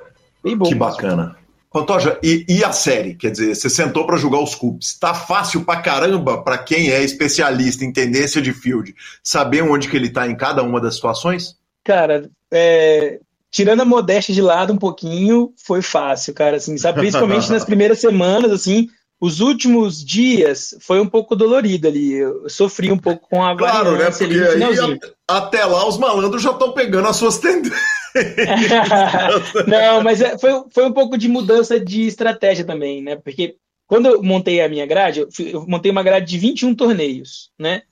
Bem 0.42 0.56
bom. 0.56 0.64
Que 0.64 0.74
bacana. 0.74 1.36
Pantoja, 1.72 2.18
e, 2.24 2.44
e, 2.48 2.64
a 2.64 2.72
série? 2.72 3.14
Quer 3.14 3.30
dizer, 3.30 3.54
você 3.54 3.70
sentou 3.70 4.04
para 4.04 4.16
jogar 4.16 4.40
os 4.40 4.56
cubes. 4.56 4.98
Tá 4.98 5.14
fácil 5.14 5.64
pra 5.64 5.80
caramba 5.80 6.42
para 6.42 6.58
quem 6.58 6.90
é 6.90 7.04
especialista 7.04 7.84
em 7.84 7.92
tendência 7.92 8.42
de 8.42 8.52
field 8.52 8.96
saber 9.22 9.62
onde 9.62 9.88
que 9.88 9.96
ele 9.96 10.10
tá 10.10 10.26
em 10.26 10.34
cada 10.34 10.64
uma 10.64 10.80
das 10.80 10.96
situações? 10.96 11.56
Cara, 11.84 12.28
é, 12.50 13.20
tirando 13.52 13.82
a 13.82 13.84
modéstia 13.84 14.34
de 14.34 14.40
lado 14.40 14.72
um 14.72 14.78
pouquinho, 14.78 15.52
foi 15.64 15.82
fácil, 15.82 16.32
cara, 16.32 16.56
assim, 16.56 16.76
sabe? 16.78 17.00
Principalmente 17.00 17.52
nas 17.52 17.64
primeiras 17.66 18.00
semanas, 18.00 18.50
assim, 18.50 18.88
os 19.20 19.40
últimos 19.40 20.02
dias 20.02 20.74
foi 20.80 20.98
um 20.98 21.06
pouco 21.06 21.36
dolorido 21.36 21.86
ali. 21.86 22.14
Eu 22.14 22.48
sofri 22.48 22.90
um 22.90 22.98
pouco 22.98 23.28
com 23.28 23.44
a 23.44 23.56
Claro, 23.56 23.96
né? 23.96 24.10
Porque 24.10 24.24
aí, 24.24 24.98
até 25.28 25.64
lá 25.64 25.86
os 25.86 25.98
malandros 25.98 26.42
já 26.42 26.50
estão 26.50 26.72
pegando 26.72 27.06
as 27.06 27.16
suas 27.16 27.38
tendências. 27.38 27.78
não, 29.68 30.02
mas 30.02 30.20
é, 30.20 30.36
foi, 30.38 30.50
foi 30.72 30.84
um 30.86 30.92
pouco 30.92 31.16
de 31.16 31.28
mudança 31.28 31.78
de 31.78 32.06
estratégia 32.06 32.64
também, 32.64 33.02
né? 33.02 33.16
Porque 33.16 33.56
quando 33.86 34.06
eu 34.06 34.22
montei 34.22 34.60
a 34.60 34.68
minha 34.68 34.86
grade, 34.86 35.20
eu, 35.20 35.28
eu 35.38 35.66
montei 35.68 35.90
uma 35.90 36.02
grade 36.02 36.26
de 36.26 36.38
21 36.38 36.74
torneios, 36.74 37.50
né? 37.58 37.82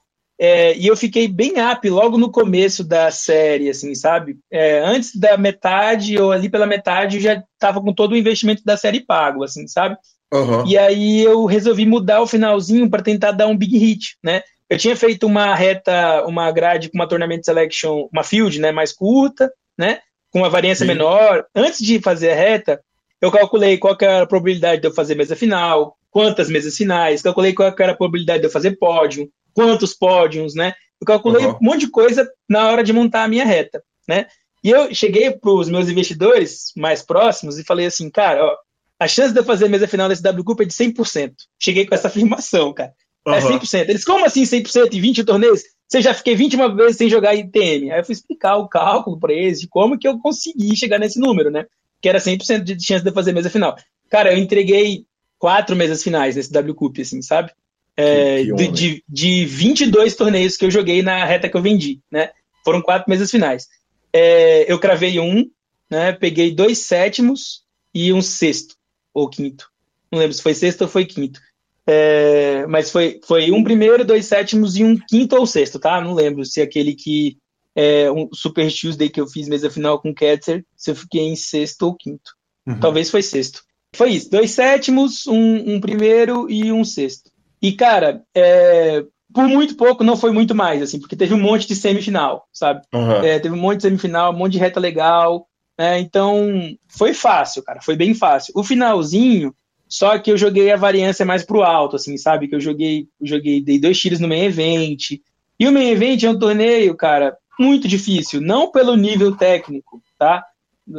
É, 0.43 0.75
e 0.77 0.87
eu 0.87 0.97
fiquei 0.97 1.29
bem 1.29 1.53
up 1.61 1.89
logo 1.91 2.17
no 2.17 2.33
começo 2.33 2.83
da 2.83 3.11
série, 3.11 3.69
assim, 3.69 3.95
sabe? 3.95 4.39
É, 4.51 4.81
antes 4.81 5.15
da 5.15 5.37
metade, 5.37 6.19
ou 6.19 6.33
ali 6.33 6.49
pela 6.49 6.67
metade, 6.67 7.17
eu 7.19 7.23
já 7.23 7.45
estava 7.55 7.81
com 7.81 7.93
todo 7.93 8.13
o 8.13 8.17
investimento 8.17 8.65
da 8.65 8.77
série 8.77 9.01
pago, 9.01 9.45
assim, 9.45 9.69
sabe? 9.69 9.97
Uhum. 10.33 10.67
E 10.67 10.79
aí 10.79 11.23
eu 11.23 11.45
resolvi 11.45 11.85
mudar 11.85 12.23
o 12.23 12.27
finalzinho 12.27 12.89
para 12.89 13.03
tentar 13.03 13.33
dar 13.33 13.49
um 13.49 13.57
big 13.57 13.77
hit, 13.77 14.17
né? 14.23 14.43
Eu 14.71 14.79
tinha 14.79 14.97
feito 14.97 15.27
uma 15.27 15.55
reta, 15.55 16.25
uma 16.27 16.51
grade 16.51 16.89
com 16.89 16.97
uma 16.97 17.09
tournament 17.09 17.43
selection, 17.45 18.09
uma 18.13 18.23
field, 18.23 18.61
né, 18.61 18.71
mais 18.71 18.93
curta, 18.93 19.53
né? 19.77 19.99
com 20.31 20.39
uma 20.39 20.49
variância 20.49 20.87
Sim. 20.87 20.93
menor, 20.93 21.45
antes 21.55 21.81
de 21.81 22.01
fazer 22.01 22.31
a 22.31 22.35
reta, 22.35 22.81
eu 23.21 23.31
calculei 23.31 23.77
qual 23.77 23.97
era 24.01 24.23
a 24.23 24.27
probabilidade 24.27 24.81
de 24.81 24.89
eu 24.89 24.95
fazer 24.95 25.15
mesa 25.15 25.37
final, 25.37 25.97
quantas 26.11 26.49
mesas 26.49 26.77
finais, 26.77 27.23
calculei 27.23 27.53
qual 27.53 27.75
era 27.79 27.93
a 27.93 27.97
probabilidade 27.97 28.41
de 28.41 28.47
eu 28.47 28.51
fazer 28.51 28.79
pódio, 28.79 29.29
quantos 29.55 29.95
pódios, 29.95 30.55
né? 30.55 30.75
Eu 31.01 31.07
calculei 31.07 31.45
uhum. 31.45 31.53
um 31.53 31.59
monte 31.65 31.81
de 31.81 31.91
coisa 31.91 32.29
na 32.49 32.69
hora 32.69 32.83
de 32.83 32.93
montar 32.93 33.25
a 33.25 33.29
minha 33.29 33.45
reta, 33.45 33.83
né? 34.09 34.27
E 34.63 34.71
eu 34.71 34.95
cheguei 34.95 35.31
para 35.31 35.51
os 35.51 35.69
meus 35.71 35.89
investidores 35.89 36.73
mais 36.77 37.03
próximos 37.03 37.59
e 37.59 37.65
falei 37.65 37.87
assim, 37.87 38.11
cara, 38.11 38.45
ó, 38.45 38.57
a 38.99 39.09
chance 39.09 39.33
de 39.33 39.41
eu 39.41 39.45
fazer 39.45 39.69
mesa 39.69 39.89
final 39.89 40.09
desse 40.09 40.27
WCUP 40.27 40.63
é 40.63 40.67
de 40.67 40.75
100%. 40.75 41.33
Cheguei 41.59 41.87
com 41.87 41.95
essa 41.95 42.09
afirmação, 42.09 42.73
cara. 42.75 42.93
Uhum. 43.27 43.35
É 43.35 43.41
100%. 43.41 43.89
Eles, 43.89 44.05
como 44.05 44.27
assim 44.27 44.43
100% 44.43 44.93
em 44.93 45.01
20 45.01 45.25
torneios? 45.25 45.63
Você 45.89 46.03
já 46.03 46.13
fiquei 46.13 46.37
21 46.37 46.77
vezes 46.77 46.97
sem 46.99 47.09
jogar 47.09 47.35
ITM. 47.35 47.91
Aí 47.91 48.01
eu 48.01 48.05
fui 48.05 48.13
explicar 48.13 48.57
o 48.57 48.69
cálculo 48.69 49.19
para 49.19 49.33
eles 49.33 49.61
de 49.61 49.69
como 49.69 49.99
que 49.99 50.07
eu 50.07 50.19
consegui 50.19 50.77
chegar 50.77 50.99
nesse 50.99 51.19
número, 51.19 51.51
né? 51.51 51.65
Que 52.01 52.09
era 52.09 52.19
100% 52.19 52.63
de 52.63 52.85
chance 52.85 53.05
de 53.05 53.13
fazer 53.13 53.33
mesa 53.33 53.51
final. 53.51 53.75
Cara, 54.11 54.33
eu 54.33 54.39
entreguei 54.39 55.05
quatro 55.39 55.75
mesas 55.75 56.03
finais 56.03 56.37
nesse 56.37 56.53
W 56.53 56.75
Cup, 56.75 56.99
assim, 56.99 57.23
sabe? 57.23 57.53
É, 58.01 58.43
de, 58.45 58.69
de, 58.69 59.05
de 59.09 59.45
22 59.47 60.15
torneios 60.15 60.57
que 60.57 60.65
eu 60.65 60.71
joguei 60.71 61.03
na 61.03 61.25
reta 61.25 61.49
que 61.49 61.57
eu 61.57 61.63
vendi, 61.63 62.01
né? 62.11 62.31
Foram 62.65 62.83
quatro 62.83 63.09
mesas 63.09 63.31
finais. 63.31 63.69
É, 64.13 64.71
eu 64.71 64.79
cravei 64.79 65.19
um, 65.19 65.49
né? 65.91 66.13
Peguei 66.13 66.55
dois 66.55 66.79
sétimos 66.79 67.63
e 67.95 68.13
um 68.13 68.23
sexto, 68.23 68.75
ou 69.13 69.29
quinto. 69.29 69.69
Não 70.11 70.19
lembro 70.19 70.35
se 70.35 70.43
foi 70.43 70.55
sexto 70.55 70.83
ou 70.83 70.89
foi 70.89 71.05
quinto. 71.05 71.41
É, 71.87 72.67
mas 72.67 72.91
foi, 72.91 73.21
foi 73.25 73.51
um 73.51 73.65
primeiro, 73.65 74.05
dois 74.05 74.27
sétimos 74.27 74.77
e 74.77 74.85
um 74.85 74.97
quinto 74.97 75.37
ou 75.37 75.47
sexto, 75.47 75.79
tá? 75.79 76.01
Não 76.01 76.15
lembro 76.15 76.45
se 76.45 76.61
aquele 76.61 76.95
que 76.95 77.39
é 77.75 78.11
um 78.11 78.29
Super 78.33 78.71
Tuesday 78.73 79.09
que 79.09 79.21
eu 79.21 79.27
fiz 79.27 79.49
mesa 79.49 79.71
final 79.71 80.01
com 80.01 80.15
Ketzer, 80.15 80.65
se 80.77 80.91
eu 80.91 80.95
fiquei 80.95 81.23
em 81.23 81.37
sexto 81.37 81.83
ou 81.83 81.97
quinto. 81.97 82.33
Uhum. 82.67 82.79
Talvez 82.79 83.11
foi 83.11 83.23
sexto. 83.23 83.63
Foi 83.95 84.11
isso, 84.13 84.31
dois 84.31 84.53
sétimos, 84.53 85.27
um, 85.27 85.75
um 85.75 85.81
primeiro 85.81 86.49
e 86.51 86.71
um 86.71 86.85
sexto. 86.85 87.30
E, 87.63 87.73
cara, 87.73 88.23
é, 88.35 89.05
por 89.33 89.47
muito 89.47 89.77
pouco 89.77 90.03
não 90.03 90.17
foi 90.17 90.33
muito 90.33 90.55
mais, 90.55 90.83
assim, 90.83 90.99
porque 90.99 91.17
teve 91.17 91.35
um 91.35 91.41
monte 91.41 91.67
de 91.67 91.77
semifinal, 91.77 92.47
sabe? 92.53 92.83
Uhum. 92.93 93.13
É, 93.23 93.39
teve 93.39 93.55
um 93.55 93.61
monte 93.61 93.77
de 93.77 93.83
semifinal, 93.83 94.33
um 94.33 94.37
monte 94.37 94.53
de 94.53 94.59
reta 94.59 94.81
legal, 94.81 95.47
né? 95.79 95.99
Então, 95.99 96.77
foi 96.89 97.15
fácil, 97.15 97.63
cara, 97.63 97.81
foi 97.81 97.97
bem 97.97 98.15
fácil. 98.15 98.53
O 98.57 98.65
finalzinho, 98.65 99.55
só 99.89 100.19
que 100.19 100.31
eu 100.31 100.37
joguei 100.37 100.71
a 100.71 100.77
variância 100.77 101.25
mais 101.25 101.45
pro 101.45 101.63
alto, 101.63 101.97
assim, 101.97 102.17
sabe? 102.17 102.49
Que 102.49 102.55
eu 102.55 102.61
joguei, 102.61 103.09
joguei, 103.21 103.63
dei 103.63 103.79
dois 103.79 103.99
tiros 103.99 104.21
no 104.21 104.29
main 104.29 104.45
event. 104.45 105.21
E 105.59 105.67
o 105.69 105.73
main 105.73 105.91
event 105.91 106.23
é 106.23 106.31
um 106.31 106.39
torneio, 106.39 106.97
cara, 106.97 107.37
muito 107.59 107.87
difícil. 107.87 108.41
Não 108.41 108.71
pelo 108.71 108.97
nível 108.97 109.37
técnico, 109.37 110.03
tá? 110.19 110.45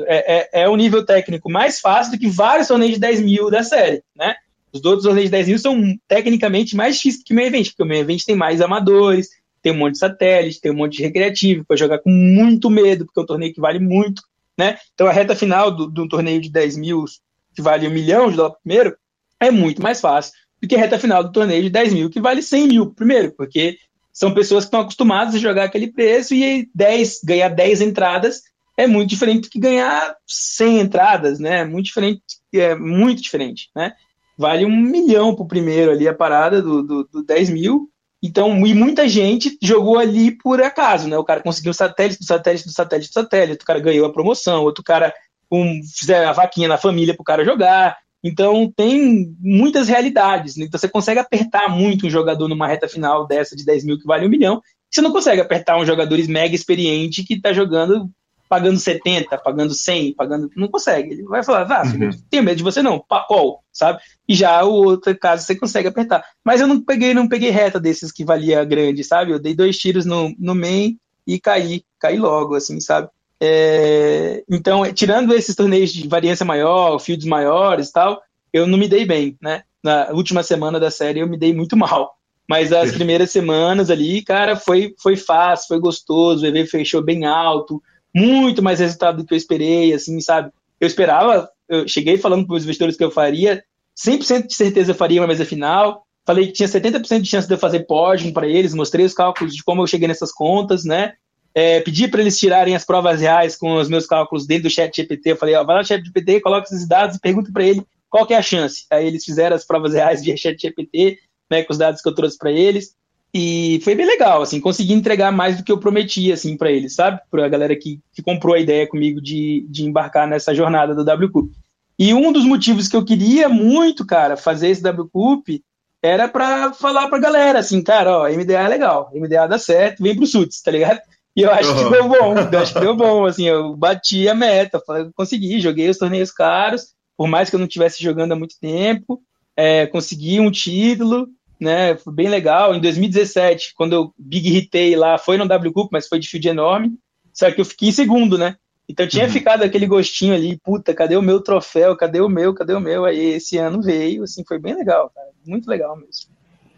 É, 0.06 0.60
é, 0.60 0.64
é 0.64 0.70
um 0.70 0.76
nível 0.76 1.06
técnico 1.06 1.50
mais 1.52 1.80
fácil 1.80 2.14
do 2.14 2.20
que 2.20 2.30
vários 2.30 2.68
torneios 2.68 2.94
de 2.94 3.00
10 3.00 3.22
mil 3.22 3.50
da 3.50 3.64
série, 3.64 4.04
né? 4.16 4.36
Os 4.74 4.84
outros 4.86 5.04
torneios 5.04 5.30
de 5.30 5.32
10 5.32 5.48
mil 5.48 5.60
são 5.60 5.98
tecnicamente 6.08 6.76
mais 6.76 6.96
difíceis 6.96 7.24
que 7.24 7.34
o 7.34 7.36
main 7.36 7.46
event, 7.46 7.68
porque 7.68 7.84
o 7.84 7.86
main 7.86 8.00
event 8.00 8.24
tem 8.26 8.36
mais 8.36 8.62
amadores, 8.62 9.30
tem 9.62 9.72
um 9.72 9.78
monte 9.78 9.94
de 9.94 10.00
satélite, 10.00 10.62
tem 10.62 10.72
um 10.72 10.76
monte 10.76 10.98
de 10.98 11.04
recreativo, 11.04 11.66
para 11.66 11.78
jogar 11.78 12.00
com 12.00 12.10
muito 12.10 12.70
medo, 12.70 13.06
porque 13.06 13.20
é 13.20 13.24
um 13.24 13.26
torneio 13.26 13.54
que 13.54 13.62
vale 13.62 13.80
muito, 13.80 14.24
né? 14.58 14.78
Então 14.94 15.08
a 15.08 15.12
reta 15.12 15.36
final 15.36 15.72
do, 15.72 15.88
do 15.88 16.08
torneio 16.08 16.42
de 16.42 16.50
10 16.50 16.78
mil 16.78 17.06
que 17.54 17.62
vale 17.62 17.88
um 17.88 17.92
milhão 17.92 18.30
de 18.30 18.38
dólares 18.38 18.58
primeiro, 18.64 18.96
é 19.40 19.52
muito 19.52 19.82
mais 19.82 20.00
fácil 20.00 20.34
do 20.62 20.68
que 20.68 20.76
a 20.76 20.80
reta 20.80 20.98
final 20.98 21.24
do 21.24 21.32
torneio 21.32 21.64
de 21.64 21.70
10 21.70 21.94
mil, 21.94 22.10
que 22.10 22.22
vale 22.22 22.42
100 22.42 22.68
mil 22.68 22.94
primeiro, 22.94 23.34
porque 23.36 23.78
são 24.14 24.34
pessoas 24.34 24.64
que 24.64 24.68
estão 24.68 24.82
acostumadas 24.82 25.36
a 25.36 25.40
jogar 25.40 25.66
aquele 25.66 25.92
preço 25.92 26.34
e 26.34 26.70
10, 26.74 27.22
ganhar 27.24 27.50
10 27.50 27.82
entradas 27.82 28.42
é 28.78 28.88
muito 28.88 29.10
diferente 29.10 29.44
do 29.44 29.50
que 29.50 29.60
ganhar 29.60 30.16
100 30.26 30.80
entradas, 30.80 31.40
né? 31.40 31.64
Muito 31.64 31.86
diferente, 31.86 32.22
é 32.54 32.76
muito 32.76 33.22
diferente, 33.22 33.70
né? 33.76 33.94
Vale 34.42 34.66
um 34.66 34.76
milhão 34.76 35.36
pro 35.36 35.46
primeiro 35.46 35.92
ali 35.92 36.08
a 36.08 36.16
parada 36.16 36.64
do, 36.64 36.82
do, 36.82 37.04
do 37.04 37.24
10 37.24 37.52
mil. 37.52 37.88
Então, 38.24 38.66
e 38.66 38.74
muita 38.74 39.08
gente 39.08 39.56
jogou 39.62 40.00
ali 40.00 40.32
por 40.32 40.60
acaso, 40.64 41.08
né? 41.08 41.16
O 41.16 41.24
cara 41.24 41.44
conseguiu 41.44 41.72
satélite 41.76 42.20
do 42.20 42.26
satélite 42.26 42.66
do 42.66 42.72
satélite 42.72 43.10
do 43.10 43.14
satélite, 43.14 43.64
o 43.64 43.66
cara 43.66 43.80
ganhou 43.80 44.08
a 44.08 44.12
promoção, 44.12 44.64
outro 44.64 44.84
cara 44.84 45.14
um, 45.52 45.80
fizer 45.96 46.26
a 46.26 46.32
vaquinha 46.32 46.68
na 46.68 46.78
família 46.78 47.14
para 47.14 47.22
o 47.22 47.26
cara 47.26 47.46
jogar. 47.46 47.96
Então 48.24 48.72
tem 48.76 49.36
muitas 49.40 49.88
realidades. 49.88 50.56
Né? 50.56 50.66
Então 50.66 50.80
você 50.80 50.90
consegue 50.90 51.20
apertar 51.20 51.70
muito 51.70 52.08
um 52.08 52.10
jogador 52.10 52.48
numa 52.48 52.68
reta 52.68 52.88
final 52.88 53.28
dessa 53.28 53.56
de 53.56 53.64
10 53.64 53.86
mil 53.86 54.00
que 54.00 54.08
vale 54.08 54.26
um 54.26 54.30
milhão. 54.30 54.60
Você 54.90 55.02
não 55.02 55.12
consegue 55.12 55.40
apertar 55.40 55.78
um 55.78 55.86
jogador 55.86 56.18
mega 56.28 56.56
experiente 56.56 57.24
que 57.24 57.36
está 57.36 57.54
jogando 57.54 58.10
pagando 58.52 58.78
70, 58.78 59.38
pagando 59.38 59.74
100, 59.74 60.14
pagando. 60.14 60.52
Não 60.58 60.68
consegue. 60.68 61.14
Ele 61.14 61.24
vai 61.24 61.42
falar, 61.42 61.72
ah, 61.72 61.84
uhum. 61.86 62.10
tenho 62.30 62.44
medo 62.44 62.58
de 62.58 62.64
você 62.64 62.82
não, 62.82 63.00
qual, 63.00 63.64
sabe? 63.72 64.02
E 64.28 64.36
já 64.36 64.62
o 64.66 64.74
outro 64.74 65.18
caso 65.18 65.46
você 65.46 65.56
consegue 65.56 65.88
apertar. 65.88 66.22
Mas 66.44 66.60
eu 66.60 66.68
não 66.68 66.82
peguei, 66.82 67.14
não 67.14 67.30
peguei 67.30 67.50
reta 67.50 67.80
desses 67.80 68.12
que 68.12 68.26
valia 68.26 68.66
grande, 68.66 69.06
sabe? 69.06 69.32
Eu 69.32 69.40
dei 69.40 69.56
dois 69.56 69.78
tiros 69.78 70.06
no, 70.06 70.36
no 70.38 70.54
main 70.54 70.98
e 71.26 71.40
caí, 71.40 71.86
caí 71.98 72.18
logo, 72.18 72.54
assim, 72.56 72.82
sabe? 72.82 73.08
É, 73.40 74.44
então, 74.50 74.84
tirando 74.92 75.34
esses 75.34 75.56
torneios 75.56 75.94
de 75.94 76.06
variância 76.10 76.46
maior, 76.46 77.00
fields 77.00 77.26
maiores 77.26 77.88
e 77.88 77.94
tal, 77.94 78.22
eu 78.52 78.68
não 78.68 78.78
me 78.78 78.90
dei 78.90 79.06
bem, 79.06 79.38
né? 79.42 79.64
Na 79.82 80.10
última 80.12 80.44
semana 80.44 80.78
da 80.78 80.92
série 80.92 81.22
eu 81.22 81.28
me 81.28 81.38
dei 81.38 81.54
muito 81.54 81.78
mal. 81.78 82.18
Mas 82.50 82.74
as 82.74 82.92
primeiras 82.92 83.32
semanas 83.32 83.90
ali, 83.90 84.22
cara, 84.22 84.58
foi, 84.58 84.94
foi 85.02 85.16
fácil, 85.16 85.70
foi 85.70 85.80
gostoso, 85.80 86.44
o 86.44 86.48
EV 86.48 86.68
fechou 86.68 87.02
bem 87.02 87.24
alto, 87.24 87.82
muito 88.14 88.62
mais 88.62 88.80
resultado 88.80 89.18
do 89.18 89.26
que 89.26 89.34
eu 89.34 89.38
esperei, 89.38 89.94
assim, 89.94 90.20
sabe? 90.20 90.52
Eu 90.80 90.88
esperava, 90.88 91.50
eu 91.70 91.88
cheguei 91.88 92.18
falando 92.18 92.46
para 92.46 92.56
os 92.56 92.64
investidores 92.64 92.98
que 92.98 93.04
eu 93.04 93.12
faria, 93.12 93.64
100% 93.98 94.48
de 94.48 94.56
certeza 94.56 94.92
eu 94.92 94.96
faria 94.96 95.22
uma 95.22 95.28
mesa 95.28 95.46
final, 95.46 96.06
falei 96.26 96.48
que 96.48 96.54
tinha 96.54 96.68
70% 96.68 97.22
de 97.22 97.30
chance 97.30 97.48
de 97.48 97.54
eu 97.54 97.58
fazer 97.58 97.82
pódio 97.82 98.34
para 98.34 98.48
eles, 98.48 98.74
mostrei 98.74 99.06
os 99.06 99.14
cálculos 99.14 99.56
de 99.56 99.64
como 99.64 99.82
eu 99.82 99.88
cheguei 99.88 100.08
nessas 100.08 100.32
contas, 100.32 100.84
né? 100.84 101.14
é, 101.54 101.82
pedi 101.82 102.08
para 102.08 102.22
eles 102.22 102.40
tirarem 102.40 102.76
as 102.76 102.86
provas 102.86 103.20
reais 103.20 103.56
com 103.56 103.76
os 103.76 103.90
meus 103.90 104.06
cálculos 104.06 104.48
dentro 104.48 104.64
do 104.64 104.70
chat 104.70 104.96
GPT. 104.96 105.32
Eu 105.32 105.38
falei, 105.38 105.56
ó, 105.56 105.64
vai 105.64 105.78
no 105.78 105.86
chat 105.86 106.04
GPT, 106.04 106.42
coloca 106.42 106.68
esses 106.68 106.88
dados 106.88 107.18
e 107.18 107.20
pergunta 107.20 107.52
para 107.52 107.64
ele 107.64 107.86
qual 108.10 108.26
que 108.26 108.34
é 108.34 108.38
a 108.38 108.42
chance. 108.42 108.86
Aí 108.90 109.06
eles 109.06 109.24
fizeram 109.24 109.56
as 109.56 109.66
provas 109.66 109.94
reais 109.94 110.22
via 110.24 110.38
chat 110.38 110.60
GPT, 110.60 111.18
né, 111.50 111.64
com 111.64 111.72
os 111.72 111.78
dados 111.78 112.02
que 112.02 112.08
eu 112.08 112.16
trouxe 112.16 112.38
para 112.38 112.52
eles. 112.52 112.96
E 113.34 113.80
foi 113.84 113.96
bem 113.96 114.06
legal, 114.06 114.42
assim, 114.42 114.60
consegui 114.60 114.94
entregar 114.94 115.32
mais 115.32 115.58
do 115.58 115.64
que 115.64 115.72
eu 115.72 115.80
prometi, 115.80 116.32
assim, 116.32 116.58
para 116.58 116.72
eles, 116.72 116.94
sabe? 116.96 117.20
Para 117.30 117.46
a 117.46 117.50
galera 117.50 117.76
que, 117.76 118.02
que 118.14 118.22
comprou 118.22 118.56
a 118.56 118.60
ideia 118.60 118.86
comigo 118.86 119.22
de, 119.22 119.66
de 119.70 119.86
embarcar 119.86 120.28
nessa 120.28 120.54
jornada 120.54 120.94
do 120.94 121.10
WCUP. 121.10 121.50
E 121.98 122.14
um 122.14 122.32
dos 122.32 122.44
motivos 122.44 122.88
que 122.88 122.96
eu 122.96 123.06
queria 123.06 123.48
muito, 123.48 124.06
cara, 124.06 124.36
fazer 124.36 124.70
esse 124.70 124.86
WCUP 124.86 125.64
era 126.02 126.28
para 126.28 126.74
falar 126.74 127.08
para 127.08 127.18
a 127.18 127.22
galera, 127.22 127.60
assim, 127.60 127.82
cara, 127.82 128.18
ó, 128.18 128.28
MDA 128.28 128.60
é 128.60 128.68
legal, 128.68 129.12
MDA 129.14 129.48
dá 129.48 129.60
certo, 129.60 130.02
vem 130.02 130.16
pro 130.16 130.26
SUTS, 130.26 130.62
tá 130.62 130.72
ligado? 130.72 131.00
E 131.36 131.44
eu 131.44 131.52
acho 131.52 131.74
que 131.76 131.90
deu 131.90 132.10
bom, 132.10 132.36
eu 132.52 132.60
acho 132.60 132.74
que 132.74 132.80
deu 132.80 132.96
bom, 132.96 133.26
assim, 133.26 133.48
eu 133.48 133.76
bati 133.76 134.28
a 134.28 134.36
meta, 134.36 134.82
consegui, 135.16 135.62
joguei 135.62 135.90
os 135.90 135.98
torneios 135.98 136.32
caros, 136.32 136.88
por 137.16 137.28
mais 137.28 137.50
que 137.50 137.56
eu 137.56 137.60
não 137.60 137.68
estivesse 137.68 138.04
jogando 138.04 138.34
há 138.34 138.36
muito 138.36 138.56
tempo, 138.60 139.22
é, 139.56 139.86
consegui 139.86 140.40
um 140.40 140.52
título, 140.52 141.28
né? 141.62 141.96
Foi 141.96 142.12
bem 142.12 142.28
legal. 142.28 142.74
Em 142.74 142.82
2017, 142.82 143.74
quando 143.76 143.94
eu 143.94 144.14
big 144.18 144.58
hitei 144.58 144.96
lá, 144.96 145.18
foi 145.18 145.38
no 145.38 145.48
W 145.48 145.72
Cup, 145.72 145.92
mas 145.92 146.08
foi 146.08 146.20
de 146.20 146.28
field 146.28 146.50
enorme. 146.50 146.98
Só 147.32 147.52
que 147.52 147.62
eu 147.62 147.66
fiquei 147.66 147.90
em 147.90 147.94
segundo, 147.94 148.38
né? 148.38 148.56
Então 148.90 149.08
tinha 149.08 149.26
uhum. 149.26 149.32
ficado 149.32 149.64
aquele 149.64 149.86
gostinho 149.86 150.34
ali, 150.34 150.60
puta, 150.60 150.94
cadê 150.94 151.16
o 151.16 151.22
meu 151.22 151.40
troféu? 151.40 151.96
Cadê 151.96 152.20
o 152.20 152.28
meu? 152.28 152.54
Cadê 152.54 152.74
o 152.74 152.80
meu? 152.80 153.06
Aí 153.06 153.36
esse 153.36 153.58
ano 153.58 153.82
veio, 153.82 154.24
assim, 154.24 154.44
foi 154.46 154.60
bem 154.60 154.74
legal, 154.74 155.10
cara. 155.16 155.30
Muito 155.46 155.70
legal 155.70 155.96
mesmo. 155.96 156.31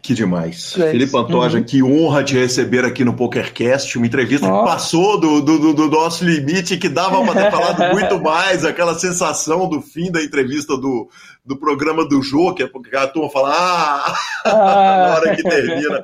Que 0.04 0.12
demais. 0.12 0.76
É 0.76 0.90
Felipe 0.90 1.12
Pantoja, 1.12 1.56
uhum. 1.56 1.64
que 1.64 1.82
honra 1.82 2.22
te 2.22 2.34
receber 2.34 2.84
aqui 2.84 3.02
no 3.06 3.16
PokerCast, 3.16 3.96
uma 3.96 4.06
entrevista 4.06 4.46
oh. 4.46 4.58
que 4.58 4.64
passou 4.66 5.18
do, 5.18 5.40
do, 5.40 5.72
do, 5.72 5.88
nosso 5.88 6.26
limite, 6.26 6.76
que 6.76 6.90
dava 6.90 7.24
para 7.24 7.44
ter 7.44 7.50
falado 7.50 7.88
muito 7.90 8.20
mais, 8.20 8.66
aquela 8.66 8.98
sensação 8.98 9.66
do 9.66 9.80
fim 9.80 10.12
da 10.12 10.22
entrevista 10.22 10.76
do, 10.76 11.08
do 11.42 11.56
programa 11.56 12.06
do 12.06 12.20
Joker, 12.20 12.70
porque 12.70 12.94
a 12.94 13.06
turma 13.06 13.30
fala, 13.30 13.54
ah, 13.56 14.14
ah. 14.44 14.50
na 15.08 15.14
hora 15.14 15.36
que 15.36 15.42
termina. 15.42 16.02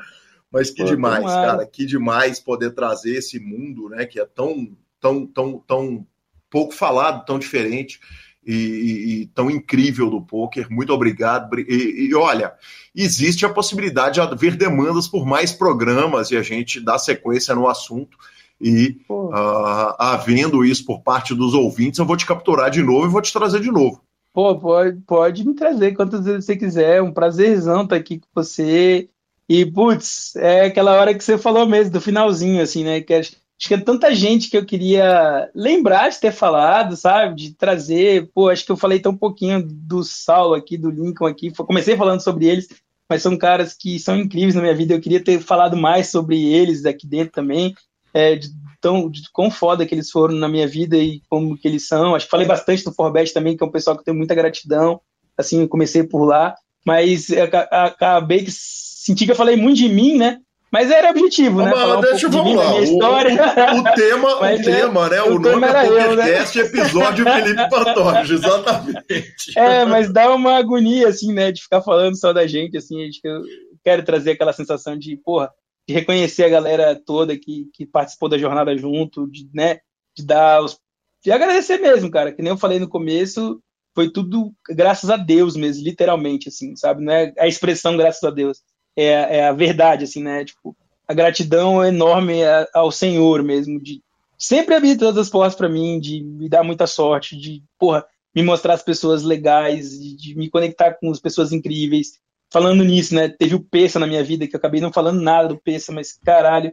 Mas 0.51 0.71
que 0.71 0.83
Pô, 0.83 0.89
demais, 0.89 1.27
cara, 1.27 1.67
que 1.67 1.85
demais 1.85 2.41
poder 2.41 2.71
trazer 2.71 3.19
esse 3.19 3.39
mundo, 3.39 3.91
né, 3.91 4.07
que 4.07 4.19
é 4.19 4.25
tão, 4.25 4.67
tão, 4.99 5.27
tão, 5.27 5.63
tão 5.67 6.07
pouco 6.49 6.73
falado, 6.73 7.27
tão 7.27 7.39
diferente 7.39 8.01
e, 8.47 8.55
e, 8.55 9.23
e 9.23 9.27
tão 9.27 9.51
incrível 9.51 10.09
do 10.11 10.21
poker. 10.21 10.71
Muito 10.71 10.93
obrigado. 10.93 11.59
E, 11.59 12.09
e, 12.09 12.15
olha, 12.15 12.53
existe 12.95 13.45
a 13.45 13.51
possibilidade 13.51 14.15
de 14.15 14.21
haver 14.21 14.57
demandas 14.57 15.07
por 15.07 15.27
mais 15.27 15.53
programas 15.53 16.31
e 16.31 16.37
a 16.37 16.43
gente 16.43 16.81
dá 16.81 16.99
sequência 16.99 17.55
no 17.55 17.69
assunto. 17.69 18.17
E 18.61 19.01
uh, 19.09 19.95
havendo 19.99 20.65
isso 20.65 20.85
por 20.85 21.01
parte 21.01 21.35
dos 21.35 21.55
ouvintes, 21.55 21.99
eu 21.99 22.05
vou 22.05 22.17
te 22.17 22.27
capturar 22.27 22.71
de 22.71 22.83
novo 22.83 23.07
e 23.07 23.11
vou 23.11 23.23
te 23.23 23.33
trazer 23.33 23.61
de 23.61 23.71
novo. 23.71 24.03
Pô, 24.33 24.57
pode, 24.57 25.01
pode 25.01 25.47
me 25.47 25.55
trazer 25.55 25.93
quantas 25.93 26.25
vezes 26.25 26.45
você 26.45 26.57
quiser. 26.57 26.99
É 26.99 27.03
um 27.03 27.13
prazerzão 27.13 27.83
estar 27.83 27.97
aqui 27.97 28.19
com 28.19 28.29
você. 28.35 29.09
E, 29.49 29.67
putz, 29.67 30.37
é 30.37 30.67
aquela 30.67 30.93
hora 30.93 31.15
que 31.15 31.25
você 31.25 31.37
falou 31.37 31.67
mesmo, 31.67 31.93
do 31.93 32.01
finalzinho, 32.01 32.63
assim, 32.63 32.85
né? 32.85 33.01
Que 33.01 33.15
acho 33.15 33.33
que 33.69 33.75
é 33.75 33.79
tanta 33.79 34.15
gente 34.15 34.49
que 34.49 34.57
eu 34.57 34.65
queria 34.65 35.51
lembrar 35.55 36.09
de 36.09 36.19
ter 36.19 36.33
falado, 36.33 36.97
sabe? 36.97 37.35
De 37.35 37.55
trazer. 37.55 38.31
Pô, 38.35 38.49
acho 38.49 38.65
que 38.65 38.73
eu 38.73 38.77
falei 38.77 38.99
tão 38.99 39.15
pouquinho 39.15 39.63
do 39.63 40.03
Saulo 40.03 40.55
aqui, 40.55 40.79
do 40.79 40.91
Lincoln 40.91 41.27
aqui. 41.27 41.53
Comecei 41.53 41.95
falando 41.97 42.21
sobre 42.23 42.47
eles, 42.47 42.69
mas 43.09 43.23
são 43.23 43.37
caras 43.37 43.75
que 43.75 43.99
são 43.99 44.17
incríveis 44.17 44.55
na 44.55 44.63
minha 44.63 44.75
vida. 44.75 44.95
Eu 44.95 45.01
queria 45.01 45.23
ter 45.23 45.41
falado 45.41 45.77
mais 45.77 46.09
sobre 46.09 46.43
eles 46.43 46.87
aqui 46.87 47.07
dentro 47.07 47.33
também. 47.33 47.75
É, 48.15 48.35
de, 48.35 48.49
tão, 48.81 49.09
de 49.11 49.31
quão 49.31 49.51
foda 49.51 49.87
que 49.87 49.95
eles 49.95 50.11
foram 50.11 50.35
na 50.35 50.49
minha 50.49 50.67
vida 50.67 50.97
e 50.97 51.21
como 51.29 51.57
que 51.57 51.69
eles 51.69 51.87
são. 51.87 52.15
Acho 52.15 52.25
que 52.25 52.31
falei 52.31 52.47
bastante 52.47 52.83
do 52.83 52.93
Forbet 52.93 53.33
também, 53.33 53.57
que 53.57 53.63
é 53.63 53.67
um 53.67 53.71
pessoal 53.71 53.95
que 53.95 54.01
eu 54.01 54.05
tenho 54.07 54.17
muita 54.17 54.35
gratidão. 54.35 55.01
Assim, 55.37 55.61
eu 55.61 55.69
comecei 55.69 56.03
por 56.03 56.25
lá. 56.25 56.55
Mas 56.85 57.27
acabei 57.31 58.43
que 58.43 58.51
senti 58.51 59.27
que 59.27 59.33
eu 59.33 59.37
falei 59.37 59.55
muito 59.55 59.77
de 59.77 59.89
mim, 59.89 60.17
né? 60.17 60.39
Mas 60.73 60.89
era 60.89 61.11
objetivo, 61.11 61.63
né? 61.63 61.73
Mas, 61.75 62.01
deixa 62.01 62.29
um 62.29 62.31
vamos 62.31 62.55
lá. 62.55 62.75
O, 62.75 62.83
história. 62.83 63.35
O, 63.35 63.83
tema, 63.95 64.41
Mas, 64.41 64.59
o 64.59 64.63
é, 64.63 64.65
tema, 64.65 65.09
né? 65.09 65.23
O, 65.23 65.35
o 65.35 65.39
nome 65.41 65.67
é 65.67 65.73
podcast, 65.73 66.59
eu, 66.59 66.65
né? 66.65 66.71
episódio 66.71 67.25
Felipe 67.33 67.69
Pantoja, 67.69 68.35
exatamente. 68.35 69.59
É, 69.59 69.85
mas 69.85 70.13
dá 70.13 70.33
uma 70.33 70.57
agonia, 70.57 71.09
assim, 71.09 71.33
né? 71.33 71.51
De 71.51 71.63
ficar 71.63 71.83
falando 71.83 72.17
só 72.17 72.33
da 72.33 72.47
gente, 72.47 72.77
assim, 72.77 73.05
acho 73.09 73.21
que 73.21 73.27
eu 73.27 73.43
quero 73.83 74.05
trazer 74.05 74.33
aquela 74.33 74.53
sensação 74.53 74.97
de, 74.97 75.17
porra, 75.17 75.51
de 75.89 75.95
reconhecer 75.95 76.45
a 76.45 76.49
galera 76.49 76.95
toda 76.95 77.37
que, 77.37 77.69
que 77.75 77.85
participou 77.85 78.29
da 78.29 78.39
jornada 78.39 78.77
junto, 78.77 79.29
de, 79.29 79.51
né? 79.53 79.79
De 80.17 80.25
dar 80.25 80.63
os. 80.63 80.79
De 81.23 81.33
agradecer 81.33 81.79
mesmo, 81.79 82.09
cara. 82.11 82.33
Que 82.33 82.43
nem 82.43 82.51
eu 82.51 82.57
falei 82.57 82.79
no 82.79 82.89
começo, 82.89 83.61
foi 83.93 84.09
tudo 84.09 84.53
graças 84.69 85.11
a 85.11 85.17
Deus 85.17 85.57
mesmo, 85.57 85.83
literalmente, 85.83 86.49
assim, 86.49 86.77
sabe? 86.77 87.03
Não 87.03 87.13
é 87.13 87.35
a 87.41 87.49
expressão 87.49 87.97
graças 87.97 88.23
a 88.23 88.31
Deus 88.31 88.59
é, 89.03 89.39
é 89.39 89.49
a 89.49 89.53
verdade, 89.53 90.05
assim, 90.05 90.23
né? 90.23 90.45
Tipo, 90.45 90.77
a 91.07 91.15
gratidão 91.15 91.85
enorme 91.85 92.41
ao 92.73 92.93
Senhor 92.93 93.43
mesmo, 93.43 93.81
de 93.81 94.01
sempre 94.39 94.75
abrir 94.75 94.97
todas 94.97 95.19
as 95.19 95.29
portas 95.29 95.55
para 95.55 95.69
mim, 95.69 96.01
de 96.01 96.23
me 96.23 96.49
dar 96.49 96.63
muita 96.63 96.87
sorte, 96.87 97.37
de, 97.37 97.63
porra, 97.79 98.07
me 98.35 98.43
mostrar 98.43 98.75
as 98.75 98.83
pessoas 98.83 99.23
legais, 99.23 99.91
de, 99.91 100.17
de, 100.17 100.35
me 100.37 100.49
conectar 100.49 100.95
com 100.95 101.11
as 101.11 101.21
pessoas 101.21 101.53
incríveis. 101.53 102.13
Falando 102.53 102.85
nisso, 102.85 103.15
né? 103.15 103.29
Teve 103.29 103.55
o 103.55 103.61
Peça 103.61 103.99
na 103.99 104.07
minha 104.07 104.25
vida, 104.25 104.47
que 104.47 104.55
eu 104.55 104.59
acabei 104.59 104.81
não 104.81 104.93
falando 104.93 105.21
nada 105.21 105.49
do 105.49 105.59
Peça, 105.59 105.93
mas 105.93 106.13
caralho, 106.25 106.73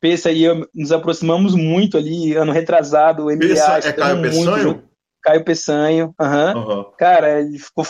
Peça 0.00 0.32
e 0.32 0.42
eu 0.42 0.68
nos 0.74 0.92
aproximamos 0.92 1.54
muito 1.54 1.96
ali, 1.96 2.34
ano 2.34 2.52
retrasado, 2.52 3.24
o 3.24 3.30
MBA. 3.30 3.48
Peça 3.48 3.88
é 3.88 3.92
Caio 3.92 4.22
Peçanho? 4.22 4.82
Caio 5.22 5.44
Peçanho, 5.44 6.14
aham. 6.20 6.54
Uhum. 6.56 6.84
Cara, 6.98 7.40
ele 7.40 7.58
ficou 7.58 7.84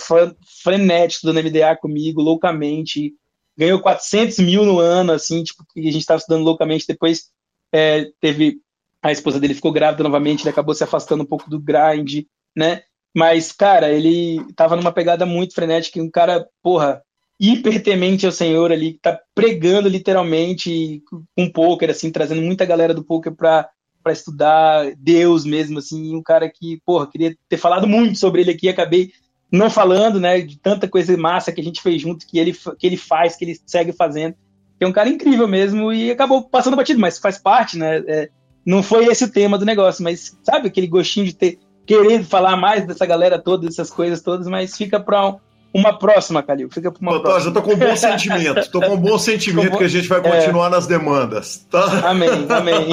frenético 0.62 1.26
dando 1.26 1.42
MDA 1.42 1.76
comigo, 1.76 2.20
loucamente 2.20 3.12
ganhou 3.56 3.80
400 3.80 4.38
mil 4.38 4.64
no 4.64 4.78
ano, 4.78 5.12
assim, 5.12 5.42
tipo, 5.42 5.64
que 5.72 5.80
a 5.80 5.92
gente 5.92 5.98
estava 5.98 6.18
estudando 6.18 6.44
loucamente. 6.44 6.86
Depois 6.86 7.30
é, 7.72 8.10
teve 8.20 8.60
a 9.02 9.12
esposa 9.12 9.38
dele 9.38 9.54
ficou 9.54 9.70
grávida 9.72 10.02
novamente, 10.02 10.42
ele 10.42 10.50
acabou 10.50 10.74
se 10.74 10.82
afastando 10.82 11.22
um 11.22 11.26
pouco 11.26 11.50
do 11.50 11.60
grind, 11.60 12.24
né? 12.56 12.82
Mas, 13.14 13.52
cara, 13.52 13.92
ele 13.92 14.40
tava 14.56 14.76
numa 14.76 14.90
pegada 14.90 15.26
muito 15.26 15.54
frenética, 15.54 16.00
um 16.00 16.10
cara, 16.10 16.48
porra, 16.62 17.02
hiper 17.38 17.82
temente 17.82 18.24
ao 18.24 18.32
Senhor 18.32 18.72
ali, 18.72 18.94
que 18.94 19.00
tá 19.00 19.20
pregando 19.34 19.88
literalmente 19.88 21.02
com 21.36 21.50
poker, 21.50 21.90
assim, 21.90 22.10
trazendo 22.10 22.40
muita 22.40 22.64
galera 22.64 22.94
do 22.94 23.04
poker 23.04 23.34
pra, 23.34 23.68
pra 24.02 24.12
estudar 24.12 24.92
Deus 24.96 25.44
mesmo, 25.44 25.78
assim, 25.78 26.16
um 26.16 26.22
cara 26.22 26.48
que, 26.48 26.80
porra, 26.84 27.06
queria 27.06 27.36
ter 27.48 27.58
falado 27.58 27.86
muito 27.86 28.18
sobre 28.18 28.40
ele 28.40 28.52
aqui, 28.52 28.68
acabei 28.68 29.12
não 29.54 29.70
falando, 29.70 30.18
né, 30.18 30.40
de 30.40 30.58
tanta 30.58 30.88
coisa 30.88 31.16
massa 31.16 31.52
que 31.52 31.60
a 31.60 31.64
gente 31.64 31.80
fez 31.80 32.02
junto, 32.02 32.26
que 32.26 32.38
ele, 32.38 32.52
que 32.78 32.86
ele 32.86 32.96
faz, 32.96 33.36
que 33.36 33.44
ele 33.44 33.60
segue 33.64 33.92
fazendo. 33.92 34.34
É 34.80 34.86
um 34.86 34.92
cara 34.92 35.08
incrível 35.08 35.46
mesmo 35.46 35.92
e 35.92 36.10
acabou 36.10 36.42
passando 36.42 36.76
batido, 36.76 37.00
mas 37.00 37.18
faz 37.18 37.38
parte, 37.38 37.78
né? 37.78 38.02
É, 38.06 38.28
não 38.66 38.82
foi 38.82 39.06
esse 39.06 39.24
o 39.24 39.30
tema 39.30 39.56
do 39.56 39.64
negócio, 39.64 40.02
mas 40.02 40.36
sabe 40.42 40.66
aquele 40.66 40.88
gostinho 40.88 41.26
de 41.26 41.34
ter 41.34 41.58
querer 41.86 42.24
falar 42.24 42.56
mais 42.56 42.84
dessa 42.86 43.06
galera 43.06 43.38
toda, 43.38 43.66
dessas 43.66 43.90
coisas 43.90 44.20
todas, 44.20 44.48
mas 44.48 44.76
fica 44.76 44.98
para 44.98 45.36
uma 45.72 45.96
próxima, 45.98 46.42
Calil. 46.42 46.68
Fica 46.70 46.90
para 46.90 47.00
uma 47.00 47.12
tô, 47.12 47.22
próxima. 47.22 47.44
Já 47.44 47.50
tô 47.52 47.62
com 47.62 47.74
um 47.74 47.78
bom 47.78 47.96
sentimento. 47.96 48.70
Tô 48.70 48.80
com 48.80 48.94
um 48.94 49.00
bom 49.00 49.18
sentimento 49.18 49.70
bom... 49.70 49.78
que 49.78 49.84
a 49.84 49.88
gente 49.88 50.08
vai 50.08 50.20
continuar 50.20 50.66
é... 50.66 50.70
nas 50.70 50.86
demandas, 50.86 51.66
tá? 51.70 52.08
Amém, 52.08 52.46
amém. 52.48 52.88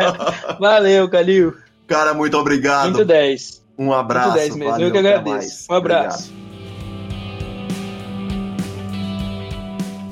Valeu, 0.60 1.08
Calil. 1.08 1.54
Cara, 1.86 2.12
muito 2.12 2.36
obrigado. 2.36 2.90
Muito 2.90 3.04
10. 3.04 3.63
Um 3.78 3.92
abraço. 3.92 4.28
Muito 4.30 4.40
10 4.40 4.56
mesmo. 4.56 4.70
Valeu, 4.70 4.86
Eu 4.88 4.92
que 4.92 4.98
agradeço. 4.98 5.66
Um 5.70 5.74
abraço. 5.74 6.30
Obrigado. 6.30 6.44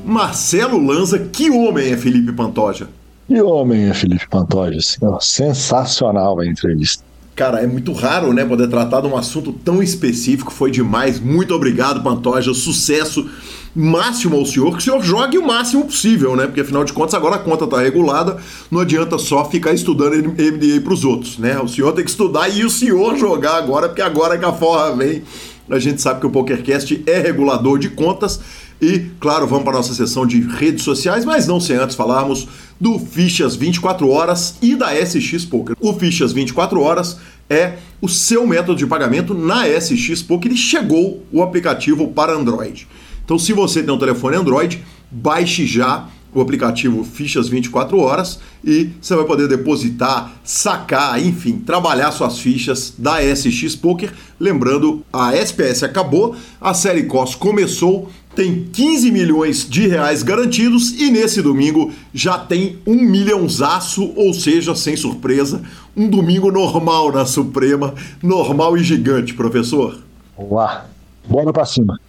Marcelo 0.05 0.85
Lanza, 0.85 1.19
que 1.19 1.49
homem 1.49 1.93
é 1.93 1.97
Felipe 1.97 2.33
Pantoja? 2.33 2.89
Que 3.29 3.41
homem 3.41 3.89
é 3.89 3.95
Felipe 3.95 4.29
Pantoja, 4.29 4.81
senhor. 4.81 5.23
Sensacional 5.23 6.41
a 6.41 6.47
entrevista. 6.47 7.05
Cara, 7.35 7.61
é 7.63 7.67
muito 7.67 7.93
raro, 7.93 8.33
né, 8.33 8.45
poder 8.45 8.69
tratar 8.69 9.01
de 9.01 9.07
um 9.07 9.17
assunto 9.17 9.53
tão 9.53 9.83
específico. 9.83 10.53
Foi 10.53 10.71
demais. 10.71 11.19
Muito 11.19 11.55
obrigado, 11.55 12.03
Pantoja. 12.03 12.53
Sucesso 12.53 13.29
máximo 13.75 14.37
ao 14.37 14.45
senhor, 14.45 14.73
que 14.73 14.79
o 14.79 14.81
senhor 14.81 15.03
jogue 15.03 15.39
o 15.39 15.47
máximo 15.47 15.85
possível, 15.85 16.37
né? 16.37 16.47
Porque 16.47 16.61
afinal 16.61 16.85
de 16.85 16.93
contas 16.93 17.15
agora 17.15 17.37
a 17.37 17.39
conta 17.39 17.65
está 17.65 17.81
regulada, 17.81 18.37
não 18.71 18.81
adianta 18.81 19.19
só 19.19 19.49
ficar 19.49 19.73
estudando 19.73 20.29
MDA 20.29 20.81
para 20.83 20.93
os 20.93 21.05
outros, 21.05 21.39
né? 21.39 21.59
O 21.59 21.69
senhor 21.69 21.93
tem 21.93 22.05
que 22.05 22.11
estudar 22.11 22.49
e 22.49 22.65
o 22.65 22.71
senhor 22.71 23.17
jogar 23.17 23.57
agora, 23.57 23.89
porque 23.89 24.03
agora 24.03 24.39
que 24.39 24.45
a 24.45 24.53
forra 24.53 24.95
vem. 24.95 25.23
A 25.71 25.79
gente 25.79 26.03
sabe 26.03 26.21
que 26.21 26.27
o 26.27 26.31
PokerCast 26.31 27.03
é 27.07 27.19
regulador 27.19 27.79
de 27.79 27.89
contas 27.89 28.41
e, 28.81 28.99
claro, 29.21 29.47
vamos 29.47 29.63
para 29.63 29.75
a 29.75 29.77
nossa 29.77 29.95
sessão 29.95 30.27
de 30.27 30.41
redes 30.41 30.83
sociais, 30.83 31.25
mas 31.25 31.47
não 31.47 31.61
sem 31.61 31.77
antes 31.77 31.95
falarmos 31.95 32.49
do 32.81 32.99
Fichas 32.99 33.55
24 33.55 34.09
Horas 34.09 34.57
e 34.61 34.75
da 34.75 34.93
SX 34.93 35.45
Poker. 35.45 35.77
O 35.81 35.95
Fichas 35.95 36.33
24 36.33 36.81
Horas 36.81 37.17
é 37.49 37.75
o 38.01 38.09
seu 38.09 38.45
método 38.45 38.77
de 38.77 38.87
pagamento 38.87 39.35
na 39.35 39.69
SX 39.69 40.21
Poker 40.23 40.51
e 40.51 40.57
chegou 40.57 41.23
o 41.31 41.43
aplicativo 41.43 42.09
para 42.09 42.33
Android. 42.33 42.89
Então, 43.25 43.39
se 43.39 43.53
você 43.53 43.83
tem 43.83 43.93
um 43.93 43.99
telefone 43.99 44.37
Android, 44.37 44.83
baixe 45.11 45.67
já 45.67 46.09
o 46.35 46.41
aplicativo 46.41 47.05
Fichas 47.05 47.49
24 47.49 47.99
Horas 47.99 48.39
e 48.65 48.91
você 49.01 49.15
vai 49.15 49.25
poder 49.25 49.49
depositar, 49.49 50.33
sacar, 50.43 51.23
enfim, 51.23 51.59
trabalhar 51.59 52.11
suas 52.11 52.39
fichas 52.39 52.95
da 52.97 53.19
SX 53.21 53.77
Poker. 53.77 54.13
Lembrando, 54.41 55.05
a 55.13 55.35
SPS 55.35 55.83
acabou, 55.83 56.35
a 56.61 56.73
série 56.73 57.05
COS 57.05 57.35
começou, 57.35 58.09
tem 58.35 58.65
15 58.73 59.11
milhões 59.11 59.69
de 59.69 59.87
reais 59.87 60.23
garantidos 60.23 60.93
e 60.93 61.11
nesse 61.11 61.43
domingo 61.43 61.93
já 62.15 62.39
tem 62.39 62.79
um 62.87 62.95
milhãozaço, 62.95 64.11
ou 64.17 64.33
seja, 64.33 64.75
sem 64.75 64.97
surpresa, 64.97 65.63
um 65.95 66.09
domingo 66.09 66.51
normal 66.51 67.13
na 67.13 67.27
Suprema, 67.27 67.95
normal 68.23 68.77
e 68.79 68.83
gigante, 68.83 69.35
professor. 69.35 69.99
Vamos 70.35 70.53
lá, 70.53 70.87
bora 71.29 71.53
pra 71.53 71.67
cima. 71.67 72.01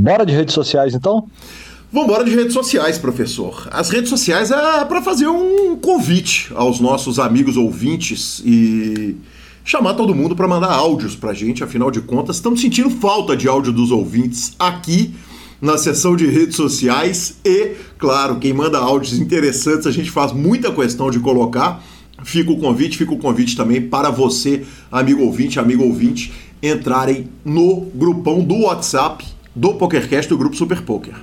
Bora 0.00 0.24
de 0.24 0.32
redes 0.32 0.54
sociais 0.54 0.94
então? 0.94 1.28
Vamos 1.92 2.08
embora 2.08 2.24
de 2.24 2.34
redes 2.34 2.54
sociais, 2.54 2.96
professor. 2.96 3.68
As 3.70 3.90
redes 3.90 4.08
sociais 4.08 4.50
é 4.50 4.84
para 4.86 5.02
fazer 5.02 5.26
um 5.26 5.76
convite 5.76 6.50
aos 6.54 6.80
nossos 6.80 7.18
amigos 7.18 7.58
ouvintes 7.58 8.40
e 8.42 9.14
chamar 9.62 9.92
todo 9.92 10.14
mundo 10.14 10.34
para 10.34 10.48
mandar 10.48 10.72
áudios 10.72 11.14
para 11.14 11.34
gente, 11.34 11.62
afinal 11.62 11.90
de 11.90 12.00
contas, 12.00 12.36
estamos 12.36 12.62
sentindo 12.62 12.88
falta 12.88 13.36
de 13.36 13.46
áudio 13.46 13.74
dos 13.74 13.90
ouvintes 13.90 14.54
aqui 14.58 15.14
na 15.60 15.76
seção 15.76 16.16
de 16.16 16.26
redes 16.26 16.56
sociais 16.56 17.36
e, 17.44 17.72
claro, 17.98 18.36
quem 18.36 18.54
manda 18.54 18.78
áudios 18.78 19.18
interessantes 19.18 19.86
a 19.86 19.90
gente 19.90 20.10
faz 20.10 20.32
muita 20.32 20.72
questão 20.72 21.10
de 21.10 21.20
colocar. 21.20 21.84
Fica 22.24 22.50
o 22.50 22.58
convite, 22.58 22.96
fica 22.96 23.12
o 23.12 23.18
convite 23.18 23.54
também 23.54 23.82
para 23.82 24.08
você, 24.08 24.64
amigo 24.90 25.22
ouvinte, 25.22 25.60
amigo 25.60 25.84
ouvinte, 25.84 26.32
entrarem 26.62 27.28
no 27.44 27.82
grupão 27.94 28.40
do 28.40 28.62
WhatsApp 28.62 29.39
do 29.54 29.74
PokerCast 29.74 30.28
do 30.28 30.38
Grupo 30.38 30.56
Super 30.56 30.82
Poker. 30.82 31.14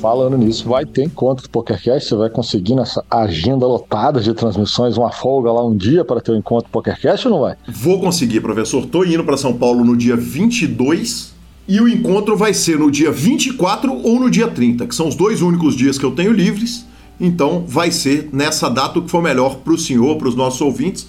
Falando 0.00 0.38
nisso, 0.38 0.66
vai 0.66 0.86
ter 0.86 1.04
encontro 1.04 1.44
do 1.44 1.50
PokerCast, 1.50 2.08
você 2.08 2.14
vai 2.14 2.30
conseguir 2.30 2.74
nessa 2.74 3.04
agenda 3.10 3.66
lotada 3.66 4.20
de 4.20 4.32
transmissões 4.32 4.96
uma 4.96 5.12
folga 5.12 5.52
lá 5.52 5.62
um 5.66 5.76
dia 5.76 6.04
para 6.04 6.22
ter 6.22 6.32
o 6.32 6.34
um 6.34 6.38
encontro 6.38 6.70
do 6.70 6.72
PokerCast 6.72 7.28
ou 7.28 7.34
não 7.34 7.40
vai? 7.42 7.56
Vou 7.68 8.00
conseguir, 8.00 8.40
professor. 8.40 8.86
Tô 8.86 9.04
indo 9.04 9.22
para 9.24 9.36
São 9.36 9.52
Paulo 9.52 9.84
no 9.84 9.94
dia 9.94 10.16
22 10.16 11.34
e 11.68 11.80
o 11.80 11.88
encontro 11.88 12.34
vai 12.36 12.54
ser 12.54 12.78
no 12.78 12.90
dia 12.90 13.12
24 13.12 13.92
ou 14.02 14.18
no 14.18 14.30
dia 14.30 14.48
30, 14.48 14.86
que 14.86 14.94
são 14.94 15.06
os 15.06 15.14
dois 15.14 15.42
únicos 15.42 15.76
dias 15.76 15.98
que 15.98 16.04
eu 16.04 16.12
tenho 16.12 16.32
livres. 16.32 16.86
Então 17.20 17.64
vai 17.66 17.90
ser 17.90 18.30
nessa 18.32 18.70
data 18.70 18.98
o 18.98 19.02
que 19.02 19.10
for 19.10 19.22
melhor 19.22 19.56
para 19.56 19.74
o 19.74 19.78
senhor, 19.78 20.16
para 20.16 20.28
os 20.28 20.34
nossos 20.34 20.60
ouvintes. 20.62 21.02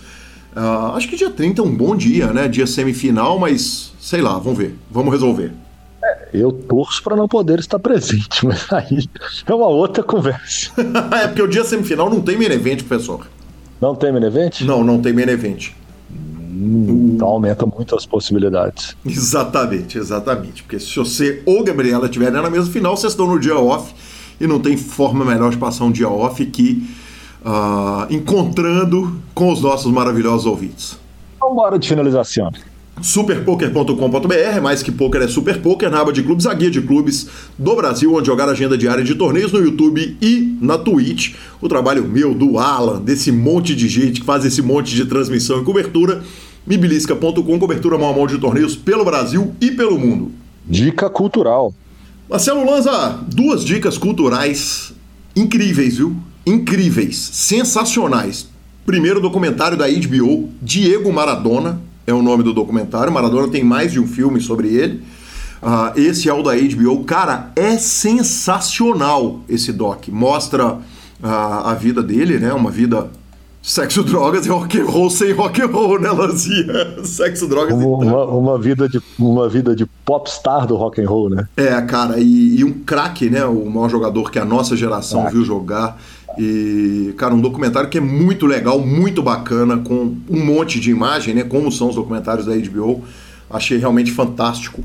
Uh, 0.53 0.95
acho 0.95 1.07
que 1.07 1.15
dia 1.15 1.30
30 1.30 1.61
é 1.61 1.65
um 1.65 1.73
bom 1.73 1.95
dia, 1.95 2.34
né? 2.34 2.49
Dia 2.49 2.68
semifinal, 2.68 3.39
mas 3.39 3.93
sei 4.02 4.22
lá, 4.22 4.38
vamos 4.38 4.60
ver. 4.60 4.76
Vamos 4.91 5.14
resolver. 5.14 5.53
Eu 6.34 6.52
torço 6.52 7.03
para 7.03 7.16
não 7.16 7.28
poder 7.28 7.60
estar 7.60 7.80
presente, 7.80 8.45
mas 8.48 8.72
aí 8.72 9.08
é 9.45 9.53
uma 9.53 9.68
outra 9.68 10.03
conversa. 10.03 10.72
é 11.22 11.28
porque 11.28 11.41
o 11.41 11.48
dia 11.48 11.64
semifinal 11.64 12.10
não 12.10 12.22
tem 12.22 12.38
main 12.38 12.52
event, 12.52 12.84
professor. 12.84 13.28
Não 13.82 13.95
tem 13.95 14.12
main 14.12 14.24
event? 14.24 14.62
Não, 14.62 14.84
não 14.84 15.02
tem 15.02 15.12
main 15.12 15.30
event. 15.30 15.72
Hum, 16.12 17.14
então 17.16 17.28
aumenta 17.28 17.66
muito 17.66 17.95
as 17.95 18.06
possibilidades. 18.06 18.95
Exatamente, 19.06 19.98
exatamente. 19.98 20.64
Porque 20.64 20.80
se 20.80 20.95
você 20.95 21.41
ou 21.45 21.64
Gabriela 21.64 22.06
estiverem 22.06 22.41
na 22.41 22.49
mesma 22.49 22.72
final, 22.72 22.95
vocês 22.95 23.14
estão 23.14 23.28
no 23.28 23.40
dia 23.40 23.58
off 23.58 23.94
e 24.40 24.48
não 24.48 24.60
tem 24.60 24.78
forma 24.78 25.26
melhor 25.26 25.49
de 25.52 25.58
passar 25.58 25.86
um 25.86 25.91
dia 25.91 26.10
off 26.10 26.45
que 26.45 26.88
uh, 27.44 28.12
encontrando 28.14 29.20
com 29.34 29.52
os 29.52 29.62
nossos 29.62 29.91
maravilhosos 29.91 30.45
ouvintes. 30.45 30.99
Vamos 31.40 31.53
embora 31.53 31.80
de 31.80 31.88
finalização. 31.88 32.52
Superpoker.com.br, 33.01 34.61
mais 34.61 34.84
que 34.84 34.91
poker 34.91 35.22
é 35.22 35.27
super 35.27 35.61
poker, 35.61 35.89
na 35.89 36.01
aba 36.01 36.11
de 36.11 36.22
clubes, 36.22 36.45
a 36.45 36.53
guia 36.53 36.69
de 36.69 36.81
clubes 36.81 37.27
do 37.57 37.76
Brasil, 37.76 38.13
onde 38.13 38.27
jogar 38.27 38.49
agenda 38.49 38.77
diária 38.77 39.03
de 39.03 39.15
torneios 39.15 39.51
no 39.51 39.59
YouTube 39.59 40.18
e 40.22 40.57
na 40.61 40.77
Twitch. 40.77 41.35
O 41.59 41.68
trabalho 41.68 42.07
meu, 42.07 42.34
do 42.34 42.59
Alan, 42.59 43.01
desse 43.01 43.31
monte 43.31 43.76
de 43.76 43.88
gente 43.88 44.19
que 44.19 44.26
faz 44.26 44.45
esse 44.45 44.61
monte 44.61 44.95
de 44.95 45.05
transmissão 45.05 45.61
e 45.61 45.63
cobertura. 45.63 46.23
Mibilisca.com, 46.65 47.59
cobertura 47.59 47.97
mão 47.97 48.09
a 48.09 48.13
mão 48.13 48.27
de 48.27 48.38
torneios 48.38 48.76
pelo 48.76 49.03
Brasil 49.03 49.55
e 49.59 49.72
pelo 49.72 49.97
mundo. 49.97 50.31
Dica 50.65 51.09
cultural. 51.09 51.73
Marcelo 52.30 52.63
Lanza, 52.63 53.19
duas 53.27 53.65
dicas 53.65 53.97
culturais 53.97 54.93
incríveis, 55.35 55.97
viu? 55.97 56.15
Incríveis, 56.45 57.18
sensacionais. 57.18 58.47
Primeiro 58.85 59.19
documentário 59.19 59.77
da 59.77 59.88
HBO, 59.88 60.49
Diego 60.61 61.11
Maradona, 61.11 61.81
é 62.06 62.14
o 62.14 62.22
nome 62.22 62.44
do 62.44 62.53
documentário. 62.53 63.11
Maradona 63.11 63.48
tem 63.48 63.64
mais 63.64 63.91
de 63.91 63.99
um 63.99 64.07
filme 64.07 64.40
sobre 64.40 64.69
ele. 64.69 65.03
Uh, 65.61 65.99
esse 65.99 66.28
é 66.28 66.34
o 66.34 66.41
da 66.41 66.56
HBO. 66.56 67.03
Cara, 67.03 67.52
é 67.56 67.78
sensacional 67.78 69.41
esse 69.48 69.72
doc. 69.72 70.07
Mostra 70.07 70.73
uh, 70.73 70.80
a 71.22 71.73
vida 71.73 72.02
dele, 72.02 72.40
né? 72.40 72.52
Uma 72.52 72.72
vida 72.72 73.10
Sexo, 73.61 74.03
drogas 74.03 74.48
e 74.48 74.49
rock 74.49 74.80
and 74.80 74.86
roll 74.86 75.07
sem 75.11 75.34
rock 75.34 75.61
and 75.61 75.68
roll, 75.68 75.99
né, 75.99 76.10
Lanzinha? 76.10 77.03
Sexo, 77.06 77.48
drogas 77.48 77.76
uma, 77.76 78.03
e 78.03 78.07
uma, 78.07 78.26
uma 78.26 78.60
vida 78.60 78.90
de 78.90 78.99
uma 79.19 79.48
vida 79.48 79.76
de 79.76 79.86
popstar 80.03 80.65
do 80.65 80.76
rock 80.76 80.99
and 80.99 81.07
roll, 81.07 81.30
né? 81.30 81.48
É, 81.56 81.80
cara, 81.84 82.19
e, 82.19 82.57
e 82.57 82.64
um 82.64 82.73
craque, 82.73 83.30
né? 83.30 83.45
O 83.45 83.69
maior 83.69 83.88
jogador 83.88 84.32
que 84.32 84.40
a 84.40 84.45
nossa 84.45 84.76
geração 84.76 85.30
viu 85.30 85.45
jogar. 85.45 86.02
E, 86.38 87.14
cara, 87.18 87.34
um 87.34 87.41
documentário 87.41 87.90
que 87.90 87.98
é 87.98 88.02
muito 88.02 88.45
legal, 88.45 88.80
muito 88.80 89.22
bacana, 89.22 89.78
com 89.78 90.16
um 90.30 90.45
monte 90.45 90.80
de 90.80 90.91
imagem, 90.91 91.34
né? 91.34 91.44
Como 91.44 91.72
são 91.72 91.90
os 91.90 91.95
documentários 91.95 92.45
da 92.45 92.56
HBO. 92.56 93.03
Achei 93.49 93.78
realmente 93.78 94.12
fantástico 94.12 94.84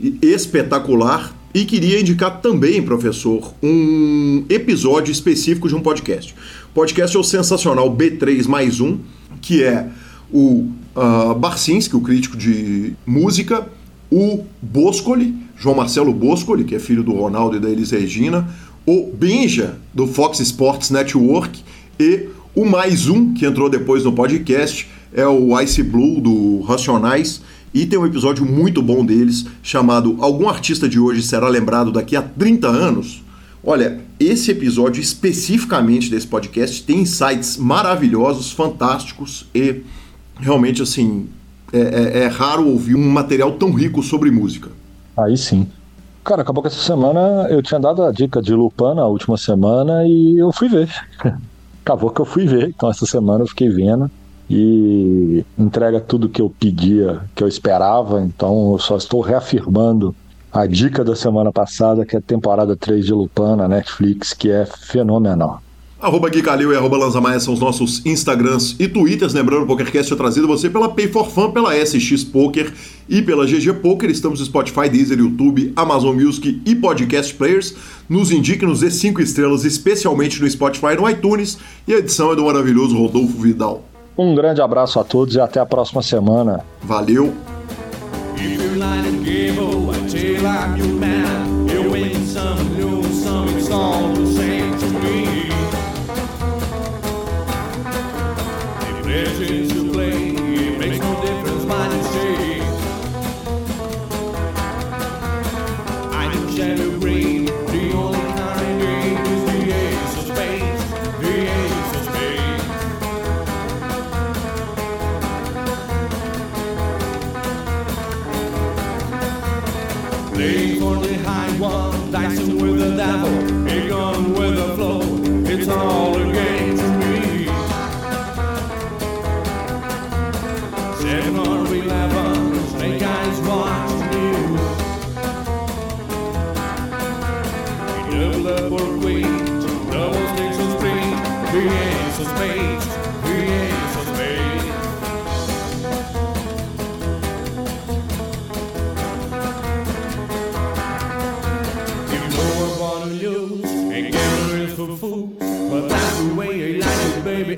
e 0.00 0.18
espetacular. 0.22 1.34
E 1.54 1.64
queria 1.64 2.00
indicar 2.00 2.40
também, 2.40 2.82
professor, 2.82 3.54
um 3.62 4.44
episódio 4.48 5.10
específico 5.10 5.68
de 5.68 5.74
um 5.74 5.80
podcast. 5.80 6.34
O 6.70 6.74
podcast 6.74 7.16
é 7.16 7.20
o 7.20 7.24
sensacional 7.24 7.90
B3 7.94 8.46
mais 8.46 8.80
um, 8.80 8.98
que 9.40 9.64
é 9.64 9.88
o 10.30 10.68
uh, 10.94 11.34
Barcinski, 11.34 11.96
o 11.96 12.00
crítico 12.00 12.36
de 12.36 12.92
música, 13.06 13.66
o 14.10 14.44
Boscoli, 14.60 15.34
João 15.56 15.74
Marcelo 15.74 16.12
Boscoli, 16.12 16.64
que 16.64 16.74
é 16.74 16.78
filho 16.78 17.02
do 17.02 17.12
Ronaldo 17.12 17.56
e 17.56 17.60
da 17.60 17.68
Elis 17.68 17.90
Regina, 17.90 18.48
o 18.88 19.12
Benja, 19.12 19.76
do 19.92 20.06
Fox 20.06 20.40
Sports 20.40 20.88
Network, 20.88 21.62
e 22.00 22.26
o 22.54 22.64
mais 22.64 23.06
um, 23.06 23.34
que 23.34 23.44
entrou 23.44 23.68
depois 23.68 24.02
no 24.02 24.14
podcast, 24.14 24.88
é 25.12 25.26
o 25.26 25.60
Ice 25.60 25.82
Blue, 25.82 26.22
do 26.22 26.62
Racionais, 26.62 27.42
e 27.74 27.84
tem 27.84 27.98
um 27.98 28.06
episódio 28.06 28.46
muito 28.46 28.80
bom 28.80 29.04
deles, 29.04 29.44
chamado 29.62 30.16
Algum 30.20 30.48
Artista 30.48 30.88
de 30.88 30.98
Hoje 30.98 31.22
Será 31.22 31.48
Lembrado 31.48 31.92
Daqui 31.92 32.16
a 32.16 32.22
30 32.22 32.66
Anos. 32.66 33.22
Olha, 33.62 34.00
esse 34.18 34.52
episódio 34.52 35.02
especificamente 35.02 36.08
desse 36.08 36.26
podcast 36.26 36.82
tem 36.82 37.00
insights 37.00 37.58
maravilhosos, 37.58 38.52
fantásticos 38.52 39.44
e 39.54 39.82
realmente 40.40 40.80
assim 40.80 41.26
é, 41.74 41.78
é, 41.78 42.18
é 42.20 42.26
raro 42.26 42.66
ouvir 42.66 42.94
um 42.94 43.10
material 43.10 43.52
tão 43.52 43.70
rico 43.70 44.02
sobre 44.02 44.30
música. 44.30 44.70
Aí 45.14 45.36
sim. 45.36 45.66
Cara, 46.28 46.42
acabou 46.42 46.62
que 46.62 46.68
essa 46.68 46.82
semana 46.82 47.48
eu 47.48 47.62
tinha 47.62 47.80
dado 47.80 48.02
a 48.02 48.12
dica 48.12 48.42
de 48.42 48.52
Lupin 48.52 48.94
na 48.94 49.06
última 49.06 49.38
semana 49.38 50.06
e 50.06 50.36
eu 50.36 50.52
fui 50.52 50.68
ver. 50.68 50.86
acabou 51.82 52.10
que 52.10 52.20
eu 52.20 52.26
fui 52.26 52.46
ver, 52.46 52.68
então 52.68 52.90
essa 52.90 53.06
semana 53.06 53.44
eu 53.44 53.46
fiquei 53.46 53.70
vendo 53.70 54.10
e 54.50 55.42
entrega 55.58 55.98
tudo 56.00 56.28
que 56.28 56.42
eu 56.42 56.50
pedia, 56.50 57.22
que 57.34 57.42
eu 57.42 57.48
esperava, 57.48 58.20
então 58.20 58.72
eu 58.72 58.78
só 58.78 58.98
estou 58.98 59.22
reafirmando 59.22 60.14
a 60.52 60.66
dica 60.66 61.02
da 61.02 61.16
semana 61.16 61.50
passada, 61.50 62.04
que 62.04 62.14
é 62.14 62.18
a 62.18 62.22
temporada 62.22 62.76
3 62.76 63.06
de 63.06 63.14
Lupin 63.14 63.56
na 63.56 63.66
Netflix, 63.66 64.34
que 64.34 64.50
é 64.50 64.66
fenomenal. 64.66 65.62
Arroba 66.00 66.28
Gui 66.28 66.42
Calil 66.42 66.72
e 66.72 66.76
arroba 66.76 66.96
Lanzamaia 66.96 67.40
são 67.40 67.52
os 67.52 67.58
nossos 67.58 68.06
Instagrams 68.06 68.76
e 68.78 68.86
Twitters. 68.86 69.34
Lembrando, 69.34 69.64
o 69.64 69.66
PokerCast 69.66 70.12
é 70.12 70.16
trazido 70.16 70.46
você 70.46 70.70
pela 70.70 70.88
Pay 70.88 71.08
for 71.08 71.28
Fun, 71.28 71.50
pela 71.50 71.74
SX 71.74 72.22
Poker 72.22 72.72
e 73.08 73.20
pela 73.20 73.44
GG 73.44 73.80
Poker. 73.82 74.08
Estamos 74.08 74.38
no 74.38 74.46
Spotify, 74.46 74.88
Deezer, 74.88 75.18
YouTube, 75.18 75.72
Amazon 75.74 76.14
Music 76.14 76.62
e 76.64 76.74
Podcast 76.76 77.34
Players. 77.34 77.74
Nos 78.08 78.30
indique, 78.30 78.64
nos 78.64 78.78
dê 78.78 78.92
5 78.92 79.20
estrelas, 79.20 79.64
especialmente 79.64 80.40
no 80.40 80.48
Spotify 80.48 80.92
e 80.92 80.96
no 80.96 81.10
iTunes. 81.10 81.58
E 81.86 81.92
a 81.92 81.98
edição 81.98 82.30
é 82.30 82.36
do 82.36 82.44
maravilhoso 82.44 82.96
Rodolfo 82.96 83.36
Vidal. 83.36 83.82
Um 84.16 84.36
grande 84.36 84.62
abraço 84.62 85.00
a 85.00 85.04
todos 85.04 85.34
e 85.34 85.40
até 85.40 85.58
a 85.58 85.66
próxima 85.66 86.00
semana. 86.00 86.64
Valeu! 86.80 87.34
Jesus. 99.38 99.77